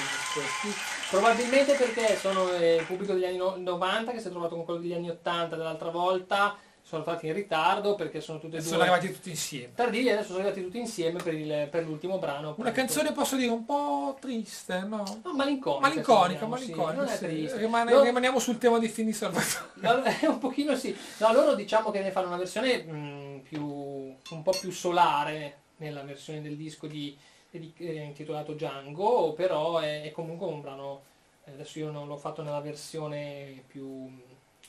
Probabilmente 1.09 1.73
perché 1.73 2.17
sono 2.17 2.49
eh, 2.53 2.75
il 2.75 2.85
pubblico 2.85 3.11
degli 3.11 3.25
anni 3.25 3.37
90 3.37 4.13
che 4.13 4.21
si 4.21 4.27
è 4.27 4.29
trovato 4.29 4.55
con 4.55 4.63
quello 4.63 4.79
degli 4.79 4.93
anni 4.93 5.09
80 5.09 5.57
dell'altra 5.57 5.89
volta 5.89 6.55
sono 6.81 7.01
stati 7.01 7.27
in 7.27 7.33
ritardo 7.33 7.95
perché 7.95 8.21
sono 8.21 8.39
tutti 8.39 8.55
e 8.55 8.59
due 8.59 8.67
sono 8.67 8.81
arrivati 8.81 9.11
tutti 9.11 9.29
insieme 9.29 9.73
tardivi 9.75 10.09
adesso 10.09 10.27
sono 10.27 10.39
arrivati 10.39 10.63
tutti 10.63 10.79
insieme 10.79 11.21
per, 11.21 11.33
il, 11.35 11.67
per 11.69 11.83
l'ultimo 11.83 12.17
brano 12.17 12.49
appunto. 12.49 12.61
una 12.61 12.71
canzone 12.71 13.11
posso 13.11 13.35
dire 13.35 13.51
un 13.51 13.63
po' 13.63 13.88
triste, 14.29 14.79
no? 14.81 15.03
No, 15.23 15.33
malinconica. 15.33 15.87
Malinconica, 15.87 16.45
vogliamo, 16.45 16.55
sì, 16.57 16.69
malinconica. 16.71 17.01
non 17.01 17.07
è 17.11 17.17
triste. 17.17 17.57
Rimane- 17.57 17.91
No, 17.91 18.01
Rimaniamo 18.03 18.39
sul 18.39 18.57
tema 18.59 18.77
di 18.77 18.87
Fini 18.87 19.11
Salvatore. 19.11 19.71
no, 19.75 20.03
è 20.03 20.25
un 20.27 20.37
pochino 20.37 20.75
sì. 20.75 20.95
No, 21.17 21.33
loro 21.33 21.55
diciamo 21.55 21.89
che 21.89 22.01
ne 22.01 22.11
fanno 22.11 22.27
una 22.27 22.37
versione 22.37 22.83
mh, 22.83 23.39
più, 23.43 23.65
un 23.65 24.41
po' 24.43 24.51
più 24.59 24.71
solare 24.71 25.57
nella 25.77 26.03
versione 26.03 26.41
del 26.41 26.55
disco 26.55 26.85
di, 26.87 27.17
di- 27.49 27.73
eh, 27.77 28.01
intitolato 28.03 28.53
Django, 28.53 29.33
però 29.33 29.79
è, 29.79 30.03
è 30.03 30.11
comunque 30.11 30.45
un 30.47 30.61
brano, 30.61 31.01
eh, 31.45 31.51
adesso 31.51 31.79
io 31.79 31.89
non 31.89 32.07
l'ho 32.07 32.17
fatto 32.17 32.43
nella 32.43 32.61
versione 32.61 33.63
più 33.67 34.09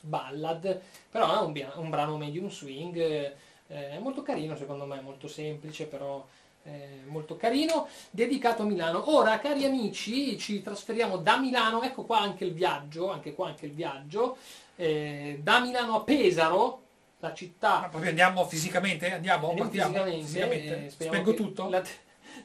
ballad, 0.00 0.80
però 1.10 1.40
è 1.40 1.44
un, 1.44 1.70
un 1.74 1.90
brano 1.90 2.16
medium 2.16 2.48
swing, 2.48 2.96
eh, 2.96 3.34
è 3.66 3.98
molto 3.98 4.22
carino 4.22 4.56
secondo 4.56 4.86
me, 4.86 5.00
molto 5.00 5.28
semplice, 5.28 5.84
però 5.86 6.24
eh, 6.64 7.00
molto 7.06 7.36
carino, 7.36 7.88
dedicato 8.10 8.62
a 8.62 8.64
Milano. 8.66 9.14
Ora, 9.14 9.38
cari 9.38 9.64
amici, 9.64 10.38
ci 10.38 10.62
trasferiamo 10.62 11.16
da 11.16 11.38
Milano, 11.38 11.82
ecco 11.82 12.04
qua 12.04 12.20
anche 12.20 12.44
il 12.44 12.52
viaggio, 12.52 13.10
anche 13.10 13.34
qua 13.34 13.48
anche 13.48 13.66
il 13.66 13.72
viaggio, 13.72 14.36
eh, 14.76 15.40
da 15.42 15.60
Milano 15.60 15.96
a 15.96 16.00
Pesaro, 16.02 16.82
la 17.20 17.34
città 17.34 17.80
Ma 17.80 17.88
proprio 17.88 18.10
andiamo 18.10 18.46
fisicamente? 18.46 19.12
Andiamo? 19.12 19.48
Andiamo 19.50 19.68
Partiamo? 19.70 19.92
fisicamente, 19.92 20.26
Fisicamente? 20.26 20.86
eh, 20.86 20.90
speriamo 20.90 21.18
Spengo 21.18 21.30
che 21.30 21.36
tutto? 21.36 21.68
la- 21.68 21.84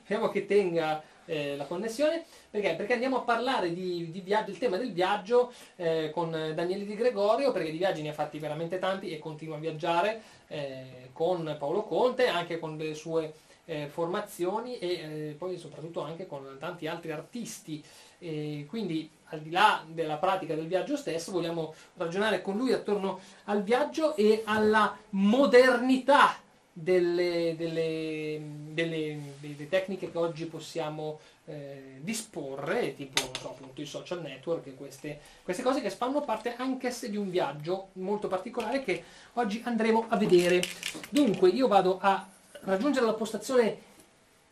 speriamo 0.03 0.29
che 0.29 0.45
tenga 0.45 1.03
eh, 1.25 1.55
la 1.55 1.65
connessione. 1.65 2.23
Perché? 2.49 2.75
Perché 2.75 2.93
andiamo 2.93 3.17
a 3.17 3.21
parlare 3.21 3.73
di, 3.73 4.11
di 4.11 4.21
viaggio, 4.21 4.51
il 4.51 4.57
tema 4.57 4.77
del 4.77 4.91
viaggio 4.93 5.51
eh, 5.75 6.11
con 6.13 6.29
Daniele 6.31 6.85
Di 6.85 6.95
Gregorio, 6.95 7.51
perché 7.51 7.71
di 7.71 7.77
viaggi 7.77 8.01
ne 8.01 8.09
ha 8.09 8.13
fatti 8.13 8.39
veramente 8.39 8.79
tanti 8.79 9.09
e 9.11 9.19
continua 9.19 9.57
a 9.57 9.59
viaggiare 9.59 10.21
eh, 10.47 11.09
con 11.11 11.55
Paolo 11.59 11.83
Conte, 11.83 12.27
anche 12.27 12.59
con 12.59 12.77
le 12.77 12.93
sue 12.95 13.33
eh, 13.65 13.87
formazioni 13.87 14.77
e 14.77 14.87
eh, 14.87 15.35
poi 15.37 15.57
soprattutto 15.57 16.01
anche 16.01 16.27
con 16.27 16.57
tanti 16.59 16.87
altri 16.87 17.11
artisti. 17.11 17.83
E 18.19 18.65
quindi 18.67 19.09
al 19.25 19.41
di 19.41 19.49
là 19.49 19.83
della 19.87 20.17
pratica 20.17 20.55
del 20.55 20.67
viaggio 20.67 20.95
stesso 20.95 21.31
vogliamo 21.31 21.73
ragionare 21.97 22.41
con 22.41 22.57
lui 22.57 22.71
attorno 22.71 23.19
al 23.45 23.63
viaggio 23.63 24.15
e 24.15 24.43
alla 24.45 24.97
modernità 25.11 26.37
delle, 26.71 27.55
delle- 27.57 28.41
delle- 28.71 29.19
delle 29.39 29.69
tecniche 29.69 30.11
che 30.11 30.17
oggi 30.17 30.45
possiamo 30.45 31.19
eh, 31.45 31.99
disporre, 32.01 32.95
tipo 32.95 33.21
so, 33.39 33.51
appunto 33.51 33.79
i 33.79 33.85
social 33.85 34.21
network 34.21 34.65
e 34.67 34.73
queste, 34.73 35.19
queste 35.43 35.61
cose 35.61 35.79
che 35.79 35.89
fanno 35.91 36.21
parte 36.21 36.55
anch'esse 36.55 37.09
di 37.09 37.17
un 37.17 37.29
viaggio 37.29 37.89
molto 37.93 38.27
particolare 38.27 38.83
che 38.83 39.03
oggi 39.33 39.61
andremo 39.63 40.05
a 40.09 40.17
vedere. 40.17 40.61
Dunque 41.09 41.49
io 41.49 41.67
vado 41.67 41.99
a 42.01 42.27
raggiungere 42.65 43.05
la 43.05 43.13
postazione 43.13 43.81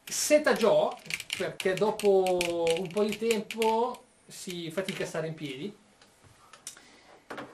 Seta 0.03 0.53
Gio, 0.53 0.97
perché 1.37 1.73
dopo 1.73 2.37
un 2.79 2.87
po' 2.87 3.03
di 3.03 3.17
tempo 3.17 4.03
si 4.27 4.71
fatica 4.71 5.03
a 5.03 5.07
stare 5.07 5.27
in 5.27 5.33
piedi. 5.33 5.75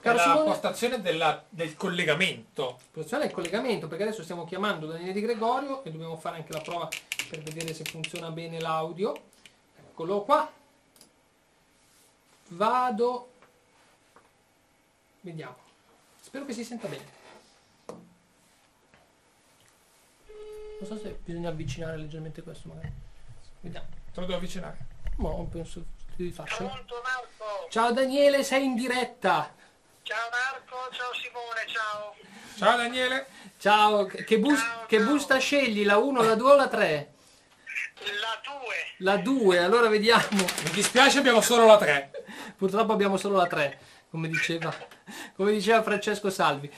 Caro 0.00 0.16
la 0.16 0.22
Simone, 0.22 0.44
postazione 0.44 1.00
della- 1.00 1.44
del 1.48 1.74
collegamento. 1.76 2.78
Funziona 2.90 3.24
il 3.24 3.30
collegamento 3.30 3.88
perché 3.88 4.04
adesso 4.04 4.22
stiamo 4.22 4.44
chiamando 4.44 4.86
Daniele 4.86 5.12
Di 5.12 5.20
Gregorio 5.20 5.82
e 5.84 5.90
dobbiamo 5.90 6.16
fare 6.16 6.36
anche 6.36 6.52
la 6.52 6.60
prova 6.60 6.88
per 7.28 7.40
vedere 7.40 7.72
se 7.72 7.84
funziona 7.84 8.30
bene 8.30 8.60
l'audio. 8.60 9.14
Eccolo 9.78 10.22
qua. 10.22 10.50
Vado. 12.48 13.28
Vediamo. 15.20 15.56
Spero 16.20 16.44
che 16.44 16.52
si 16.52 16.64
senta 16.64 16.88
bene. 16.88 17.19
Non 20.80 20.88
so 20.88 20.98
se 20.98 21.18
bisogna 21.22 21.50
avvicinare 21.50 21.98
leggermente 21.98 22.42
questo 22.42 22.68
magari. 22.68 22.90
Vediamo. 23.60 23.86
Te 24.14 24.20
lo 24.20 24.26
devo 24.26 24.38
avvicinare. 24.38 24.78
Ma 25.16 25.28
penso 25.50 25.84
di 26.16 26.30
farcela. 26.30 26.70
Pronto 26.70 26.94
Marco? 27.02 27.68
Ciao 27.68 27.92
Daniele, 27.92 28.42
sei 28.42 28.64
in 28.64 28.74
diretta. 28.76 29.54
Ciao 30.02 30.28
Marco, 30.30 30.76
ciao 30.94 31.12
Simone, 31.12 31.66
ciao. 31.66 32.14
Ciao 32.56 32.76
Daniele. 32.78 33.26
Ciao, 33.58 34.06
che, 34.06 34.38
bus- 34.38 34.58
Ciao, 34.58 34.86
che 34.86 34.96
ciao. 34.98 35.06
busta 35.06 35.38
scegli? 35.38 35.84
La 35.84 35.98
1, 35.98 36.22
la 36.22 36.34
2 36.34 36.50
o 36.50 36.56
la 36.56 36.68
3? 36.68 37.12
La 38.18 38.40
2. 38.42 38.74
La 38.98 39.16
2, 39.18 39.58
allora 39.58 39.88
vediamo. 39.88 40.44
Mi 40.64 40.70
dispiace, 40.72 41.18
abbiamo 41.18 41.42
solo 41.42 41.66
la 41.66 41.76
3. 41.76 42.10
Purtroppo 42.56 42.92
abbiamo 42.92 43.18
solo 43.18 43.36
la 43.36 43.46
3, 43.46 43.78
come 44.10 44.28
diceva, 44.28 44.74
come 45.36 45.52
diceva 45.52 45.82
Francesco 45.82 46.30
Salvi. 46.30 46.72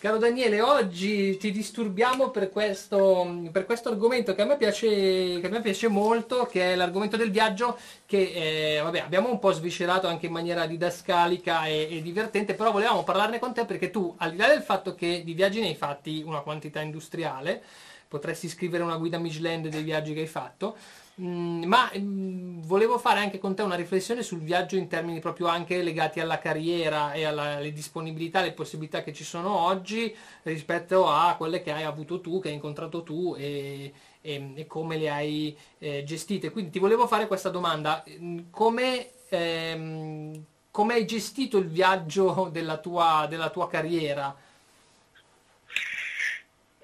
Caro 0.00 0.16
Daniele, 0.16 0.62
oggi 0.62 1.36
ti 1.36 1.50
disturbiamo 1.50 2.30
per 2.30 2.48
questo, 2.48 3.48
per 3.52 3.66
questo 3.66 3.90
argomento 3.90 4.34
che 4.34 4.40
a, 4.40 4.46
me 4.46 4.56
piace, 4.56 4.88
che 4.88 5.46
a 5.46 5.50
me 5.50 5.60
piace 5.60 5.88
molto, 5.88 6.46
che 6.46 6.72
è 6.72 6.74
l'argomento 6.74 7.18
del 7.18 7.30
viaggio, 7.30 7.76
che 8.06 8.76
eh, 8.76 8.80
vabbè, 8.80 9.00
abbiamo 9.00 9.30
un 9.30 9.38
po' 9.38 9.52
sviscerato 9.52 10.06
anche 10.06 10.24
in 10.24 10.32
maniera 10.32 10.64
didascalica 10.64 11.66
e, 11.66 11.98
e 11.98 12.00
divertente, 12.00 12.54
però 12.54 12.72
volevamo 12.72 13.04
parlarne 13.04 13.38
con 13.38 13.52
te 13.52 13.66
perché 13.66 13.90
tu, 13.90 14.14
al 14.16 14.30
di 14.30 14.38
là 14.38 14.48
del 14.48 14.62
fatto 14.62 14.94
che 14.94 15.20
di 15.22 15.34
viaggi 15.34 15.60
ne 15.60 15.66
hai 15.66 15.74
fatti 15.74 16.22
una 16.24 16.40
quantità 16.40 16.80
industriale, 16.80 17.62
potresti 18.08 18.48
scrivere 18.48 18.82
una 18.82 18.96
guida 18.96 19.18
Michelin 19.18 19.68
dei 19.68 19.82
viaggi 19.82 20.14
che 20.14 20.20
hai 20.20 20.26
fatto, 20.26 20.78
Mm, 21.18 21.64
ma 21.64 21.90
mm, 21.96 22.62
volevo 22.62 22.98
fare 22.98 23.20
anche 23.20 23.38
con 23.38 23.54
te 23.54 23.62
una 23.62 23.74
riflessione 23.74 24.22
sul 24.22 24.40
viaggio 24.40 24.76
in 24.76 24.88
termini 24.88 25.20
proprio 25.20 25.48
anche 25.48 25.82
legati 25.82 26.20
alla 26.20 26.38
carriera 26.38 27.12
e 27.12 27.24
alla- 27.24 27.56
alle 27.56 27.72
disponibilità, 27.72 28.38
alle 28.40 28.52
possibilità 28.52 29.02
che 29.02 29.12
ci 29.12 29.24
sono 29.24 29.58
oggi 29.58 30.14
rispetto 30.44 31.08
a 31.08 31.34
quelle 31.36 31.60
che 31.62 31.72
hai 31.72 31.82
avuto 31.84 32.20
tu, 32.20 32.40
che 32.40 32.48
hai 32.48 32.54
incontrato 32.54 33.02
tu 33.02 33.34
e, 33.38 33.92
e- 34.22 34.52
e 34.54 34.66
come 34.66 34.96
le 34.98 35.10
hai 35.10 35.56
eh, 35.78 36.04
gestite. 36.04 36.50
Quindi 36.50 36.70
ti 36.70 36.78
volevo 36.78 37.06
fare 37.06 37.26
questa 37.26 37.50
domanda, 37.50 38.02
Mm, 38.08 38.38
come, 38.50 39.10
ehm, 39.28 40.44
come 40.70 40.94
hai 40.94 41.06
gestito 41.06 41.58
il 41.58 41.68
viaggio 41.68 42.48
della 42.52 42.78
tua, 42.78 43.26
della 43.28 43.50
tua 43.50 43.68
carriera? 43.68 44.34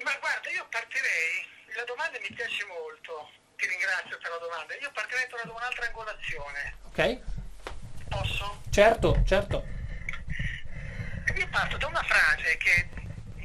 Ma 0.04 0.12
guarda, 0.20 0.50
io 0.50 0.66
partirei, 0.70 1.44
la 1.74 1.84
domanda 1.84 2.18
mi 2.20 2.30
piace 2.34 2.64
molto, 2.66 2.75
ringrazio 3.86 4.18
per 4.18 4.30
la 4.30 4.38
domanda. 4.38 4.74
Io 4.74 4.90
partirei 4.92 5.26
da 5.30 5.52
un'altra 5.52 5.86
angolazione. 5.86 6.74
Ok? 6.86 7.20
Posso? 8.08 8.62
Certo, 8.70 9.22
certo. 9.26 9.64
Io 11.36 11.48
parto 11.48 11.76
da 11.76 11.86
una 11.86 12.02
frase 12.02 12.56
che 12.56 12.88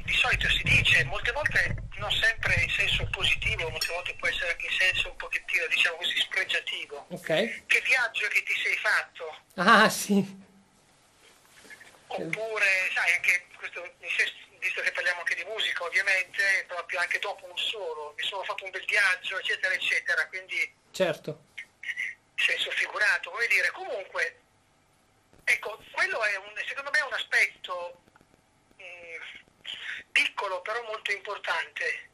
di 0.02 0.12
solito 0.14 0.48
si 0.50 0.62
dice, 0.62 1.04
molte 1.04 1.30
volte 1.32 1.76
non 1.96 2.10
sempre 2.10 2.54
in 2.62 2.70
senso 2.70 3.06
positivo, 3.10 3.68
molte 3.70 3.86
volte 3.92 4.14
può 4.16 4.26
essere 4.28 4.50
anche 4.50 4.66
in 4.66 4.72
senso 4.72 5.10
un 5.10 5.16
pochettino, 5.16 5.66
diciamo 5.68 5.96
così, 5.96 6.16
spregiativo. 6.18 7.06
Ok. 7.10 7.66
Che 7.66 7.80
viaggio 7.84 8.26
che 8.28 8.42
ti 8.42 8.54
sei 8.62 8.76
fatto? 8.76 9.36
Ah 9.56 9.88
sì, 9.88 10.40
Oppure, 12.06 12.66
sai, 12.94 13.14
anche 13.14 13.46
questo, 13.56 13.82
in 13.84 14.08
senso- 14.16 14.50
visto 14.62 14.80
che 14.80 14.92
parliamo 14.92 15.18
anche 15.20 15.34
di 15.34 15.44
musica, 15.44 15.82
ovviamente, 15.82 16.64
proprio 16.68 17.00
anche 17.00 17.18
dopo 17.18 17.44
un 17.46 17.58
solo, 17.58 18.14
mi 18.16 18.22
sono 18.22 18.44
fatto 18.44 18.64
un 18.64 18.70
bel 18.70 18.84
viaggio, 18.84 19.38
eccetera, 19.38 19.74
eccetera, 19.74 20.26
quindi 20.28 20.72
certo. 20.92 21.46
senso 22.36 22.70
figurato, 22.70 23.30
come 23.30 23.46
dire, 23.48 23.70
comunque, 23.72 24.38
ecco, 25.44 25.82
quello 25.90 26.22
è 26.22 26.36
un, 26.36 26.52
secondo 26.66 26.90
me 26.92 27.00
un 27.00 27.12
aspetto 27.12 28.02
mh, 28.76 28.82
piccolo 30.12 30.62
però 30.62 30.80
molto 30.84 31.10
importante. 31.10 32.10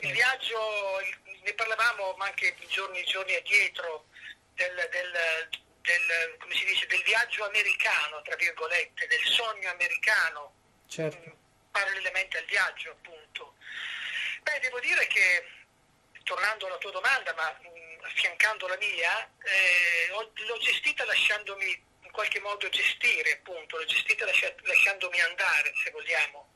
Il 0.00 0.12
viaggio, 0.12 1.00
ne 1.42 1.52
parlavamo 1.54 2.14
ma 2.16 2.26
anche 2.26 2.54
giorni, 2.68 3.00
i 3.00 3.04
giorni 3.04 3.34
addietro, 3.34 4.06
del, 4.54 4.88
del- 4.90 5.48
del- 5.80 6.36
come 6.38 6.54
si 6.54 6.64
dice, 6.66 6.86
del 6.86 7.02
viaggio 7.04 7.44
americano, 7.44 8.20
tra 8.22 8.36
virgolette, 8.36 9.06
del 9.06 9.24
sogno 9.24 9.70
americano, 9.70 10.52
Certo. 10.88 11.35
Parallelamente 11.76 12.38
al 12.38 12.44
viaggio 12.46 12.90
appunto. 12.92 13.56
Beh, 14.42 14.60
devo 14.60 14.80
dire 14.80 15.06
che, 15.08 15.44
tornando 16.24 16.66
alla 16.66 16.78
tua 16.78 16.90
domanda, 16.90 17.34
ma 17.34 17.50
mh, 17.50 18.04
affiancando 18.04 18.66
la 18.66 18.76
mia, 18.78 19.30
eh, 19.44 20.10
ho- 20.12 20.32
l'ho 20.34 20.58
gestita 20.58 21.04
lasciandomi 21.04 21.84
in 22.00 22.10
qualche 22.12 22.40
modo 22.40 22.68
gestire, 22.70 23.32
appunto, 23.32 23.76
l'ho 23.76 23.84
gestita 23.84 24.24
lascia- 24.24 24.54
lasciandomi 24.62 25.20
andare, 25.20 25.72
se 25.84 25.90
vogliamo. 25.90 26.54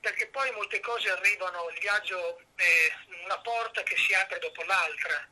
Perché 0.00 0.26
poi 0.28 0.50
molte 0.52 0.80
cose 0.80 1.10
arrivano, 1.10 1.68
il 1.70 1.78
viaggio 1.78 2.40
è 2.56 2.92
una 3.24 3.38
porta 3.40 3.82
che 3.82 3.96
si 3.96 4.12
apre 4.14 4.38
dopo 4.38 4.62
l'altra, 4.64 5.28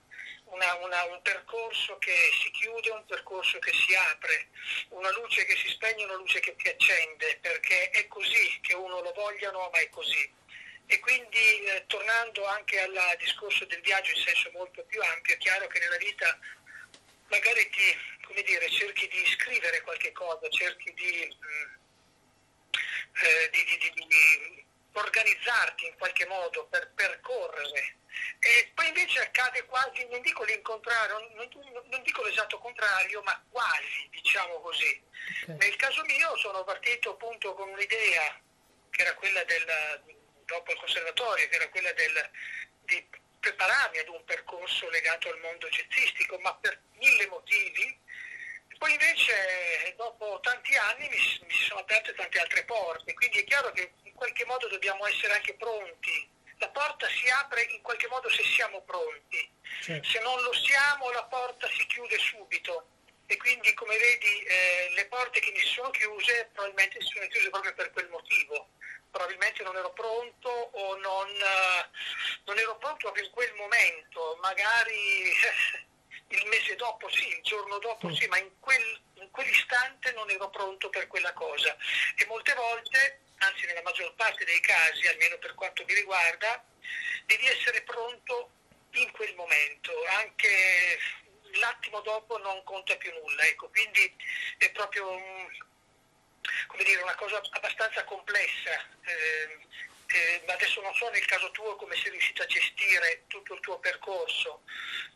una- 0.50 0.74
una- 0.76 1.04
un 1.04 1.20
percorso 1.22 1.98
che 1.98 2.14
si 2.42 2.50
chiude, 2.52 2.90
un 2.90 3.04
percorso 3.06 3.58
che 3.58 3.72
si 3.72 3.94
apre, 3.94 4.48
una 4.90 5.10
luce 5.12 5.44
che 5.44 5.56
si 5.56 5.68
spegne, 5.68 6.04
una 6.04 6.14
luce 6.14 6.40
che 6.40 6.54
si 6.58 6.68
accende, 6.68 7.38
perché 7.40 7.90
è 7.90 8.06
così, 8.08 8.58
che 8.62 8.74
uno 8.74 9.00
lo 9.00 9.12
voglia 9.12 9.50
no, 9.50 9.68
ma 9.72 9.78
è 9.78 9.88
così. 9.90 10.36
e 10.90 10.98
quindi 11.00 11.64
eh, 11.64 11.84
tornando 11.86 12.46
anche 12.46 12.80
al 12.80 13.14
discorso 13.18 13.66
del 13.66 13.80
viaggio 13.82 14.10
in 14.10 14.22
senso 14.24 14.50
molto 14.52 14.82
più 14.84 15.02
ampio, 15.02 15.34
è 15.34 15.36
chiaro 15.38 15.66
che 15.66 15.78
nella 15.80 15.98
vita 15.98 16.38
magari 17.28 17.68
ti, 17.68 17.94
come 18.24 18.40
dire, 18.42 18.70
cerchi 18.70 19.06
di 19.08 19.22
scrivere 19.26 19.82
qualche 19.82 20.12
cosa, 20.12 20.48
cerchi 20.48 20.90
di, 20.94 21.36
mm, 21.44 21.74
eh, 23.22 23.50
di, 23.50 23.64
di, 23.64 24.06
di 24.06 24.64
organizzarti 24.92 25.86
in 25.88 25.94
qualche 25.98 26.24
modo 26.24 26.66
per 26.68 26.90
percorrere 26.94 27.96
e 28.40 28.70
poi 28.74 28.88
invece 28.88 29.20
accade 29.20 29.64
quasi, 29.64 30.06
non 30.08 30.20
dico 30.20 30.44
l'incontrario, 30.44 31.18
non, 31.34 31.48
non 31.90 32.02
dico 32.02 32.22
l'esatto 32.22 32.58
contrario, 32.58 33.22
ma 33.22 33.44
quasi, 33.50 34.08
diciamo 34.10 34.60
così. 34.60 35.02
Okay. 35.42 35.56
Nel 35.56 35.76
caso 35.76 36.02
mio 36.04 36.36
sono 36.36 36.62
partito 36.64 37.10
appunto 37.10 37.54
con 37.54 37.68
un'idea 37.68 38.40
che 38.90 39.02
era 39.02 39.14
quella 39.14 39.42
del, 39.44 40.02
dopo 40.44 40.72
il 40.72 40.78
conservatorio, 40.78 41.48
che 41.48 41.56
era 41.56 41.68
quella 41.68 41.92
del, 41.92 42.30
di 42.84 43.08
prepararmi 43.40 43.98
ad 43.98 44.08
un 44.08 44.24
percorso 44.24 44.88
legato 44.90 45.28
al 45.28 45.38
mondo 45.40 45.68
jazzistico, 45.68 46.38
ma 46.38 46.54
per 46.56 46.80
mille 46.94 47.26
motivi. 47.26 48.00
Poi 48.78 48.92
invece 48.92 49.94
dopo 49.96 50.38
tanti 50.40 50.76
anni 50.76 51.08
mi, 51.08 51.46
mi 51.46 51.54
sono 51.66 51.80
aperte 51.80 52.14
tante 52.14 52.38
altre 52.38 52.64
porte, 52.64 53.12
quindi 53.14 53.40
è 53.40 53.44
chiaro 53.44 53.72
che 53.72 53.94
in 54.04 54.12
qualche 54.14 54.44
modo 54.44 54.68
dobbiamo 54.68 55.04
essere 55.06 55.34
anche 55.34 55.54
pronti 55.54 56.36
la 56.58 56.68
porta 56.70 57.06
si 57.08 57.28
apre 57.28 57.62
in 57.62 57.82
qualche 57.82 58.08
modo 58.08 58.28
se 58.30 58.42
siamo 58.42 58.82
pronti, 58.82 59.50
certo. 59.82 60.08
se 60.08 60.20
non 60.20 60.42
lo 60.42 60.52
siamo 60.52 61.10
la 61.10 61.24
porta 61.24 61.68
si 61.68 61.86
chiude 61.86 62.18
subito. 62.18 62.88
E 63.30 63.36
quindi 63.36 63.74
come 63.74 63.96
vedi 63.98 64.42
eh, 64.42 64.90
le 64.94 65.04
porte 65.06 65.38
che 65.40 65.52
mi 65.52 65.60
sono 65.60 65.90
chiuse 65.90 66.48
probabilmente 66.52 66.98
si 67.00 67.08
sono 67.12 67.26
chiuse 67.26 67.50
proprio 67.50 67.74
per 67.74 67.90
quel 67.92 68.08
motivo, 68.08 68.70
probabilmente 69.10 69.62
non 69.62 69.76
ero 69.76 69.92
pronto 69.92 70.48
o 70.48 70.96
non, 70.96 71.28
uh, 71.28 71.96
non 72.44 72.58
ero 72.58 72.76
pronto 72.78 72.96
proprio 73.02 73.24
in 73.24 73.30
quel 73.30 73.52
momento, 73.54 74.38
magari 74.40 75.30
il 76.28 76.46
mese 76.46 76.74
dopo 76.76 77.08
sì, 77.10 77.28
il 77.28 77.42
giorno 77.42 77.78
dopo 77.78 78.14
sì, 78.14 78.26
ma 78.28 78.38
in, 78.38 78.50
quel, 78.60 79.00
in 79.14 79.30
quell'istante 79.30 80.12
non 80.12 80.30
ero 80.30 80.48
pronto 80.48 80.88
per 80.88 81.06
quella 81.06 81.32
cosa. 81.34 81.76
E 82.16 82.24
molte 82.26 82.54
volte 82.54 83.20
anzi 83.38 83.66
nella 83.66 83.82
maggior 83.82 84.14
parte 84.14 84.44
dei 84.44 84.60
casi, 84.60 85.06
almeno 85.06 85.38
per 85.38 85.54
quanto 85.54 85.84
mi 85.84 85.94
riguarda, 85.94 86.64
devi 87.26 87.46
essere 87.46 87.82
pronto 87.82 88.50
in 88.92 89.10
quel 89.12 89.34
momento, 89.34 89.92
anche 90.16 90.98
l'attimo 91.54 92.00
dopo 92.00 92.38
non 92.38 92.62
conta 92.64 92.96
più 92.96 93.12
nulla, 93.12 93.42
ecco, 93.44 93.68
quindi 93.68 94.14
è 94.58 94.70
proprio 94.70 95.10
un, 95.10 95.46
dire, 96.82 97.02
una 97.02 97.14
cosa 97.14 97.40
abbastanza 97.50 98.04
complessa. 98.04 98.70
Eh, 99.04 99.66
eh, 100.10 100.42
adesso 100.46 100.80
non 100.80 100.94
so 100.94 101.10
nel 101.10 101.26
caso 101.26 101.50
tuo 101.50 101.76
come 101.76 101.94
sei 101.96 102.12
riuscito 102.12 102.42
a 102.42 102.46
gestire 102.46 103.24
tutto 103.26 103.54
il 103.54 103.60
tuo 103.60 103.78
percorso. 103.78 104.62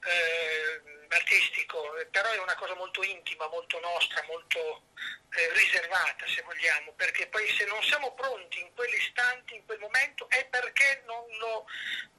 Eh, 0.05 1.02
artistico, 1.15 1.95
però 2.11 2.29
è 2.31 2.39
una 2.39 2.55
cosa 2.55 2.75
molto 2.75 3.03
intima, 3.03 3.49
molto 3.49 3.79
nostra, 3.81 4.23
molto 4.27 4.83
eh, 5.31 5.53
riservata 5.55 6.27
se 6.27 6.43
vogliamo, 6.43 6.93
perché 6.93 7.27
poi 7.29 7.49
se 7.57 7.65
non 7.67 7.83
siamo 7.83 8.13
pronti 8.15 8.61
in 8.61 8.73
quell'istante, 8.75 9.55
in 9.55 9.65
quel 9.65 9.79
momento, 9.79 10.29
è 10.29 10.45
perché 10.47 11.03
non, 11.07 11.25
lo, 11.39 11.67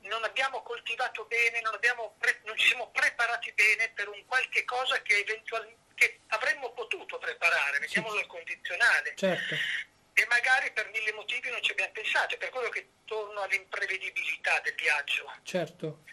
non 0.09 0.23
abbiamo 0.23 0.61
coltivato 0.61 1.25
bene, 1.25 1.61
non, 1.61 1.77
pre, 2.17 2.41
non, 2.45 2.57
ci 2.57 2.67
siamo 2.67 2.89
preparati 2.91 3.51
bene 3.53 3.89
per 3.89 4.07
un 4.07 4.25
qualche 4.25 4.63
cosa 4.65 5.01
che 5.01 5.17
eventualmente 5.17 5.81
che 5.95 6.21
avremmo 6.29 6.73
potuto 6.73 7.19
preparare, 7.19 7.77
mettiamolo 7.79 8.17
al 8.17 8.25
condizionale. 8.25 9.13
Certo 9.15 9.55
e 10.13 10.27
magari 10.29 10.71
per 10.71 10.89
mille 10.93 11.11
motivi 11.13 11.49
non 11.49 11.61
ci 11.63 11.71
abbiamo 11.71 11.91
pensato, 11.91 12.35
è 12.35 12.37
per 12.37 12.49
quello 12.49 12.69
che 12.69 12.87
torno 13.05 13.41
all'imprevedibilità 13.41 14.59
del 14.59 14.75
viaggio. 14.75 15.31
Certo. 15.43 16.03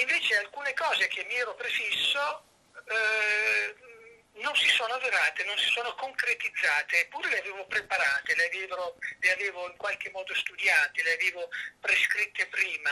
Invece 0.00 0.36
alcune 0.36 0.72
cose 0.74 1.08
che 1.08 1.24
mi 1.24 1.34
ero 1.34 1.54
prefisso 1.56 2.44
eh, 2.86 3.74
non 4.34 4.54
si 4.54 4.68
sono 4.68 4.94
avverate, 4.94 5.44
non 5.44 5.58
si 5.58 5.68
sono 5.70 5.92
concretizzate, 5.94 7.00
eppure 7.00 7.28
le 7.30 7.40
avevo 7.40 7.66
preparate, 7.66 8.36
le 8.36 8.46
avevo, 8.46 8.96
le 9.18 9.32
avevo 9.32 9.68
in 9.68 9.76
qualche 9.76 10.10
modo 10.10 10.32
studiate, 10.34 11.02
le 11.02 11.14
avevo 11.14 11.48
prescritte 11.80 12.46
prima. 12.46 12.90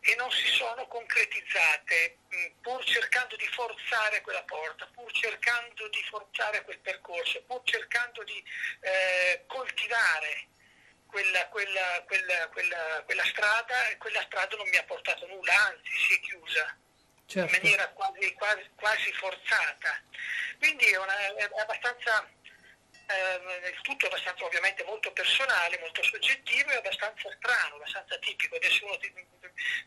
E 0.00 0.14
non 0.16 0.30
si 0.30 0.46
sono 0.46 0.86
concretizzate 0.86 2.16
pur 2.62 2.82
cercando 2.84 3.36
di 3.36 3.46
forzare 3.48 4.22
quella 4.22 4.42
porta, 4.44 4.88
pur 4.94 5.10
cercando 5.12 5.88
di 5.88 6.02
forzare 6.08 6.62
quel 6.62 6.78
percorso, 6.78 7.42
pur 7.42 7.60
cercando 7.64 8.22
di 8.24 8.42
eh, 8.80 9.44
coltivare 9.46 10.48
quella, 11.10 11.46
quella, 11.48 12.04
quella, 12.06 12.48
quella, 13.04 13.24
strada 13.24 13.88
e 13.88 13.96
quella 13.98 14.22
strada 14.22 14.56
non 14.56 14.68
mi 14.68 14.76
ha 14.76 14.84
portato 14.84 15.26
nulla, 15.26 15.66
anzi 15.66 15.96
si 16.06 16.14
è 16.14 16.20
chiusa 16.20 16.76
certo. 17.26 17.54
in 17.54 17.60
maniera 17.60 17.88
quasi, 17.90 18.32
quasi, 18.34 18.70
quasi 18.76 19.12
forzata. 19.12 20.02
Quindi 20.58 20.86
è, 20.86 20.98
una, 20.98 21.16
è 21.36 21.48
abbastanza 21.60 22.28
eh, 23.10 23.68
il 23.68 23.80
tutto 23.82 24.04
è 24.04 24.08
abbastanza 24.08 24.44
ovviamente 24.44 24.84
molto 24.84 25.12
personale, 25.12 25.78
molto 25.80 26.02
soggettivo 26.02 26.70
e 26.70 26.76
abbastanza 26.76 27.30
strano, 27.36 27.76
abbastanza 27.76 28.16
tipico. 28.18 28.56
Adesso 28.56 28.84
uno, 28.84 28.98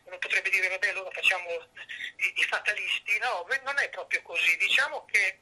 uno 0.04 0.18
potrebbe 0.18 0.50
dire 0.50 0.68
vabbè 0.68 0.88
allora 0.90 1.10
facciamo 1.10 1.48
i, 1.50 2.32
i, 2.36 2.44
fatalisti, 2.44 3.18
no, 3.18 3.46
non 3.62 3.78
è 3.78 3.88
proprio 3.90 4.22
così, 4.22 4.56
diciamo 4.58 5.04
che 5.06 5.38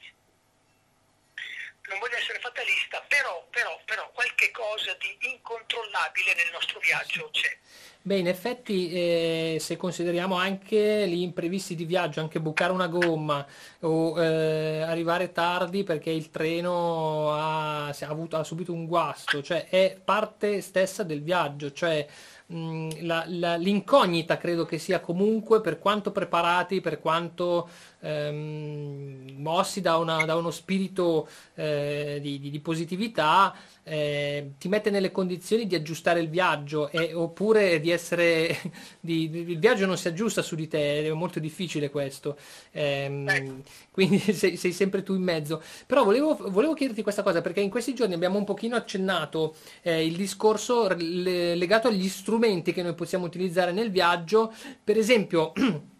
non 1.89 1.99
voglio 1.99 2.17
essere 2.17 2.39
fatalista, 2.39 3.03
però, 3.09 3.47
però, 3.51 3.79
però 3.85 4.11
qualche 4.13 4.51
cosa 4.51 4.95
di 4.99 5.31
incontrollabile 5.31 6.35
nel 6.35 6.51
nostro 6.53 6.79
viaggio 6.81 7.29
c'è. 7.33 7.57
Beh, 8.05 8.19
in 8.19 8.27
effetti, 8.27 8.91
eh, 8.91 9.57
se 9.61 9.77
consideriamo 9.77 10.37
anche 10.37 11.07
gli 11.07 11.21
imprevisti 11.21 11.77
di 11.77 11.85
viaggio, 11.85 12.19
anche 12.19 12.41
bucare 12.41 12.73
una 12.73 12.89
gomma 12.89 13.47
o 13.81 14.21
eh, 14.21 14.83
arrivare 14.83 15.31
tardi 15.31 15.85
perché 15.85 16.11
il 16.11 16.31
treno 16.31 17.33
ha, 17.33 17.87
ha, 17.87 17.97
avuto, 18.09 18.37
ha 18.37 18.45
subito 18.45 18.73
un 18.73 18.87
guasto, 18.87 19.41
cioè 19.41 19.69
è 19.69 20.01
parte 20.03 20.61
stessa 20.61 21.05
del 21.05 21.23
viaggio, 21.23 21.71
cioè 21.71 22.05
la, 23.01 23.25
la, 23.29 23.57
l'incognita 23.57 24.37
credo 24.37 24.65
che 24.67 24.79
sia 24.79 25.01
comunque 25.01 25.61
per 25.61 25.79
quanto 25.79 26.11
preparati, 26.13 26.81
per 26.81 27.01
quanto 27.01 27.69
ehm, 28.03 29.35
mossi 29.37 29.81
da, 29.81 29.97
una, 29.97 30.25
da, 30.25 30.37
uno 30.37 30.51
spirito 30.51 31.29
eh, 31.55 32.19
di, 32.21 32.39
di, 32.39 32.61
positività, 32.61 33.55
eh, 33.85 34.53
ti 34.59 34.69
mette 34.69 34.91
nelle 34.91 35.11
condizioni 35.11 35.67
di 35.67 35.75
aggiustare 35.75 36.21
il 36.21 36.29
viaggio 36.29 36.91
eh, 36.91 37.15
oppure 37.15 37.81
di 37.81 37.91
essere 37.91 38.57
di, 39.01 39.31
il 39.31 39.59
viaggio 39.59 39.87
non 39.87 39.97
si 39.97 40.09
aggiusta 40.09 40.43
su 40.43 40.55
di 40.55 40.69
te 40.69 41.07
è 41.07 41.13
molto 41.13 41.41
difficile 41.41 41.91
questo. 41.91 42.37
Ehm, 42.73 43.29
ecco. 43.29 43.55
quindi 43.91 44.19
sei, 44.33 44.57
sei, 44.57 44.73
sempre 44.73 45.03
tu 45.03 45.15
in 45.15 45.23
mezzo. 45.23 45.63
Però 45.87 46.05
volevo, 46.05 46.37
volevo, 46.51 46.75
chiederti 46.75 47.03
questa 47.03 47.23
cosa 47.23 47.41
perché 47.41 47.61
in 47.61 47.71
questi 47.71 47.95
giorni 47.95 48.15
abbiamo 48.15 48.39
un 48.39 48.45
pochino 48.45 48.77
accennato 48.77 49.55
eh, 49.83 50.05
il 50.05 50.17
discorso 50.17 50.89
legato 50.97 51.89
agli 51.89 52.09
strumenti 52.09 52.73
che 52.73 52.83
noi 52.83 52.95
possiamo 52.95 53.27
utilizzare 53.27 53.73
nel 53.73 53.91
viaggio. 53.91 54.53
Per 54.83 54.97
esempio 54.97 55.53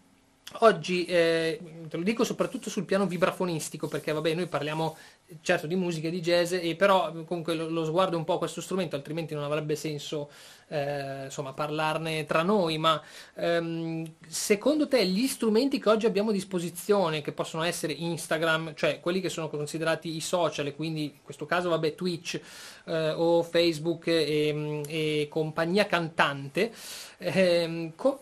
Oggi 0.59 1.05
eh, 1.05 1.59
te 1.89 1.97
lo 1.97 2.03
dico 2.03 2.23
soprattutto 2.23 2.69
sul 2.69 2.85
piano 2.85 3.07
vibrafonistico, 3.07 3.87
perché 3.87 4.11
vabbè, 4.11 4.33
noi 4.35 4.47
parliamo 4.47 4.95
certo 5.41 5.65
di 5.65 5.75
musica 5.75 6.09
di 6.09 6.21
jazz, 6.21 6.51
e 6.53 6.75
però 6.75 7.11
comunque 7.25 7.55
lo, 7.55 7.69
lo 7.69 7.83
sguardo 7.85 8.17
un 8.17 8.23
po' 8.23 8.37
questo 8.37 8.61
strumento, 8.61 8.95
altrimenti 8.95 9.33
non 9.33 9.43
avrebbe 9.43 9.75
senso 9.75 10.29
eh, 10.67 11.25
insomma, 11.25 11.53
parlarne 11.53 12.25
tra 12.25 12.43
noi. 12.43 12.77
Ma 12.77 13.01
ehm, 13.35 14.13
secondo 14.27 14.87
te 14.87 15.05
gli 15.07 15.25
strumenti 15.27 15.79
che 15.79 15.89
oggi 15.89 16.05
abbiamo 16.05 16.29
a 16.29 16.33
disposizione, 16.33 17.21
che 17.21 17.31
possono 17.31 17.63
essere 17.63 17.93
Instagram, 17.93 18.75
cioè 18.75 18.99
quelli 18.99 19.21
che 19.21 19.29
sono 19.29 19.49
considerati 19.49 20.15
i 20.15 20.21
social, 20.21 20.73
quindi 20.75 21.03
in 21.05 21.23
questo 21.23 21.45
caso 21.45 21.69
vabbè 21.69 21.95
Twitch 21.95 22.39
eh, 22.85 23.09
o 23.09 23.41
Facebook 23.41 24.07
e, 24.07 24.81
e, 24.87 25.27
compagnia 25.29 25.87
cantante, 25.87 26.71
ehm, 27.17 27.93
co- 27.95 28.19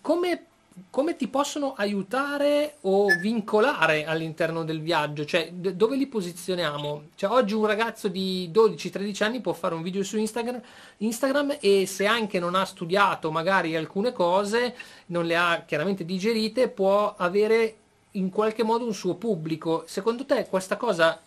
come 0.00 0.46
come 0.90 1.16
ti 1.16 1.28
possono 1.28 1.74
aiutare 1.74 2.76
o 2.82 3.06
vincolare 3.20 4.04
all'interno 4.04 4.64
del 4.64 4.80
viaggio? 4.80 5.24
Cioè, 5.24 5.52
d- 5.52 5.72
dove 5.72 5.96
li 5.96 6.06
posizioniamo? 6.06 7.10
Cioè, 7.14 7.30
oggi 7.30 7.54
un 7.54 7.66
ragazzo 7.66 8.08
di 8.08 8.50
12-13 8.52 9.22
anni 9.22 9.40
può 9.40 9.52
fare 9.52 9.74
un 9.74 9.82
video 9.82 10.02
su 10.02 10.18
Instagram, 10.18 10.60
Instagram, 10.98 11.58
e 11.60 11.86
se 11.86 12.06
anche 12.06 12.38
non 12.40 12.54
ha 12.54 12.64
studiato 12.64 13.30
magari 13.30 13.76
alcune 13.76 14.12
cose, 14.12 14.74
non 15.06 15.26
le 15.26 15.36
ha 15.36 15.64
chiaramente 15.66 16.04
digerite, 16.04 16.68
può 16.68 17.14
avere 17.16 17.76
in 18.12 18.30
qualche 18.30 18.64
modo 18.64 18.84
un 18.84 18.94
suo 18.94 19.14
pubblico. 19.14 19.84
Secondo 19.86 20.24
te 20.24 20.46
questa 20.46 20.76
cosa 20.76 21.20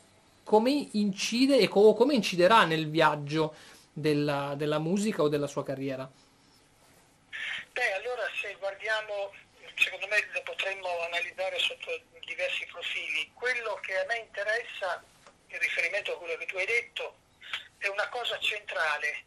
come 0.43 0.89
incide 0.91 1.57
e 1.57 1.67
co- 1.67 1.93
come 1.93 2.15
inciderà 2.15 2.65
nel 2.65 2.89
viaggio 2.89 3.53
della, 3.93 4.53
della 4.55 4.79
musica 4.79 5.21
o 5.21 5.29
della 5.29 5.47
sua 5.47 5.63
carriera? 5.63 6.09
Beh, 7.77 7.93
allora 7.93 8.23
se 8.41 8.55
guardiamo, 8.57 9.29
secondo 9.87 10.07
me 10.07 10.27
lo 10.33 10.41
potremmo 10.43 10.99
analizzare 11.03 11.57
sotto 11.59 11.97
diversi 12.25 12.65
profili. 12.65 13.31
Quello 13.33 13.75
che 13.75 13.97
a 13.97 14.05
me 14.05 14.17
interessa, 14.17 15.01
in 15.47 15.59
riferimento 15.59 16.13
a 16.13 16.17
quello 16.17 16.35
che 16.35 16.45
tu 16.45 16.57
hai 16.57 16.65
detto, 16.65 17.15
è 17.77 17.87
una 17.87 18.07
cosa 18.09 18.37
centrale, 18.39 19.23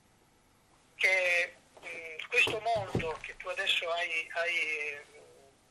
che 0.97 1.57
mh, 1.81 2.27
questo 2.29 2.61
mondo 2.61 3.19
che 3.23 3.37
tu 3.39 3.49
adesso 3.49 3.91
hai, 3.91 4.29
hai 4.35 5.01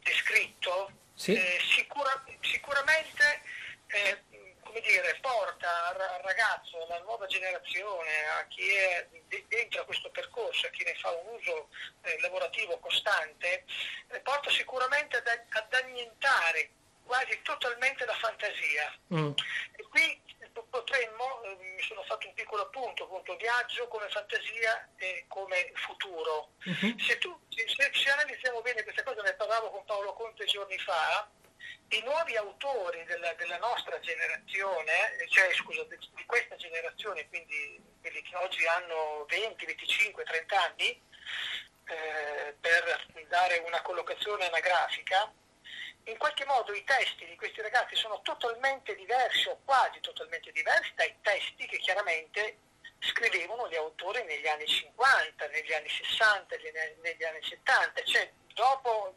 descritto 0.02 0.92
Sì. 1.14 1.36
eh, 1.36 1.60
sicura- 1.76 2.24
sicuramente 2.42 3.42
eh, 3.88 4.24
come 4.70 4.82
dire, 4.82 5.18
porta 5.20 5.88
al 5.88 6.22
ragazzo, 6.22 6.84
alla 6.84 7.00
nuova 7.00 7.26
generazione, 7.26 8.28
a 8.40 8.46
chi 8.48 8.72
è 8.72 9.08
de- 9.28 9.46
dentro 9.48 9.82
a 9.82 9.86
questo 9.86 10.12
percorso, 10.12 10.68
a 10.68 10.70
chi 10.70 10.84
ne 10.84 10.94
fa 10.94 11.10
un 11.10 11.34
uso 11.34 11.70
eh, 12.04 12.20
lavorativo 12.22 12.78
costante, 12.78 13.66
eh, 14.12 14.20
porta 14.20 14.52
sicuramente 14.52 15.18
ad, 15.18 15.28
ad 15.28 15.74
annientare 15.74 16.70
quasi 17.04 17.42
totalmente 17.42 18.06
la 18.06 18.14
fantasia. 18.14 18.94
Mm. 19.16 19.32
E 19.76 19.84
qui 19.90 20.22
po- 20.54 20.68
potremmo, 20.70 21.42
eh, 21.42 21.56
mi 21.56 21.82
sono 21.82 22.04
fatto 22.04 22.28
un 22.28 22.36
piccolo 22.36 22.62
appunto, 22.62 23.06
appunto 23.06 23.36
viaggio 23.38 23.88
come 23.88 24.08
fantasia 24.10 24.88
e 24.98 25.26
come 25.28 25.72
futuro. 25.74 26.52
Mhm. 26.66 26.96
Se, 27.00 27.18
tu, 27.18 27.36
se- 27.50 27.92
se 27.92 28.10
analizziamo 28.12 28.62
bene 28.62 28.84
questa 28.84 29.02
cosa, 29.02 29.24
ne 29.24 29.34
parlavo 29.34 29.72
con 29.72 29.84
Paolo 29.86 30.14
Conte 30.14 30.46
giorni 30.46 30.78
fa, 30.78 31.28
i 31.90 32.02
nuovi 32.04 32.36
autori 32.36 33.04
della, 33.06 33.34
della 33.34 33.58
nostra 33.58 34.00
generazione, 34.00 35.18
eh, 35.18 35.28
cioè 35.30 35.54
scusa, 35.54 35.84
di 35.84 36.26
questa 36.26 36.56
generazione, 36.56 37.28
quindi 37.30 37.82
quelli 38.02 38.22
che 38.22 38.36
oggi 38.36 38.66
hanno 38.66 39.26
20, 39.28 39.66
25, 39.66 40.24
30 40.24 40.62
anni, 40.62 41.02
eh, 41.86 42.56
per 42.60 43.06
dare 43.28 43.58
una 43.66 43.82
collocazione 43.82 44.46
anagrafica, 44.46 45.34
in 46.04 46.18
qualche 46.18 46.46
modo 46.46 46.74
i 46.74 46.84
testi 46.84 47.26
di 47.26 47.36
questi 47.36 47.62
ragazzi 47.62 47.96
sono 47.96 48.22
totalmente 48.22 48.96
diversi 48.96 49.48
o 49.48 49.60
quasi 49.66 50.00
totalmente 50.00 50.52
diversi 50.52 50.92
dai 50.96 51.16
testi 51.22 51.66
che 51.68 51.78
chiaramente 51.78 52.58
scrivevano 53.00 53.70
gli 53.70 53.76
autori 53.76 54.24
negli 54.24 54.48
anni 54.48 54.68
50, 54.68 55.48
negli 55.48 55.74
anni 55.74 55.90
60, 55.90 56.56
negli 56.56 56.78
anni- 56.78 56.96
negli 57.02 57.24
anni 57.24 57.44
70, 57.44 58.04
cioè 58.04 58.32
dopo, 58.60 59.14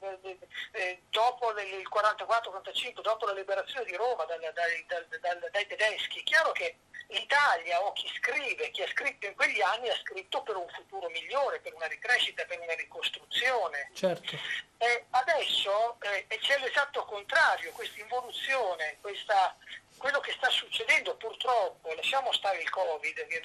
eh, 0.73 1.03
dopo 1.11 1.51
il 1.59 1.89
44-45, 1.89 3.03
dopo 3.03 3.27
la 3.27 3.33
liberazione 3.33 3.85
di 3.85 3.97
Roma 3.97 4.25
dal- 4.25 4.53
dai, 4.55 4.85
dal- 4.87 5.07
dal- 5.21 5.49
dai 5.51 5.67
tedeschi, 5.67 6.21
è 6.21 6.23
chiaro 6.23 6.53
che 6.53 6.77
l'Italia 7.09 7.83
o 7.83 7.93
chi 7.93 8.09
scrive, 8.17 8.71
chi 8.71 8.83
ha 8.83 8.87
scritto 8.89 9.27
in 9.27 9.35
quegli 9.35 9.61
anni 9.61 9.89
ha 9.91 9.97
scritto 9.97 10.43
per 10.43 10.57
un 10.57 10.69
futuro 10.69 11.09
migliore, 11.09 11.59
per 11.61 11.75
una 11.75 11.87
ricrescita, 11.87 12.45
per 12.45 12.61
una 12.61 12.75
ricostruzione. 12.75 13.91
Certo. 13.95 14.37
Eh, 14.79 15.07
adesso 15.11 15.97
eh, 16.01 16.27
c'è 16.39 16.59
l'esatto 16.61 17.05
contrario, 17.05 17.73
questa 17.73 18.01
involuzione, 18.01 18.99
questa- 19.01 19.57
quello 19.99 20.21
che 20.21 20.33
sta 20.33 20.49
succedendo 20.51 21.17
purtroppo, 21.17 21.93
lasciamo 21.95 22.33
stare 22.33 22.61
il 22.63 22.71
Covid, 22.71 23.27
che 23.27 23.43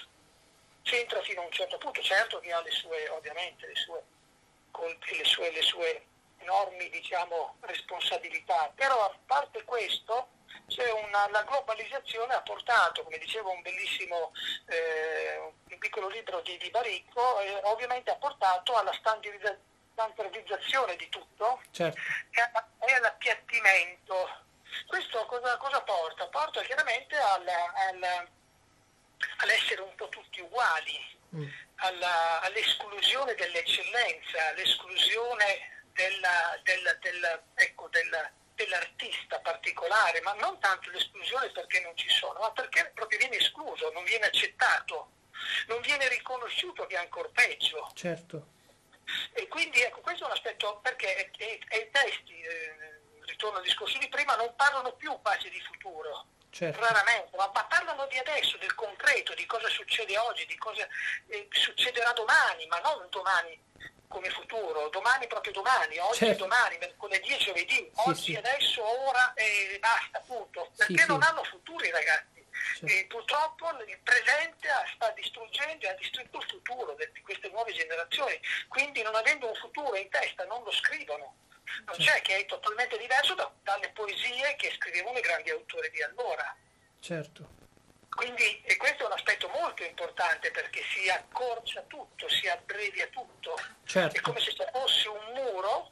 c'entra 0.84 1.22
fino 1.22 1.42
a 1.42 1.46
un 1.46 1.52
certo 1.52 1.78
punto, 1.80 2.02
certo 2.02 2.40
che 2.40 2.54
ha 2.54 2.62
le 2.62 2.72
sue, 2.72 3.10
ovviamente, 3.10 3.66
le 3.68 3.76
sue 3.76 4.02
colpe, 4.78 5.16
le 5.18 5.26
sue, 5.26 5.52
le 5.52 5.62
sue 5.62 6.06
enormi 6.40 6.90
diciamo, 6.90 7.56
responsabilità, 7.62 8.72
però 8.76 9.04
a 9.06 9.18
parte 9.26 9.64
questo 9.64 10.30
c'è 10.68 10.90
una, 10.92 11.28
la 11.30 11.44
globalizzazione 11.44 12.34
ha 12.34 12.42
portato, 12.42 13.04
come 13.04 13.18
diceva 13.18 13.50
un 13.50 13.62
bellissimo 13.62 14.32
eh, 14.68 15.38
un 15.70 15.78
piccolo 15.80 16.08
libro 16.10 16.40
di, 16.42 16.58
di 16.58 16.70
Baricco, 16.70 17.40
eh, 17.40 17.60
ovviamente 17.64 18.12
ha 18.12 18.16
portato 18.16 18.76
alla 18.78 18.94
standardizza- 18.94 19.58
standardizzazione 19.94 20.96
di 20.96 21.10
tutto 21.10 21.62
Certo. 21.72 22.00
e 22.32 22.42
alla- 22.42 22.68
all'appiattimento. 22.96 24.46
Questo 24.86 25.26
cosa, 25.26 25.58
cosa 25.58 25.82
porta? 25.82 26.28
Porta 26.28 26.62
chiaramente 26.62 27.18
alla- 27.18 27.74
alla- 27.90 28.28
all'essere 29.38 29.82
un 29.82 29.96
po' 29.96 30.08
tutti 30.10 30.40
uguali. 30.42 31.16
Alla- 31.76 32.42
all'esclusione 32.42 33.36
dell'eccellenza, 33.36 34.48
all'esclusione 34.48 35.84
della- 35.94 36.60
della- 36.64 36.94
della- 36.96 37.44
ecco, 37.56 37.88
della- 37.90 38.32
dell'artista 38.56 39.40
particolare, 39.40 40.22
ma 40.22 40.34
non 40.34 40.60
tanto 40.60 40.90
l'esclusione 40.90 41.52
perché 41.52 41.82
non 41.82 41.96
ci 41.96 42.10
sono, 42.10 42.40
ma 42.40 42.52
perché 42.52 42.92
proprio 42.96 43.20
viene 43.20 43.38
escluso, 43.38 43.92
non 43.92 44.04
viene 44.04 44.26
accettato, 44.26 45.12
non 45.68 45.80
viene 45.82 46.08
riconosciuto 46.10 46.88
che 46.88 46.96
è 46.96 47.00
ancora 47.00 47.30
peggio. 47.30 47.92
Certo. 47.94 48.54
E 49.34 49.48
quindi 49.48 49.82
ecco, 49.82 50.02
questo 50.02 50.24
è 50.24 50.26
un 50.28 50.34
aspetto 50.34 50.80
perché 50.82 51.30
i 51.38 51.90
testi, 51.92 52.42
eh, 52.42 53.00
ritorno 53.22 53.58
al 53.60 53.64
discorso 53.64 53.98
di 54.00 54.10
prima, 54.10 54.36
non 54.36 54.56
parlano 54.56 54.94
più 54.94 55.18
quasi 55.22 55.50
di 55.50 55.62
futuro, 55.62 56.26
Certo. 56.58 56.80
raramente, 56.80 57.38
ma, 57.38 57.52
ma 57.54 57.64
parlano 57.66 58.08
di 58.08 58.18
adesso, 58.18 58.58
del 58.58 58.74
concreto, 58.74 59.36
di 59.36 59.46
cosa 59.46 59.70
succede 59.70 60.18
oggi, 60.18 60.44
di 60.48 60.58
cosa 60.58 60.88
eh, 61.28 61.48
succederà 61.52 62.12
domani, 62.14 62.66
ma 62.66 62.80
non 62.80 63.06
domani 63.12 63.62
come 64.08 64.30
futuro, 64.32 64.90
domani 64.90 65.28
proprio 65.28 65.54
domani, 65.54 66.00
oggi 66.00 66.26
Certo. 66.26 66.34
e 66.34 66.38
domani, 66.38 66.78
mercoledì 66.80 67.36
e 67.36 67.38
giovedì, 67.38 67.92
oggi, 68.08 68.32
sì. 68.32 68.36
adesso, 68.36 68.84
ora 69.08 69.34
e 69.36 69.78
basta, 69.80 70.20
punto. 70.26 70.72
Perché 70.76 71.02
sì. 71.02 71.08
non 71.08 71.22
hanno 71.22 71.44
futuri 71.44 71.92
ragazzi. 71.92 72.44
Certo. 72.80 72.86
E 72.88 73.06
purtroppo 73.08 73.70
il 73.86 74.00
presente 74.00 74.68
sta 74.96 75.12
distruggendo 75.12 75.86
e 75.86 75.90
ha 75.90 75.94
distrutto 75.94 76.40
il 76.40 76.46
futuro 76.50 76.96
di 76.96 77.22
queste 77.22 77.50
nuove 77.50 77.72
generazioni. 77.72 78.40
Quindi 78.68 79.04
non 79.04 79.14
avendo 79.14 79.48
un 79.48 79.56
futuro 79.56 79.96
in 79.96 80.10
testa 80.10 80.44
non 80.46 80.64
lo 80.64 80.72
scrivono. 80.72 81.36
Non 81.86 81.96
Certo. 81.96 82.04
c'è 82.04 82.22
che 82.22 82.38
è 82.38 82.46
totalmente 82.46 82.98
diverso 82.98 83.34
da- 83.36 83.52
dalle 83.64 83.90
poesie 83.92 84.56
che 84.56 84.72
scrivevano 84.76 85.18
i 85.18 85.22
grandi 85.22 85.50
autori 85.50 85.90
di 85.92 86.02
allora. 86.04 86.56
Certo. 87.00 87.56
Quindi 88.10 88.62
e 88.64 88.78
questo 88.78 89.04
è 89.04 89.06
un 89.06 89.12
aspetto 89.12 89.48
molto 89.50 89.84
importante 89.84 90.50
perché 90.50 90.82
si 90.92 91.08
accorcia 91.10 91.82
tutto, 91.84 92.28
si 92.30 92.48
abbrevia 92.48 93.08
tutto. 93.08 93.56
Certo. 93.86 94.18
È 94.18 94.22
come 94.22 94.40
se 94.40 94.52
ci 94.54 94.64
fosse 94.72 95.08
un 95.08 95.34
muro, 95.34 95.92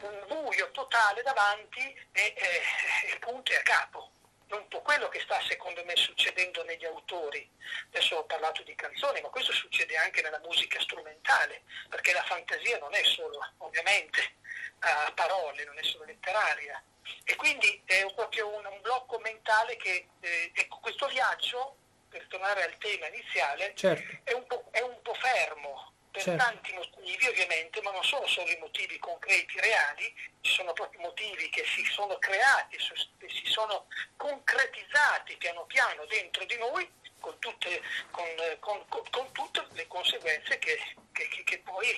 un 0.00 0.24
buio 0.26 0.70
totale 0.72 1.22
davanti 1.22 1.80
e, 2.10 2.34
e, 2.36 3.12
e 3.14 3.18
punto 3.20 3.52
e 3.52 3.56
a 3.56 3.62
capo. 3.62 4.10
È 4.52 4.54
un 4.54 4.68
po' 4.68 4.82
quello 4.82 5.08
che 5.08 5.18
sta 5.20 5.40
secondo 5.48 5.82
me 5.86 5.96
succedendo 5.96 6.62
negli 6.64 6.84
autori. 6.84 7.50
Adesso 7.86 8.16
ho 8.16 8.24
parlato 8.24 8.62
di 8.64 8.74
canzoni, 8.74 9.22
ma 9.22 9.30
questo 9.30 9.50
succede 9.50 9.96
anche 9.96 10.20
nella 10.20 10.40
musica 10.40 10.78
strumentale, 10.78 11.62
perché 11.88 12.12
la 12.12 12.22
fantasia 12.22 12.76
non 12.76 12.92
è 12.92 13.02
solo, 13.02 13.38
ovviamente, 13.58 14.34
a 14.80 15.10
parole, 15.14 15.64
non 15.64 15.78
è 15.78 15.82
solo 15.82 16.04
letteraria. 16.04 16.82
E 17.24 17.34
quindi 17.36 17.80
è 17.86 18.04
proprio 18.14 18.48
un, 18.48 18.66
un 18.66 18.80
blocco 18.82 19.18
mentale 19.20 19.76
che, 19.76 20.08
eh, 20.20 20.52
ecco, 20.54 20.80
questo 20.80 21.06
viaggio, 21.08 21.76
per 22.10 22.26
tornare 22.28 22.62
al 22.62 22.76
tema 22.76 23.06
iniziale, 23.06 23.72
Certo. 23.74 24.18
è 24.22 24.34
un 24.34 24.46
po', 24.46 24.68
è 24.70 24.80
un 24.80 25.00
po' 25.00 25.14
fermo 25.14 25.91
per 26.12 26.22
Certo. 26.22 26.44
tanti 26.44 26.72
motivi 26.74 27.26
ovviamente, 27.26 27.80
ma 27.80 27.90
non 27.90 28.04
sono 28.04 28.26
solo 28.26 28.48
i 28.50 28.58
motivi 28.60 28.98
concreti, 28.98 29.58
reali, 29.58 30.14
ci 30.42 30.52
sono 30.52 30.72
proprio 30.74 31.00
motivi 31.00 31.48
che 31.48 31.64
si 31.64 31.82
sono 31.86 32.18
creati, 32.18 32.76
che 32.76 33.28
si 33.28 33.46
sono 33.50 33.86
concretizzati 34.16 35.36
piano 35.38 35.64
piano 35.64 36.04
dentro 36.06 36.44
di 36.44 36.56
noi 36.58 36.88
con 37.18 37.34
tutte, 37.38 37.80
con, 38.10 38.26
con- 38.60 38.84
con- 39.10 39.32
tutte 39.32 39.66
le 39.72 39.86
conseguenze 39.86 40.58
che, 40.58 40.76
che- 41.12 41.28
che- 41.28 41.44
che 41.44 41.58
poi 41.60 41.88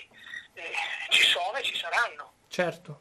eh, 0.55 0.73
ci 1.11 1.23
sono 1.25 1.57
e 1.57 1.63
ci 1.65 1.77
saranno. 1.77 2.35
Certo. 2.49 3.01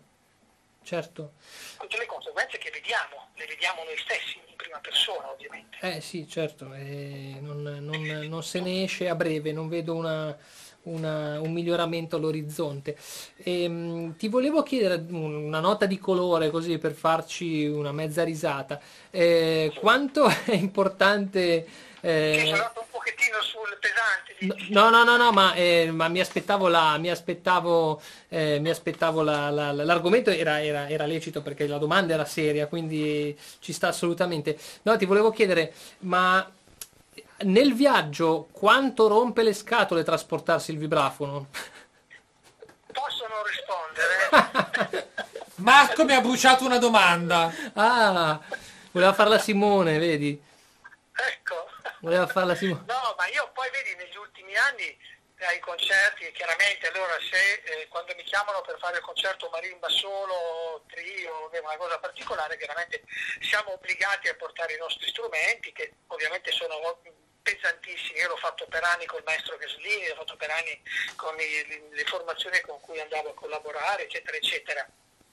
Certo. 0.84 1.34
Tutte 1.78 1.98
le 1.98 2.06
conseguenze 2.08 2.58
che 2.58 2.70
vediamo, 2.72 3.30
le 3.36 3.46
vediamo 3.46 3.84
noi 3.84 3.98
stessi 4.00 4.42
in 4.48 4.56
prima 4.56 4.80
persona 4.80 5.30
ovviamente. 5.30 5.78
Eh 5.80 6.02
sì, 6.02 6.28
certo, 6.28 6.74
eh, 6.74 7.38
non, 7.40 7.62
non- 7.62 8.26
non 8.28 8.44
se 8.44 8.60
ne 8.62 8.84
esce 8.84 9.08
a 9.08 9.16
breve, 9.16 9.52
non 9.54 9.70
vedo 9.70 9.94
una- 9.96 10.36
una- 10.84 11.40
un 11.40 11.52
miglioramento 11.52 12.16
all'orizzonte. 12.18 12.98
Ehm, 13.44 14.16
ti 14.18 14.28
volevo 14.28 14.64
chiedere 14.64 15.04
un- 15.10 15.34
una 15.36 15.60
nota 15.60 15.86
di 15.86 15.98
colore 16.00 16.50
così 16.50 16.78
per 16.78 16.94
farci 16.94 17.66
una 17.66 17.92
mezza 17.92 18.24
risata. 18.24 18.80
Eh, 19.12 19.72
quanto 19.80 20.26
è 20.46 20.54
importante... 20.54 21.66
eh, 22.02 22.36
Sì, 22.40 22.48
sono 22.48 22.72
un 22.76 22.86
pochettino 22.92 23.38
sul 23.42 23.78
pesante. 23.80 24.72
No, 24.74 24.90
no, 24.90 25.04
no, 25.06 25.16
no, 25.16 25.32
ma, 25.32 25.54
eh, 25.54 25.90
ma 25.92 26.10
mi 26.10 26.20
aspettavo 26.20 26.68
la, 26.68 26.98
mi 26.98 27.10
aspettavo, 27.10 28.02
eh, 28.28 28.60
mi 28.60 28.70
aspettavo 28.70 29.22
la- 29.22 29.50
la- 29.50 29.72
l'argomento 29.72 30.30
era, 30.30 30.62
era- 30.62 30.90
era 30.90 31.06
lecito 31.06 31.42
perché 31.42 31.66
la 31.66 31.78
domanda 31.78 32.14
era 32.14 32.26
seria, 32.26 32.68
quindi 32.68 33.38
ci 33.60 33.72
sta 33.72 33.88
assolutamente. 33.88 34.58
No, 34.82 34.98
ti 34.98 35.06
volevo 35.06 35.32
chiedere, 35.32 35.74
ma 36.00 36.46
nel 37.44 37.74
viaggio 37.74 38.48
quanto 38.52 39.08
rompe 39.08 39.44
le 39.44 39.54
scatole 39.54 40.04
trasportarsi 40.04 40.72
il 40.72 40.78
vibrafono? 40.78 41.48
Posso 42.92 43.28
non 43.28 43.44
rispondere? 43.44 45.12
Marco 45.56 46.04
mi 46.04 46.14
ha 46.14 46.22
bruciato 46.22 46.66
una 46.66 46.78
domanda. 46.78 47.54
Ah, 47.74 48.40
voleva 48.92 49.14
farla 49.14 49.38
Simone, 49.38 49.98
vedi? 49.98 50.52
ecco. 51.16 51.70
Voleva 52.00 52.28
farla 52.28 52.56
Simone. 52.56 52.84
No, 52.88 53.16
ma 53.18 53.28
io 53.28 53.50
poi 53.54 53.70
vedi 53.72 53.96
negli 53.96 54.16
ultimi 54.18 54.56
anni 54.56 54.98
eh, 55.38 55.46
ai 55.46 55.60
concerti, 55.60 56.32
chiaramente 56.32 56.88
allora 56.88 57.18
se 57.20 57.62
eh, 57.64 57.88
quando 57.88 58.14
mi 58.16 58.24
chiamano 58.24 58.62
per 58.62 58.78
fare 58.80 58.98
il 58.98 59.04
concerto 59.04 59.50
marimba 59.52 59.90
solo, 59.90 60.84
trio, 60.88 61.50
una 61.52 61.78
cosa 61.78 62.00
particolare, 62.00 62.58
chiaramente 62.58 63.04
siamo 63.42 63.74
obbligati 63.74 64.28
a 64.28 64.36
portare 64.36 64.74
i 64.74 64.80
nostri 64.80 65.08
strumenti 65.10 65.72
che 65.72 65.96
ovviamente 66.08 66.52
sono 66.52 66.80
pesantissimi, 67.44 68.20
io 68.20 68.30
l'ho 68.30 68.38
fatto 68.38 68.66
per 68.68 68.84
anni 68.84 69.06
col 69.06 69.22
maestro 69.26 69.58
Gaslini, 69.58 70.08
l'ho 70.08 70.16
fatto 70.16 70.36
per 70.38 70.50
anni 70.50 70.82
con 71.16 71.36
i, 71.40 71.90
le 71.92 72.04
formazioni 72.06 72.60
con 72.62 72.80
cui 72.80 73.00
andavo 73.00 73.30
a 73.30 73.34
collaborare, 73.34 74.04
eccetera, 74.04 74.38
eccetera. 74.38 74.90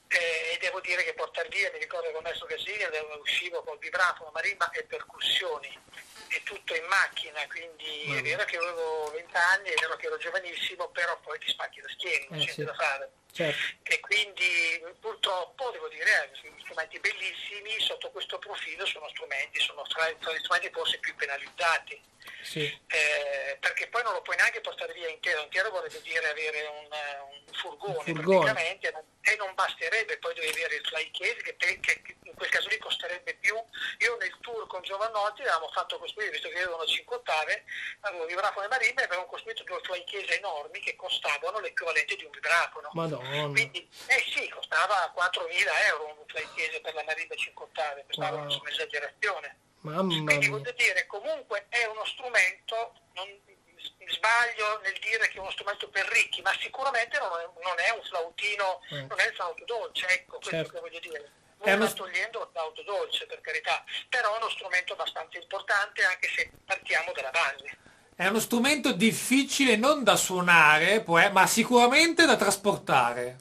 Eh, 0.07 0.51
e 0.53 0.57
devo 0.59 0.81
dire 0.81 1.03
che 1.03 1.13
portare 1.13 1.47
via, 1.47 1.71
mi 1.71 1.79
ricordo 1.79 2.07
che 2.07 2.13
con 2.13 2.23
maestro 2.23 2.45
Gaslini 2.45 2.83
uscivo 3.21 3.63
col 3.63 3.79
vibrafono, 3.79 4.29
marimba 4.31 4.69
e 4.71 4.83
percussioni 4.83 5.79
e 6.27 6.43
tutto 6.43 6.75
in 6.75 6.85
macchina, 6.85 7.45
quindi 7.47 8.05
mm. 8.07 8.17
è 8.17 8.21
vero 8.21 8.43
che 8.43 8.57
avevo 8.57 9.09
20 9.11 9.35
anni, 9.35 9.69
è 9.69 9.79
vero 9.79 9.95
che 9.95 10.07
ero 10.07 10.17
giovanissimo, 10.17 10.89
però 10.89 11.17
poi 11.19 11.39
ti 11.39 11.49
spacchi 11.49 11.79
la 11.79 11.89
schiena, 11.89 12.25
non 12.29 12.41
eh, 12.41 12.45
c'è 12.45 12.51
sì. 12.51 12.63
da 12.63 12.73
fare. 12.73 13.11
Certo. 13.31 13.59
E 13.83 13.99
quindi 14.01 14.83
purtroppo 14.99 15.71
devo 15.71 15.87
dire, 15.87 16.03
eh, 16.03 16.35
sono 16.35 16.53
strumenti 16.59 16.99
bellissimi, 16.99 17.79
sotto 17.79 18.11
questo 18.11 18.37
profilo 18.39 18.85
sono 18.85 19.07
strumenti, 19.09 19.59
sono 19.59 19.83
tra, 19.83 20.05
tra 20.19 20.33
gli 20.33 20.39
strumenti 20.39 20.69
forse 20.71 20.99
più 20.99 21.15
penalizzati. 21.15 21.99
Sì. 22.43 22.65
Eh, 22.87 23.57
perché 23.59 23.87
poi 23.87 24.03
non 24.03 24.13
lo 24.13 24.21
puoi 24.21 24.35
neanche 24.35 24.61
portare 24.61 24.93
via 24.93 25.07
intero, 25.07 25.41
intero 25.41 25.69
vorrebbe 25.69 26.01
dire 26.01 26.29
avere 26.29 26.65
un, 26.65 26.87
un 26.87 27.53
furgone, 27.53 27.97
un 27.97 28.03
furgone. 28.03 28.51
praticamente 28.51 29.05
e 29.21 29.35
non 29.35 29.53
basterebbe, 29.53 30.17
poi 30.17 30.33
devi 30.33 30.49
avere 30.49 30.75
il 30.75 30.85
fly 30.85 31.11
case 31.11 31.37
che, 31.43 31.55
che, 31.79 32.01
in 32.23 32.33
quel 32.33 32.49
caso 32.49 32.67
lì 32.69 32.77
costerebbe 32.79 33.35
più. 33.35 33.55
Io 33.99 34.17
nel 34.17 34.35
tour 34.41 34.65
con 34.67 34.81
Giovannotti 34.81 35.41
avevamo 35.41 35.69
fatto 35.69 35.99
costruire, 35.99 36.31
visto 36.31 36.49
che 36.49 36.57
avevano 36.57 36.85
5 36.85 37.15
ottave, 37.15 37.63
avevo 38.01 38.23
un 38.23 38.27
vibrafono 38.27 38.65
e 38.65 38.69
marimba 38.69 39.01
e 39.01 39.05
avevamo 39.05 39.27
costruito 39.27 39.63
due 39.63 39.79
fly 39.83 40.03
case 40.05 40.37
enormi 40.37 40.79
che 40.79 40.95
costavano 40.95 41.59
l'equivalente 41.59 42.15
di 42.15 42.25
un 42.25 42.31
vibrafono. 42.31 42.89
Madonna. 42.93 43.49
Quindi, 43.49 43.87
eh 44.07 44.23
sì, 44.33 44.49
costava 44.49 45.13
4.000 45.15 45.85
euro 45.87 46.05
un 46.07 46.25
fly 46.27 46.47
case 46.55 46.81
per 46.81 46.95
la 46.95 47.03
marimba 47.03 47.35
5 47.35 47.65
ottave, 47.65 48.03
questa 48.05 48.31
wow. 48.31 48.59
un'esagerazione. 48.59 49.57
Mamma 49.81 50.23
Quindi 50.23 50.47
voglio 50.47 50.73
dire, 50.73 51.07
comunque 51.07 51.65
è 51.69 51.85
uno 51.85 52.05
strumento, 52.05 52.93
non, 53.13 53.27
sbaglio 54.11 54.79
nel 54.83 54.97
dire 54.99 55.27
che 55.29 55.37
è 55.37 55.39
uno 55.39 55.51
strumento 55.51 55.89
per 55.89 56.05
ricchi, 56.07 56.41
ma 56.41 56.53
sicuramente 56.59 57.17
non 57.17 57.29
è, 57.39 57.49
non 57.63 57.77
è 57.79 57.89
un 57.95 58.03
flautino, 58.03 58.81
eh. 58.89 59.01
non 59.07 59.19
è 59.19 59.27
il 59.27 59.33
flauto 59.33 59.63
dolce, 59.65 60.07
ecco 60.07 60.37
questo 60.37 60.49
certo. 60.51 60.73
che 60.73 60.79
voglio 60.79 60.99
dire. 60.99 61.31
Non 61.63 61.75
uno... 61.75 61.87
sto 61.87 62.03
togliendo 62.03 62.41
il 62.41 62.49
flauto 62.51 62.81
dolce 62.83 63.25
per 63.25 63.41
carità, 63.41 63.83
però 64.09 64.33
è 64.33 64.37
uno 64.37 64.49
strumento 64.49 64.93
abbastanza 64.93 65.37
importante 65.37 66.03
anche 66.03 66.29
se 66.35 66.51
partiamo 66.65 67.11
dalla 67.11 67.31
base. 67.31 67.77
È 68.15 68.27
uno 68.27 68.39
strumento 68.39 68.91
difficile 68.93 69.75
non 69.75 70.03
da 70.03 70.15
suonare, 70.15 71.03
ma 71.31 71.47
sicuramente 71.47 72.25
da 72.25 72.35
trasportare. 72.35 73.37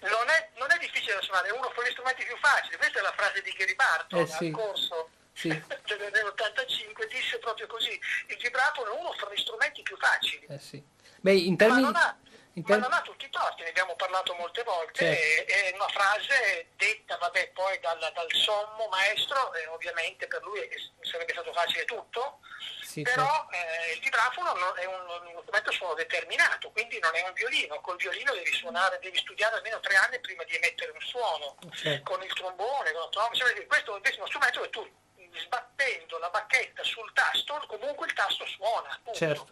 Non 0.00 0.28
è, 0.28 0.50
non 0.56 0.70
è 0.70 0.78
difficile 0.78 1.14
da 1.14 1.22
suonare, 1.22 1.48
è 1.48 1.52
uno 1.52 1.70
fra 1.70 1.86
gli 1.86 1.90
strumenti 1.90 2.24
più 2.24 2.36
facili. 2.38 2.76
Questa 2.76 2.98
è 2.98 3.02
la 3.02 3.14
frase 3.16 3.42
di 3.42 3.50
Gary 3.50 3.74
Barton 3.74 4.20
eh 4.20 4.26
sì. 4.26 4.46
al 4.46 4.50
corso 4.52 5.10
sì. 5.38 5.48
nell'85 5.48 7.06
disse 7.06 7.38
proprio 7.38 7.68
così, 7.68 7.98
il 8.26 8.36
vibrafono 8.42 8.92
è 8.92 8.98
uno 8.98 9.12
fra 9.12 9.32
gli 9.32 9.38
strumenti 9.38 9.82
più 9.82 9.96
facili. 9.96 10.46
Eh 10.48 10.58
sì. 10.58 10.82
Beh, 11.20 11.32
in 11.32 11.56
termini... 11.56 11.82
Ma 11.82 11.90
non 11.90 11.96
ha, 11.96 12.18
ma 12.54 12.76
non 12.76 12.92
ha 12.92 13.00
tutti 13.02 13.26
i 13.26 13.30
torti, 13.30 13.62
ne 13.62 13.68
abbiamo 13.68 13.94
parlato 13.94 14.34
molte 14.34 14.64
volte, 14.64 15.14
certo. 15.14 15.52
è, 15.52 15.70
è, 15.70 15.74
una 15.74 15.86
frase 15.88 16.70
detta 16.74 17.16
vabbè, 17.18 17.50
poi 17.50 17.78
dal, 17.78 17.98
dal 17.98 18.26
sommo 18.32 18.88
maestro, 18.90 19.54
eh, 19.54 19.68
ovviamente 19.68 20.26
per 20.26 20.42
lui 20.42 20.58
sarebbe 21.02 21.32
stato 21.32 21.52
facile 21.52 21.84
tutto, 21.84 22.40
sì, 22.82 23.02
però 23.02 23.46
certo. 23.48 23.52
eh, 23.52 23.92
il 23.94 24.00
vibrafono 24.00 24.74
è 24.74 24.86
un, 24.86 25.28
uno 25.30 25.40
strumento 25.42 25.70
suono 25.70 25.94
determinato, 25.94 26.72
quindi 26.72 26.98
non 26.98 27.14
è 27.14 27.22
un 27.22 27.32
violino, 27.32 27.80
col 27.80 27.96
violino 27.96 28.32
devi 28.32 28.52
suonare, 28.52 28.98
devi 29.00 29.18
studiare 29.18 29.54
almeno 29.54 29.78
tre 29.78 29.94
anni 29.94 30.18
prima 30.18 30.42
di 30.42 30.56
emettere 30.56 30.90
un 30.90 31.00
suono, 31.00 31.56
certo. 31.74 32.10
con 32.10 32.22
il 32.24 32.32
trombone, 32.32 32.90
con 32.90 33.02
il 33.04 33.10
trombone, 33.10 33.36
cioè, 33.36 33.66
questo 33.66 33.94
invece 33.94 34.16
è 34.16 34.18
uno 34.18 34.26
strumento 34.26 34.60
che 34.62 34.70
tu 34.70 35.06
sbattendo 35.38 36.18
la 36.18 36.28
bacchetta 36.28 36.82
sul 36.82 37.10
tasto, 37.12 37.62
comunque 37.66 38.06
il 38.06 38.12
tasto 38.12 38.44
suona. 38.46 38.98
Punto. 39.02 39.18
Certo. 39.18 39.48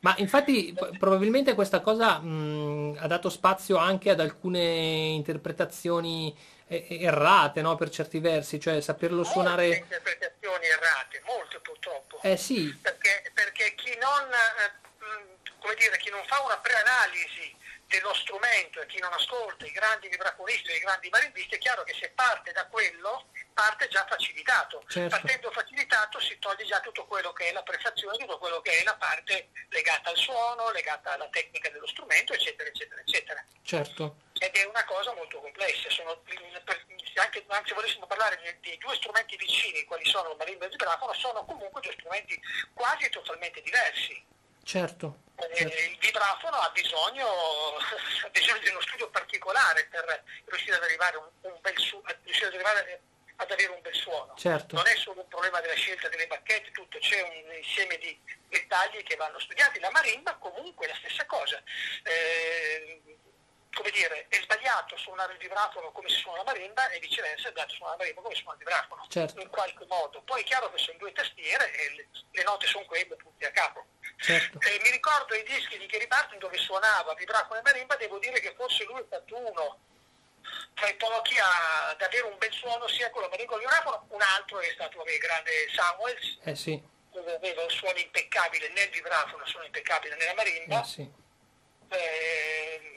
Ma 0.00 0.14
infatti 0.18 0.76
probabilmente 0.98 1.54
questa 1.54 1.80
cosa 1.80 2.18
mh, 2.18 2.98
ha 3.00 3.06
dato 3.06 3.30
spazio 3.30 3.78
anche 3.78 4.10
ad 4.10 4.20
alcune 4.20 4.60
interpretazioni 4.60 6.36
errate, 6.66 7.62
no? 7.62 7.74
Per 7.76 7.88
certi 7.88 8.18
versi, 8.18 8.60
cioè 8.60 8.80
saperlo 8.80 9.22
molte 9.22 9.32
suonare... 9.32 9.66
interpretazioni 9.76 10.66
errate, 10.66 11.22
molte 11.24 11.58
purtroppo. 11.60 12.18
Eh 12.22 12.36
sì. 12.36 12.74
Perché, 12.82 13.30
perché 13.32 13.74
chi 13.74 13.96
non, 14.00 14.28
eh, 14.30 14.72
come 15.58 15.74
dire, 15.74 15.96
chi 15.98 16.10
non 16.10 16.22
fa 16.26 16.42
una 16.42 16.58
preanalisi 16.58 17.56
dello 17.94 18.14
strumento 18.14 18.80
e 18.80 18.86
chi 18.86 18.98
non 18.98 19.12
ascolta 19.12 19.64
i 19.64 19.70
grandi 19.70 20.08
vibrafonisti 20.08 20.70
e 20.70 20.76
i 20.76 20.80
grandi 20.80 21.08
marimbisti, 21.10 21.54
è 21.54 21.58
chiaro 21.58 21.84
che 21.84 21.94
se 21.94 22.10
parte 22.10 22.52
da 22.52 22.66
quello 22.66 23.28
parte 23.54 23.86
già 23.88 24.04
facilitato. 24.08 24.82
Certo. 24.88 25.08
Partendo 25.08 25.50
facilitato 25.52 26.20
si 26.20 26.36
toglie 26.40 26.64
già 26.64 26.80
tutto 26.80 27.06
quello 27.06 27.32
che 27.32 27.48
è 27.48 27.52
la 27.52 27.62
prestazione, 27.62 28.18
tutto 28.18 28.38
quello 28.38 28.60
che 28.60 28.78
è 28.80 28.82
la 28.82 28.96
parte 28.96 29.48
legata 29.68 30.10
al 30.10 30.16
suono, 30.16 30.70
legata 30.72 31.12
alla 31.12 31.28
tecnica 31.28 31.70
dello 31.70 31.86
strumento, 31.86 32.32
eccetera, 32.32 32.68
eccetera, 32.68 33.00
eccetera. 33.00 33.44
Certo. 33.62 34.16
Ed 34.38 34.54
è 34.54 34.64
una 34.64 34.84
cosa 34.84 35.14
molto 35.14 35.40
complessa. 35.40 35.88
Sono, 35.88 36.20
anche, 37.14 37.44
anche 37.46 37.68
se 37.68 37.74
volessimo 37.74 38.06
parlare 38.06 38.40
di, 38.42 38.70
di, 38.70 38.78
due 38.78 38.96
strumenti 38.96 39.36
vicini, 39.36 39.84
quali 39.84 40.04
sono 40.04 40.32
il 40.32 40.36
marimba 40.36 40.64
e 40.64 40.66
il 40.66 40.72
vibrafono, 40.72 41.14
sono 41.14 41.44
comunque 41.44 41.80
due 41.80 41.92
strumenti 41.92 42.40
quasi 42.74 43.08
totalmente 43.10 43.62
diversi. 43.62 44.33
Certo. 44.64 45.22
Eh, 45.36 45.54
certo. 45.54 45.76
Il 45.76 45.98
vibrafono 46.00 46.56
ha 46.56 46.70
bisogno, 46.70 47.26
ha 48.24 48.28
bisogno, 48.30 48.58
di 48.58 48.68
uno 48.70 48.80
studio 48.80 49.08
particolare 49.10 49.86
per 49.90 50.24
riuscire 50.46 50.76
ad 50.76 50.82
arrivare 50.82 51.16
un, 51.16 51.28
un 51.42 51.58
bel 51.60 51.78
su, 51.78 52.02
riuscire 52.22 52.48
ad 52.48 52.54
arrivare 52.54 53.02
ad 53.36 53.50
avere 53.50 53.72
un 53.72 53.80
bel 53.80 53.94
suono. 53.94 54.34
Certo. 54.36 54.76
Non 54.76 54.86
è 54.86 54.96
solo 54.96 55.20
un 55.20 55.28
problema 55.28 55.60
della 55.60 55.74
scelta 55.74 56.08
delle 56.08 56.26
bacchette, 56.26 56.70
tutto, 56.70 56.98
c'è 56.98 57.20
un 57.20 57.52
insieme 57.56 57.98
di 57.98 58.18
dettagli 58.48 59.02
che 59.02 59.16
vanno 59.16 59.38
studiati. 59.38 59.80
La 59.80 59.90
marimba 59.90 60.34
comunque 60.36 60.86
è 60.86 60.90
la 60.90 60.96
stessa 60.96 61.26
cosa. 61.26 61.60
Eh, 62.04 63.02
come 63.74 63.90
dire, 63.90 64.26
è 64.28 64.40
sbagliato 64.40 64.96
suonare 64.96 65.32
il 65.32 65.38
vibrafono 65.38 65.92
come 65.92 66.08
si 66.08 66.16
suona 66.16 66.38
la 66.38 66.44
marimba 66.44 66.88
e 66.88 66.98
viceversa 67.00 67.48
è 67.48 67.50
sbagliato 67.50 67.74
suonare 67.74 67.96
la 67.98 68.02
marimba 68.04 68.22
come 68.22 68.34
si 68.34 68.40
suona 68.40 68.56
il 68.56 68.64
vibrafono, 68.64 69.06
certo. 69.08 69.40
in 69.40 69.48
qualche 69.50 69.84
modo. 69.86 70.22
Poi 70.22 70.40
è 70.40 70.44
chiaro 70.44 70.70
che 70.72 70.78
sono 70.78 70.98
due 70.98 71.12
tastiere 71.12 71.72
e 71.72 71.94
le, 71.94 72.08
le 72.30 72.42
note 72.44 72.66
sono 72.66 72.84
quelle 72.86 73.16
tutte 73.16 73.46
a 73.46 73.50
capo. 73.50 73.84
Certo. 74.16 74.60
Eh, 74.60 74.80
mi 74.82 74.90
ricordo 74.90 75.34
i 75.34 75.42
dischi 75.42 75.76
di 75.76 75.86
Gary 75.86 76.06
Barton 76.06 76.38
dove 76.38 76.56
suonava 76.56 77.14
vibrafono 77.14 77.58
e 77.58 77.62
marimba, 77.62 77.96
devo 77.96 78.18
dire 78.18 78.40
che 78.40 78.54
forse 78.56 78.84
lui 78.84 79.00
è 79.00 79.04
stato 79.06 79.36
uno 79.36 79.78
tra 80.74 80.88
i 80.88 80.94
pochi 80.96 81.36
ad 81.38 82.00
avere 82.00 82.26
un 82.26 82.36
bel 82.38 82.52
suono 82.52 82.86
sia 82.88 83.10
con 83.10 83.22
la 83.22 83.28
marimba 83.28 83.56
che 83.56 83.62
il 83.62 83.68
vibrafono, 83.68 84.06
un 84.10 84.22
altro 84.22 84.60
è 84.60 84.70
stato 84.72 85.02
il 85.02 85.18
grande 85.18 85.50
Samuels, 85.72 86.38
eh 86.42 86.54
sì. 86.54 86.82
dove 87.10 87.34
aveva 87.34 87.62
un 87.62 87.70
suono 87.70 87.98
impeccabile 87.98 88.68
nel 88.70 88.90
vibrafono, 88.90 89.42
un 89.42 89.48
suono 89.48 89.66
impeccabile 89.66 90.16
nella 90.16 90.34
marimba. 90.34 90.80
Eh 90.80 90.84
sì. 90.84 91.10
Eh, 91.88 92.94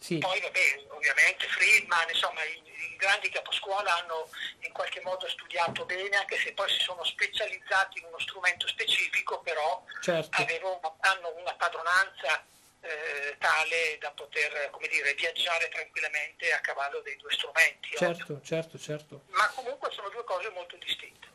sì. 0.00 0.16
Poi 0.18 0.40
vabbè, 0.40 0.86
ovviamente 0.88 1.46
Friedman, 1.46 2.08
insomma 2.08 2.42
i, 2.44 2.56
i, 2.64 2.96
grandi 2.96 3.28
caposcuola 3.28 3.96
hanno 4.00 4.28
in 4.60 4.72
qualche 4.72 5.02
modo 5.02 5.28
studiato 5.28 5.84
bene, 5.84 6.16
anche 6.16 6.38
se 6.38 6.52
poi 6.54 6.68
si 6.70 6.80
sono 6.80 7.04
specializzati 7.04 7.98
in 7.98 8.06
uno 8.06 8.18
strumento 8.18 8.66
specifico, 8.66 9.40
però 9.40 9.84
certo. 10.00 10.40
avevano, 10.40 10.96
hanno 11.00 11.34
una 11.36 11.52
padronanza 11.54 12.42
eh, 12.80 13.36
tale 13.38 13.98
da 14.00 14.10
poter 14.12 14.70
come 14.70 14.88
dire, 14.88 15.12
viaggiare 15.12 15.68
tranquillamente 15.68 16.50
a 16.50 16.60
cavallo 16.60 17.00
dei 17.00 17.16
due 17.16 17.32
strumenti. 17.32 17.90
Certo, 17.94 18.22
ovvio. 18.32 18.40
certo, 18.42 18.78
certo. 18.78 19.22
Ma 19.28 19.46
comunque 19.54 19.90
sono 19.92 20.08
due 20.08 20.24
cose 20.24 20.48
molto 20.50 20.76
distinte. 20.76 21.28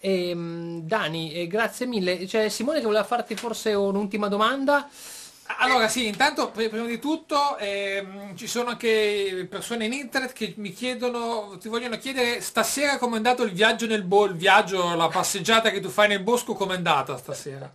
E, 0.00 0.30
ehm, 0.30 0.80
Dani, 0.86 1.34
eh, 1.34 1.46
grazie 1.46 1.84
mille. 1.84 2.24
C'è 2.24 2.48
Simone 2.48 2.80
che 2.80 2.86
voleva 2.86 3.04
farti 3.04 3.36
forse 3.36 3.74
un'ultima 3.74 4.28
domanda. 4.28 4.88
Allora 5.58 5.88
sì, 5.88 6.06
intanto 6.06 6.50
prima 6.50 6.86
di 6.86 6.98
tutto 6.98 7.56
ehm, 7.58 8.36
ci 8.36 8.46
sono 8.46 8.70
anche 8.70 9.46
persone 9.50 9.86
in 9.86 9.92
internet 9.92 10.32
che 10.32 10.54
mi 10.56 10.72
chiedono, 10.72 11.58
ti 11.58 11.68
vogliono 11.68 11.98
chiedere 11.98 12.40
stasera 12.40 12.98
come 12.98 13.14
è 13.14 13.16
andato 13.16 13.42
il 13.42 13.52
viaggio 13.52 13.86
nel 13.86 14.02
bosco, 14.02 14.32
il 14.32 14.36
viaggio, 14.36 14.94
la 14.94 15.08
passeggiata 15.08 15.70
che 15.70 15.80
tu 15.80 15.88
fai 15.88 16.08
nel 16.08 16.20
bosco, 16.20 16.54
come 16.54 16.74
è 16.74 16.76
andata 16.76 17.16
stasera? 17.16 17.70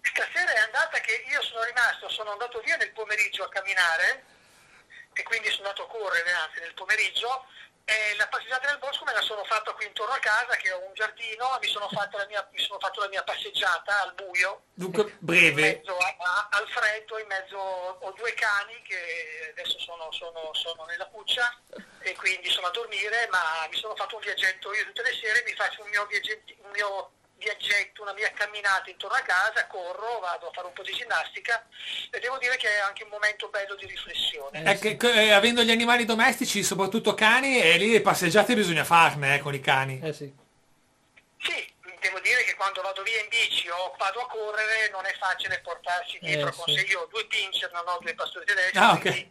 Stasera 0.00 0.52
è 0.52 0.58
andata 0.58 0.98
che 1.00 1.24
io 1.30 1.42
sono 1.42 1.62
rimasto, 1.64 2.08
sono 2.08 2.30
andato 2.30 2.60
via 2.64 2.76
nel 2.76 2.92
pomeriggio 2.92 3.44
a 3.44 3.48
camminare 3.48 4.24
e 5.12 5.22
quindi 5.24 5.48
sono 5.50 5.68
andato 5.68 5.82
a 5.84 5.88
correre 5.88 6.30
anzi 6.30 6.60
nel 6.60 6.74
pomeriggio 6.74 7.46
e 7.84 8.16
la 8.16 8.28
passeggiata 8.28 8.68
nel 8.68 8.78
bosco 8.78 9.04
me 9.04 9.12
la 9.12 9.20
sono 9.22 9.44
fatta 9.44 9.72
qui 9.72 9.86
intorno 9.86 10.14
a 10.14 10.18
casa, 10.18 10.56
che 10.56 10.70
ho 10.72 10.84
un 10.86 10.94
giardino, 10.94 11.58
mi 11.60 11.68
sono, 11.68 11.88
mia, 12.28 12.48
mi 12.52 12.60
sono 12.60 12.78
fatto 12.78 13.00
la 13.00 13.08
mia 13.08 13.22
passeggiata 13.22 14.02
al 14.02 14.14
buio. 14.14 14.62
Dunque, 14.74 15.16
breve. 15.18 15.68
In 15.68 15.76
mezzo 15.78 15.96
a, 15.96 16.16
a, 16.18 16.48
al 16.52 16.68
freddo, 16.68 17.18
in 17.18 17.26
mezzo 17.26 17.56
ho 17.56 18.12
due 18.12 18.32
cani 18.34 18.80
che 18.82 19.52
adesso 19.56 19.78
sono, 19.80 20.10
sono, 20.12 20.50
sono, 20.54 20.84
nella 20.84 21.06
cuccia 21.06 21.60
e 22.00 22.14
quindi 22.14 22.48
sono 22.50 22.68
a 22.68 22.70
dormire, 22.70 23.28
ma 23.30 23.66
mi 23.68 23.76
sono 23.76 23.96
fatto 23.96 24.16
un 24.16 24.22
viaggetto, 24.22 24.72
io 24.72 24.84
tutte 24.86 25.02
le 25.02 25.18
sere 25.20 25.42
mi 25.44 25.54
faccio 25.54 25.82
un 25.82 25.88
mio, 25.90 26.06
un 26.06 26.70
mio 26.70 27.10
viaggetto, 27.42 28.02
una 28.02 28.12
mia 28.12 28.30
camminata 28.32 28.88
intorno 28.88 29.16
a 29.16 29.20
casa, 29.20 29.66
corro, 29.66 30.20
vado 30.20 30.48
a 30.48 30.52
fare 30.52 30.66
un 30.68 30.72
po' 30.72 30.82
di 30.82 30.92
ginnastica 30.92 31.66
e 32.10 32.18
devo 32.20 32.38
dire 32.38 32.56
che 32.56 32.68
è 32.68 32.80
anche 32.80 33.02
un 33.02 33.10
momento 33.10 33.48
bello 33.48 33.74
di 33.74 33.86
riflessione. 33.86 34.62
Eh, 34.64 34.96
che, 34.96 34.96
eh, 35.12 35.32
avendo 35.32 35.62
gli 35.62 35.70
animali 35.70 36.04
domestici, 36.04 36.62
soprattutto 36.62 37.14
cani, 37.14 37.60
e 37.60 37.76
lì 37.76 37.90
le 37.92 38.00
passeggiate 38.00 38.54
bisogna 38.54 38.84
farne 38.84 39.34
eh, 39.34 39.38
con 39.40 39.54
i 39.54 39.60
cani. 39.60 40.00
Eh 40.02 40.12
sì. 40.12 40.32
Sì, 41.38 41.72
devo 42.00 42.20
dire 42.20 42.44
che 42.44 42.54
quando 42.54 42.82
vado 42.82 43.02
via 43.02 43.20
in 43.20 43.28
bici 43.28 43.68
o 43.68 43.94
vado 43.98 44.20
a 44.20 44.26
correre 44.28 44.90
non 44.90 45.04
è 45.06 45.14
facile 45.18 45.60
portarsi 45.60 46.18
dietro 46.20 46.48
Eh, 46.48 46.52
con 46.52 46.64
sì. 46.66 46.84
Io 46.86 47.00
ho 47.00 47.06
due 47.06 47.26
pincher, 47.26 47.70
non 47.72 47.86
ho 47.88 47.98
due 48.00 48.14
pastori 48.14 48.44
tedeschi, 48.46 48.78
Ah, 48.78 48.92
ok. 48.92 49.00
quindi 49.00 49.30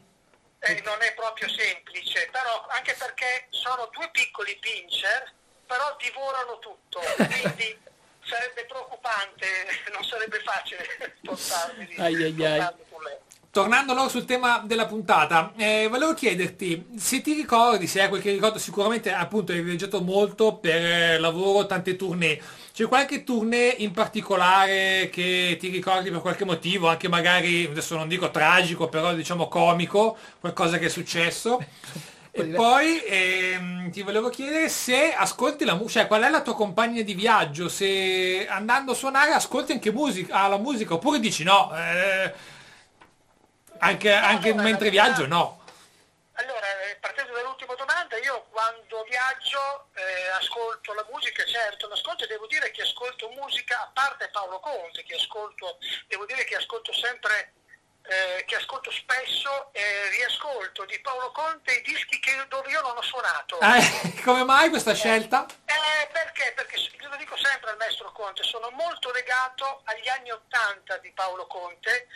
eh, 0.59 0.81
non 0.83 1.01
è 1.01 1.13
proprio 1.13 1.49
semplice, 1.49 2.27
però 2.31 2.65
anche 2.67 2.93
perché 2.93 3.47
sono 3.49 3.89
due 3.91 4.09
piccoli 4.11 4.55
pincher, 4.59 5.33
però 5.65 5.95
divorano 5.99 6.59
tutto, 6.59 6.99
quindi 7.15 7.79
sarebbe 8.23 8.65
preoccupante, 8.67 9.45
non 9.93 10.03
sarebbe 10.03 10.39
facile 10.39 10.85
portarmi 11.21 11.95
Ai, 11.97 12.23
ai, 12.23 12.33
portarmi 12.33 12.81
con 12.89 13.01
me. 13.03 13.19
Tornando 13.51 13.91
allora 13.91 14.07
sul 14.07 14.23
tema 14.23 14.63
della 14.65 14.85
puntata, 14.85 15.51
eh, 15.57 15.87
volevo 15.89 16.13
chiederti 16.13 16.91
se 16.95 17.19
ti 17.19 17.33
ricordi, 17.33 17.85
se 17.85 18.01
hai 18.01 18.07
qualche 18.07 18.31
ricordo, 18.31 18.57
sicuramente 18.57 19.11
appunto 19.11 19.51
hai 19.51 19.61
viaggiato 19.61 20.01
molto 20.01 20.55
per 20.55 21.19
lavoro, 21.19 21.65
tante 21.65 21.97
tournée. 21.97 22.41
C'è 22.73 22.87
qualche 22.87 23.25
tournée 23.25 23.75
in 23.79 23.91
particolare 23.91 25.09
che 25.11 25.57
ti 25.59 25.67
ricordi 25.67 26.09
per 26.09 26.21
qualche 26.21 26.45
motivo, 26.45 26.87
anche 26.87 27.09
magari, 27.09 27.65
adesso 27.65 27.97
non 27.97 28.07
dico 28.07 28.31
tragico, 28.31 28.87
però 28.87 29.13
diciamo 29.13 29.49
comico, 29.49 30.17
qualcosa 30.39 30.77
che 30.77 30.85
è 30.85 30.89
successo? 30.89 31.61
E 32.33 32.45
poi 32.45 33.03
ehm, 33.03 33.91
ti 33.91 34.03
volevo 34.03 34.29
chiedere 34.29 34.69
se 34.69 35.13
ascolti 35.13 35.65
la 35.65 35.73
musica, 35.73 35.99
cioè 35.99 36.07
qual 36.07 36.23
è 36.23 36.29
la 36.29 36.41
tua 36.41 36.55
compagna 36.55 37.01
di 37.01 37.13
viaggio, 37.13 37.67
se 37.67 38.47
andando 38.47 38.93
a 38.93 38.95
suonare 38.95 39.33
ascolti 39.33 39.73
anche 39.73 39.91
musica, 39.91 40.35
ah, 40.35 40.47
la 40.47 40.57
musica, 40.57 40.93
oppure 40.93 41.19
dici 41.19 41.43
no, 41.43 41.69
eh, 41.75 42.33
anche, 43.79 44.13
anche 44.13 44.49
allora, 44.51 44.63
mentre 44.63 44.89
viaggio 44.89 45.27
no. 45.27 45.59
Allora, 46.33 46.65
eh, 46.87 46.95
partendo 47.01 47.33
dall'ultima 47.33 47.75
domanda, 47.75 48.17
io 48.17 48.45
quando 48.49 49.03
viaggio 49.09 49.89
eh, 49.95 50.29
ascolto 50.39 50.93
la 50.93 51.05
musica, 51.11 51.43
certo, 51.45 51.89
l'ascolto 51.89 52.23
e 52.23 52.27
devo 52.27 52.47
dire 52.47 52.71
che 52.71 52.83
ascolto 52.83 53.29
musica, 53.29 53.81
a 53.81 53.91
parte 53.93 54.29
Paolo 54.31 54.59
Conte, 54.59 55.03
che 55.03 55.15
ascolto, 55.15 55.77
devo 56.07 56.25
dire 56.25 56.45
che 56.45 56.55
ascolto 56.55 56.93
sempre, 56.93 57.53
eh, 58.11 58.43
che 58.45 58.55
ascolto 58.55 58.91
spesso 58.91 59.71
e 59.73 60.09
riascolto 60.09 60.83
di 60.85 60.99
Paolo 60.99 61.31
Conte 61.31 61.73
i 61.73 61.81
dischi 61.81 62.19
che- 62.19 62.45
dove 62.49 62.69
io 62.69 62.81
non 62.81 62.97
ho 62.97 63.01
suonato. 63.01 63.59
Eh, 63.59 64.21
come 64.23 64.43
mai 64.43 64.69
questa 64.69 64.93
scelta? 64.93 65.45
Eh, 65.65 66.07
perché? 66.11 66.51
Perché 66.55 66.77
s- 66.77 66.89
io 66.99 67.07
lo 67.09 67.15
dico 67.15 67.37
sempre 67.37 67.71
al 67.71 67.77
maestro 67.77 68.11
Conte, 68.11 68.43
sono 68.43 68.69
molto 68.71 69.11
legato 69.11 69.81
agli 69.85 70.07
anni 70.09 70.31
Ottanta 70.31 70.97
di 70.97 71.11
Paolo 71.11 71.47
Conte, 71.47 72.07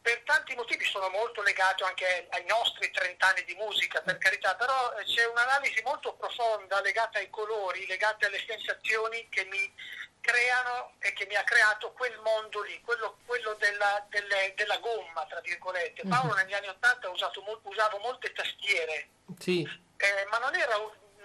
per 0.00 0.22
tanti 0.24 0.54
motivi 0.54 0.84
sono 0.84 1.08
molto 1.08 1.42
legato 1.42 1.84
anche 1.84 2.28
ai 2.30 2.44
nostri 2.46 2.88
30 2.92 3.26
anni 3.26 3.42
di 3.44 3.54
musica, 3.56 4.00
per 4.02 4.18
carità, 4.18 4.54
però 4.54 4.92
eh, 4.96 5.04
c'è 5.04 5.24
un'analisi 5.26 5.82
molto 5.82 6.14
profonda 6.14 6.80
legata 6.80 7.18
ai 7.18 7.28
colori, 7.30 7.84
legata 7.88 8.26
alle 8.28 8.42
sensazioni 8.46 9.28
che 9.28 9.44
mi 9.46 9.74
creano 10.20 10.94
e 10.98 11.12
che 11.12 11.26
mi 11.26 11.34
ha 11.36 11.44
creato 11.44 11.92
quel 11.92 12.18
mondo 12.20 12.62
lì, 12.62 12.80
quello, 12.82 13.18
quello 13.26 13.54
della, 13.54 14.04
delle- 14.08 14.52
della 14.56 14.78
gomma, 14.78 15.24
tra 15.26 15.40
virgolette. 15.40 16.02
Paolo 16.08 16.34
negli 16.34 16.52
anni 16.54 16.68
Ottanta 16.68 17.06
ha 17.06 17.10
usato 17.10 17.40
mol- 17.42 17.60
usava 17.62 17.98
molte 17.98 18.32
tastiere, 18.32 19.08
Sì, 19.38 19.62
eh, 19.96 20.26
ma 20.30 20.38
non 20.38 20.54
era, 20.54 20.74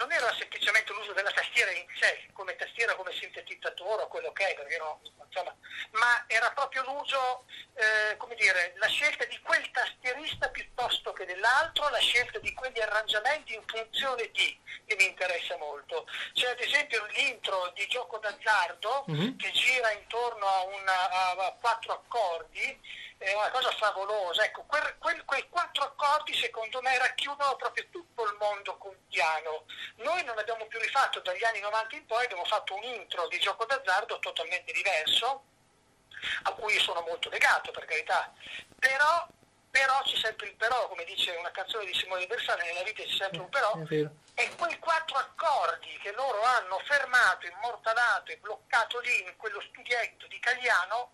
non 0.01 0.11
era 0.11 0.33
semplicemente 0.35 0.91
l'uso 0.93 1.13
della 1.13 1.29
tastiera 1.31 1.69
in 1.71 1.85
sé, 1.99 2.25
come 2.33 2.55
tastiera, 2.55 2.95
come 2.95 3.11
sintetizzatore 3.13 4.03
o 4.03 4.07
quello 4.07 4.31
che 4.31 4.47
è, 4.47 4.55
perché 4.55 4.77
no, 4.77 4.99
insomma, 5.27 5.55
ma 5.91 6.25
era 6.27 6.49
proprio 6.51 6.81
l'uso, 6.83 7.45
eh, 7.75 8.17
come 8.17 8.33
dire, 8.33 8.73
la 8.77 8.87
scelta 8.87 9.25
di 9.25 9.39
quel 9.41 9.69
tastierista 9.69 10.49
piuttosto 10.49 11.13
che 11.13 11.25
dell'altro, 11.25 11.87
la 11.89 11.99
scelta 11.99 12.39
di 12.39 12.51
quegli 12.53 12.79
arrangiamenti 12.79 13.53
in 13.53 13.63
funzione 13.67 14.29
di, 14.31 14.59
che 14.87 14.95
mi 14.95 15.05
interessa 15.05 15.55
molto. 15.57 16.07
C'è 16.33 16.49
ad 16.49 16.59
esempio 16.59 17.05
l'intro 17.05 17.71
di 17.75 17.85
Gioco 17.87 18.17
d'azzardo 18.17 19.03
Mhm. 19.07 19.37
che 19.37 19.51
gira 19.51 19.91
intorno 19.91 20.47
a, 20.47 20.63
una, 20.63 21.09
a 21.09 21.57
quattro 21.59 21.93
accordi, 21.93 22.79
è 23.21 23.33
una 23.35 23.51
cosa 23.51 23.69
favolosa. 23.71 24.43
Ecco, 24.43 24.63
quel- 24.63 24.97
quel- 24.97 25.23
quei 25.25 25.47
quattro 25.47 25.83
accordi 25.83 26.33
secondo 26.33 26.81
me 26.81 26.97
racchiudono 26.97 27.55
proprio 27.55 27.87
tutto 27.91 28.25
il 28.25 28.35
mondo 28.39 28.77
contiano. 28.77 29.65
Noi 29.97 30.23
non 30.23 30.37
abbiamo 30.39 30.65
più 30.65 30.79
rifatto 30.79 31.19
dagli 31.19 31.43
anni 31.43 31.59
90 31.59 31.95
in 31.95 32.05
poi, 32.07 32.25
abbiamo 32.25 32.45
fatto 32.45 32.73
un 32.73 32.83
intro 32.83 33.27
di 33.27 33.37
gioco 33.39 33.65
d'azzardo 33.65 34.17
totalmente 34.17 34.71
diverso, 34.73 35.43
a 36.43 36.51
cui 36.53 36.77
sono 36.79 37.01
molto 37.01 37.29
legato 37.29 37.71
per 37.71 37.85
carità, 37.85 38.33
però, 38.79 39.27
però 39.69 40.01
c'è 40.03 40.17
sempre 40.17 40.47
il 40.47 40.55
però, 40.55 40.87
come 40.87 41.03
dice 41.03 41.31
una 41.31 41.51
canzone 41.51 41.85
di 41.85 41.93
Simone 41.93 42.25
Bersani, 42.25 42.65
nella 42.65 42.83
vita 42.83 43.03
c'è 43.03 43.09
sempre 43.09 43.39
un 43.39 43.49
però, 43.49 43.73
è 43.73 43.83
vero. 43.83 44.11
e 44.33 44.55
quei 44.55 44.77
quattro 44.79 45.17
accordi 45.17 45.95
che 46.01 46.11
loro 46.11 46.41
hanno 46.41 46.79
fermato, 46.85 47.45
immortalato 47.45 48.31
e 48.31 48.37
bloccato 48.37 48.99
lì 48.99 49.21
in 49.21 49.35
quello 49.37 49.61
studietto 49.61 50.25
di 50.27 50.39
Cagliano, 50.39 51.13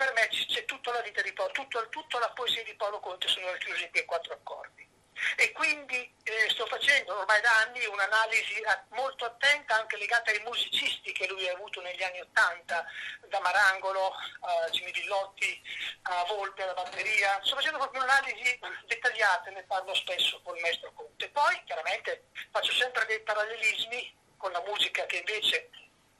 per 0.00 0.14
me 0.14 0.28
c'è 0.28 0.64
tutta 0.64 0.92
la 0.92 1.02
vita 1.02 1.20
di 1.20 1.30
Paolo, 1.34 1.52
tutto- 1.52 1.86
tutta 1.90 2.18
la 2.18 2.30
poesia 2.30 2.64
di 2.64 2.74
Paolo 2.74 3.00
Conte 3.00 3.28
sono 3.28 3.50
racchiusi 3.50 3.82
in 3.82 3.90
quei 3.90 4.06
quattro 4.06 4.32
accordi. 4.32 4.88
E 5.36 5.52
quindi 5.52 6.10
eh, 6.22 6.48
sto 6.48 6.64
facendo 6.64 7.18
ormai 7.18 7.42
da 7.42 7.54
anni 7.58 7.84
un'analisi 7.84 8.62
molto 8.92 9.26
attenta 9.26 9.74
anche 9.74 9.98
legata 9.98 10.30
ai 10.30 10.40
musicisti 10.40 11.12
che 11.12 11.26
lui 11.28 11.46
ha 11.46 11.52
avuto 11.52 11.82
negli 11.82 12.02
anni 12.02 12.20
Ottanta, 12.20 12.86
da 13.28 13.40
Marangolo 13.40 14.14
a 14.40 14.70
Jimmy 14.70 14.92
Villotti 14.92 15.62
a 16.04 16.24
Volpe 16.24 16.62
alla 16.62 16.72
batteria. 16.72 17.38
Sto 17.44 17.56
facendo 17.56 17.76
proprio 17.76 18.02
un'analisi 18.02 18.58
dettagliata, 18.86 19.50
ne 19.50 19.64
parlo 19.64 19.94
spesso 19.94 20.40
con 20.42 20.56
il 20.56 20.62
maestro 20.62 20.90
Conte. 20.94 21.28
Poi 21.28 21.62
chiaramente 21.64 22.28
faccio 22.50 22.72
sempre 22.72 23.04
dei 23.04 23.20
parallelismi 23.20 24.16
con 24.38 24.50
la 24.52 24.62
musica 24.62 25.04
che 25.04 25.18
invece 25.18 25.68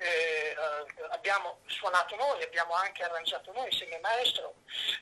eh, 0.03 0.57
eh, 0.57 1.07
abbiamo 1.11 1.61
suonato 1.67 2.17
noi, 2.17 2.43
abbiamo 2.43 2.73
anche 2.75 3.03
arrangiato 3.05 3.53
noi 3.53 3.67
insieme 3.67 3.97
al 3.97 4.01
maestro. 4.01 4.55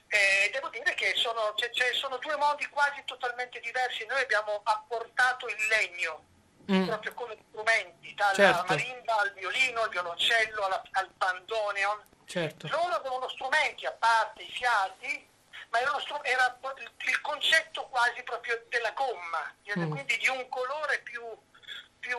E 0.08 0.50
devo 0.52 0.68
dire 0.70 0.92
che 0.94 1.14
sono, 1.14 1.54
cioè- 1.56 1.92
sono 1.94 2.16
due 2.18 2.36
mondi 2.36 2.66
quasi 2.68 3.02
totalmente 3.04 3.60
diversi. 3.60 4.04
Noi 4.06 4.20
abbiamo 4.22 4.60
apportato 4.64 5.46
il 5.46 5.66
legno 5.68 6.24
Mm. 6.70 6.86
proprio 6.86 7.14
come 7.14 7.36
strumenti, 7.48 8.12
dalla 8.14 8.34
Certo. 8.34 8.64
marimba 8.66 9.18
al 9.20 9.32
violino, 9.32 9.82
al 9.82 9.88
violoncello, 9.88 10.64
alla- 10.66 10.82
al 10.92 11.08
bandoneon. 11.16 12.06
Certo. 12.26 12.66
Loro 12.68 12.94
avevano 12.94 13.26
strumenti, 13.30 13.86
a 13.86 13.92
parte 13.92 14.42
i 14.42 14.50
fiati, 14.50 15.26
ma 15.70 15.80
era, 15.80 15.98
stru- 16.00 16.20
era 16.26 16.58
il, 16.76 16.92
il 17.06 17.20
concetto 17.22 17.86
quasi 17.88 18.22
proprio 18.22 18.62
della 18.68 18.90
gomma, 18.90 19.54
Mm. 19.78 19.90
quindi 19.90 20.16
di 20.18 20.28
un 20.28 20.46
colore 20.50 20.98
più, 21.00 21.22
più 22.00 22.18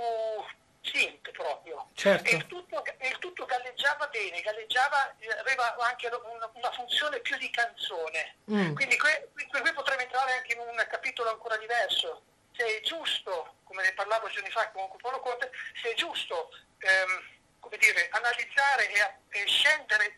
synth 0.81 1.31
proprio. 1.31 1.89
Certo. 1.93 2.29
E 2.29 2.35
il 2.35 2.47
tutto, 2.47 2.83
il 3.01 3.17
tutto 3.19 3.45
galleggiava 3.45 4.07
bene, 4.07 4.41
galleggiava, 4.41 5.15
eh, 5.19 5.39
aveva 5.39 5.75
anche 5.87 6.07
una, 6.07 6.71
funzione 6.71 7.19
più 7.19 7.37
di 7.37 7.49
canzone. 7.49 8.35
Mm. 8.51 8.73
Quindi 8.75 8.97
que- 8.97 9.29
qui, 9.33 9.73
potremmo 9.73 10.01
entrare 10.01 10.33
anche 10.33 10.53
in 10.53 10.59
un 10.59 10.85
capitolo 10.89 11.29
ancora 11.29 11.57
diverso. 11.57 12.23
Se 12.55 12.65
è 12.65 12.81
giusto, 12.81 13.55
come 13.63 13.83
ne 13.83 13.93
parlavo 13.93 14.29
giorni 14.29 14.49
fa 14.49 14.69
con 14.71 14.89
Paolo 15.01 15.19
Conte, 15.19 15.51
se 15.81 15.91
è 15.91 15.93
giusto 15.95 16.49
ehm, 16.79 17.23
come 17.59 17.77
dire, 17.77 18.09
analizzare 18.11 18.89
e, 18.89 19.39
e 19.39 19.47
scendere, 19.47 20.15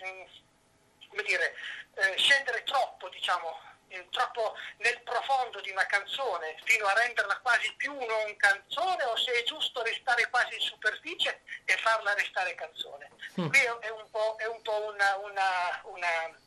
come 1.08 1.24
dire, 1.24 1.56
eh, 1.96 2.18
scendere 2.18 2.64
troppo, 2.64 3.10
diciamo, 3.10 3.60
troppo 4.10 4.56
nel 4.78 5.00
profondo 5.02 5.60
di 5.62 5.70
una 5.72 5.86
canzone 5.86 6.58
fino 6.64 6.86
a 6.88 6.94
renderla 6.94 7.38
quasi 7.40 7.74
più 7.76 7.94
non 7.94 8.36
canzone 8.38 9.04
o 9.04 9.16
se 9.18 9.32
è 9.32 9.44
giusto 9.44 9.82
restare 9.82 10.30
quasi 10.30 10.56
in 10.56 10.62
superficie 10.62 11.42
e 11.66 11.76
farla 11.78 12.14
restare 12.14 12.56
canzone. 12.56 13.10
Mm. 13.40 13.48
Qui 13.50 13.60
è, 13.60 13.90
un 13.90 14.10
po', 14.10 14.36
è 14.38 14.46
un 14.48 14.62
po' 14.62 14.84
una, 14.92 15.16
una- 15.18 15.82
una- 15.84 16.40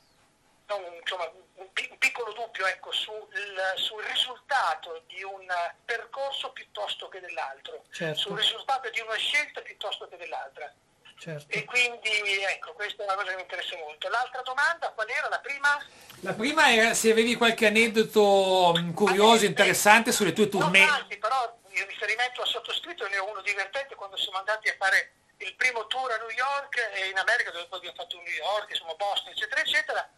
un, 0.66 0.94
insomma, 1.00 1.30
un 1.56 1.72
piccolo 1.98 2.32
dubbio 2.32 2.66
ecco, 2.66 2.90
sul, 2.92 3.28
sul 3.76 4.02
risultato 4.04 5.02
di 5.06 5.22
un 5.22 5.46
percorso 5.84 6.52
piuttosto 6.52 7.08
che 7.08 7.20
dell'altro, 7.20 7.84
Certo. 7.92 8.18
sul 8.18 8.38
risultato 8.38 8.88
di 8.90 9.00
una 9.00 9.16
scelta 9.16 9.60
piuttosto 9.60 10.08
che 10.08 10.16
dell'altra. 10.16 10.72
Certo. 11.18 11.46
E 11.56 11.64
quindi 11.64 12.10
ecco, 12.50 12.72
questa 12.74 13.02
è 13.02 13.06
una 13.06 13.14
cosa 13.14 13.30
che 13.30 13.36
mi 13.36 13.42
interessa 13.42 13.76
molto. 13.78 14.08
L'altra 14.08 14.42
domanda, 14.42 14.90
qual 14.90 15.08
era 15.08 15.28
la 15.28 15.38
prima? 15.40 15.78
La 16.20 16.32
prima 16.34 16.72
era 16.72 16.94
se 16.94 17.10
avevi 17.10 17.34
qualche 17.36 17.66
aneddoto 17.66 18.72
mh, 18.76 18.92
curioso, 18.92 19.42
Ah, 19.42 19.46
eh, 19.46 19.48
interessante 19.48 20.12
sulle 20.12 20.32
tue 20.32 20.48
tournée. 20.48 20.86
tanti, 20.86 21.16
però 21.18 21.58
il 21.70 21.84
riferimento 21.86 22.42
al 22.42 22.48
sottoscritto 22.48 23.06
ne 23.08 23.18
ho 23.18 23.28
uno 23.30 23.40
divertente 23.42 23.94
quando 23.94 24.16
siamo 24.16 24.38
andati 24.38 24.68
a 24.68 24.74
fare 24.78 25.12
il 25.38 25.54
primo 25.56 25.86
tour 25.86 26.10
a 26.12 26.16
New 26.16 26.30
York 26.30 26.76
e 26.94 27.08
in 27.08 27.18
America 27.18 27.50
dove 27.50 27.66
poi 27.66 27.78
abbiamo 27.78 27.96
fatto 27.96 28.16
New 28.16 28.32
York, 28.32 28.70
insomma 28.70 28.94
Boston, 28.94 29.32
eccetera, 29.32 29.60
eccetera. 29.60 30.08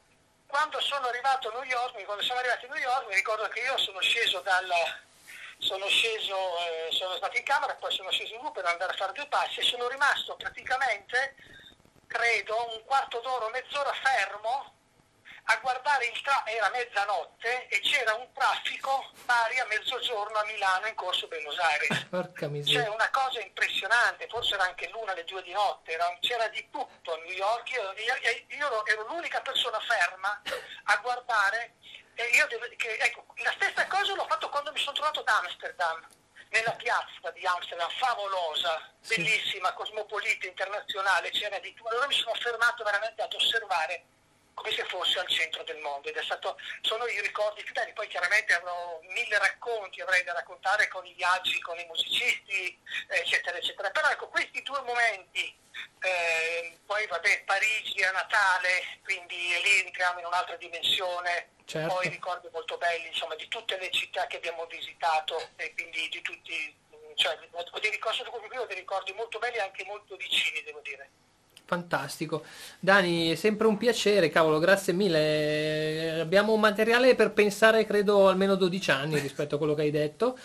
Quando 0.47 0.81
sono 0.81 1.07
arrivato 1.09 1.49
a 1.49 1.53
New 1.55 1.65
York, 1.65 2.05
quando 2.05 2.23
siamo 2.23 2.41
arrivati 2.41 2.67
a 2.67 2.69
New 2.69 2.83
York, 2.83 3.09
mi 3.09 3.15
ricordo 3.15 3.49
che 3.49 3.61
io 3.61 3.77
sono 3.79 4.01
sceso 4.01 4.41
dal 4.41 4.69
sono 5.59 5.87
sceso, 5.89 6.37
eh, 6.59 6.89
sono 6.93 7.17
stato 7.17 7.37
in 7.37 7.45
camera, 7.45 7.75
poi 7.75 7.93
sono 7.93 8.11
sceso 8.11 8.35
in 8.35 8.41
giù 8.43 8.53
per 8.53 8.65
andare 8.67 8.93
a 8.93 8.97
fare 8.97 9.13
due 9.13 9.27
passi 9.27 9.61
e 9.61 9.65
sono 9.65 9.89
rimasto 9.89 10.37
praticamente, 10.37 11.35
credo, 12.07 12.73
un 12.75 12.85
quarto 12.85 13.21
d'ora, 13.21 13.49
mezz'ora 13.51 13.93
fermo 13.93 14.75
a 15.49 15.57
guardare 15.59 16.07
il 16.07 16.21
tra 16.23 16.45
era 16.45 16.69
mezzanotte 16.71 17.69
e 17.69 17.79
c'era 17.79 18.15
un 18.15 18.27
traffico 18.33 19.13
pari 19.25 19.61
a 19.61 19.65
mezzogiorno 19.67 20.37
a 20.39 20.45
Milano 20.45 20.89
in 20.89 20.95
corso 20.97 21.29
Buenos 21.29 21.57
Aires. 21.59 22.03
Porca 22.11 22.41
Cioè 22.41 22.49
miseria. 22.49 22.91
una 22.91 23.09
cosa 23.11 23.41
impressionante, 23.41 24.27
forse 24.27 24.55
era 24.55 24.65
anche 24.65 24.89
l'una 24.89 25.13
alle 25.13 25.23
due 25.23 25.43
di 25.43 25.53
notte, 25.53 25.93
era- 25.93 26.17
c'era 26.21 26.49
di 26.49 26.69
tutto 26.69 27.13
a 27.15 27.17
New 27.19 27.31
York, 27.31 27.71
io, 27.71 27.93
io- 27.93 28.57
io 28.59 28.87
ero, 28.87 29.07
l'unica 29.07 29.41
persona 29.41 29.79
ferma 29.79 30.43
a 30.87 30.97
guardare 30.97 31.75
che- 32.77 32.97
ecco, 32.99 33.27
la 33.37 33.53
stessa 33.53 33.87
cosa 33.87 34.15
l'ho 34.15 34.27
fatto 34.27 34.49
quando 34.49 34.73
mi 34.73 34.79
sono 34.79 34.93
trovato 34.93 35.21
ad 35.21 35.29
Amsterdam, 35.29 36.07
nella 36.49 36.73
piazza 36.73 37.31
di 37.33 37.45
Amsterdam, 37.45 37.91
favolosa, 37.91 38.91
Sì. 39.01 39.17
bellissima, 39.17 39.73
cosmopolita, 39.75 40.47
internazionale, 40.47 41.31
c'era 41.31 41.59
di 41.59 41.75
tutto, 41.75 41.91
allora 41.91 42.07
mi 42.07 42.15
sono 42.15 42.35
fermato 42.35 42.83
veramente 42.85 43.23
ad 43.23 43.33
osservare 43.35 44.05
come 44.57 44.73
se 44.73 44.85
fosse 44.87 45.19
al 45.19 45.29
centro 45.29 45.63
del 45.65 45.77
mondo 45.79 46.09
ed 46.09 46.17
è 46.17 46.23
stato, 46.23 46.59
sono 46.81 47.07
i 47.07 47.21
ricordi 47.21 47.63
più 47.63 47.75
belli, 47.75 47.93
poi 47.93 48.09
chiaramente 48.09 48.55
avrò 48.55 48.99
mille 49.03 49.39
racconti, 49.39 50.01
avrei 50.01 50.25
da 50.25 50.33
raccontare 50.33 50.89
con 50.89 51.05
i 51.05 51.13
viaggi, 51.13 51.61
con 51.61 51.79
i 51.79 51.85
musicisti, 51.85 52.77
eccetera, 53.07 53.59
eccetera. 53.59 53.91
Però 53.91 54.09
ecco, 54.09 54.29
questi 54.29 54.63
due 54.63 54.81
momenti, 54.81 55.55
eh, 56.01 56.79
poi 56.87 57.07
vabbè, 57.07 57.43
Parigi 57.45 58.03
a 58.03 58.13
Natale, 58.13 58.99
quindi 59.05 59.37
lì 59.37 59.81
entriamo 59.85 60.21
in 60.21 60.27
un'altra 60.27 60.57
dimensione, 60.57 61.51
Certo. 61.67 61.95
poi 61.95 62.09
ricordi 62.09 62.49
molto 62.51 62.79
belli, 62.79 63.09
insomma, 63.09 63.35
di 63.35 63.47
tutte 63.49 63.77
le 63.77 63.91
città 63.91 64.27
che 64.27 64.39
abbiamo 64.39 64.65
visitato 64.65 65.51
e 65.57 65.75
quindi 65.75 66.09
di 66.09 66.23
tutti, 66.23 66.75
cioè, 67.17 67.39
ho 67.53 67.79
dei 67.79 67.91
ricordi, 67.91 68.23
ho 68.57 68.65
dei 68.65 68.77
ricordi 68.77 69.13
molto 69.13 69.39
belli 69.39 69.57
e 69.57 69.61
anche 69.61 69.85
molto 69.85 70.17
vicini, 70.17 70.63
devo 70.63 70.81
dire. 70.81 71.11
Fantastico. 71.69 72.45
Dani, 72.79 73.33
è 73.33 73.35
sempre 73.35 73.67
un 73.67 73.77
piacere, 73.77 74.29
cavolo, 74.29 74.61
grazie 74.61 74.93
mille. 74.93 76.21
Abbiamo 76.21 76.55
materiale 76.57 77.17
per 77.17 77.33
pensare, 77.33 77.85
credo, 77.85 78.29
almeno 78.29 78.55
12 78.55 78.91
anni 78.93 79.19
rispetto 79.19 79.57
a 79.57 79.59
quello 79.59 79.75
che 79.75 79.83
hai 79.83 79.91
detto. 79.91 80.39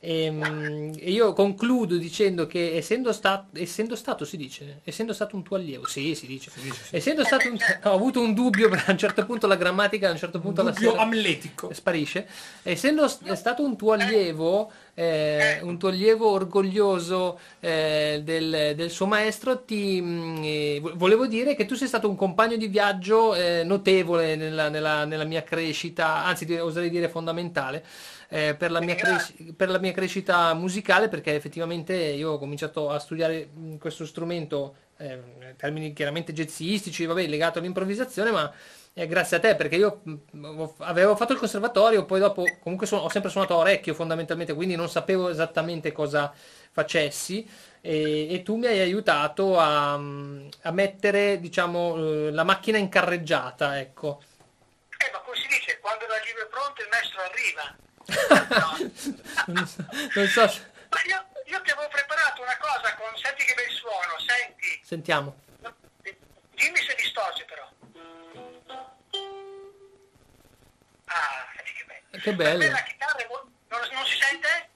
Ehm, 0.00 0.92
E, 1.00 1.10
io 1.10 1.32
concludo 1.32 1.96
dicendo 1.96 2.46
che 2.46 2.76
essendo, 2.76 3.12
sta- 3.12 3.46
essendo 3.54 3.96
stato, 3.96 4.24
si 4.24 4.36
dice, 4.36 4.80
essendo 4.84 5.12
stato 5.12 5.34
un 5.36 5.42
tuo 5.42 5.56
allievo, 5.56 5.86
sì, 5.86 6.14
si 6.14 6.26
dice, 6.26 6.50
essendo 6.90 7.24
stato 7.24 7.48
un- 7.48 7.56
ho 7.84 7.92
avuto 7.94 8.20
un 8.20 8.32
dubbio, 8.32 8.68
a 8.86 8.92
un 8.92 8.98
certo 8.98 9.26
punto 9.26 9.46
la 9.48 9.56
grammatica, 9.56 10.08
a 10.08 10.12
un 10.12 10.16
certo 10.18 10.38
punto 10.40 10.62
la 10.62 10.70
Dubbio 10.70 10.90
sera- 10.90 11.02
amletico. 11.02 11.72
sparisce. 11.72 12.26
Essendo 12.62 13.08
stato 13.08 13.62
un 13.64 13.76
tuo 13.76 13.92
allievo, 13.92 14.70
eh, 14.94 15.58
un 15.62 15.78
tuo 15.78 15.88
allievo 15.88 16.30
orgoglioso 16.30 17.38
eh, 17.60 18.20
del, 18.24 18.74
del 18.76 18.90
suo 18.90 19.06
maestro, 19.06 19.62
ti 19.64 19.98
eh, 20.44 20.78
vo- 20.80 20.92
volevo 20.94 21.26
dire 21.26 21.54
che 21.56 21.66
tu 21.66 21.74
sei 21.74 21.88
stato 21.88 22.08
un 22.08 22.16
compagno 22.16 22.56
di 22.56 22.68
viaggio 22.68 23.34
eh, 23.34 23.62
notevole 23.64 24.36
nella, 24.36 24.68
nella- 24.68 25.04
nella 25.04 25.24
mia 25.24 25.42
crescita, 25.42 26.24
anzi 26.24 26.50
oserei 26.54 26.88
dire 26.90 27.08
fondamentale. 27.08 27.84
Eh, 28.28 28.54
per, 28.54 28.70
la 28.70 28.80
mia 28.80 28.94
cres- 28.94 29.34
per 29.56 29.70
la 29.70 29.78
mia 29.78 29.92
crescita 29.92 30.52
musicale 30.54 31.08
perché 31.08 31.34
effettivamente 31.34 31.94
io 31.94 32.32
ho 32.32 32.38
cominciato 32.38 32.90
a 32.90 32.98
studiare 32.98 33.46
mh, 33.46 33.76
questo 33.78 34.04
strumento 34.04 34.76
eh, 34.98 35.14
in 35.14 35.54
termini 35.56 35.92
chiaramente 35.92 36.32
jazzistici, 36.32 37.06
vabbè, 37.06 37.26
legato 37.26 37.58
all'improvvisazione, 37.58 38.30
ma 38.30 38.52
è 38.92 39.06
grazie 39.06 39.36
a 39.36 39.40
te 39.40 39.54
perché 39.54 39.76
io 39.76 40.02
ho- 40.42 40.74
avevo 40.78 41.14
fatto 41.16 41.32
il 41.32 41.38
conservatorio, 41.38 42.04
poi 42.04 42.20
dopo 42.20 42.44
comunque 42.60 42.86
sono- 42.86 43.02
ho 43.02 43.08
sempre 43.08 43.30
suonato 43.30 43.54
a 43.54 43.58
orecchio 43.58 43.94
fondamentalmente, 43.94 44.54
quindi 44.54 44.74
non 44.76 44.88
sapevo 44.88 45.28
esattamente 45.28 45.92
cosa 45.92 46.32
facessi 46.70 47.48
e, 47.80 48.32
e 48.34 48.42
tu 48.42 48.56
mi 48.56 48.66
hai 48.66 48.80
aiutato 48.80 49.56
a, 49.58 49.96
mh, 49.96 50.48
a 50.62 50.70
mettere, 50.72 51.38
diciamo, 51.40 51.96
eh, 51.96 52.30
la 52.32 52.44
macchina 52.44 52.76
in 52.76 52.88
carreggiata, 52.88 53.78
ecco. 53.78 54.20
Eh, 54.98 55.10
ma 55.12 55.20
come 55.20 55.36
si 55.36 55.46
dice, 55.46 55.78
quando 55.80 56.04
la 56.06 56.16
libro 56.26 56.42
è 56.42 56.48
pronta 56.48 56.82
il 56.82 56.88
maestro 56.90 57.20
arriva. 57.22 57.76
No. 58.08 58.76
non 59.48 59.66
so, 59.66 59.84
non 60.14 60.26
so 60.28 60.40
Ma 60.40 60.98
io, 61.06 61.26
io 61.44 61.60
ti 61.60 61.70
avevo 61.70 61.88
preparato 61.88 62.40
una 62.40 62.56
cosa 62.56 62.94
con, 62.96 63.14
senti 63.16 63.44
che 63.44 63.54
bel 63.54 63.70
suono, 63.70 64.18
senti. 64.26 64.80
Sentiamo. 64.82 65.36
Dimmi 66.54 66.78
se 66.78 66.94
distorce 66.96 67.44
però. 67.44 67.68
Ah, 71.04 71.46
senti 71.54 71.72
che 71.72 71.84
bello. 71.86 72.22
Che 72.22 72.34
bello. 72.34 72.70
La 72.70 72.82
chitarra 72.82 73.26
non, 73.68 73.82
non 73.92 74.06
si 74.06 74.16
sente? 74.18 74.70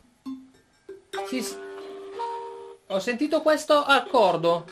Sì. 1.29 1.71
Ho 2.89 3.01
sentito 3.01 3.41
questo 3.41 3.83
accordo. 3.83 4.67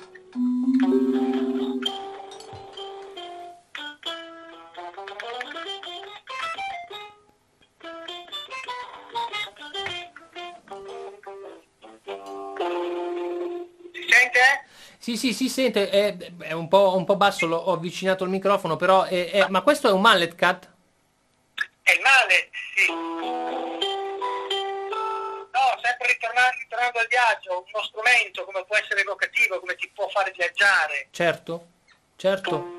Sì, 15.10 15.16
sì, 15.16 15.32
si 15.34 15.48
sente, 15.48 15.90
è, 15.90 16.16
è 16.38 16.52
un, 16.52 16.68
po', 16.68 16.94
un 16.94 17.04
po' 17.04 17.16
basso, 17.16 17.44
l'ho 17.46 17.56
ho 17.56 17.72
avvicinato 17.72 18.22
il 18.22 18.30
microfono, 18.30 18.76
però 18.76 19.02
è- 19.02 19.28
è- 19.28 19.48
ma 19.48 19.60
questo 19.62 19.88
è 19.88 19.92
un 19.92 20.00
mallet 20.00 20.36
cut? 20.36 20.70
È 21.82 21.90
il 21.90 22.00
male, 22.00 22.50
sì. 22.76 22.86
No, 25.50 25.80
sempre 25.82 26.06
ritornando, 26.06 26.56
ritornando 26.60 26.98
al 27.00 27.06
viaggio, 27.08 27.64
uno 27.74 27.82
strumento 27.82 28.44
come 28.44 28.64
può 28.64 28.76
essere 28.76 29.00
evocativo, 29.00 29.58
come 29.58 29.74
ti 29.74 29.90
può 29.92 30.06
fare 30.10 30.30
viaggiare. 30.30 31.08
Certo, 31.10 31.66
certo. 32.14 32.78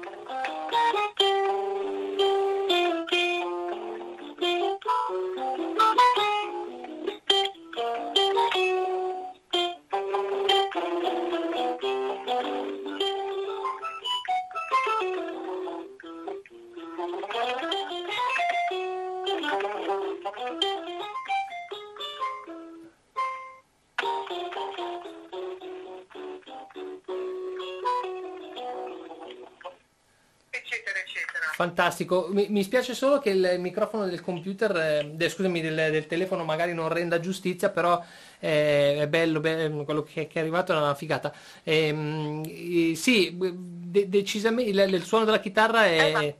Fantastico, 31.61 32.27
mi, 32.31 32.47
mi 32.49 32.63
spiace 32.63 32.95
solo 32.95 33.19
che 33.19 33.29
il 33.29 33.59
microfono 33.59 34.07
del 34.07 34.23
computer, 34.23 34.75
eh, 34.75 35.11
de- 35.13 35.29
scusami, 35.29 35.61
del, 35.61 35.91
del 35.91 36.07
telefono 36.07 36.43
magari 36.43 36.73
non 36.73 36.89
renda 36.89 37.19
giustizia, 37.19 37.69
però 37.69 38.03
eh, 38.39 38.97
è 39.01 39.07
bello, 39.07 39.39
be- 39.41 39.69
quello 39.85 40.01
che, 40.01 40.25
che 40.25 40.39
è 40.39 40.41
arrivato 40.41 40.73
è 40.73 40.77
una 40.77 40.95
figata. 40.95 41.31
Ehm, 41.61 42.41
eh, 42.47 42.95
sì, 42.95 43.37
de- 43.37 44.09
decisamente 44.09 44.71
il, 44.71 44.91
il 44.91 45.03
suono 45.03 45.23
della 45.23 45.39
chitarra 45.39 45.85
Eh, 45.85 46.11
ma 46.11 46.19
è, 46.21 46.35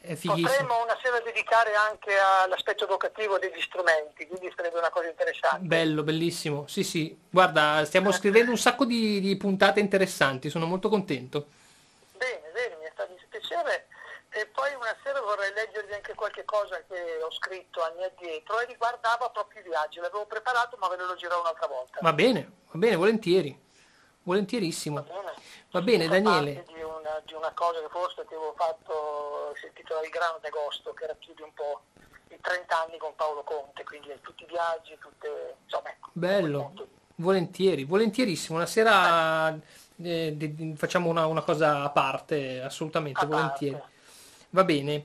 è 0.00 0.14
fighissimo. 0.16 0.48
Potremmo 0.48 0.82
una 0.82 0.98
sera 1.00 1.20
dedicare 1.20 1.70
anche 1.88 2.10
all'aspetto 2.44 2.82
evocativo 2.82 3.38
degli 3.38 3.60
strumenti, 3.60 4.26
quindi 4.26 4.52
sarebbe 4.56 4.78
una 4.78 4.90
cosa 4.90 5.06
interessante. 5.06 5.64
Bello, 5.64 6.02
bellissimo. 6.02 6.66
Sì, 6.66 6.82
sì, 6.82 7.16
guarda, 7.30 7.84
stiamo 7.84 8.10
scrivendo 8.10 8.50
un 8.50 8.58
sacco 8.58 8.84
di, 8.84 9.20
di 9.20 9.36
puntate 9.36 9.78
interessanti, 9.78 10.50
sono 10.50 10.66
molto 10.66 10.88
contento. 10.88 11.46
Bene, 12.18 12.50
bene, 12.52 12.76
mi 12.80 12.86
è 12.86 12.90
stato 12.92 13.14
piacere. 13.28 13.86
E 14.36 14.46
poi 14.52 14.74
una 14.74 14.94
sera 15.02 15.18
vorrei 15.22 15.50
leggervi 15.54 15.94
anche 15.94 16.14
qualche 16.14 16.44
cosa 16.44 16.76
che 16.86 17.22
ho 17.22 17.30
scritto 17.30 17.82
anni 17.82 18.04
addietro 18.04 18.60
e 18.60 18.66
riguardava 18.66 19.30
proprio 19.30 19.62
i 19.62 19.64
viaggi. 19.64 19.98
L'avevo 19.98 20.26
preparato 20.26 20.76
ma 20.76 20.88
ve 20.88 20.96
lo 20.96 21.06
leggerò 21.06 21.40
un'altra 21.40 21.66
volta. 21.66 22.00
Va 22.02 22.12
bene, 22.12 22.42
va 22.70 22.78
bene, 22.78 22.96
volentieri. 22.96 23.58
Volentierissimo. 24.24 25.00
Bene. 25.00 25.32
Va 25.70 25.80
bene, 25.80 26.06
Daniele. 26.06 26.64
Di 26.66 26.82
una, 26.82 27.18
di 27.24 27.32
una 27.32 27.50
cosa 27.54 27.80
che 27.80 27.88
forse 27.88 28.26
ti 28.26 28.34
avevo 28.34 28.52
fatto, 28.58 29.54
si 29.58 29.68
intitola 29.68 30.02
Il 30.04 30.10
grano 30.10 30.36
d'agosto, 30.42 30.92
che 30.92 31.06
racchiude 31.06 31.42
un 31.42 31.54
po' 31.54 31.80
i 32.28 32.38
30 32.38 32.82
anni 32.82 32.98
con 32.98 33.14
Paolo 33.14 33.42
Conte, 33.42 33.84
quindi 33.84 34.18
tutti 34.20 34.42
i 34.42 34.46
viaggi, 34.46 34.98
tutte, 34.98 35.56
insomma, 35.64 35.88
ecco. 35.88 36.10
Bello, 36.12 36.74
volentieri, 37.14 37.84
volentierissimo. 37.84 38.58
Una 38.58 38.66
sera 38.66 39.48
eh, 40.02 40.34
di- 40.36 40.54
di- 40.54 40.76
facciamo 40.76 41.08
una, 41.08 41.24
una 41.24 41.42
cosa 41.42 41.84
a 41.84 41.90
parte, 41.90 42.60
assolutamente, 42.60 43.20
A 43.24 43.26
parte. 43.26 43.94
Va 44.56 44.64
bene. 44.64 45.04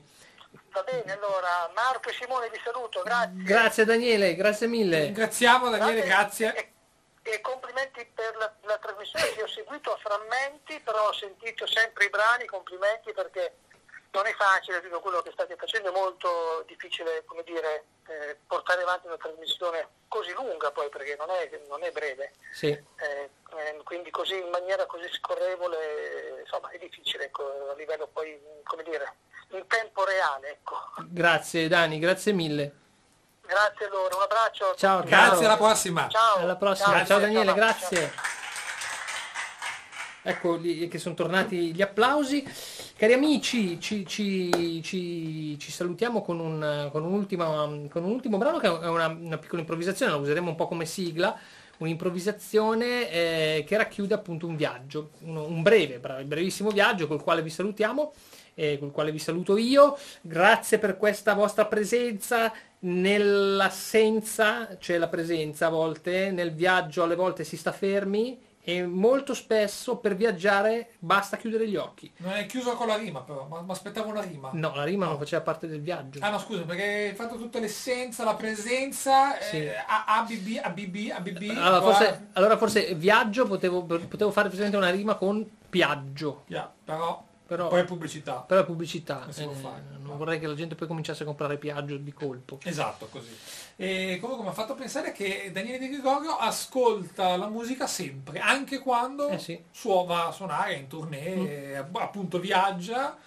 Va 0.70 0.82
bene, 0.82 1.12
allora 1.12 1.70
Marco 1.74 2.08
e 2.08 2.14
Simone 2.14 2.48
vi 2.48 2.58
saluto, 2.64 3.02
grazie. 3.02 3.42
Grazie 3.42 3.84
Daniele, 3.84 4.34
grazie 4.34 4.66
mille. 4.66 5.00
Ringraziamo 5.00 5.68
Daniele, 5.68 6.06
grazie. 6.06 6.54
E, 6.54 6.72
e 7.22 7.40
complimenti 7.42 8.10
per 8.14 8.34
la, 8.36 8.50
la 8.62 8.78
trasmissione 8.78 9.30
che 9.34 9.42
ho 9.42 9.46
seguito 9.46 9.92
a 9.92 9.98
frammenti, 9.98 10.80
però 10.80 11.08
ho 11.08 11.12
sentito 11.12 11.66
sempre 11.66 12.06
i 12.06 12.08
brani, 12.08 12.46
complimenti 12.46 13.12
perché 13.12 13.56
non 14.12 14.24
è 14.24 14.32
facile 14.32 14.80
tutto 14.80 15.00
quello 15.00 15.20
che 15.20 15.32
state 15.32 15.54
facendo, 15.56 15.90
è 15.90 15.92
molto 15.92 16.64
difficile, 16.66 17.22
come 17.26 17.42
dire, 17.42 17.84
eh, 18.08 18.38
portare 18.46 18.80
avanti 18.80 19.08
una 19.08 19.18
trasmissione 19.18 19.86
così 20.08 20.32
lunga 20.32 20.70
poi 20.70 20.88
perché 20.88 21.14
non 21.18 21.28
è, 21.28 21.60
non 21.68 21.82
è 21.82 21.90
breve. 21.92 22.32
Sì, 22.52 22.68
Eh, 22.68 23.30
eh, 23.58 23.80
quindi 23.84 24.10
così 24.10 24.38
in 24.38 24.48
maniera 24.48 24.86
così 24.86 25.08
scorrevole, 25.12 26.40
insomma, 26.40 26.70
è 26.70 26.78
difficile 26.78 27.24
ecco, 27.24 27.70
a 27.70 27.74
livello 27.74 28.06
poi, 28.06 28.40
come 28.64 28.82
dire, 28.82 29.16
in 29.56 29.64
tempo 29.66 30.04
reale. 30.04 30.50
Ecco. 30.50 30.76
Grazie 31.08 31.68
Dani, 31.68 31.98
grazie 31.98 32.32
mille. 32.32 32.72
Grazie 33.46 33.86
a 33.86 33.88
loro, 33.90 34.16
un 34.16 34.22
abbraccio. 34.22 34.74
Ciao, 34.76 35.02
Grazie, 35.02 35.36
ciao. 35.36 35.44
alla 35.46 35.56
prossima. 35.56 36.08
Ciao. 36.08 36.36
Alla 36.38 36.56
prossima. 36.56 36.96
Ciao, 36.98 37.06
Ciao, 37.06 37.18
Daniele, 37.20 37.44
ciao. 37.46 37.54
grazie. 37.54 38.12
Ecco 40.24 40.54
lì 40.54 40.86
che 40.86 40.98
sono 40.98 41.14
tornati 41.16 41.74
gli 41.74 41.82
applausi. 41.82 42.44
Cari 42.96 43.12
amici, 43.14 43.80
ci, 43.80 44.06
ci- 44.06 44.80
ci- 44.84 45.58
ci 45.58 45.70
salutiamo 45.72 46.22
con 46.22 46.38
un, 46.38 46.88
con, 46.92 47.04
un 47.04 47.12
ultimo, 47.12 47.44
con 47.90 48.04
un 48.04 48.10
ultimo 48.12 48.38
brano 48.38 48.58
che 48.58 48.68
è 48.68 48.86
una, 48.88 49.08
una 49.08 49.38
piccola 49.38 49.60
improvvisazione, 49.60 50.12
la 50.12 50.18
useremo 50.18 50.48
un 50.50 50.54
po' 50.54 50.68
come 50.68 50.86
sigla, 50.86 51.36
un'improvvisazione 51.78 53.10
eh, 53.10 53.64
che 53.66 53.76
racchiude 53.76 54.14
appunto 54.14 54.46
un 54.46 54.54
viaggio, 54.54 55.10
uno- 55.22 55.44
un 55.44 55.62
breve, 55.62 55.98
brevissimo 55.98 56.70
viaggio 56.70 57.08
col 57.08 57.20
quale 57.22 57.42
vi 57.42 57.50
salutiamo, 57.50 58.12
eh, 58.54 58.78
col 58.78 58.90
quale 58.90 59.10
vi 59.12 59.18
saluto 59.18 59.56
io. 59.56 59.96
Grazie 60.20 60.78
per 60.78 60.96
questa 60.96 61.34
vostra 61.34 61.66
presenza. 61.66 62.52
Nell'assenza 62.80 64.76
c'è 64.78 64.98
la 64.98 65.08
presenza 65.08 65.66
a 65.66 65.70
volte, 65.70 66.30
nel 66.30 66.52
viaggio 66.52 67.02
alle 67.04 67.14
volte 67.14 67.44
si 67.44 67.56
sta 67.56 67.70
fermi 67.72 68.50
e 68.64 68.86
molto 68.86 69.34
spesso 69.34 69.96
per 69.96 70.14
viaggiare 70.14 70.90
basta 70.98 71.36
chiudere 71.36 71.68
gli 71.68 71.76
occhi. 71.76 72.12
Non 72.18 72.32
è 72.32 72.46
chiuso 72.46 72.74
con 72.74 72.86
la 72.86 72.96
rima 72.96 73.20
però, 73.22 73.46
ma 73.48 73.60
mi 73.60 73.70
aspettavo 73.70 74.08
una 74.08 74.20
rima. 74.20 74.50
No, 74.52 74.72
la 74.74 74.84
rima 74.84 75.06
non 75.06 75.18
faceva 75.18 75.42
parte 75.42 75.66
del 75.66 75.80
viaggio. 75.80 76.18
Ah 76.22 76.30
no 76.30 76.38
scusa, 76.38 76.62
perché 76.62 76.82
hai 77.10 77.14
fatto 77.14 77.36
tutta 77.36 77.58
l'essenza, 77.58 78.24
la 78.24 78.34
presenza, 78.34 79.38
Sì. 79.40 79.56
eh, 79.58 79.74
A- 79.76 80.04
ABB, 80.18 80.60
ABB, 80.62 81.10
ABB. 81.12 81.56
Allora 81.56 81.80
forse, 81.82 82.28
allora 82.34 82.56
forse 82.56 82.94
viaggio 82.94 83.46
potevo, 83.46 83.82
potevo 83.84 84.30
fare 84.30 84.46
precisamente 84.48 84.76
una 84.76 84.90
rima 84.90 85.14
con 85.16 85.48
piaggio, 85.68 86.42
Yeah, 86.48 86.70
però, 86.84 87.24
però, 87.56 87.68
poi 87.68 87.80
è 87.80 87.84
pubblicità. 87.84 88.34
però 88.46 88.62
è 88.62 88.64
pubblicità. 88.64 89.26
Non 89.36 89.50
eh, 89.50 89.54
fare. 89.54 89.82
non 90.00 90.16
vorrei 90.16 90.38
che 90.40 90.46
la 90.46 90.54
gente 90.54 90.74
poi 90.74 90.86
cominciasse 90.88 91.22
a 91.22 91.26
comprare 91.26 91.58
piaggio 91.58 91.96
di 91.98 92.12
colpo. 92.12 92.58
Esatto, 92.62 93.08
così. 93.08 93.28
E 93.76 94.18
comunque 94.20 94.44
mi 94.44 94.50
ha 94.50 94.54
fatto 94.54 94.74
pensare 94.74 95.12
che 95.12 95.50
Daniele 95.52 95.78
Di 95.78 95.88
Gregorio 95.90 96.36
ascolta 96.36 97.36
la 97.36 97.48
musica 97.48 97.86
sempre, 97.86 98.38
anche 98.38 98.78
quando 98.78 99.28
Eh 99.28 99.38
sì. 99.38 99.62
suo- 99.70 100.04
va 100.04 100.28
a 100.28 100.32
suonare 100.32 100.74
in 100.74 100.86
tournée, 100.86 101.82
Mm. 101.82 101.96
appunto 101.96 102.38
viaggia. 102.40 103.18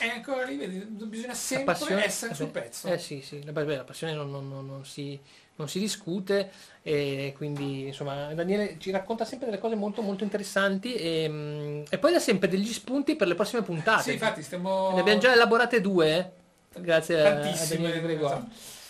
E 0.00 0.08
ancora 0.08 0.42
lì, 0.44 0.56
vedi, 0.56 0.78
bisogna 1.06 1.34
sempre 1.34 1.66
passione- 1.66 2.04
essere 2.04 2.32
eh 2.32 2.34
sul 2.34 2.46
beh, 2.46 2.60
pezzo. 2.60 2.88
Eh 2.88 2.98
sì, 2.98 3.22
sì, 3.22 3.44
la, 3.44 3.52
beh, 3.52 3.64
la 3.76 3.84
passione 3.84 4.12
non- 4.12 4.28
non- 4.28 4.48
non 4.48 4.84
si, 4.84 5.20
non 5.56 5.68
si 5.68 5.78
discute 5.78 6.50
e 6.82 7.32
quindi 7.36 7.86
insomma 7.86 8.34
Daniele 8.34 8.76
ci 8.78 8.90
racconta 8.90 9.24
sempre 9.24 9.46
delle 9.46 9.60
cose 9.60 9.74
molto 9.74 10.02
molto 10.02 10.24
interessanti 10.24 10.94
e, 10.94 11.26
mm, 11.28 11.82
e 11.88 11.98
poi 11.98 12.12
dà 12.12 12.18
sempre 12.18 12.48
degli 12.48 12.72
spunti 12.72 13.16
per 13.16 13.28
le 13.28 13.34
prossime 13.34 13.62
puntate. 13.62 14.02
Sì, 14.02 14.12
infatti 14.12 14.42
stiamo... 14.42 14.92
Ne 14.92 15.00
abbiamo 15.00 15.20
già 15.20 15.32
elaborate 15.32 15.80
due, 15.80 16.16
eh? 16.16 16.80
grazie 16.80 17.26
a- 17.26 17.34
Daniele 17.34 18.00
Gregorio. 18.00 18.26
esatto. 18.26 18.48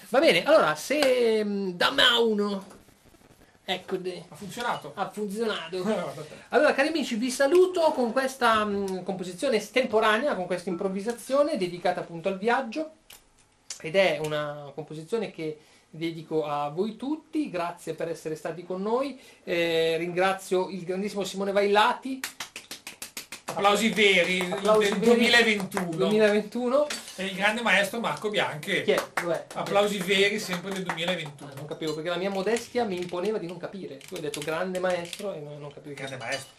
Va 0.09 0.21
bene, 0.21 0.45
allora 0.45 0.75
se 0.75 1.45
mm, 1.45 1.71
dammi 1.71 2.01
a 2.01 2.21
uno, 2.21 2.65
ecco, 3.65 3.97
Ha 4.29 4.35
funzionato. 4.35 4.93
ha 4.95 5.11
funzionato. 5.11 5.83
Allora, 6.51 6.73
cari 6.73 6.89
amici, 6.89 7.17
vi 7.17 7.31
saluto 7.31 7.81
con 7.93 8.13
questa 8.13 8.65
mh, 8.65 9.03
composizione 9.03 9.57
estemporanea, 9.57 10.35
con 10.35 10.47
questa 10.47 10.69
improvvisazione 10.71 11.57
dedicata 11.57 12.01
appunto 12.01 12.29
al 12.29 12.39
viaggio. 12.39 12.93
Ed 13.81 13.97
è 13.97 14.19
una 14.23 14.71
composizione 14.75 15.31
che 15.31 15.59
dedico 15.95 16.45
a 16.45 16.69
voi 16.71 16.97
tutti. 16.97 17.51
Grazie 17.51 17.95
per 17.95 18.09
essere 18.09 18.35
stati 18.35 18.65
con 18.65 18.83
noi. 18.83 19.19
Eh, 19.45 19.97
ringrazio 19.99 20.69
il 20.69 20.85
grandissimo 20.85 21.25
Simone 21.25 21.53
Vaillati, 21.53 22.21
Applausi 23.47 23.91
veri 23.91 24.41
Applausi 24.51 24.89
del 24.89 24.99
veri 24.99 25.15
2021. 25.17 25.91
2021. 25.97 26.87
E 27.17 27.25
il 27.27 27.35
grande 27.37 27.63
maestro 27.63 28.01
Marco 28.01 28.29
Bianchi. 28.29 28.83
Chi 28.83 28.91
è? 28.91 29.03
Dov'è? 29.21 29.47
Applausi 29.55 29.99
veri 29.99 30.41
sempre 30.41 30.73
del 30.73 30.83
Ah, 30.89 30.93
2021. 30.93 31.53
non 31.55 31.67
capivo 31.67 31.95
perché 31.95 32.09
la 32.09 32.17
mia 32.17 32.31
modestia 32.31 32.85
mi 32.85 32.97
imponeva 32.97 33.39
di 33.39 33.47
non 33.47 33.57
capire. 33.59 33.99
Tu 33.99 34.17
hai 34.17 34.21
detto 34.23 34.41
grande 34.41 34.81
maestro 34.81 35.33
e 35.35 35.39
non 35.39 35.61
non 35.61 35.73
capivo. 35.73 35.95
Grande 35.95 36.17
maestro. 36.17 36.51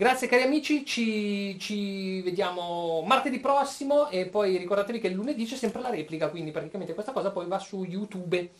Grazie 0.00 0.28
cari 0.28 0.44
amici, 0.44 0.86
ci, 0.86 1.58
ci 1.58 2.22
vediamo 2.22 3.02
martedì 3.02 3.38
prossimo 3.38 4.08
e 4.08 4.24
poi 4.24 4.56
ricordatevi 4.56 4.98
che 4.98 5.10
lunedì 5.10 5.44
c'è 5.44 5.56
sempre 5.56 5.82
la 5.82 5.90
replica, 5.90 6.30
quindi 6.30 6.52
praticamente 6.52 6.94
questa 6.94 7.12
cosa 7.12 7.30
poi 7.30 7.46
va 7.46 7.58
su 7.58 7.84
YouTube. 7.84 8.50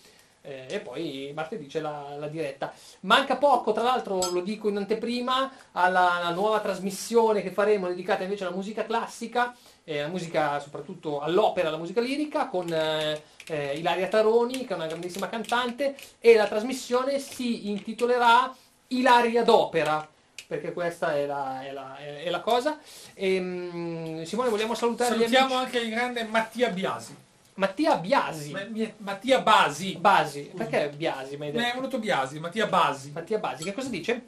Eh, 0.42 0.66
e 0.68 0.80
poi 0.80 1.32
martedì 1.34 1.64
c'è 1.64 1.80
la, 1.80 2.14
la 2.18 2.28
diretta. 2.28 2.70
Manca 3.00 3.36
poco, 3.36 3.72
tra 3.72 3.82
l'altro 3.82 4.18
lo 4.30 4.42
dico 4.42 4.68
in 4.68 4.76
anteprima, 4.76 5.50
alla, 5.72 6.16
alla 6.16 6.34
nuova 6.34 6.60
trasmissione 6.60 7.40
che 7.40 7.52
faremo 7.52 7.88
dedicata 7.88 8.22
invece 8.22 8.44
alla 8.44 8.54
musica 8.54 8.84
classica, 8.84 9.56
eh, 9.84 10.02
la 10.02 10.08
musica 10.08 10.60
soprattutto 10.60 11.20
all'opera, 11.20 11.68
alla 11.68 11.78
musica 11.78 12.02
lirica, 12.02 12.48
con 12.48 12.70
eh, 12.70 13.22
eh, 13.46 13.78
Ilaria 13.78 14.08
Taroni, 14.08 14.66
che 14.66 14.74
è 14.74 14.76
una 14.76 14.88
grandissima 14.88 15.30
cantante, 15.30 15.96
e 16.18 16.34
la 16.34 16.46
trasmissione 16.46 17.18
si 17.18 17.70
intitolerà 17.70 18.54
Ilaria 18.88 19.42
d'opera 19.42 20.06
perché 20.50 20.72
questa 20.72 21.14
è 21.14 21.26
la, 21.26 21.64
è 21.64 21.70
la- 21.70 21.96
è- 21.96 22.28
la 22.28 22.40
cosa. 22.40 22.76
Ehm, 23.14 24.24
Simone, 24.24 24.48
vogliamo 24.48 24.74
salutare 24.74 25.14
Salutiamo 25.14 25.54
anche 25.54 25.78
il 25.78 25.90
grande 25.90 26.24
Mattia 26.24 26.70
Biasi. 26.70 27.14
Mattia 27.54 27.96
Biasi. 27.96 28.50
Ma- 28.50 28.66
Mattia 28.96 29.40
Basi. 29.42 29.96
Basi, 29.96 30.50
perché 30.56 30.90
Biasi? 30.96 31.36
Mi 31.36 31.50
è 31.50 31.52
venuto 31.52 32.00
Biasi, 32.00 32.40
Mattia 32.40 32.66
Basi. 32.66 33.12
Mattia 33.12 33.38
Basi, 33.38 33.62
che 33.62 33.72
cosa 33.72 33.88
dice? 33.88 34.20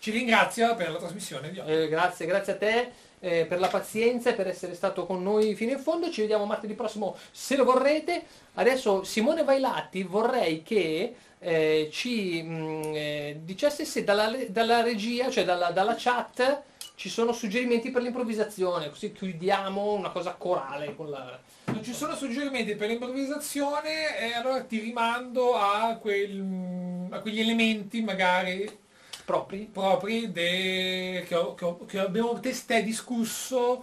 Ci 0.00 0.10
ringrazia 0.10 0.74
per 0.74 0.90
la 0.90 0.98
trasmissione 0.98 1.52
di 1.52 1.60
oggi. 1.60 1.70
Eh, 1.70 1.88
grazie, 1.88 2.26
grazie 2.26 2.54
a 2.54 2.56
te 2.56 2.90
eh, 3.20 3.44
per 3.46 3.60
la 3.60 3.68
pazienza 3.68 4.30
e 4.30 4.32
per 4.32 4.48
essere 4.48 4.74
stato 4.74 5.06
con 5.06 5.22
noi 5.22 5.54
fino 5.54 5.70
in 5.70 5.78
fondo. 5.78 6.10
Ci 6.10 6.22
vediamo 6.22 6.44
martedì 6.44 6.74
prossimo 6.74 7.16
se 7.30 7.54
lo 7.54 7.62
vorrete. 7.62 8.24
Adesso 8.54 9.04
Simone 9.04 9.44
Vailatti 9.44 10.02
vorrei 10.02 10.64
che 10.64 11.14
eh, 11.42 11.88
ci 11.92 12.40
mh, 12.40 12.92
eh, 12.94 13.40
dicesse 13.42 13.84
se 13.84 14.04
dalla, 14.04 14.30
dalla 14.48 14.82
regia, 14.82 15.28
cioè 15.28 15.44
dalla, 15.44 15.70
dalla 15.70 15.96
chat, 15.98 16.62
ci 16.94 17.08
sono 17.08 17.32
suggerimenti 17.32 17.90
per 17.90 18.02
l'improvvisazione, 18.02 18.88
così 18.88 19.12
chiudiamo 19.12 19.92
una 19.92 20.10
cosa 20.10 20.34
corale 20.34 20.94
con 20.94 21.10
la... 21.10 21.38
Non 21.64 21.82
ci 21.82 21.92
sono 21.92 22.14
suggerimenti 22.14 22.76
per 22.76 22.88
l'improvvisazione 22.88 24.18
e 24.18 24.34
allora 24.34 24.62
ti 24.62 24.78
rimando 24.78 25.54
a, 25.56 25.96
quel- 26.00 27.08
a 27.10 27.18
quegli 27.18 27.40
elementi 27.40 28.02
magari 28.02 28.80
propri 29.24 29.68
propri 29.72 30.30
de- 30.32 31.24
che, 31.26 31.34
ho- 31.34 31.54
che 31.54 31.64
ho- 31.64 31.84
che 31.86 31.98
abbiamo 31.98 32.38
testé 32.40 32.82
discusso 32.82 33.82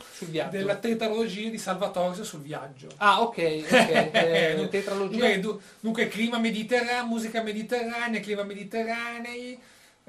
della 0.49 0.75
tetralogia 0.75 1.49
di 1.49 1.57
Salvatore 1.57 2.23
sul 2.23 2.41
viaggio. 2.41 2.87
Ah, 2.97 3.21
ok, 3.21 3.37
ok. 3.63 3.67
Eh, 4.13 4.53
Dunque, 4.55 4.69
tetralogia. 4.69 5.37
du- 5.39 5.59
dunque 5.79 6.07
clima 6.07 6.37
mediterraneo, 6.39 7.05
musica 7.05 7.41
mediterranea, 7.41 8.19
clima 8.19 8.43
mediterranei, 8.43 9.57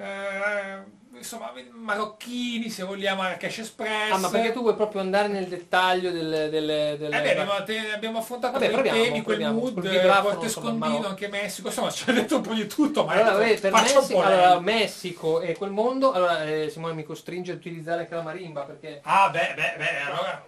eh, 0.01 0.83
insomma 1.19 1.53
marocchini 1.73 2.71
se 2.71 2.83
vogliamo 2.85 3.23
Marrakesh 3.23 3.59
Express. 3.59 4.13
Ah, 4.13 4.19
ma 4.19 4.29
perché 4.31 4.53
tu 4.53 4.61
vuoi 4.63 4.75
proprio 4.75 5.01
andare 5.01 5.29
nel 5.29 5.47
dettaglio 5.47 6.11
del... 6.11 6.49
del, 6.51 6.97
del- 6.99 7.13
Eh 7.13 7.21
beh, 7.21 7.31
abbiamo, 7.39 7.65
te- 7.65 7.93
abbiamo 7.93 8.19
affrontato 8.19 8.59
Vabbè, 8.59 8.71
proviamo, 8.71 8.99
temi, 9.03 9.23
quel 9.23 9.37
proviamo. 9.37 9.61
mood, 9.61 9.85
eh, 9.85 9.89
vibrafono, 9.91 10.29
Porto 10.31 10.47
Escondino, 10.47 11.07
anche 11.07 11.29
Messico, 11.29 11.69
insomma 11.69 11.91
ci 11.91 12.09
ha 12.09 12.13
detto 12.13 12.37
un 12.37 12.43
po' 12.43 12.55
di 12.55 12.67
tutto, 12.67 13.05
ma 13.05 13.13
Allora, 13.13 13.33
vabbè, 13.33 13.59
per 13.59 13.73
Messico, 13.73 14.23
allora, 14.23 14.61
Messico 14.61 15.41
e 15.41 15.57
quel 15.57 15.71
mondo, 15.71 16.13
allora 16.13 16.45
eh, 16.45 16.71
Simone 16.71 16.95
mi 16.95 17.05
costringe 17.05 17.53
a 17.53 17.55
utilizzare 17.57 18.01
anche 18.03 18.15
la 18.15 18.23
marimba 18.23 18.63
perché 18.63 19.01
Ah 19.05 19.29
beh, 19.31 19.53
beh, 19.55 19.75
beh, 19.77 20.01
allora 20.07 20.45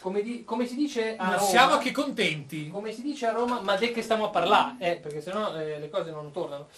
come, 0.00 0.22
di- 0.22 0.44
come 0.44 0.64
si 0.66 0.76
dice 0.76 1.16
a 1.16 1.24
Roma, 1.34 1.38
siamo 1.38 1.78
che 1.78 1.90
contenti. 1.90 2.70
come 2.70 2.92
si 2.92 3.02
dice 3.02 3.26
a 3.26 3.32
Roma, 3.32 3.60
ma 3.60 3.74
de 3.76 3.90
che 3.90 4.00
stiamo 4.02 4.26
a 4.26 4.28
parlare, 4.30 4.76
eh, 4.78 4.94
perché 4.96 5.20
sennò 5.20 5.54
eh, 5.56 5.78
le 5.80 5.90
cose 5.90 6.10
non 6.12 6.30
tornano. 6.30 6.68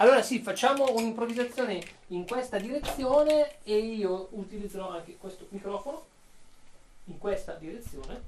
Allora 0.00 0.22
sì, 0.22 0.38
facciamo 0.38 0.92
un'improvvisazione 0.92 1.82
in 2.08 2.24
questa 2.24 2.56
direzione 2.58 3.56
e 3.64 3.78
io 3.78 4.28
utilizzerò 4.30 4.90
anche 4.90 5.16
questo 5.18 5.46
microfono 5.48 6.06
in 7.06 7.18
questa 7.18 7.54
direzione, 7.54 8.22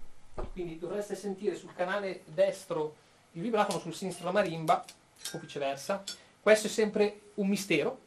quindi 0.52 0.80
dovreste 0.80 1.14
sentire 1.14 1.54
sul 1.54 1.72
canale 1.72 2.22
destro 2.24 2.96
il 3.32 3.42
vibrafono, 3.42 3.78
sul 3.78 3.94
sinistro 3.94 4.24
la 4.24 4.32
marimba 4.32 4.84
o 5.32 5.38
viceversa. 5.38 6.02
Questo 6.40 6.66
è 6.66 6.70
sempre 6.70 7.20
un 7.34 7.46
mistero. 7.46 7.98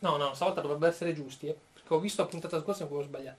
No, 0.00 0.16
no, 0.16 0.34
stavolta 0.34 0.60
dovrebbero 0.60 0.90
essere 0.90 1.14
giusti, 1.14 1.46
eh, 1.46 1.56
perché 1.74 1.94
ho 1.94 2.00
visto 2.00 2.22
la 2.22 2.28
puntata 2.28 2.60
scorsa 2.60 2.86
cui 2.86 2.98
ho 2.98 3.02
sbagliato. 3.02 3.38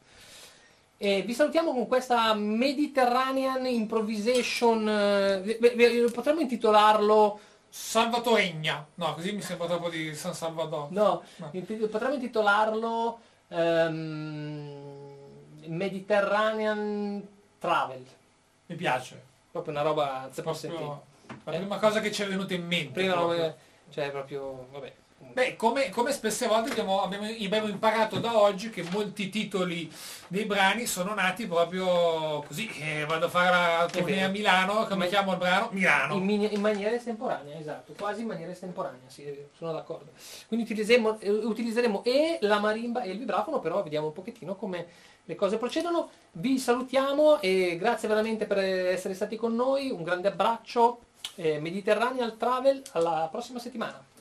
E 0.96 1.24
vi 1.24 1.34
salutiamo 1.34 1.74
con 1.74 1.88
questa 1.88 2.34
Mediterranean 2.36 3.66
Improvisation. 3.66 4.88
eh, 4.88 6.10
potremmo 6.14 6.40
intitolarlo. 6.40 7.40
Salvatoregna. 7.70 8.86
No, 8.96 9.14
così 9.14 9.32
mi 9.34 9.42
sembra 9.42 9.68
troppo 9.68 9.90
di 9.90 10.14
San 10.16 10.34
Salvador. 10.34 10.92
No, 10.92 11.24
No. 11.38 11.50
potremmo 11.90 12.14
intitolarlo. 12.14 13.20
ehm, 13.48 15.14
Mediterranean 15.68 17.28
Travel. 17.60 18.06
Mi 18.68 18.76
piace. 18.76 19.22
Proprio 19.52 19.74
una 19.74 19.84
roba. 19.84 20.30
Proprio 20.34 21.04
la 21.44 21.54
Eh? 21.54 21.58
prima 21.60 21.78
cosa 21.78 22.00
che 22.02 22.12
ci 22.12 22.24
è 22.24 22.28
venuta 22.28 22.54
in 22.54 22.66
mente. 22.66 22.92
Prima 22.92 23.14
roba- 23.14 23.56
cioè 23.92 24.10
proprio. 24.12 24.68
Vabbè. 24.72 24.94
Beh, 25.34 25.56
come, 25.58 25.90
come 25.90 26.12
spesse 26.12 26.48
volte 26.48 26.72
abbiamo, 26.72 27.02
abbiamo, 27.02 27.26
abbiamo, 27.26 27.68
imparato 27.68 28.20
da 28.20 28.40
oggi 28.40 28.70
che 28.70 28.84
molti 28.92 29.30
titoli 29.30 29.92
dei 30.28 30.46
brani 30.46 30.86
sono 30.86 31.14
nati 31.14 31.46
proprio 31.46 32.42
così. 32.48 32.70
Eh, 32.80 33.06
vado 33.06 33.26
a 33.26 33.30
fare 33.30 33.50
la 33.50 33.90
tournée 33.92 34.24
a 34.24 34.30
Milano, 34.30 34.86
come 34.88 35.08
chiamo 35.08 35.34
il 35.34 35.38
brano? 35.38 35.70
Milano. 35.72 36.16
In, 36.16 36.30
in, 36.30 36.62
maniera 36.62 36.96
estemporanea, 36.96 37.58
esatto, 37.58 37.94
quasi 37.98 38.22
in 38.22 38.28
maniera 38.28 38.52
estemporanea, 38.52 39.02
sì, 39.08 39.26
sono 39.58 39.74
d'accordo. 39.74 40.12
Quindi 40.48 40.66
utilizzeremo, 40.66 41.20
eh, 41.20 41.30
utilizzeremo 41.30 42.04
e 42.04 42.38
la 42.42 42.60
marimba 42.60 43.02
e 43.02 43.12
il 43.12 43.18
vibrafono, 43.18 43.60
però 43.60 43.84
vediamo 43.84 44.08
un 44.08 44.14
pochettino 44.14 44.56
come 44.56 44.88
le 45.26 45.36
cose 45.36 45.58
procedono. 45.58 46.10
Vi 46.32 46.58
salutiamo 46.58 47.42
e 47.42 47.76
grazie 47.78 48.08
veramente 48.08 48.46
per 48.46 48.60
essere 48.60 49.14
stati 49.14 49.36
con 49.36 49.54
noi, 49.54 49.90
un 49.90 50.04
grande 50.04 50.30
abbraccio, 50.30 51.00
eh, 51.36 51.60
Mediterranean 51.60 52.38
Travel, 52.38 52.82
alla 52.94 53.28
prossima 53.30 53.60
settimana. 53.60 54.14